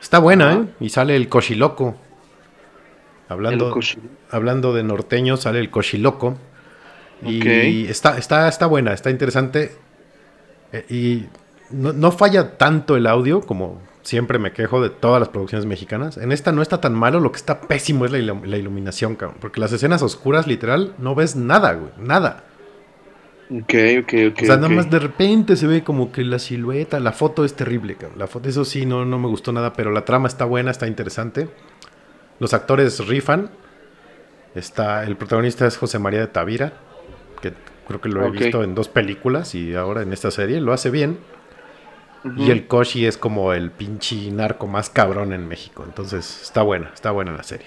Está 0.00 0.18
buena. 0.18 0.54
¿eh? 0.54 0.64
Y 0.80 0.88
sale 0.88 1.14
el 1.14 1.28
cochiloco. 1.28 1.96
Hablando, 3.34 3.70
hablando 4.30 4.72
de 4.74 4.82
norteño, 4.82 5.36
sale 5.36 5.60
el 5.60 5.70
cochiloco. 5.70 6.36
Y 7.22 7.86
está, 7.86 8.18
está, 8.18 8.48
está 8.48 8.66
buena, 8.66 8.92
está 8.92 9.10
interesante. 9.10 9.72
Eh, 10.72 10.84
y 10.90 11.26
no, 11.70 11.92
no 11.92 12.10
falla 12.12 12.56
tanto 12.58 12.96
el 12.96 13.06
audio, 13.06 13.40
como 13.40 13.80
siempre 14.02 14.38
me 14.38 14.52
quejo 14.52 14.82
de 14.82 14.90
todas 14.90 15.20
las 15.20 15.28
producciones 15.30 15.64
mexicanas. 15.66 16.18
En 16.18 16.32
esta 16.32 16.52
no 16.52 16.60
está 16.60 16.80
tan 16.80 16.94
malo, 16.94 17.20
lo 17.20 17.32
que 17.32 17.38
está 17.38 17.60
pésimo 17.62 18.04
es 18.04 18.12
la, 18.12 18.18
ilu- 18.18 18.44
la 18.44 18.58
iluminación, 18.58 19.16
cabrón. 19.16 19.38
Porque 19.40 19.60
las 19.60 19.72
escenas 19.72 20.02
oscuras, 20.02 20.46
literal, 20.46 20.94
no 20.98 21.14
ves 21.14 21.36
nada, 21.36 21.72
güey. 21.74 21.92
Nada. 21.98 22.44
Ok, 23.50 23.74
ok, 24.02 24.12
ok. 24.30 24.38
o 24.42 24.44
sea, 24.46 24.56
nada 24.56 24.68
más 24.70 24.90
de 24.90 24.98
repente 24.98 25.56
se 25.56 25.66
ve 25.66 25.84
como 25.84 26.10
que 26.12 26.24
la 26.24 26.38
silueta, 26.38 26.98
la 26.98 27.12
foto 27.12 27.44
es 27.44 27.54
terrible, 27.54 27.94
cabrón. 27.96 28.18
La 28.18 28.26
foto, 28.26 28.48
eso 28.48 28.64
sí, 28.64 28.86
no, 28.86 29.04
no 29.04 29.18
me 29.18 29.28
gustó 29.28 29.52
nada, 29.52 29.74
pero 29.74 29.90
la 29.90 30.04
trama 30.04 30.28
está 30.28 30.44
buena, 30.46 30.70
está 30.70 30.86
interesante. 30.86 31.48
Los 32.38 32.54
actores 32.54 33.06
rifan. 33.06 33.50
Está, 34.54 35.04
el 35.04 35.16
protagonista 35.16 35.66
es 35.66 35.76
José 35.76 35.98
María 35.98 36.20
de 36.20 36.26
Tavira, 36.28 36.72
que 37.42 37.52
creo 37.88 38.00
que 38.00 38.08
lo 38.08 38.24
he 38.24 38.30
visto 38.30 38.62
en 38.62 38.74
dos 38.74 38.88
películas 38.88 39.54
y 39.54 39.74
ahora 39.74 40.02
en 40.02 40.12
esta 40.12 40.30
serie 40.30 40.60
lo 40.60 40.72
hace 40.72 40.90
bien. 40.90 41.18
Y 42.36 42.50
el 42.50 42.66
Koshi 42.66 43.04
es 43.04 43.18
como 43.18 43.52
el 43.52 43.70
pinche 43.70 44.30
narco 44.30 44.66
más 44.66 44.88
cabrón 44.88 45.34
en 45.34 45.46
México. 45.46 45.84
Entonces, 45.86 46.40
está 46.42 46.62
buena, 46.62 46.90
está 46.94 47.10
buena 47.10 47.32
la 47.32 47.42
serie. 47.42 47.66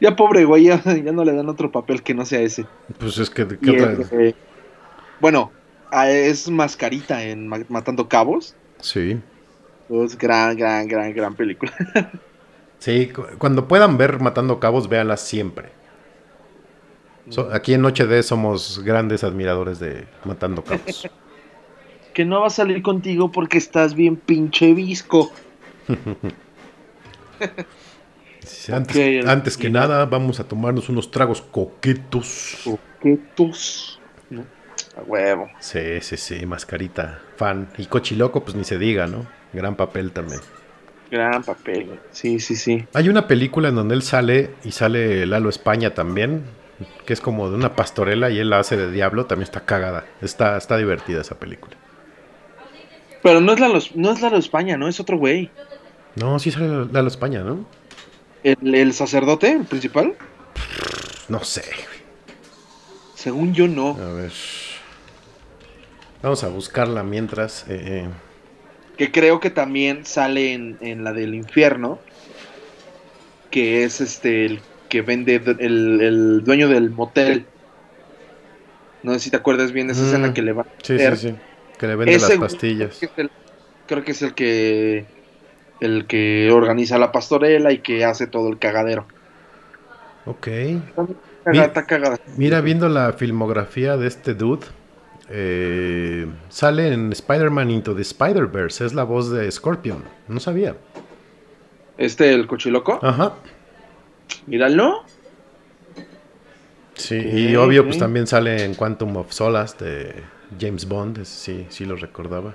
Ya 0.00 0.14
pobre 0.14 0.44
güey, 0.44 0.64
ya, 0.64 0.80
ya 0.84 1.10
no 1.12 1.24
le 1.24 1.32
dan 1.34 1.48
otro 1.48 1.72
papel 1.72 2.02
que 2.02 2.14
no 2.14 2.24
sea 2.26 2.40
ese. 2.40 2.66
Pues 2.98 3.18
es 3.18 3.30
que, 3.30 3.48
¿qué 3.48 3.58
Y 3.62 3.70
otra? 3.70 3.92
el, 3.92 4.06
eh, 4.28 4.34
bueno, 5.20 5.50
es 6.06 6.48
Mascarita 6.48 7.24
en 7.24 7.48
Ma- 7.48 7.64
Matando 7.68 8.08
Cabos. 8.08 8.54
Sí. 8.80 9.18
Es 9.88 10.16
gran, 10.16 10.56
gran, 10.56 10.86
gran, 10.86 11.12
gran 11.14 11.34
película. 11.34 11.72
Sí, 12.84 13.08
cu- 13.08 13.24
cuando 13.38 13.66
puedan 13.66 13.96
ver 13.96 14.20
Matando 14.20 14.60
Cabos, 14.60 14.90
véanlas 14.90 15.22
siempre. 15.22 15.70
So- 17.30 17.48
aquí 17.50 17.72
en 17.72 17.80
Noche 17.80 18.04
D 18.06 18.22
somos 18.22 18.82
grandes 18.84 19.24
admiradores 19.24 19.78
de 19.78 20.06
Matando 20.26 20.62
Cabos. 20.62 21.08
que 22.12 22.26
no 22.26 22.42
va 22.42 22.48
a 22.48 22.50
salir 22.50 22.82
contigo 22.82 23.32
porque 23.32 23.56
estás 23.56 23.94
bien 23.94 24.16
pinche 24.16 24.74
visco. 24.74 25.32
Antes, 28.70 29.26
antes 29.26 29.56
que 29.56 29.70
nada, 29.70 30.04
vamos 30.04 30.38
a 30.38 30.44
tomarnos 30.44 30.90
unos 30.90 31.10
tragos 31.10 31.40
coquetos. 31.40 32.60
Coquetos. 32.64 33.98
¿no? 34.28 34.44
A 34.98 35.02
huevo. 35.06 35.48
Sí, 35.58 36.02
sí, 36.02 36.18
sí, 36.18 36.44
mascarita, 36.44 37.22
fan. 37.38 37.68
Y 37.78 37.86
Cochiloco, 37.86 38.44
pues 38.44 38.54
ni 38.54 38.64
se 38.64 38.76
diga, 38.78 39.06
¿no? 39.06 39.26
Gran 39.54 39.74
papel 39.74 40.12
también. 40.12 40.40
Gran 41.10 41.42
papel. 41.44 41.86
güey. 41.86 41.98
Sí, 42.10 42.40
sí, 42.40 42.56
sí. 42.56 42.86
Hay 42.92 43.08
una 43.08 43.26
película 43.28 43.68
en 43.68 43.74
donde 43.76 43.94
él 43.94 44.02
sale 44.02 44.50
y 44.64 44.72
sale 44.72 45.26
Lalo 45.26 45.48
España 45.48 45.94
también, 45.94 46.44
que 47.06 47.12
es 47.12 47.20
como 47.20 47.50
de 47.50 47.56
una 47.56 47.76
pastorela 47.76 48.30
y 48.30 48.38
él 48.38 48.50
la 48.50 48.58
hace 48.58 48.76
de 48.76 48.90
diablo, 48.90 49.26
también 49.26 49.44
está 49.44 49.60
cagada. 49.64 50.04
Está, 50.22 50.56
está 50.56 50.76
divertida 50.76 51.20
esa 51.20 51.38
película. 51.38 51.76
Pero 53.22 53.40
no 53.40 53.52
es 53.52 53.60
la 53.60 53.68
no 53.94 54.10
es 54.10 54.20
Lalo 54.20 54.36
España, 54.38 54.76
¿no? 54.76 54.88
Es 54.88 55.00
otro 55.00 55.16
güey. 55.16 55.50
No, 56.16 56.38
sí 56.38 56.50
sale 56.50 56.86
Lalo 56.92 57.08
España, 57.08 57.42
¿no? 57.42 57.64
El, 58.42 58.74
el 58.74 58.92
sacerdote, 58.92 59.52
el 59.52 59.64
principal. 59.64 60.14
No 61.28 61.42
sé. 61.44 61.64
Según 63.14 63.54
yo, 63.54 63.66
no. 63.68 63.96
A 64.00 64.12
ver. 64.12 64.32
Vamos 66.22 66.44
a 66.44 66.48
buscarla 66.48 67.02
mientras. 67.02 67.64
eh, 67.68 68.04
eh. 68.04 68.08
Que 68.96 69.10
creo 69.10 69.40
que 69.40 69.50
también 69.50 70.04
sale 70.04 70.52
en, 70.54 70.78
en 70.80 71.04
la 71.04 71.12
del 71.12 71.34
infierno. 71.34 71.98
Que 73.50 73.84
es 73.84 74.00
este 74.00 74.46
el 74.46 74.60
que 74.88 75.02
vende 75.02 75.36
el, 75.60 76.00
el 76.00 76.44
dueño 76.44 76.68
del 76.68 76.90
motel. 76.90 77.46
No 79.02 79.12
sé 79.14 79.20
si 79.20 79.30
te 79.30 79.36
acuerdas 79.36 79.72
bien 79.72 79.86
de 79.88 79.92
esa 79.92 80.02
Mm, 80.02 80.06
escena 80.06 80.34
que 80.34 80.42
le 80.42 80.52
va 80.52 80.62
a 80.62 80.66
Sí, 80.82 80.98
sí, 80.98 81.16
sí. 81.16 81.34
Que 81.78 81.86
le 81.86 81.96
vende 81.96 82.14
Ese 82.16 82.36
las 82.36 82.38
pastillas. 82.40 82.96
Creo 82.98 83.00
que, 83.00 83.06
es 83.06 83.12
el, 83.18 83.30
creo 83.86 84.04
que 84.04 84.12
es 84.12 84.22
el 84.22 84.34
que 84.34 85.06
el 85.80 86.06
que 86.06 86.50
organiza 86.50 86.98
la 86.98 87.12
pastorela 87.12 87.72
y 87.72 87.78
que 87.82 88.04
hace 88.04 88.26
todo 88.26 88.48
el 88.48 88.58
cagadero. 88.58 89.06
Ok. 90.26 90.48
Mira- 91.50 91.66
está 91.66 91.84
cagada. 91.84 92.16
Mira, 92.38 92.60
viendo 92.60 92.88
la 92.88 93.12
filmografía 93.12 93.96
de 93.96 94.06
este 94.06 94.34
dude, 94.34 94.66
eh, 95.30 96.26
sale 96.48 96.92
en 96.92 97.12
Spider-Man 97.12 97.70
Into 97.70 97.94
the 97.94 98.02
Spider-Verse. 98.02 98.84
Es 98.84 98.94
la 98.94 99.04
voz 99.04 99.30
de 99.30 99.50
Scorpion. 99.50 100.04
No 100.28 100.40
sabía. 100.40 100.76
Este, 101.98 102.32
el 102.34 102.46
cochiloco. 102.46 102.98
Ajá. 103.02 103.34
Míralo. 104.46 105.04
Sí, 106.94 107.16
y 107.16 107.56
obvio, 107.56 107.84
pues 107.84 107.98
también 107.98 108.26
sale 108.26 108.64
en 108.64 108.74
Quantum 108.74 109.16
of 109.16 109.32
Solace 109.32 109.84
de 109.84 110.22
James 110.60 110.86
Bond. 110.86 111.24
sí, 111.24 111.66
sí 111.68 111.84
lo 111.84 111.96
recordaba. 111.96 112.54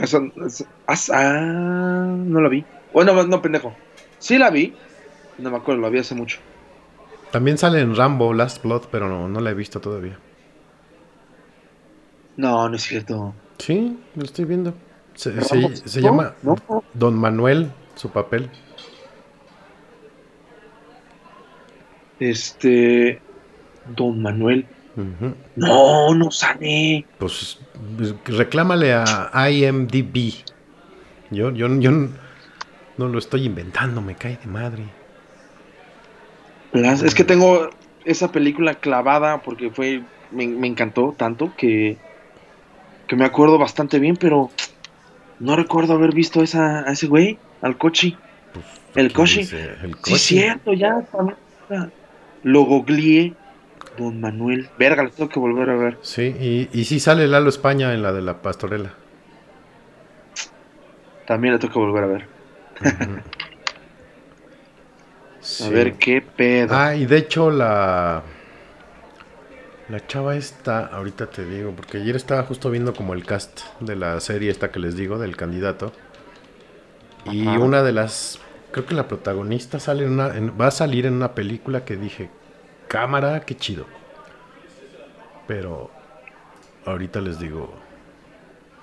Eso- 0.00 0.32
eso- 0.44 0.66
as- 0.86 1.10
ah, 1.14 2.04
no 2.16 2.40
la 2.40 2.48
vi. 2.48 2.64
Bueno, 2.92 3.22
no, 3.24 3.40
pendejo. 3.40 3.76
Sí 4.18 4.38
la 4.38 4.50
vi. 4.50 4.74
No 5.38 5.50
me 5.50 5.56
acuerdo, 5.56 5.82
la 5.82 5.88
vi 5.88 5.98
hace 6.00 6.14
mucho. 6.16 6.38
También 7.30 7.58
sale 7.58 7.80
en 7.80 7.94
Rambo 7.94 8.32
Last 8.34 8.62
Blood, 8.62 8.82
pero 8.90 9.08
no, 9.08 9.28
no 9.28 9.40
la 9.40 9.50
he 9.50 9.54
visto 9.54 9.80
todavía. 9.80 10.18
No, 12.36 12.68
no 12.68 12.76
es 12.76 12.82
cierto. 12.82 13.34
Sí, 13.58 13.98
lo 14.14 14.24
estoy 14.24 14.44
viendo. 14.44 14.74
Se, 15.14 15.32
llama 16.00 16.34
No. 16.42 16.56
Don 16.92 17.14
Manuel, 17.14 17.70
su 17.94 18.10
papel. 18.10 18.50
Este. 22.18 23.20
Don 23.94 24.20
Manuel. 24.20 24.66
No, 25.56 26.14
no 26.14 26.30
sale. 26.30 27.04
Pues 27.18 27.58
pues, 27.96 28.14
reclámale 28.26 28.92
a 28.92 29.50
IMDb. 29.50 30.34
Yo, 31.30 31.50
yo, 31.50 31.68
yo 31.80 31.90
no 31.90 33.08
lo 33.08 33.18
estoy 33.18 33.44
inventando, 33.44 34.00
me 34.00 34.14
cae 34.14 34.38
de 34.42 34.46
madre. 34.46 34.84
Es 36.72 37.14
que 37.14 37.24
tengo 37.24 37.70
esa 38.04 38.32
película 38.32 38.74
clavada 38.74 39.42
porque 39.42 39.70
fue. 39.70 40.02
Me, 40.30 40.46
me 40.46 40.66
encantó 40.66 41.14
tanto 41.16 41.52
que. 41.56 41.98
Que 43.08 43.16
me 43.16 43.24
acuerdo 43.24 43.58
bastante 43.58 43.98
bien, 43.98 44.16
pero. 44.16 44.50
No 45.40 45.56
recuerdo 45.56 45.94
haber 45.94 46.14
visto 46.14 46.42
esa, 46.42 46.88
a 46.88 46.92
ese 46.92 47.06
güey, 47.08 47.38
al 47.60 47.76
cochi. 47.76 48.16
El 48.94 49.08
¿Qué 49.08 49.14
cochi. 49.14 49.38
dice? 49.40 49.62
El 49.82 49.94
Sí, 49.94 50.00
coche. 50.00 50.18
cierto, 50.18 50.72
ya 50.72 51.02
también. 51.10 51.36
Lo 52.44 52.62
googleé. 52.62 53.34
Don 53.98 54.20
Manuel. 54.20 54.68
Verga, 54.78 55.02
lo 55.02 55.10
tengo 55.10 55.28
que 55.28 55.38
volver 55.40 55.70
a 55.70 55.76
ver. 55.76 55.98
Sí, 56.02 56.22
y, 56.40 56.68
y 56.72 56.84
sí 56.84 57.00
sale 57.00 57.26
Lalo 57.28 57.48
España 57.48 57.92
en 57.94 58.02
la 58.02 58.12
de 58.12 58.22
la 58.22 58.42
pastorela. 58.42 58.94
También 61.26 61.54
lo 61.54 61.58
tengo 61.58 61.72
que 61.74 61.78
volver 61.80 62.04
a 62.04 62.06
ver. 62.06 62.26
Sí. 65.40 65.64
A 65.64 65.68
ver 65.68 65.94
qué 65.94 66.22
pedo. 66.22 66.74
Ah, 66.74 66.94
y 66.96 67.04
de 67.06 67.18
hecho 67.18 67.50
la... 67.50 68.22
La 69.88 70.06
chava 70.06 70.36
esta, 70.36 70.86
ahorita 70.86 71.30
te 71.30 71.44
digo, 71.46 71.74
porque 71.74 71.98
ayer 71.98 72.16
estaba 72.16 72.42
justo 72.42 72.70
viendo 72.70 72.94
como 72.94 73.14
el 73.14 73.24
cast 73.24 73.60
de 73.80 73.96
la 73.96 74.20
serie 74.20 74.50
esta 74.50 74.70
que 74.70 74.78
les 74.78 74.96
digo, 74.96 75.18
del 75.18 75.36
candidato. 75.36 75.92
Y 77.24 77.56
una 77.56 77.82
de 77.82 77.92
las 77.92 78.40
creo 78.70 78.86
que 78.86 78.94
la 78.94 79.08
protagonista 79.08 79.78
sale 79.80 80.04
en 80.04 80.12
una, 80.12 80.36
en- 80.36 80.60
va 80.60 80.66
a 80.68 80.70
salir 80.70 81.06
en 81.06 81.14
una 81.14 81.34
película 81.34 81.84
que 81.84 81.96
dije, 81.96 82.30
cámara, 82.88 83.40
qué 83.40 83.56
chido. 83.56 83.86
Pero 85.46 85.90
ahorita 86.84 87.20
les 87.20 87.38
digo, 87.38 87.74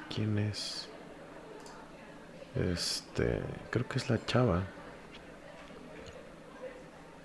¿quién 0.09 0.37
es? 0.37 0.87
Este, 2.55 3.41
creo 3.69 3.87
que 3.87 3.97
es 3.97 4.09
la 4.09 4.23
chava. 4.25 4.63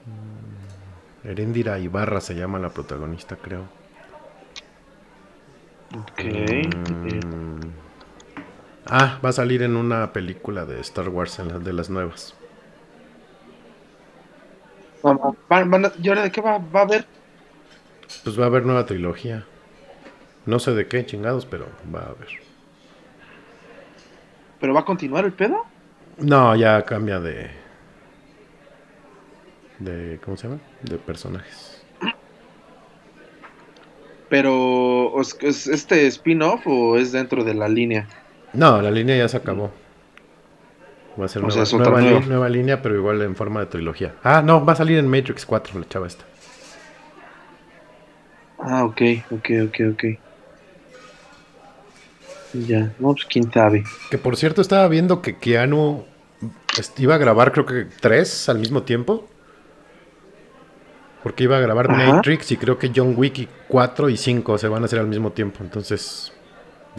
Mm, 0.06 0.85
Erendira 1.26 1.78
Ibarra 1.80 2.20
se 2.20 2.36
llama 2.36 2.60
la 2.60 2.70
protagonista, 2.70 3.36
creo. 3.36 3.64
Ok. 5.92 6.22
Mm. 7.24 7.60
Ah, 8.88 9.18
va 9.24 9.30
a 9.30 9.32
salir 9.32 9.62
en 9.62 9.76
una 9.76 10.12
película 10.12 10.64
de 10.64 10.80
Star 10.80 11.08
Wars, 11.08 11.40
en 11.40 11.48
las 11.48 11.64
de 11.64 11.72
las 11.72 11.90
nuevas. 11.90 12.36
¿Y 15.02 16.08
ahora 16.08 16.22
de 16.22 16.30
qué 16.30 16.40
va, 16.40 16.58
va 16.58 16.80
a 16.80 16.82
haber? 16.84 17.06
Pues 18.22 18.38
va 18.38 18.44
a 18.44 18.46
haber 18.46 18.64
nueva 18.64 18.86
trilogía. 18.86 19.44
No 20.44 20.60
sé 20.60 20.74
de 20.74 20.86
qué 20.86 21.04
chingados, 21.06 21.44
pero 21.44 21.66
va 21.92 22.00
a 22.00 22.10
haber. 22.10 22.28
¿Pero 24.60 24.74
va 24.74 24.80
a 24.80 24.84
continuar 24.84 25.24
el 25.24 25.32
pedo? 25.32 25.64
No, 26.18 26.54
ya 26.54 26.84
cambia 26.84 27.18
de. 27.18 27.65
De 29.78 30.18
¿Cómo 30.24 30.36
se 30.36 30.48
llama? 30.48 30.60
De 30.82 30.98
personajes. 30.98 31.84
¿Pero 34.28 35.20
¿es, 35.20 35.36
es 35.40 35.66
este 35.66 36.06
spin-off 36.08 36.66
o 36.66 36.96
es 36.96 37.12
dentro 37.12 37.44
de 37.44 37.54
la 37.54 37.68
línea? 37.68 38.08
No, 38.52 38.80
la 38.82 38.90
línea 38.90 39.16
ya 39.16 39.28
se 39.28 39.36
acabó. 39.36 39.70
Va 41.20 41.24
a 41.24 41.28
ser 41.28 41.42
O 41.42 41.46
nueva, 41.46 41.54
sea, 41.54 41.62
es 41.62 41.72
otra 41.74 41.92
nueva, 41.92 42.00
nueva. 42.02 42.20
li- 42.20 42.28
nueva 42.28 42.48
línea, 42.48 42.82
pero 42.82 42.94
igual 42.96 43.22
en 43.22 43.36
forma 43.36 43.60
de 43.60 43.66
trilogía. 43.66 44.14
Ah, 44.22 44.42
no, 44.42 44.64
va 44.64 44.74
a 44.74 44.76
salir 44.76 44.98
en 44.98 45.08
Matrix 45.08 45.46
4, 45.46 45.78
la 45.78 45.88
chava 45.88 46.06
esta. 46.06 46.24
Ah, 48.58 48.84
ok, 48.84 49.00
ok, 49.30 49.46
ok, 49.66 49.76
ok. 49.92 50.02
Ya, 52.52 52.92
no, 52.98 53.12
pues 53.14 53.24
quién 53.30 53.50
sabe. 53.52 53.84
Que 54.10 54.18
por 54.18 54.36
cierto, 54.36 54.60
estaba 54.60 54.88
viendo 54.88 55.22
que 55.22 55.36
Keanu 55.36 56.04
iba 56.98 57.14
a 57.14 57.18
grabar, 57.18 57.52
creo 57.52 57.66
que 57.66 57.86
tres 58.00 58.48
al 58.48 58.58
mismo 58.58 58.82
tiempo. 58.82 59.28
Porque 61.26 61.42
iba 61.42 61.56
a 61.56 61.60
grabar 61.60 61.90
Ajá. 61.90 62.12
Matrix 62.14 62.52
y 62.52 62.56
creo 62.56 62.78
que 62.78 62.92
John 62.94 63.14
Wick 63.16 63.38
y 63.40 63.48
4 63.66 64.08
y 64.10 64.16
5 64.16 64.58
se 64.58 64.68
van 64.68 64.84
a 64.84 64.86
hacer 64.86 65.00
al 65.00 65.08
mismo 65.08 65.32
tiempo. 65.32 65.58
Entonces 65.64 66.32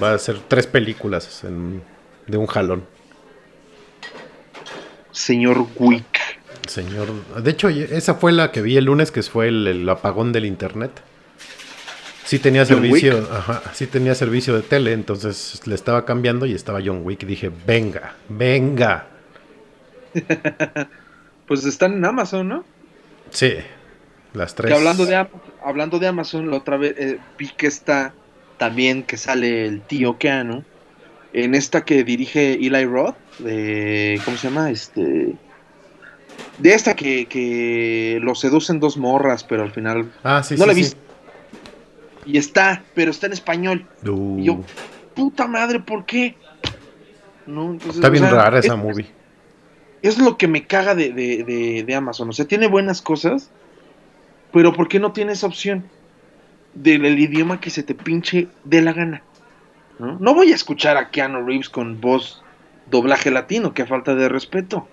va 0.04 0.12
a 0.12 0.18
ser 0.18 0.40
tres 0.50 0.68
películas 0.68 1.46
en- 1.46 1.82
de 2.28 2.36
un 2.36 2.46
jalón. 2.46 2.84
Señor 5.14 5.66
Wick. 5.78 6.20
Señor. 6.68 7.08
De 7.42 7.52
hecho, 7.52 7.70
esa 7.70 8.16
fue 8.16 8.34
la 8.34 8.52
que 8.52 8.62
vi 8.62 8.76
el 8.76 8.84
lunes, 8.84 9.12
que 9.12 9.24
fue 9.24 9.48
el, 9.48 9.66
el 9.66 9.88
apagón 9.88 10.34
del 10.34 10.44
internet. 10.46 10.92
Sí 12.26 12.38
tenía 12.40 12.66
¿John 12.66 12.82
servicio, 12.82 13.26
ajá, 13.32 13.62
sí 13.74 13.88
tenía 13.88 14.14
servicio 14.14 14.54
de 14.54 14.62
tele, 14.62 14.92
entonces 14.92 15.62
le 15.66 15.74
estaba 15.74 16.04
cambiando 16.04 16.46
y 16.46 16.54
estaba 16.54 16.82
John 16.86 17.00
Wick. 17.06 17.26
Dije, 17.26 17.50
venga, 17.66 18.16
venga. 18.28 19.08
Pues 21.48 21.64
están 21.64 21.94
en 21.94 22.04
Amazon, 22.04 22.50
¿no? 22.50 22.66
Sí, 23.30 23.54
las 24.38 24.56
tres. 24.56 24.72
Que 24.72 24.78
hablando 24.78 25.06
de, 25.06 25.28
hablando 25.64 26.00
de 26.00 26.08
Amazon, 26.08 26.50
la 26.50 26.58
otra 26.58 26.78
vez 26.78 26.96
eh, 26.98 27.20
vi 27.38 27.50
que 27.50 27.68
está 27.68 28.14
también 28.58 29.04
que 29.04 29.18
sale 29.18 29.66
el 29.66 29.82
tío 29.82 30.18
Keanu 30.18 30.64
en 31.34 31.54
esta 31.56 31.84
que 31.86 32.04
dirige 32.04 32.54
Eli 32.54 32.86
Roth 32.86 33.16
de 33.40 34.20
¿cómo 34.26 34.38
se 34.38 34.48
llama? 34.50 34.72
Este 34.72 35.36
de 36.60 36.74
esta 36.74 36.96
que, 36.96 37.26
que 37.28 38.20
lo 38.22 38.34
seducen 38.36 38.80
dos 38.80 38.98
morras, 38.98 39.44
pero 39.44 39.64
al 39.64 39.72
final 39.72 40.12
Ah, 40.24 40.42
sí, 40.44 40.56
no 40.56 40.62
sí. 40.62 40.66
la 40.68 40.72
he 40.72 40.76
sí. 40.76 40.82
visto. 40.82 40.98
y 42.26 42.38
está, 42.38 42.84
pero 42.96 43.12
está 43.12 43.28
en 43.28 43.34
español. 43.34 43.86
Uh, 44.06 44.40
Y 44.40 44.44
yo, 44.46 44.60
puta 45.16 45.48
madre, 45.48 45.80
¿por 45.80 46.06
qué? 46.06 46.36
No, 47.46 47.72
entonces, 47.72 47.96
está 47.96 48.08
o 48.08 48.12
bien 48.12 48.24
sea, 48.26 48.34
rara 48.34 48.60
esa 48.60 48.74
es- 48.74 48.80
movie. 48.80 49.08
es 50.02 50.18
lo 50.20 50.38
que 50.38 50.48
me 50.48 50.66
caga 50.68 50.96
de, 50.96 51.12
de- 51.14 51.44
de- 51.44 51.84
de 51.86 51.96
Amazon. 51.96 52.30
O 52.30 52.34
sea, 52.34 52.46
tiene 52.46 52.68
buenas 52.68 53.02
cosas, 53.02 53.50
pero 54.58 54.74
¿por 54.74 54.88
qué 54.88 55.00
no 55.00 55.12
tiene 55.12 55.34
esa 55.34 55.46
opción 55.46 55.84
del 56.74 57.06
el 57.06 57.20
idioma 57.20 57.60
que 57.60 57.70
se 57.70 57.84
te 57.84 57.94
pinche 57.94 58.48
de 58.64 58.82
la 58.82 58.92
gana? 58.92 59.22
¿No? 60.00 60.18
No 60.20 60.34
voy 60.34 60.52
a 60.52 60.56
escuchar 60.56 60.98
a 60.98 61.12
Keanu 61.12 61.46
Reeves 61.46 61.70
con 61.70 62.02
voz 62.02 62.42
doblaje 62.90 63.30
latino, 63.30 63.76
que 63.76 63.86
falta 63.86 64.16
de 64.16 64.28
respeto. 64.28 64.88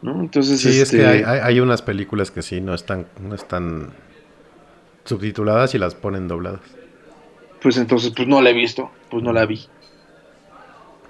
¿No? 0.00 0.18
Entonces, 0.22 0.58
Sí, 0.62 0.70
es 0.70 0.84
este, 0.84 0.96
que 0.96 1.06
hay, 1.06 1.22
hay- 1.22 1.40
hay 1.40 1.60
unas 1.60 1.82
películas 1.82 2.30
que 2.30 2.40
sí 2.40 2.62
no 2.62 2.72
están, 2.72 3.04
no 3.20 3.34
están 3.34 3.90
subtituladas 5.04 5.74
y 5.74 5.78
las 5.78 5.94
ponen 5.94 6.26
dobladas. 6.26 6.60
pues 7.60 7.76
entonces, 7.76 8.14
pues 8.16 8.26
no 8.26 8.40
la 8.40 8.48
he 8.50 8.54
visto, 8.54 8.90
pues 9.10 9.22
no 9.22 9.34
la 9.34 9.44
vi. 9.44 9.66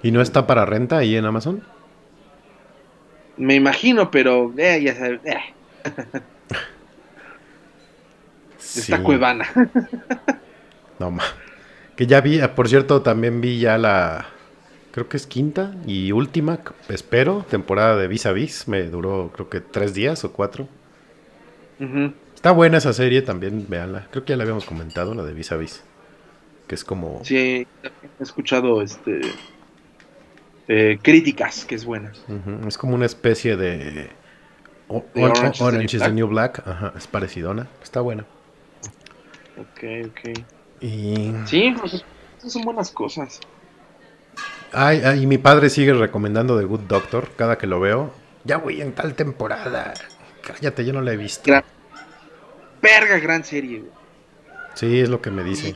¿Y 0.03 0.11
no 0.11 0.19
está 0.19 0.45
para 0.47 0.65
renta 0.65 0.97
ahí 0.97 1.15
en 1.15 1.23
Amazon? 1.23 1.63
Me 3.37 3.55
imagino, 3.55 4.11
pero 4.11 4.53
eh, 4.57 4.81
ya 4.83 4.95
sabes, 4.95 5.21
eh, 5.23 5.39
está 8.79 8.97
Sí. 8.97 9.03
cuevana. 9.03 9.45
No 10.99 11.09
ma. 11.11 11.23
Que 11.95 12.05
ya 12.07 12.21
vi, 12.21 12.39
ah, 12.39 12.53
por 12.55 12.69
cierto, 12.69 13.01
también 13.01 13.41
vi 13.41 13.59
ya 13.59 13.77
la. 13.77 14.27
Creo 14.91 15.09
que 15.09 15.17
es 15.17 15.25
quinta 15.25 15.73
y 15.87 16.11
última, 16.11 16.59
espero, 16.87 17.43
temporada 17.49 17.97
de 17.97 18.07
Vis 18.07 18.27
a 18.27 18.31
Vis. 18.31 18.67
Me 18.67 18.83
duró, 18.83 19.31
creo 19.33 19.49
que 19.49 19.59
tres 19.59 19.93
días 19.95 20.23
o 20.23 20.31
cuatro. 20.31 20.67
Está 22.35 22.51
buena 22.51 22.77
esa 22.77 22.93
serie 22.93 23.21
también, 23.23 23.65
véanla. 23.67 24.07
Creo 24.11 24.23
que 24.23 24.31
ya 24.31 24.37
la 24.37 24.43
habíamos 24.43 24.65
comentado, 24.65 25.13
la 25.15 25.23
de 25.23 25.33
Vis 25.33 25.51
a 25.51 25.57
Vis. 25.57 25.83
Que 26.67 26.75
es 26.75 26.83
como. 26.85 27.21
Sí, 27.25 27.65
he 27.81 28.23
escuchado 28.23 28.81
este 28.83 29.21
eh, 30.67 30.99
críticas, 31.01 31.65
que 31.65 31.75
es 31.75 31.85
buena. 31.85 32.11
Es 32.67 32.77
como 32.77 32.93
una 32.95 33.05
especie 33.07 33.57
de. 33.57 34.09
o- 34.87 35.03
¿De 35.13 35.23
o- 35.25 35.33
Orange 35.59 35.97
is 35.97 36.03
the 36.03 36.07
New 36.09 36.15
New 36.15 36.27
Black. 36.27 36.61
Ajá, 36.67 36.93
es 36.95 37.07
parecidona. 37.07 37.67
Está 37.81 37.99
buena. 38.01 38.25
Ok, 39.57 39.83
ok. 40.09 40.45
Y. 40.81 41.33
Sí, 41.45 41.73
pues 41.79 42.03
son 42.45 42.61
buenas 42.63 42.91
cosas. 42.91 43.39
Ay, 44.71 45.01
ay, 45.05 45.23
y 45.23 45.27
mi 45.27 45.37
padre 45.37 45.69
sigue 45.69 45.93
recomendando 45.93 46.57
The 46.57 46.65
Good 46.65 46.81
Doctor 46.81 47.29
cada 47.35 47.57
que 47.57 47.67
lo 47.67 47.79
veo. 47.79 48.11
Ya 48.43 48.57
voy 48.57 48.81
en 48.81 48.93
tal 48.93 49.13
temporada. 49.13 49.93
Cállate, 50.41 50.83
yo 50.83 50.93
no 50.93 51.01
la 51.01 51.13
he 51.13 51.17
visto. 51.17 51.43
Gran, 51.45 51.63
verga, 52.81 53.19
gran 53.19 53.43
serie. 53.43 53.79
güey. 53.79 53.91
Sí, 54.73 54.99
es 54.99 55.09
lo 55.09 55.21
que 55.21 55.29
me 55.31 55.43
dice. 55.43 55.75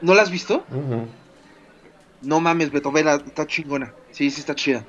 ¿No 0.00 0.14
la 0.14 0.22
has 0.22 0.30
visto? 0.30 0.64
No 2.20 2.40
mames, 2.40 2.72
Beto, 2.72 2.90
vela, 2.90 3.14
está 3.14 3.46
chingona. 3.46 3.94
Sí, 4.10 4.30
sí 4.30 4.40
está 4.40 4.54
chida. 4.54 4.84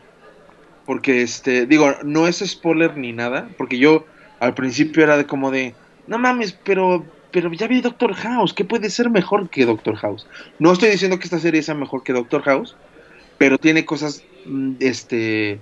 Porque, 0.86 1.22
este, 1.22 1.66
digo, 1.68 1.96
no 2.04 2.28
es 2.28 2.40
spoiler 2.40 2.98
ni 2.98 3.14
nada. 3.14 3.48
Porque 3.58 3.78
yo 3.78 4.06
al 4.40 4.56
principio 4.56 5.04
era 5.04 5.16
de 5.16 5.26
como 5.26 5.52
de, 5.52 5.76
no 6.08 6.18
mames, 6.18 6.52
pero, 6.52 7.06
pero 7.34 7.51
ya 7.51 7.68
vi 7.68 7.81
Doctor 7.81 8.14
House. 8.14 8.53
¿Qué 8.53 8.64
puede 8.64 8.89
ser 8.89 9.10
mejor 9.10 9.49
que 9.49 9.65
Doctor 9.65 9.95
House? 9.97 10.26
No 10.60 10.72
estoy 10.72 10.89
diciendo 10.91 11.18
que 11.18 11.26
esta 11.26 11.39
serie 11.39 11.64
sea 11.64 11.76
mejor 11.76 12.03
que 12.03 12.14
Doctor 12.14 12.43
House. 12.43 12.76
Pero 13.38 13.57
tiene 13.57 13.84
cosas, 13.85 14.23
mm, 14.45 14.76
este, 14.80 15.60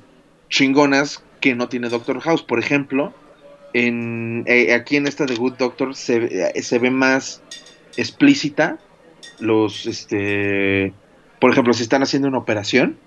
chingonas 0.49 1.23
que 1.39 1.55
no 1.55 1.69
tiene 1.69 1.89
Doctor 1.89 2.19
House. 2.19 2.43
Por 2.43 2.59
ejemplo, 2.59 3.13
en, 3.73 4.43
eh, 4.45 4.73
aquí 4.73 4.97
en 4.97 5.07
esta 5.07 5.25
de 5.25 5.35
Good 5.35 5.53
Doctor 5.53 5.95
se, 5.95 6.19
ve- 6.19 6.51
eh, 6.53 6.61
se 6.61 6.77
ve 6.79 6.91
más 6.91 7.41
explícita 7.97 8.77
los, 9.39 9.85
este, 9.87 10.93
por 11.39 11.51
ejemplo, 11.51 11.73
si 11.73 11.83
están 11.83 12.03
haciendo 12.03 12.27
una 12.27 12.37
operación, 12.39 12.97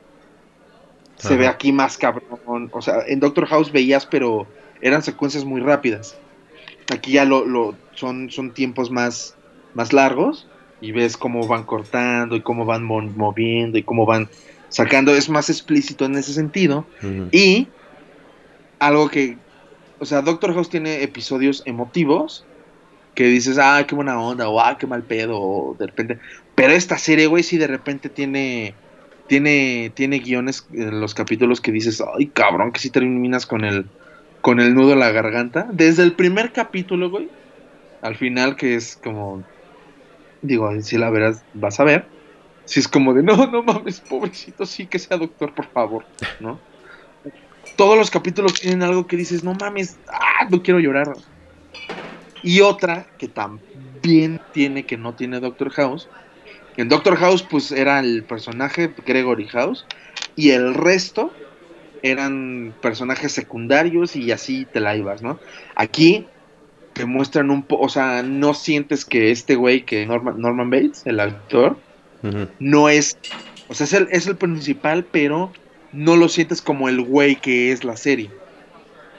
se 1.17 1.37
ve 1.37 1.47
aquí 1.47 1.71
más 1.73 1.97
cabrón. 1.99 2.71
O 2.73 2.81
sea, 2.83 2.97
en 3.07 3.21
Doctor 3.21 3.47
House 3.47 3.71
veías, 3.71 4.07
pero 4.07 4.47
eran 4.81 5.03
secuencias 5.03 5.45
muy 5.45 5.61
rápidas. 5.61 6.17
Aquí 6.93 7.13
ya 7.13 7.25
lo, 7.25 7.45
lo 7.47 7.84
son, 7.95 8.31
son 8.31 8.53
tiempos 8.53 8.91
más, 8.91 9.35
más 9.75 9.93
largos 9.93 10.47
y 10.81 10.93
ves 10.93 11.17
cómo 11.17 11.47
van 11.47 11.65
cortando 11.65 12.37
y 12.37 12.41
cómo 12.41 12.65
van 12.65 12.85
mo- 12.85 13.01
moviendo 13.03 13.79
y 13.79 13.83
cómo 13.83 14.07
van 14.07 14.29
sacando. 14.69 15.15
Es 15.15 15.29
más 15.29 15.51
explícito 15.51 16.05
en 16.05 16.17
ese 16.17 16.33
sentido. 16.33 16.87
Y 17.33 17.69
algo 18.79 19.09
que, 19.09 19.37
o 19.99 20.05
sea, 20.05 20.23
Doctor 20.23 20.53
House 20.55 20.69
tiene 20.69 21.03
episodios 21.03 21.63
emotivos 21.65 22.45
que 23.15 23.25
dices, 23.27 23.59
ah, 23.59 23.85
qué 23.87 23.95
buena 23.95 24.21
onda, 24.21 24.49
o 24.49 24.61
ah, 24.61 24.77
qué 24.77 24.87
mal 24.87 25.05
pedo, 25.05 25.41
o 25.41 25.77
de 25.79 25.87
repente. 25.87 26.19
Pero 26.55 26.73
esta 26.73 26.99
serie, 26.99 27.29
güey, 27.29 27.45
sí 27.45 27.57
de 27.59 27.69
repente 27.69 28.09
tiene, 28.09 28.75
tiene, 29.29 29.93
tiene 29.95 30.19
guiones 30.19 30.67
en 30.73 31.01
los 31.01 31.15
capítulos 31.15 31.61
que 31.61 31.71
dices, 31.71 32.03
ay, 32.17 32.27
cabrón, 32.27 32.73
que 32.73 32.81
si 32.81 32.91
terminas 32.91 33.47
con 33.47 33.65
el, 33.65 33.87
con 34.41 34.59
el 34.59 34.75
nudo 34.75 34.95
en 34.95 34.99
la 34.99 35.13
garganta. 35.13 35.69
Desde 35.73 36.03
el 36.03 36.13
primer 36.13 36.53
capítulo, 36.53 37.09
güey, 37.09 37.29
al 38.05 38.17
final, 38.17 38.55
que 38.55 38.77
es 38.77 38.97
como, 39.03 39.43
digo, 40.43 40.71
si 40.81 40.99
la 40.99 41.11
verás, 41.11 41.43
vas 41.55 41.81
a 41.81 41.85
ver. 41.85 42.07
Si 42.67 42.79
es 42.79 42.87
como 42.87 43.15
de, 43.15 43.23
no, 43.23 43.47
no 43.47 43.63
mames, 43.63 44.01
pobrecito, 44.01 44.65
sí 44.65 44.87
que 44.87 44.99
sea 44.99 45.17
doctor, 45.17 45.55
por 45.55 45.67
favor, 45.67 46.05
¿no? 46.39 46.61
todos 47.77 47.99
los 47.99 48.11
capítulos 48.11 48.61
tienen 48.61 48.83
algo 48.83 49.07
que 49.07 49.17
dices, 49.17 49.43
no 49.43 49.55
mames, 49.55 49.99
ah, 50.09 50.47
no 50.51 50.63
quiero 50.63 50.81
llorar. 50.81 51.15
Y 52.43 52.61
otra 52.61 53.07
que 53.19 53.29
también 53.29 54.41
tiene, 54.53 54.85
que 54.85 54.97
no 54.97 55.15
tiene 55.15 55.41
Doctor 55.41 55.71
House. 55.71 56.09
En 56.77 56.89
Doctor 56.89 57.17
House, 57.17 57.43
pues 57.43 57.73
era 57.73 58.01
el 58.01 58.23
personaje 58.25 58.93
Gregory 59.07 59.49
House. 59.49 59.87
Y 60.37 60.51
el 60.51 60.75
resto 60.75 61.33
eran 62.03 62.75
personajes 62.83 63.33
secundarios 63.33 64.15
y 64.15 64.31
así 64.31 64.67
te 64.67 64.81
la 64.81 64.95
ibas, 64.95 65.23
¿no? 65.23 65.41
Aquí 65.75 66.27
te 66.95 67.05
muestran 67.05 67.51
un 67.51 67.63
poco, 67.63 67.85
o 67.85 67.89
sea, 67.89 68.23
no 68.23 68.55
sientes 68.55 69.05
que 69.05 69.31
este 69.31 69.57
güey, 69.57 69.83
que 69.83 70.07
Norman, 70.07 70.41
Norman 70.41 70.71
Bates, 70.71 71.03
el 71.07 71.21
actor, 71.21 71.77
no 72.59 72.89
es, 72.89 73.19
o 73.69 73.75
sea, 73.75 73.85
es 73.85 73.93
el, 73.93 74.09
es 74.11 74.27
el 74.27 74.37
principal, 74.37 75.05
pero 75.05 75.53
no 75.93 76.17
lo 76.17 76.29
sientes 76.31 76.63
como 76.63 76.89
el 76.89 77.03
güey 77.03 77.37
que 77.37 77.71
es 77.71 77.85
la 77.85 77.97
serie, 77.97 78.31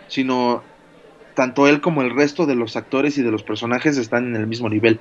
sino 0.07 0.63
tanto 1.35 1.67
él 1.67 1.81
como 1.81 2.01
el 2.01 2.15
resto 2.15 2.47
de 2.47 2.55
los 2.55 2.75
actores 2.75 3.17
y 3.17 3.21
de 3.21 3.29
los 3.29 3.43
personajes 3.43 3.97
están 3.97 4.27
en 4.27 4.37
el 4.37 4.47
mismo 4.47 4.69
nivel. 4.69 4.99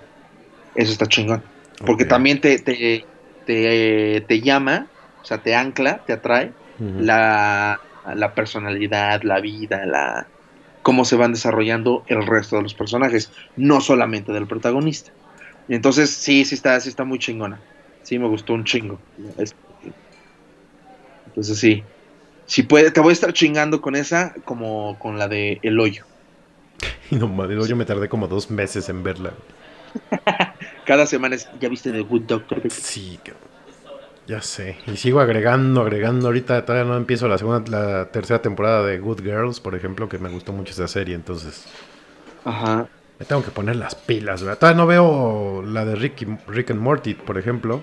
Eso 0.75 0.93
está 0.93 1.07
chingón. 1.07 1.43
Porque 1.87 2.05
también 2.05 2.41
te, 2.41 2.59
te, 2.59 3.05
te, 3.47 4.21
te 4.27 4.41
llama, 4.41 4.89
o 5.23 5.25
sea, 5.25 5.39
te 5.39 5.55
ancla, 5.55 6.05
te 6.05 6.13
atrae 6.13 6.53
la, 6.79 7.81
la 8.15 8.35
personalidad, 8.35 9.23
la 9.23 9.41
vida, 9.41 9.87
la 9.87 10.27
cómo 10.85 11.07
se 11.07 11.17
van 11.17 11.33
desarrollando 11.33 12.05
el 12.09 12.27
resto 12.27 12.57
de 12.59 12.63
los 12.65 12.77
personajes, 12.77 13.33
no 13.57 13.83
solamente 13.83 14.33
del 14.33 14.49
protagonista. 14.49 15.13
Entonces 15.69 16.11
sí, 16.11 16.47
sí 16.47 16.57
está, 16.57 16.81
sí 16.81 16.91
está 16.91 17.05
muy 17.07 17.21
chingona. 17.21 17.67
Sí 18.03 18.21
me 18.21 18.29
gustó 18.29 18.55
un 18.55 18.65
chingo. 18.67 19.05
Es- 19.39 19.57
Entonces 21.27 21.59
sí. 21.59 21.91
Si 22.47 22.65
puede, 22.65 22.91
te 22.93 23.01
voy 23.01 23.11
a 23.11 23.15
estar 23.15 23.33
chingando 23.35 23.81
con 23.83 23.97
esa 23.97 24.35
como 24.45 24.99
con 24.99 25.19
la 25.19 25.29
de 25.29 25.61
El 25.63 25.81
Hoyo. 25.81 26.07
Y 27.11 27.17
no 27.17 27.29
mames, 27.29 27.69
yo 27.69 27.77
me 27.77 27.85
tardé 27.85 28.09
como 28.09 28.29
dos 28.29 28.51
meses 28.51 28.89
en 28.89 29.03
verla. 29.03 29.35
Cada 30.85 31.07
semana 31.07 31.37
es, 31.37 31.49
¿ya 31.53 31.69
viste 31.69 31.93
The 31.93 32.01
Good 32.03 32.23
Doctor? 32.27 32.63
Sí, 32.69 33.19
cabrón. 33.25 33.54
Ya 34.27 34.41
sé. 34.43 34.77
Y 34.87 34.97
sigo 34.97 35.21
agregando, 35.21 35.83
agregando. 35.83 36.27
Ahorita 36.29 36.65
todavía 36.65 36.91
no 36.91 36.97
empiezo 36.97 37.29
la 37.29 37.39
segunda, 37.39 37.71
la 37.71 38.11
tercera 38.11 38.41
temporada 38.43 38.85
de 38.87 38.99
Good 38.99 39.21
Girls, 39.23 39.61
por 39.61 39.75
ejemplo, 39.75 40.09
que 40.09 40.19
me 40.19 40.29
gustó 40.31 40.53
mucho 40.53 40.73
esa 40.73 40.89
serie. 40.89 41.15
Entonces, 41.15 41.65
Ajá. 42.45 42.87
me 43.19 43.27
tengo 43.27 43.43
que 43.43 43.51
poner 43.51 43.77
las 43.77 43.95
pilas, 43.95 44.43
¿verdad? 44.43 44.59
Todavía 44.59 44.79
no 44.79 44.87
veo 44.87 45.63
la 45.63 45.85
de 45.85 45.95
Rick, 45.97 46.23
y- 46.23 46.39
Rick 46.51 46.71
and 46.71 46.81
Morty, 46.81 47.15
por 47.15 47.39
ejemplo. 47.39 47.83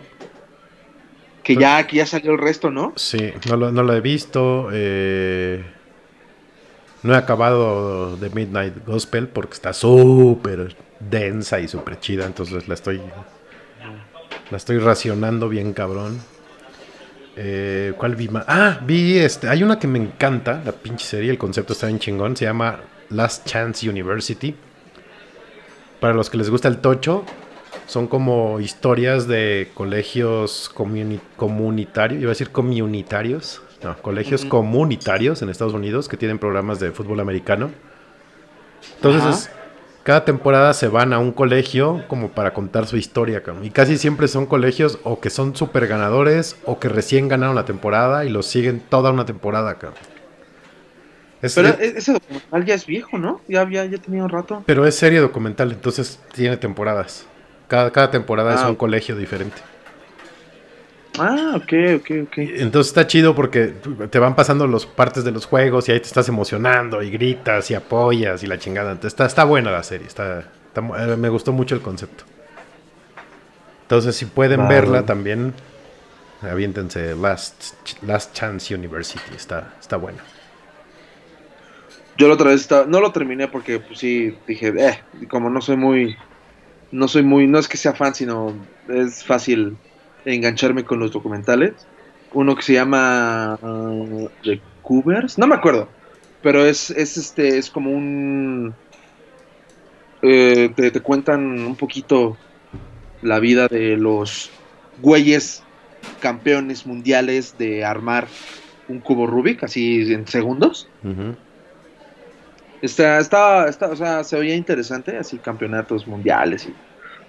Que 1.43 1.55
ya, 1.55 1.85
que 1.87 1.97
ya 1.97 2.05
salió 2.05 2.31
el 2.33 2.37
resto, 2.37 2.69
¿no? 2.69 2.93
Sí, 2.95 3.33
no 3.49 3.57
lo, 3.57 3.71
no 3.71 3.83
lo 3.83 3.93
he 3.93 4.01
visto. 4.01 4.69
eh, 4.71 5.63
no 7.03 7.13
he 7.13 7.17
acabado 7.17 8.15
de 8.17 8.29
Midnight 8.29 8.85
Gospel 8.85 9.27
porque 9.27 9.53
está 9.53 9.73
súper 9.73 10.75
densa 10.99 11.59
y 11.59 11.67
súper 11.67 11.99
chida. 11.99 12.25
Entonces 12.27 12.67
la 12.67 12.75
estoy. 12.75 13.01
La 14.51 14.57
estoy 14.57 14.77
racionando 14.79 15.49
bien 15.49 15.73
cabrón. 15.73 16.19
Eh, 17.37 17.93
¿Cuál 17.97 18.15
vi 18.15 18.27
más? 18.27 18.43
Ah, 18.47 18.79
vi 18.85 19.17
este. 19.17 19.47
Hay 19.47 19.63
una 19.63 19.79
que 19.79 19.87
me 19.87 19.97
encanta, 19.97 20.61
la 20.65 20.73
pinche 20.73 21.05
serie. 21.05 21.31
El 21.31 21.37
concepto 21.37 21.73
está 21.73 21.87
bien 21.87 21.99
chingón. 21.99 22.35
Se 22.35 22.45
llama 22.45 22.81
Last 23.09 23.47
Chance 23.47 23.89
University. 23.89 24.53
Para 26.01 26.13
los 26.13 26.29
que 26.29 26.37
les 26.37 26.49
gusta 26.49 26.67
el 26.67 26.79
tocho, 26.79 27.23
son 27.87 28.07
como 28.07 28.59
historias 28.59 29.27
de 29.27 29.69
colegios 29.73 30.69
comuni- 30.75 31.21
comunitarios, 31.37 32.21
iba 32.21 32.29
a 32.29 32.33
decir 32.33 32.49
comunitarios, 32.49 33.61
no, 33.83 33.95
colegios 34.01 34.43
comunitarios 34.45 35.41
en 35.43 35.49
Estados 35.49 35.73
Unidos 35.73 36.09
que 36.09 36.17
tienen 36.17 36.39
programas 36.39 36.79
de 36.79 36.91
fútbol 36.91 37.19
americano. 37.19 37.69
Entonces, 38.95 39.29
es- 39.47 39.51
cada 40.03 40.25
temporada 40.25 40.73
se 40.73 40.87
van 40.87 41.13
a 41.13 41.19
un 41.19 41.31
colegio 41.31 42.03
como 42.07 42.29
para 42.29 42.53
contar 42.53 42.87
su 42.87 42.97
historia, 42.97 43.43
cabrón. 43.43 43.65
Y 43.65 43.69
casi 43.69 43.97
siempre 43.97 44.27
son 44.27 44.45
colegios 44.47 44.99
o 45.03 45.19
que 45.19 45.29
son 45.29 45.55
super 45.55 45.87
ganadores 45.87 46.55
o 46.65 46.79
que 46.79 46.89
recién 46.89 47.27
ganaron 47.27 47.55
la 47.55 47.65
temporada 47.65 48.25
y 48.25 48.29
los 48.29 48.45
siguen 48.47 48.79
toda 48.79 49.11
una 49.11 49.25
temporada, 49.25 49.75
cabrón. 49.75 49.99
Es- 51.41 51.55
Pero 51.55 51.69
es- 51.69 51.79
e- 51.79 51.97
ese 51.97 52.13
documental 52.13 52.65
ya 52.65 52.75
es 52.75 52.85
viejo, 52.85 53.17
¿no? 53.17 53.41
Ya 53.47 53.61
había, 53.61 53.85
ya 53.85 53.97
tenía 53.97 54.23
un 54.23 54.29
rato. 54.29 54.63
pero 54.65 54.85
es 54.85 54.95
serie 54.95 55.19
documental, 55.19 55.71
entonces 55.71 56.19
tiene 56.33 56.57
temporadas. 56.57 57.25
Cada, 57.67 57.91
cada 57.91 58.11
temporada 58.11 58.53
es 58.53 58.61
Ah, 58.61 58.69
un 58.69 58.75
colegio 58.75 59.15
diferente. 59.15 59.57
Ah, 61.19 61.53
ok, 61.55 61.73
ok, 61.97 62.11
ok. 62.27 62.37
Entonces 62.37 62.91
está 62.91 63.05
chido 63.05 63.35
porque 63.35 63.73
te 64.09 64.19
van 64.19 64.35
pasando 64.35 64.65
las 64.67 64.85
partes 64.85 65.23
de 65.23 65.31
los 65.31 65.45
juegos 65.45 65.89
y 65.89 65.91
ahí 65.91 65.99
te 65.99 66.07
estás 66.07 66.29
emocionando 66.29 67.03
y 67.03 67.11
gritas 67.11 67.69
y 67.69 67.75
apoyas 67.75 68.43
y 68.43 68.47
la 68.47 68.57
chingada. 68.57 68.91
Entonces 68.91 69.13
está, 69.13 69.25
está 69.25 69.43
buena 69.43 69.71
la 69.71 69.83
serie, 69.83 70.07
está, 70.07 70.51
eh, 70.75 71.15
me 71.17 71.29
gustó 71.29 71.51
mucho 71.51 71.75
el 71.75 71.81
concepto. 71.81 72.23
Entonces 73.83 74.15
si 74.15 74.25
pueden 74.25 74.61
Vale. 74.61 74.73
verla 74.73 75.05
también, 75.05 75.53
aviéntense 76.41 77.13
Last, 77.15 77.73
Last 78.03 78.33
Chance 78.33 78.73
University, 78.73 79.35
está, 79.35 79.73
está 79.81 79.97
buena. 79.97 80.23
Yo 82.17 82.27
la 82.29 82.35
otra 82.35 82.51
vez 82.51 82.61
estaba, 82.61 82.85
no 82.85 83.01
lo 83.01 83.11
terminé 83.11 83.49
porque 83.49 83.79
pues 83.79 83.99
sí, 83.99 84.37
dije, 84.47 84.73
eh, 84.77 84.99
como 85.27 85.49
no 85.49 85.59
soy 85.61 85.75
muy, 85.75 86.15
no 86.91 87.07
soy 87.09 87.23
muy, 87.23 87.47
no 87.47 87.59
es 87.59 87.67
que 87.67 87.77
sea 87.77 87.93
fan, 87.93 88.15
sino 88.15 88.55
es 88.87 89.25
fácil 89.25 89.75
engancharme 90.25 90.83
con 90.83 90.99
los 90.99 91.11
documentales. 91.11 91.73
Uno 92.33 92.55
que 92.55 92.61
se 92.61 92.73
llama 92.73 93.59
uh, 93.61 94.29
The 94.43 94.61
Cougars, 94.81 95.37
no 95.37 95.47
me 95.47 95.55
acuerdo, 95.55 95.89
pero 96.41 96.65
es, 96.65 96.89
es 96.91 97.17
este, 97.17 97.57
es 97.57 97.69
como 97.69 97.91
un, 97.91 98.73
eh, 100.21 100.71
te, 100.75 100.91
te 100.91 100.99
cuentan 101.01 101.41
un 101.65 101.75
poquito 101.75 102.37
la 103.21 103.39
vida 103.39 103.67
de 103.67 103.97
los 103.97 104.49
güeyes 105.01 105.63
campeones 106.19 106.85
mundiales 106.85 107.57
de 107.57 107.83
armar 107.83 108.27
un 108.87 108.99
cubo 108.99 109.27
Rubik, 109.27 109.63
así 109.63 110.13
en 110.13 110.27
segundos. 110.27 110.87
Ujú. 111.03 111.35
Está, 112.81 113.19
está, 113.19 113.67
está, 113.67 113.89
o 113.89 113.95
sea, 113.95 114.23
se 114.23 114.39
veía 114.39 114.55
interesante, 114.55 115.17
así 115.17 115.37
campeonatos 115.37 116.07
mundiales 116.07 116.65
y 116.65 116.73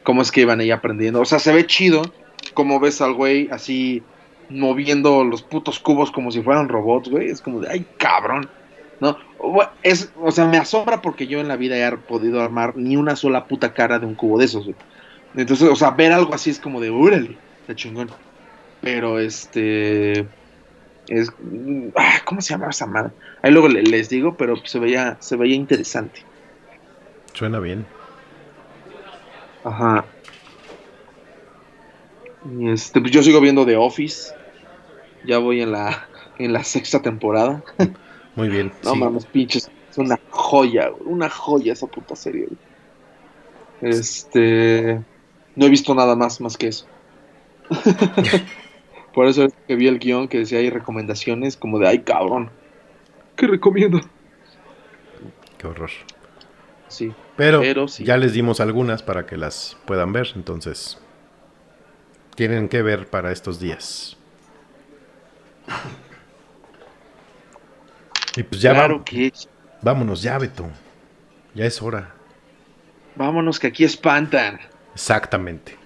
cómo 0.02 0.22
es 0.22 0.30
que 0.30 0.42
iban 0.42 0.60
ahí 0.60 0.70
aprendiendo. 0.70 1.20
O 1.20 1.24
sea, 1.24 1.38
se 1.38 1.52
ve 1.52 1.66
chido 1.66 2.02
como 2.54 2.80
ves 2.80 3.00
al 3.00 3.14
güey 3.14 3.48
así 3.50 4.02
moviendo 4.48 5.24
los 5.24 5.42
putos 5.42 5.78
cubos 5.78 6.10
como 6.10 6.30
si 6.30 6.42
fueran 6.42 6.68
robots, 6.68 7.08
güey. 7.08 7.28
Es 7.28 7.40
como 7.40 7.60
de, 7.60 7.68
ay, 7.70 7.86
cabrón. 7.98 8.48
¿No? 9.00 9.16
O- 9.38 9.64
Es, 9.82 10.12
o 10.20 10.30
sea, 10.30 10.46
me 10.46 10.58
asombra 10.58 11.02
porque 11.02 11.26
yo 11.26 11.40
en 11.40 11.48
la 11.48 11.56
vida 11.56 11.76
he 11.76 11.96
podido 11.96 12.40
armar 12.42 12.76
ni 12.76 12.96
una 12.96 13.16
sola 13.16 13.46
puta 13.46 13.72
cara 13.74 13.98
de 13.98 14.06
un 14.06 14.14
cubo 14.14 14.38
de 14.38 14.44
esos, 14.44 14.64
güey. 14.64 14.76
Entonces, 15.34 15.68
o 15.68 15.76
sea, 15.76 15.90
ver 15.92 16.12
algo 16.12 16.34
así 16.34 16.50
es 16.50 16.60
como 16.60 16.80
de, 16.80 16.90
órale, 16.90 17.36
está 17.62 17.74
chingón. 17.74 18.10
Pero 18.80 19.18
este. 19.18 20.26
Es, 21.08 21.32
ah, 21.96 22.20
¿Cómo 22.24 22.40
se 22.40 22.50
llama 22.54 22.68
esa 22.70 22.86
madre? 22.86 23.10
Ahí 23.42 23.50
luego 23.50 23.68
le- 23.68 23.82
les 23.82 24.08
digo, 24.08 24.36
pero 24.36 24.56
se 24.64 24.78
veía, 24.78 25.16
se 25.20 25.36
veía 25.36 25.56
interesante. 25.56 26.20
Suena 27.34 27.58
bien. 27.58 27.86
Ajá. 29.64 30.04
Y 32.44 32.70
este, 32.70 33.00
pues 33.00 33.12
yo 33.12 33.22
sigo 33.22 33.40
viendo 33.40 33.64
The 33.64 33.76
Office. 33.76 34.34
Ya 35.24 35.38
voy 35.38 35.60
en 35.60 35.72
la, 35.72 36.08
en 36.38 36.52
la 36.52 36.64
sexta 36.64 37.00
temporada. 37.00 37.62
Muy 38.34 38.48
bien. 38.48 38.72
No 38.82 38.92
sí. 38.92 38.98
mames, 38.98 39.26
pinches. 39.26 39.70
Es 39.90 39.98
una 39.98 40.18
joya, 40.30 40.90
una 41.04 41.28
joya 41.28 41.74
esa 41.74 41.86
puta 41.86 42.16
serie. 42.16 42.48
Este. 43.80 45.02
No 45.54 45.66
he 45.66 45.68
visto 45.68 45.94
nada 45.94 46.16
más, 46.16 46.40
más 46.40 46.56
que 46.56 46.68
eso. 46.68 46.86
Por 49.14 49.26
eso 49.26 49.44
es 49.44 49.52
que 49.68 49.76
vi 49.76 49.86
el 49.86 49.98
guion 49.98 50.28
que 50.28 50.38
decía 50.38 50.58
hay 50.58 50.70
recomendaciones 50.70 51.56
como 51.58 51.78
de 51.78 51.88
ay 51.88 51.98
cabrón. 52.00 52.50
¿Qué 53.36 53.46
recomiendo? 53.46 54.00
Qué 55.58 55.66
horror. 55.66 55.90
Sí. 56.88 57.12
Pero, 57.36 57.60
Pero 57.60 57.88
sí. 57.88 58.04
ya 58.04 58.16
les 58.16 58.32
dimos 58.32 58.60
algunas 58.60 59.02
para 59.02 59.26
que 59.26 59.36
las 59.36 59.76
puedan 59.86 60.12
ver, 60.12 60.28
entonces 60.36 61.01
tienen 62.34 62.68
que 62.68 62.82
ver 62.82 63.06
para 63.08 63.32
estos 63.32 63.58
días. 63.60 64.16
Y 68.36 68.42
pues 68.42 68.60
ya 68.60 68.72
claro 68.72 69.00
vam- 69.00 69.04
que 69.04 69.32
vámonos, 69.82 70.22
ya 70.22 70.38
Beto. 70.38 70.66
Ya 71.54 71.66
es 71.66 71.82
hora. 71.82 72.14
vámonos 73.14 73.58
que 73.60 73.66
aquí 73.68 73.84
espantan. 73.84 74.58
Exactamente. 74.94 75.76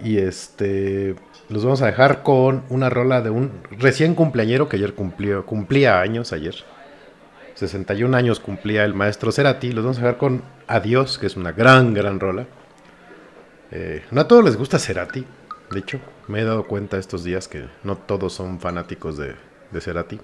Y 0.00 0.18
este 0.18 1.14
los 1.48 1.62
vamos 1.64 1.80
a 1.82 1.86
dejar 1.86 2.22
con 2.22 2.64
una 2.70 2.90
rola 2.90 3.20
de 3.20 3.30
un 3.30 3.52
recién 3.70 4.14
cumpleañero 4.14 4.68
que 4.68 4.76
ayer 4.76 4.94
cumplió, 4.94 5.44
cumplía 5.46 6.00
años 6.00 6.32
ayer. 6.32 6.54
61 7.54 8.14
años 8.16 8.40
cumplía 8.40 8.84
el 8.84 8.94
maestro 8.94 9.32
Cerati. 9.32 9.72
Los 9.72 9.84
vamos 9.84 9.98
a 9.98 10.00
dejar 10.00 10.18
con 10.18 10.42
Adiós, 10.66 11.18
que 11.18 11.26
es 11.26 11.36
una 11.36 11.52
gran, 11.52 11.94
gran 11.94 12.18
rola. 12.20 12.46
Eh, 13.70 14.04
no 14.10 14.20
a 14.22 14.28
todos 14.28 14.44
les 14.44 14.56
gusta 14.56 14.78
Cerati. 14.78 15.24
De 15.70 15.80
hecho, 15.80 15.98
me 16.28 16.40
he 16.40 16.44
dado 16.44 16.66
cuenta 16.66 16.98
estos 16.98 17.24
días 17.24 17.48
que 17.48 17.66
no 17.82 17.96
todos 17.96 18.32
son 18.32 18.60
fanáticos 18.60 19.16
de, 19.16 19.34
de 19.70 19.80
Cerati. 19.80 20.20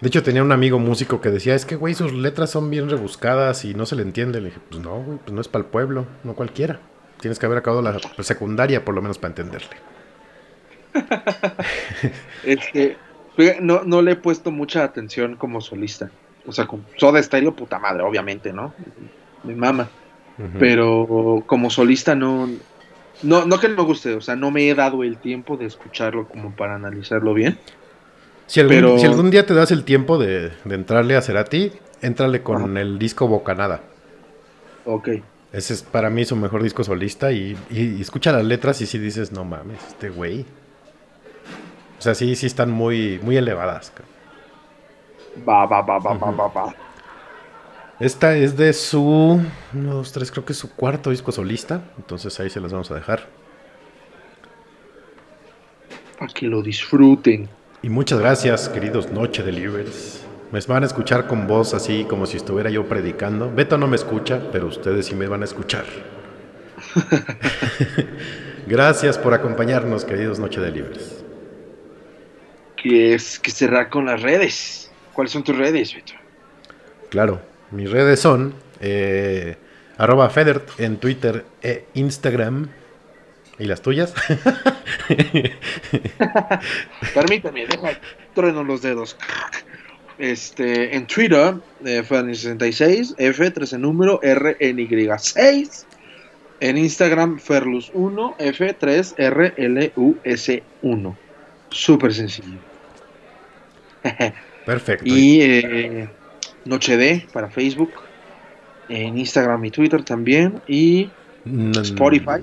De 0.00 0.08
hecho, 0.08 0.22
tenía 0.22 0.42
un 0.42 0.52
amigo 0.52 0.78
músico 0.78 1.20
que 1.20 1.30
decía, 1.30 1.54
es 1.54 1.64
que, 1.64 1.76
güey, 1.76 1.94
sus 1.94 2.12
letras 2.12 2.50
son 2.50 2.68
bien 2.68 2.90
rebuscadas 2.90 3.64
y 3.64 3.74
no 3.74 3.86
se 3.86 3.96
le 3.96 4.02
entiende. 4.02 4.40
Le 4.40 4.48
dije, 4.48 4.60
pues 4.68 4.82
no, 4.82 5.00
güey, 5.00 5.18
pues 5.18 5.32
no 5.32 5.40
es 5.40 5.48
para 5.48 5.64
el 5.64 5.70
pueblo, 5.70 6.06
no 6.24 6.34
cualquiera. 6.34 6.80
Tienes 7.20 7.38
que 7.38 7.46
haber 7.46 7.58
acabado 7.58 7.80
la 7.80 7.98
secundaria 8.22 8.84
por 8.84 8.94
lo 8.94 9.00
menos 9.00 9.18
para 9.18 9.30
entenderle. 9.30 9.76
Este, 12.44 12.96
no, 13.60 13.82
no 13.84 14.02
le 14.02 14.12
he 14.12 14.16
puesto 14.16 14.50
mucha 14.50 14.84
atención 14.84 15.36
como 15.36 15.60
solista. 15.60 16.10
O 16.46 16.52
sea, 16.52 16.66
con 16.66 16.84
Soda 16.96 17.22
Stereo, 17.22 17.54
puta 17.54 17.78
madre, 17.78 18.02
obviamente, 18.02 18.52
¿no? 18.52 18.74
Mi 19.42 19.54
mamá. 19.54 19.88
Ujú. 20.38 20.58
Pero 20.58 21.42
como 21.46 21.70
solista 21.70 22.14
no, 22.14 22.48
no, 23.24 23.44
no 23.46 23.58
que 23.58 23.68
no 23.68 23.76
me 23.76 23.82
guste, 23.82 24.14
o 24.14 24.20
sea, 24.20 24.36
no 24.36 24.50
me 24.50 24.68
he 24.68 24.74
dado 24.74 25.02
el 25.02 25.16
tiempo 25.18 25.56
de 25.56 25.66
escucharlo 25.66 26.28
como 26.28 26.52
para 26.54 26.74
analizarlo 26.76 27.34
bien. 27.34 27.58
Si 28.46 28.60
algún, 28.60 28.76
Pero- 28.76 28.98
si 28.98 29.06
algún 29.06 29.30
día 29.30 29.46
te 29.46 29.54
das 29.54 29.70
el 29.70 29.84
tiempo 29.84 30.18
de, 30.18 30.52
de 30.64 30.74
entrarle 30.74 31.16
a 31.16 31.22
Cerati, 31.22 31.72
entrale 32.02 32.42
con 32.42 32.76
el 32.76 32.98
disco 32.98 33.26
Bocanada. 33.26 33.80
Ok. 34.84 35.08
Ese 35.52 35.72
es 35.74 35.82
para 35.82 36.10
mí 36.10 36.24
su 36.24 36.36
mejor 36.36 36.62
disco 36.62 36.84
solista 36.84 37.32
y, 37.32 37.56
y- 37.70 37.96
y 37.96 38.00
escucha 38.00 38.32
las 38.32 38.44
letras 38.44 38.80
y 38.80 38.86
sí 38.86 38.98
dices, 38.98 39.32
no 39.32 39.44
mames, 39.44 39.78
este 39.88 40.10
güey. 40.10 40.44
O 41.98 42.02
sea, 42.02 42.14
sí, 42.14 42.36
sí 42.36 42.46
están 42.46 42.70
muy, 42.70 43.18
muy 43.22 43.36
elevadas. 43.36 43.92
Va, 45.48 45.64
va, 45.66 45.80
va, 45.80 45.98
va, 45.98 46.12
va, 46.14 46.30
va, 46.32 46.48
va. 46.48 46.74
Esta 48.00 48.36
es 48.36 48.56
de 48.56 48.72
su, 48.72 49.40
uno, 49.72 49.94
dos, 49.94 50.10
tres, 50.10 50.32
creo 50.32 50.44
que 50.44 50.52
es 50.52 50.58
su 50.58 50.74
cuarto 50.74 51.10
disco 51.10 51.30
solista. 51.30 51.82
Entonces 51.96 52.38
ahí 52.40 52.50
se 52.50 52.60
las 52.60 52.72
vamos 52.72 52.90
a 52.90 52.94
dejar. 52.96 53.28
Para 56.18 56.32
que 56.32 56.46
lo 56.46 56.60
disfruten. 56.60 57.48
Y 57.82 57.88
muchas 57.88 58.18
gracias, 58.18 58.68
queridos 58.68 59.12
Noche 59.12 59.42
Delivers. 59.44 60.24
Me 60.50 60.60
van 60.60 60.82
a 60.82 60.86
escuchar 60.86 61.26
con 61.26 61.46
voz 61.46 61.74
así 61.74 62.04
como 62.04 62.26
si 62.26 62.36
estuviera 62.36 62.70
yo 62.70 62.88
predicando. 62.88 63.52
Beto 63.52 63.78
no 63.78 63.86
me 63.86 63.96
escucha, 63.96 64.40
pero 64.50 64.66
ustedes 64.66 65.06
sí 65.06 65.14
me 65.14 65.28
van 65.28 65.42
a 65.42 65.44
escuchar. 65.44 65.84
gracias 68.66 69.18
por 69.18 69.34
acompañarnos, 69.34 70.04
queridos 70.04 70.38
Noche 70.40 70.60
Delivers. 70.60 71.24
Que 72.76 73.14
es 73.14 73.38
que 73.38 73.50
cerrar 73.50 73.88
con 73.88 74.06
las 74.06 74.20
redes. 74.22 74.90
¿Cuáles 75.12 75.32
son 75.32 75.44
tus 75.44 75.56
redes, 75.56 75.94
Beto? 75.94 76.12
Claro, 77.10 77.40
mis 77.74 77.90
redes 77.90 78.20
son 78.20 78.54
eh, 78.80 79.56
arroba 79.98 80.30
Federt 80.30 80.78
en 80.78 80.98
Twitter 80.98 81.44
e 81.62 81.86
Instagram. 81.94 82.68
¿Y 83.58 83.66
las 83.66 83.82
tuyas? 83.82 84.14
Permítame, 87.14 87.66
deja, 87.66 87.98
trueno 88.34 88.64
los 88.64 88.82
dedos. 88.82 89.16
Este, 90.18 90.96
en 90.96 91.06
Twitter, 91.06 91.54
eh, 91.84 92.02
Ferni66, 92.02 93.14
F3 93.16 93.74
en 93.74 93.82
número, 93.82 94.20
RNY6. 94.20 95.84
En 96.60 96.78
Instagram, 96.78 97.38
Ferlus1, 97.38 98.36
F3, 98.38 99.16
RLUS1. 99.16 101.16
Súper 101.70 102.14
sencillo. 102.14 102.58
Perfecto. 104.64 105.04
y 105.06 105.42
eh, 105.42 106.08
Noche 106.64 106.96
D 106.96 107.26
para 107.32 107.50
Facebook. 107.50 107.90
En 108.88 109.16
Instagram 109.18 109.64
y 109.64 109.70
Twitter 109.70 110.02
también. 110.04 110.60
Y 110.66 111.10
Mm, 111.46 111.72
Spotify. 111.78 112.42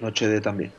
Noche 0.00 0.28
D 0.28 0.40
también. 0.42 0.72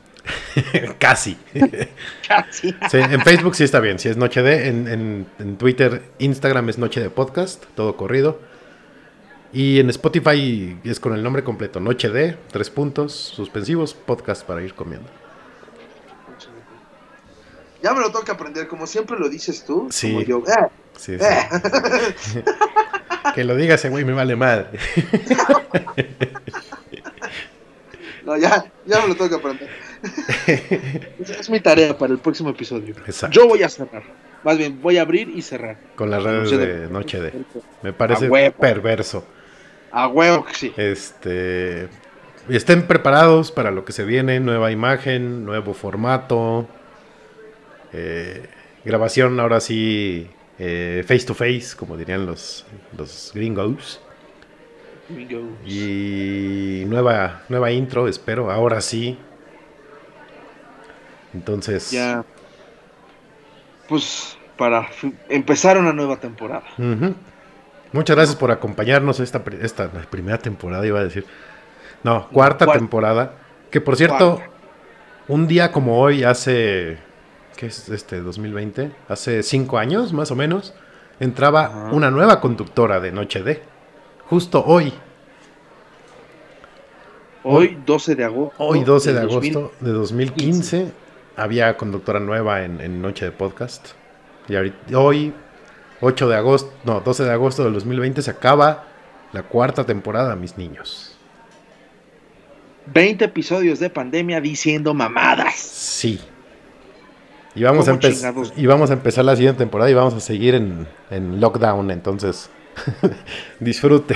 Casi. 0.98 1.36
Casi. 2.28 2.70
Sí, 2.90 2.98
en 2.98 3.20
Facebook 3.22 3.54
sí 3.56 3.64
está 3.64 3.80
bien, 3.80 3.98
si 3.98 4.08
es 4.08 4.16
Noche 4.16 4.42
de, 4.42 4.68
en, 4.68 4.86
en- 4.86 5.26
en 5.38 5.56
Twitter, 5.56 6.02
Instagram 6.18 6.68
es 6.68 6.78
Noche 6.78 7.00
de 7.00 7.10
Podcast, 7.10 7.64
todo 7.74 7.96
corrido. 7.96 8.38
Y 9.52 9.80
en 9.80 9.90
Spotify 9.90 10.78
es 10.84 11.00
con 11.00 11.14
el 11.14 11.22
nombre 11.24 11.42
completo, 11.42 11.80
Noche 11.80 12.08
de, 12.10 12.36
tres 12.52 12.70
puntos, 12.70 13.12
suspensivos, 13.12 13.92
podcast 13.94 14.46
para 14.46 14.62
ir 14.62 14.74
comiendo. 14.74 15.08
Ya 17.82 17.92
me 17.94 18.00
lo 18.00 18.06
tengo 18.12 18.24
que 18.24 18.30
aprender, 18.32 18.68
como 18.68 18.86
siempre 18.86 19.18
lo 19.18 19.28
dices 19.28 19.64
tú. 19.64 19.88
Sí. 19.90 20.08
Como 20.12 20.22
yo. 20.22 20.38
eh, 20.46 20.68
Sí, 21.00 21.16
sí. 21.18 22.40
Que 23.34 23.44
lo 23.44 23.54
diga 23.54 23.76
ese 23.76 23.88
güey 23.90 24.04
me 24.04 24.12
vale 24.12 24.34
madre. 24.36 24.66
No, 28.24 28.36
ya, 28.36 28.64
ya 28.84 29.00
me 29.00 29.08
lo 29.08 29.14
tengo 29.16 29.30
que 29.30 29.36
aprender. 29.36 29.68
es, 31.18 31.30
es 31.30 31.50
mi 31.50 31.58
tarea 31.58 31.96
para 31.96 32.12
el 32.12 32.18
próximo 32.18 32.50
episodio. 32.50 32.94
Exacto. 33.06 33.34
Yo 33.34 33.48
voy 33.48 33.62
a 33.62 33.68
cerrar. 33.68 34.02
Más 34.44 34.58
bien, 34.58 34.80
voy 34.82 34.98
a 34.98 35.02
abrir 35.02 35.30
y 35.30 35.40
cerrar. 35.40 35.78
Con 35.96 36.10
las 36.10 36.22
redes 36.22 36.50
de 36.50 36.88
Noche 36.90 37.18
de. 37.18 37.32
Me 37.82 37.94
parece 37.94 38.28
perverso. 38.52 39.24
A 39.90 40.06
huevo 40.08 40.44
que 40.44 40.54
sí. 40.54 40.72
Este. 40.76 41.88
Estén 42.48 42.86
preparados 42.86 43.50
para 43.52 43.70
lo 43.70 43.86
que 43.86 43.92
se 43.92 44.04
viene, 44.04 44.38
nueva 44.38 44.70
imagen, 44.70 45.46
nuevo 45.46 45.72
formato. 45.72 46.68
eh, 47.92 48.48
grabación 48.84 49.40
ahora 49.40 49.60
sí 49.60 50.30
eh, 50.62 51.02
face 51.08 51.24
to 51.26 51.32
face, 51.34 51.74
como 51.74 51.96
dirían 51.96 52.26
los, 52.26 52.66
los 52.96 53.32
gringos. 53.34 54.00
Y 55.66 56.84
nueva, 56.86 57.42
nueva 57.48 57.72
intro, 57.72 58.06
espero, 58.06 58.50
ahora 58.50 58.80
sí. 58.80 59.18
Entonces, 61.34 61.90
Ya. 61.90 62.24
Pues 63.88 64.36
para 64.56 64.88
empezar 65.28 65.78
una 65.78 65.92
nueva 65.92 66.18
temporada. 66.20 66.62
muchas 67.92 68.14
gracias 68.14 68.36
por 68.36 68.52
acompañarnos 68.52 69.18
esta, 69.18 69.42
esta 69.62 69.90
primera 69.90 70.38
temporada, 70.38 70.86
iba 70.86 71.00
a 71.00 71.04
decir. 71.04 71.24
No, 72.04 72.28
cuarta 72.28 72.66
Cuarta. 72.66 72.78
temporada. 72.78 73.34
Que 73.70 73.80
por 73.80 73.96
cierto, 73.96 74.36
Cuarta. 74.36 74.50
un 75.28 75.48
día 75.48 75.72
como 75.72 75.98
hoy, 76.00 76.22
hace. 76.22 76.98
¿Qué 77.60 77.66
es 77.66 77.90
este? 77.90 78.22
2020. 78.22 78.90
Hace 79.10 79.42
cinco 79.42 79.76
años, 79.76 80.14
más 80.14 80.30
o 80.30 80.34
menos. 80.34 80.72
Entraba 81.20 81.66
Ajá. 81.66 81.90
una 81.92 82.10
nueva 82.10 82.40
conductora 82.40 83.00
de 83.00 83.12
Noche 83.12 83.42
D. 83.42 83.62
Justo 84.30 84.64
hoy. 84.64 84.94
Hoy, 87.42 87.76
12 87.84 88.14
de 88.14 88.24
agosto. 88.24 88.54
Hoy, 88.64 88.82
12 88.82 89.12
de 89.12 89.20
del 89.20 89.28
2000. 89.28 89.56
agosto 89.58 89.84
de 89.84 89.92
2015, 89.92 90.92
había 91.36 91.76
conductora 91.76 92.18
nueva 92.18 92.62
en, 92.64 92.80
en 92.80 93.02
Noche 93.02 93.26
de 93.26 93.30
Podcast. 93.32 93.88
Y 94.48 94.56
ahorita- 94.56 94.98
hoy, 94.98 95.34
8 96.00 96.28
de 96.30 96.36
agosto, 96.36 96.72
no, 96.84 97.00
12 97.00 97.24
de 97.24 97.30
agosto 97.32 97.64
del 97.64 97.74
2020, 97.74 98.22
se 98.22 98.30
acaba 98.30 98.84
la 99.34 99.42
cuarta 99.42 99.84
temporada, 99.84 100.34
mis 100.34 100.56
niños. 100.56 101.14
20 102.86 103.22
episodios 103.26 103.78
de 103.80 103.90
pandemia 103.90 104.40
diciendo 104.40 104.94
mamadas. 104.94 105.56
Sí. 105.56 106.18
Y 107.54 107.64
vamos, 107.64 107.88
a 107.88 107.98
y 108.56 108.66
vamos 108.66 108.90
a 108.90 108.92
empezar 108.92 109.24
la 109.24 109.34
siguiente 109.34 109.58
temporada 109.58 109.90
y 109.90 109.94
vamos 109.94 110.14
a 110.14 110.20
seguir 110.20 110.54
en, 110.54 110.86
en 111.10 111.40
lockdown, 111.40 111.90
entonces 111.90 112.48
disfrute. 113.60 114.14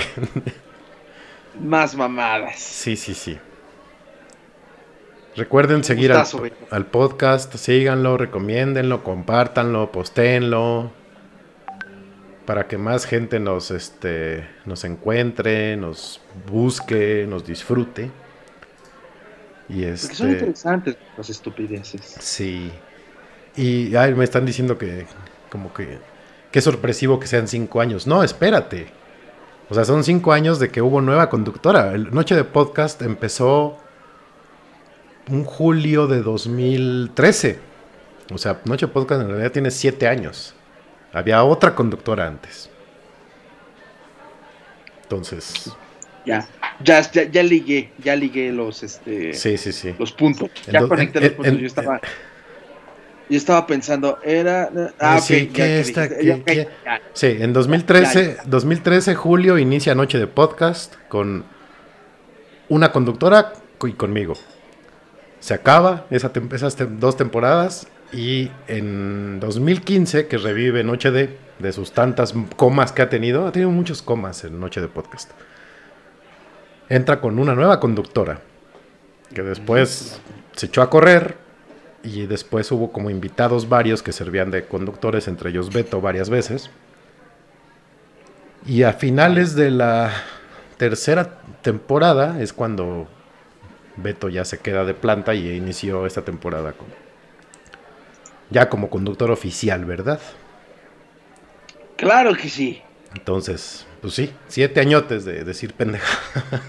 Más 1.61 1.95
mamadas. 1.95 2.59
Sí, 2.59 2.95
sí, 2.95 3.13
sí. 3.13 3.37
Recuerden 5.35 5.83
seguir 5.83 6.13
al, 6.13 6.25
al 6.69 6.85
podcast, 6.85 7.53
síganlo, 7.55 8.17
recomiéndenlo, 8.17 9.03
compártanlo, 9.03 9.91
postéenlo. 9.91 10.91
Para 12.45 12.67
que 12.67 12.77
más 12.77 13.05
gente 13.05 13.39
nos, 13.39 13.71
este, 13.71 14.47
nos 14.65 14.85
encuentre, 14.85 15.75
nos 15.75 16.21
busque, 16.49 17.25
nos 17.27 17.45
disfrute. 17.45 18.11
Y 19.67 19.81
Porque 19.81 19.97
son 19.97 20.29
este. 20.29 20.31
interesantes 20.31 20.97
las 21.17 21.29
estupideces. 21.29 22.01
Sí. 22.19 22.71
Y 23.57 23.95
ay, 23.95 24.13
me 24.15 24.23
están 24.23 24.45
diciendo 24.45 24.77
que, 24.77 25.05
como 25.49 25.73
que, 25.73 25.99
qué 26.51 26.61
sorpresivo 26.61 27.19
que 27.19 27.27
sean 27.27 27.47
cinco 27.47 27.81
años. 27.81 28.05
No, 28.07 28.23
espérate. 28.23 28.87
O 29.69 29.73
sea, 29.73 29.85
son 29.85 30.03
cinco 30.03 30.31
años 30.33 30.59
de 30.59 30.69
que 30.69 30.81
hubo 30.81 31.01
nueva 31.01 31.29
conductora. 31.29 31.93
El 31.93 32.13
Noche 32.13 32.35
de 32.35 32.43
Podcast 32.43 33.01
empezó 33.01 33.77
un 35.29 35.43
julio 35.43 36.05
de 36.07 36.21
2013. 36.21 37.59
O 38.33 38.37
sea, 38.37 38.61
Noche 38.65 38.85
de 38.87 38.91
Podcast 38.91 39.21
en 39.21 39.27
realidad 39.29 39.51
tiene 39.51 39.71
siete 39.71 40.07
años. 40.07 40.53
Había 41.13 41.43
otra 41.43 41.73
conductora 41.73 42.27
antes. 42.27 42.69
Entonces, 45.03 45.71
Ya, 46.25 46.47
ya, 46.83 47.01
ya, 47.11 47.23
ya 47.29 47.43
ligué, 47.43 47.91
ya 47.99 48.15
ligué 48.15 48.51
los, 48.51 48.81
este, 48.81 49.33
sí, 49.33 49.57
sí, 49.57 49.71
sí. 49.71 49.93
los 49.99 50.11
puntos. 50.11 50.49
Ya 50.65 50.79
Ento- 50.81 50.87
conecté 50.89 51.19
en- 51.19 51.23
los 51.25 51.33
puntos. 51.33 51.53
en- 51.53 51.59
yo 51.59 51.67
estaba, 51.67 52.01
yo 53.29 53.37
estaba 53.37 53.65
pensando, 53.67 54.19
era, 54.23 54.69
ah, 54.99 55.19
sí, 55.19 55.47
ya, 55.47 55.47
que 55.47 55.53
que 55.53 55.79
esta- 55.79 56.01
dijiste, 56.07 56.17
que- 56.19 56.25
ya, 56.25 56.35
ok, 56.35 56.43
que- 56.45 56.67
ya. 56.85 57.01
Sí, 57.13 57.37
en 57.39 57.53
2013, 57.53 58.37
2013, 58.45 59.15
julio, 59.15 59.57
inicia 59.57 59.95
Noche 59.95 60.17
de 60.19 60.27
Podcast 60.27 60.95
con 61.09 61.43
una 62.69 62.91
conductora 62.91 63.53
y 63.83 63.93
conmigo. 63.93 64.33
Se 65.39 65.53
acaba 65.53 66.05
esa 66.09 66.33
tem- 66.33 66.51
esas 66.53 66.77
tem- 66.77 66.97
dos 66.99 67.17
temporadas 67.17 67.87
Y 68.11 68.51
en 68.67 69.39
2015, 69.41 70.27
que 70.27 70.37
revive 70.37 70.83
Noche 70.83 71.09
de, 71.11 71.37
de 71.59 71.73
sus 71.73 71.91
tantas 71.91 72.33
comas 72.55 72.91
que 72.91 73.01
ha 73.01 73.09
tenido, 73.09 73.45
ha 73.47 73.51
tenido 73.51 73.71
muchos 73.71 74.01
comas 74.03 74.43
en 74.45 74.59
Noche 74.59 74.79
de 74.79 74.87
Podcast. 74.87 75.31
Entra 76.87 77.19
con 77.19 77.39
una 77.39 77.55
nueva 77.55 77.79
conductora, 77.79 78.39
que 79.33 79.41
después 79.41 80.21
se 80.55 80.65
echó 80.67 80.81
a 80.83 80.89
correr 80.89 81.35
y 82.05 82.27
después 82.27 82.71
hubo 82.71 82.91
como 82.91 83.09
invitados 83.09 83.67
varios 83.67 84.03
que 84.03 84.11
servían 84.11 84.51
de 84.51 84.65
conductores, 84.65 85.27
entre 85.27 85.49
ellos 85.49 85.73
Beto 85.73 86.01
varias 86.01 86.29
veces. 86.29 86.69
Y 88.65 88.83
a 88.83 88.93
finales 88.93 89.55
de 89.55 89.71
la 89.71 90.11
tercera 90.77 91.39
temporada 91.61 92.41
es 92.41 92.53
cuando 92.53 93.07
Beto 93.97 94.29
ya 94.29 94.45
se 94.45 94.59
queda 94.59 94.85
de 94.85 94.93
planta 94.93 95.33
y 95.33 95.49
inició 95.51 96.05
esta 96.05 96.23
temporada 96.23 96.73
con, 96.73 96.87
ya 98.49 98.69
como 98.69 98.89
conductor 98.89 99.31
oficial, 99.31 99.85
¿verdad? 99.85 100.19
Claro 101.95 102.35
que 102.35 102.49
sí. 102.49 102.81
Entonces, 103.15 103.85
pues 104.01 104.13
sí, 104.13 104.31
siete 104.47 104.79
añotes 104.81 105.25
de 105.25 105.43
decir 105.43 105.73
pendeja. 105.73 106.19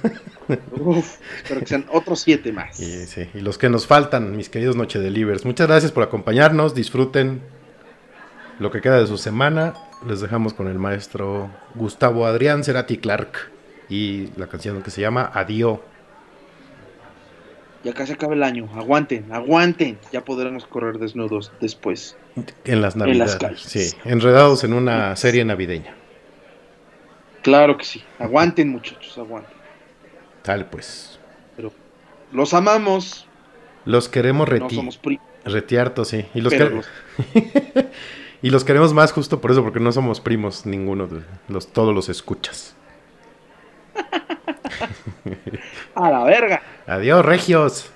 Uf, 0.78 1.18
espero 1.36 1.60
que 1.60 1.66
sean 1.66 1.86
otros 1.90 2.20
siete 2.20 2.52
más. 2.52 2.78
Y, 2.80 3.06
sí, 3.06 3.28
y 3.34 3.40
los 3.40 3.58
que 3.58 3.68
nos 3.68 3.86
faltan, 3.86 4.36
mis 4.36 4.48
queridos 4.48 4.76
Noche 4.76 4.98
Delivers. 4.98 5.44
Muchas 5.44 5.66
gracias 5.66 5.92
por 5.92 6.02
acompañarnos. 6.02 6.74
Disfruten 6.74 7.42
lo 8.58 8.70
que 8.70 8.80
queda 8.80 9.00
de 9.00 9.06
su 9.06 9.18
semana. 9.18 9.74
Les 10.06 10.20
dejamos 10.20 10.54
con 10.54 10.68
el 10.68 10.78
maestro 10.78 11.50
Gustavo 11.74 12.26
Adrián 12.26 12.62
Cerati 12.64 12.98
Clark 12.98 13.50
y 13.88 14.28
la 14.36 14.46
canción 14.46 14.82
que 14.82 14.90
se 14.90 15.00
llama 15.00 15.30
Adiós. 15.34 15.78
Ya 17.82 17.92
casi 17.92 18.12
acaba 18.12 18.34
el 18.34 18.42
año. 18.42 18.68
Aguanten, 18.74 19.32
aguanten. 19.32 19.98
Ya 20.12 20.24
podremos 20.24 20.66
correr 20.66 20.98
desnudos 20.98 21.52
después. 21.60 22.16
En 22.34 22.44
las 22.44 22.56
En 22.66 22.82
las 22.82 22.96
navidades. 22.96 23.36
calles. 23.36 23.60
sí, 23.60 23.96
enredados 24.04 24.64
en 24.64 24.72
una 24.72 25.14
serie 25.16 25.44
navideña. 25.44 25.94
Claro 27.42 27.76
que 27.78 27.84
sí. 27.84 28.02
Aguanten, 28.18 28.70
muchachos, 28.70 29.16
aguanten. 29.18 29.55
Tal 30.46 30.66
pues. 30.66 31.18
Los 32.30 32.54
amamos. 32.54 33.26
Los 33.84 34.08
queremos 34.08 34.48
No 34.48 34.52
reti 34.52 34.76
somos 34.76 34.96
retiarto, 35.44 36.04
sí. 36.04 36.24
Y 36.34 36.40
pero 36.52 36.76
los- 36.76 36.88
y 38.42 38.50
los 38.50 38.62
queremos 38.62 38.94
más 38.94 39.10
justo 39.12 39.40
por 39.40 39.50
eso, 39.50 39.64
porque 39.64 39.80
no 39.80 39.90
somos 39.90 40.20
primos 40.20 40.64
ninguno 40.64 41.08
de 41.08 41.22
los, 41.48 41.66
todos 41.72 41.92
los 41.92 42.08
escuchas. 42.08 42.76
A 45.96 46.10
la 46.10 46.22
verga. 46.22 46.62
Adiós, 46.86 47.24
regios. 47.24 47.90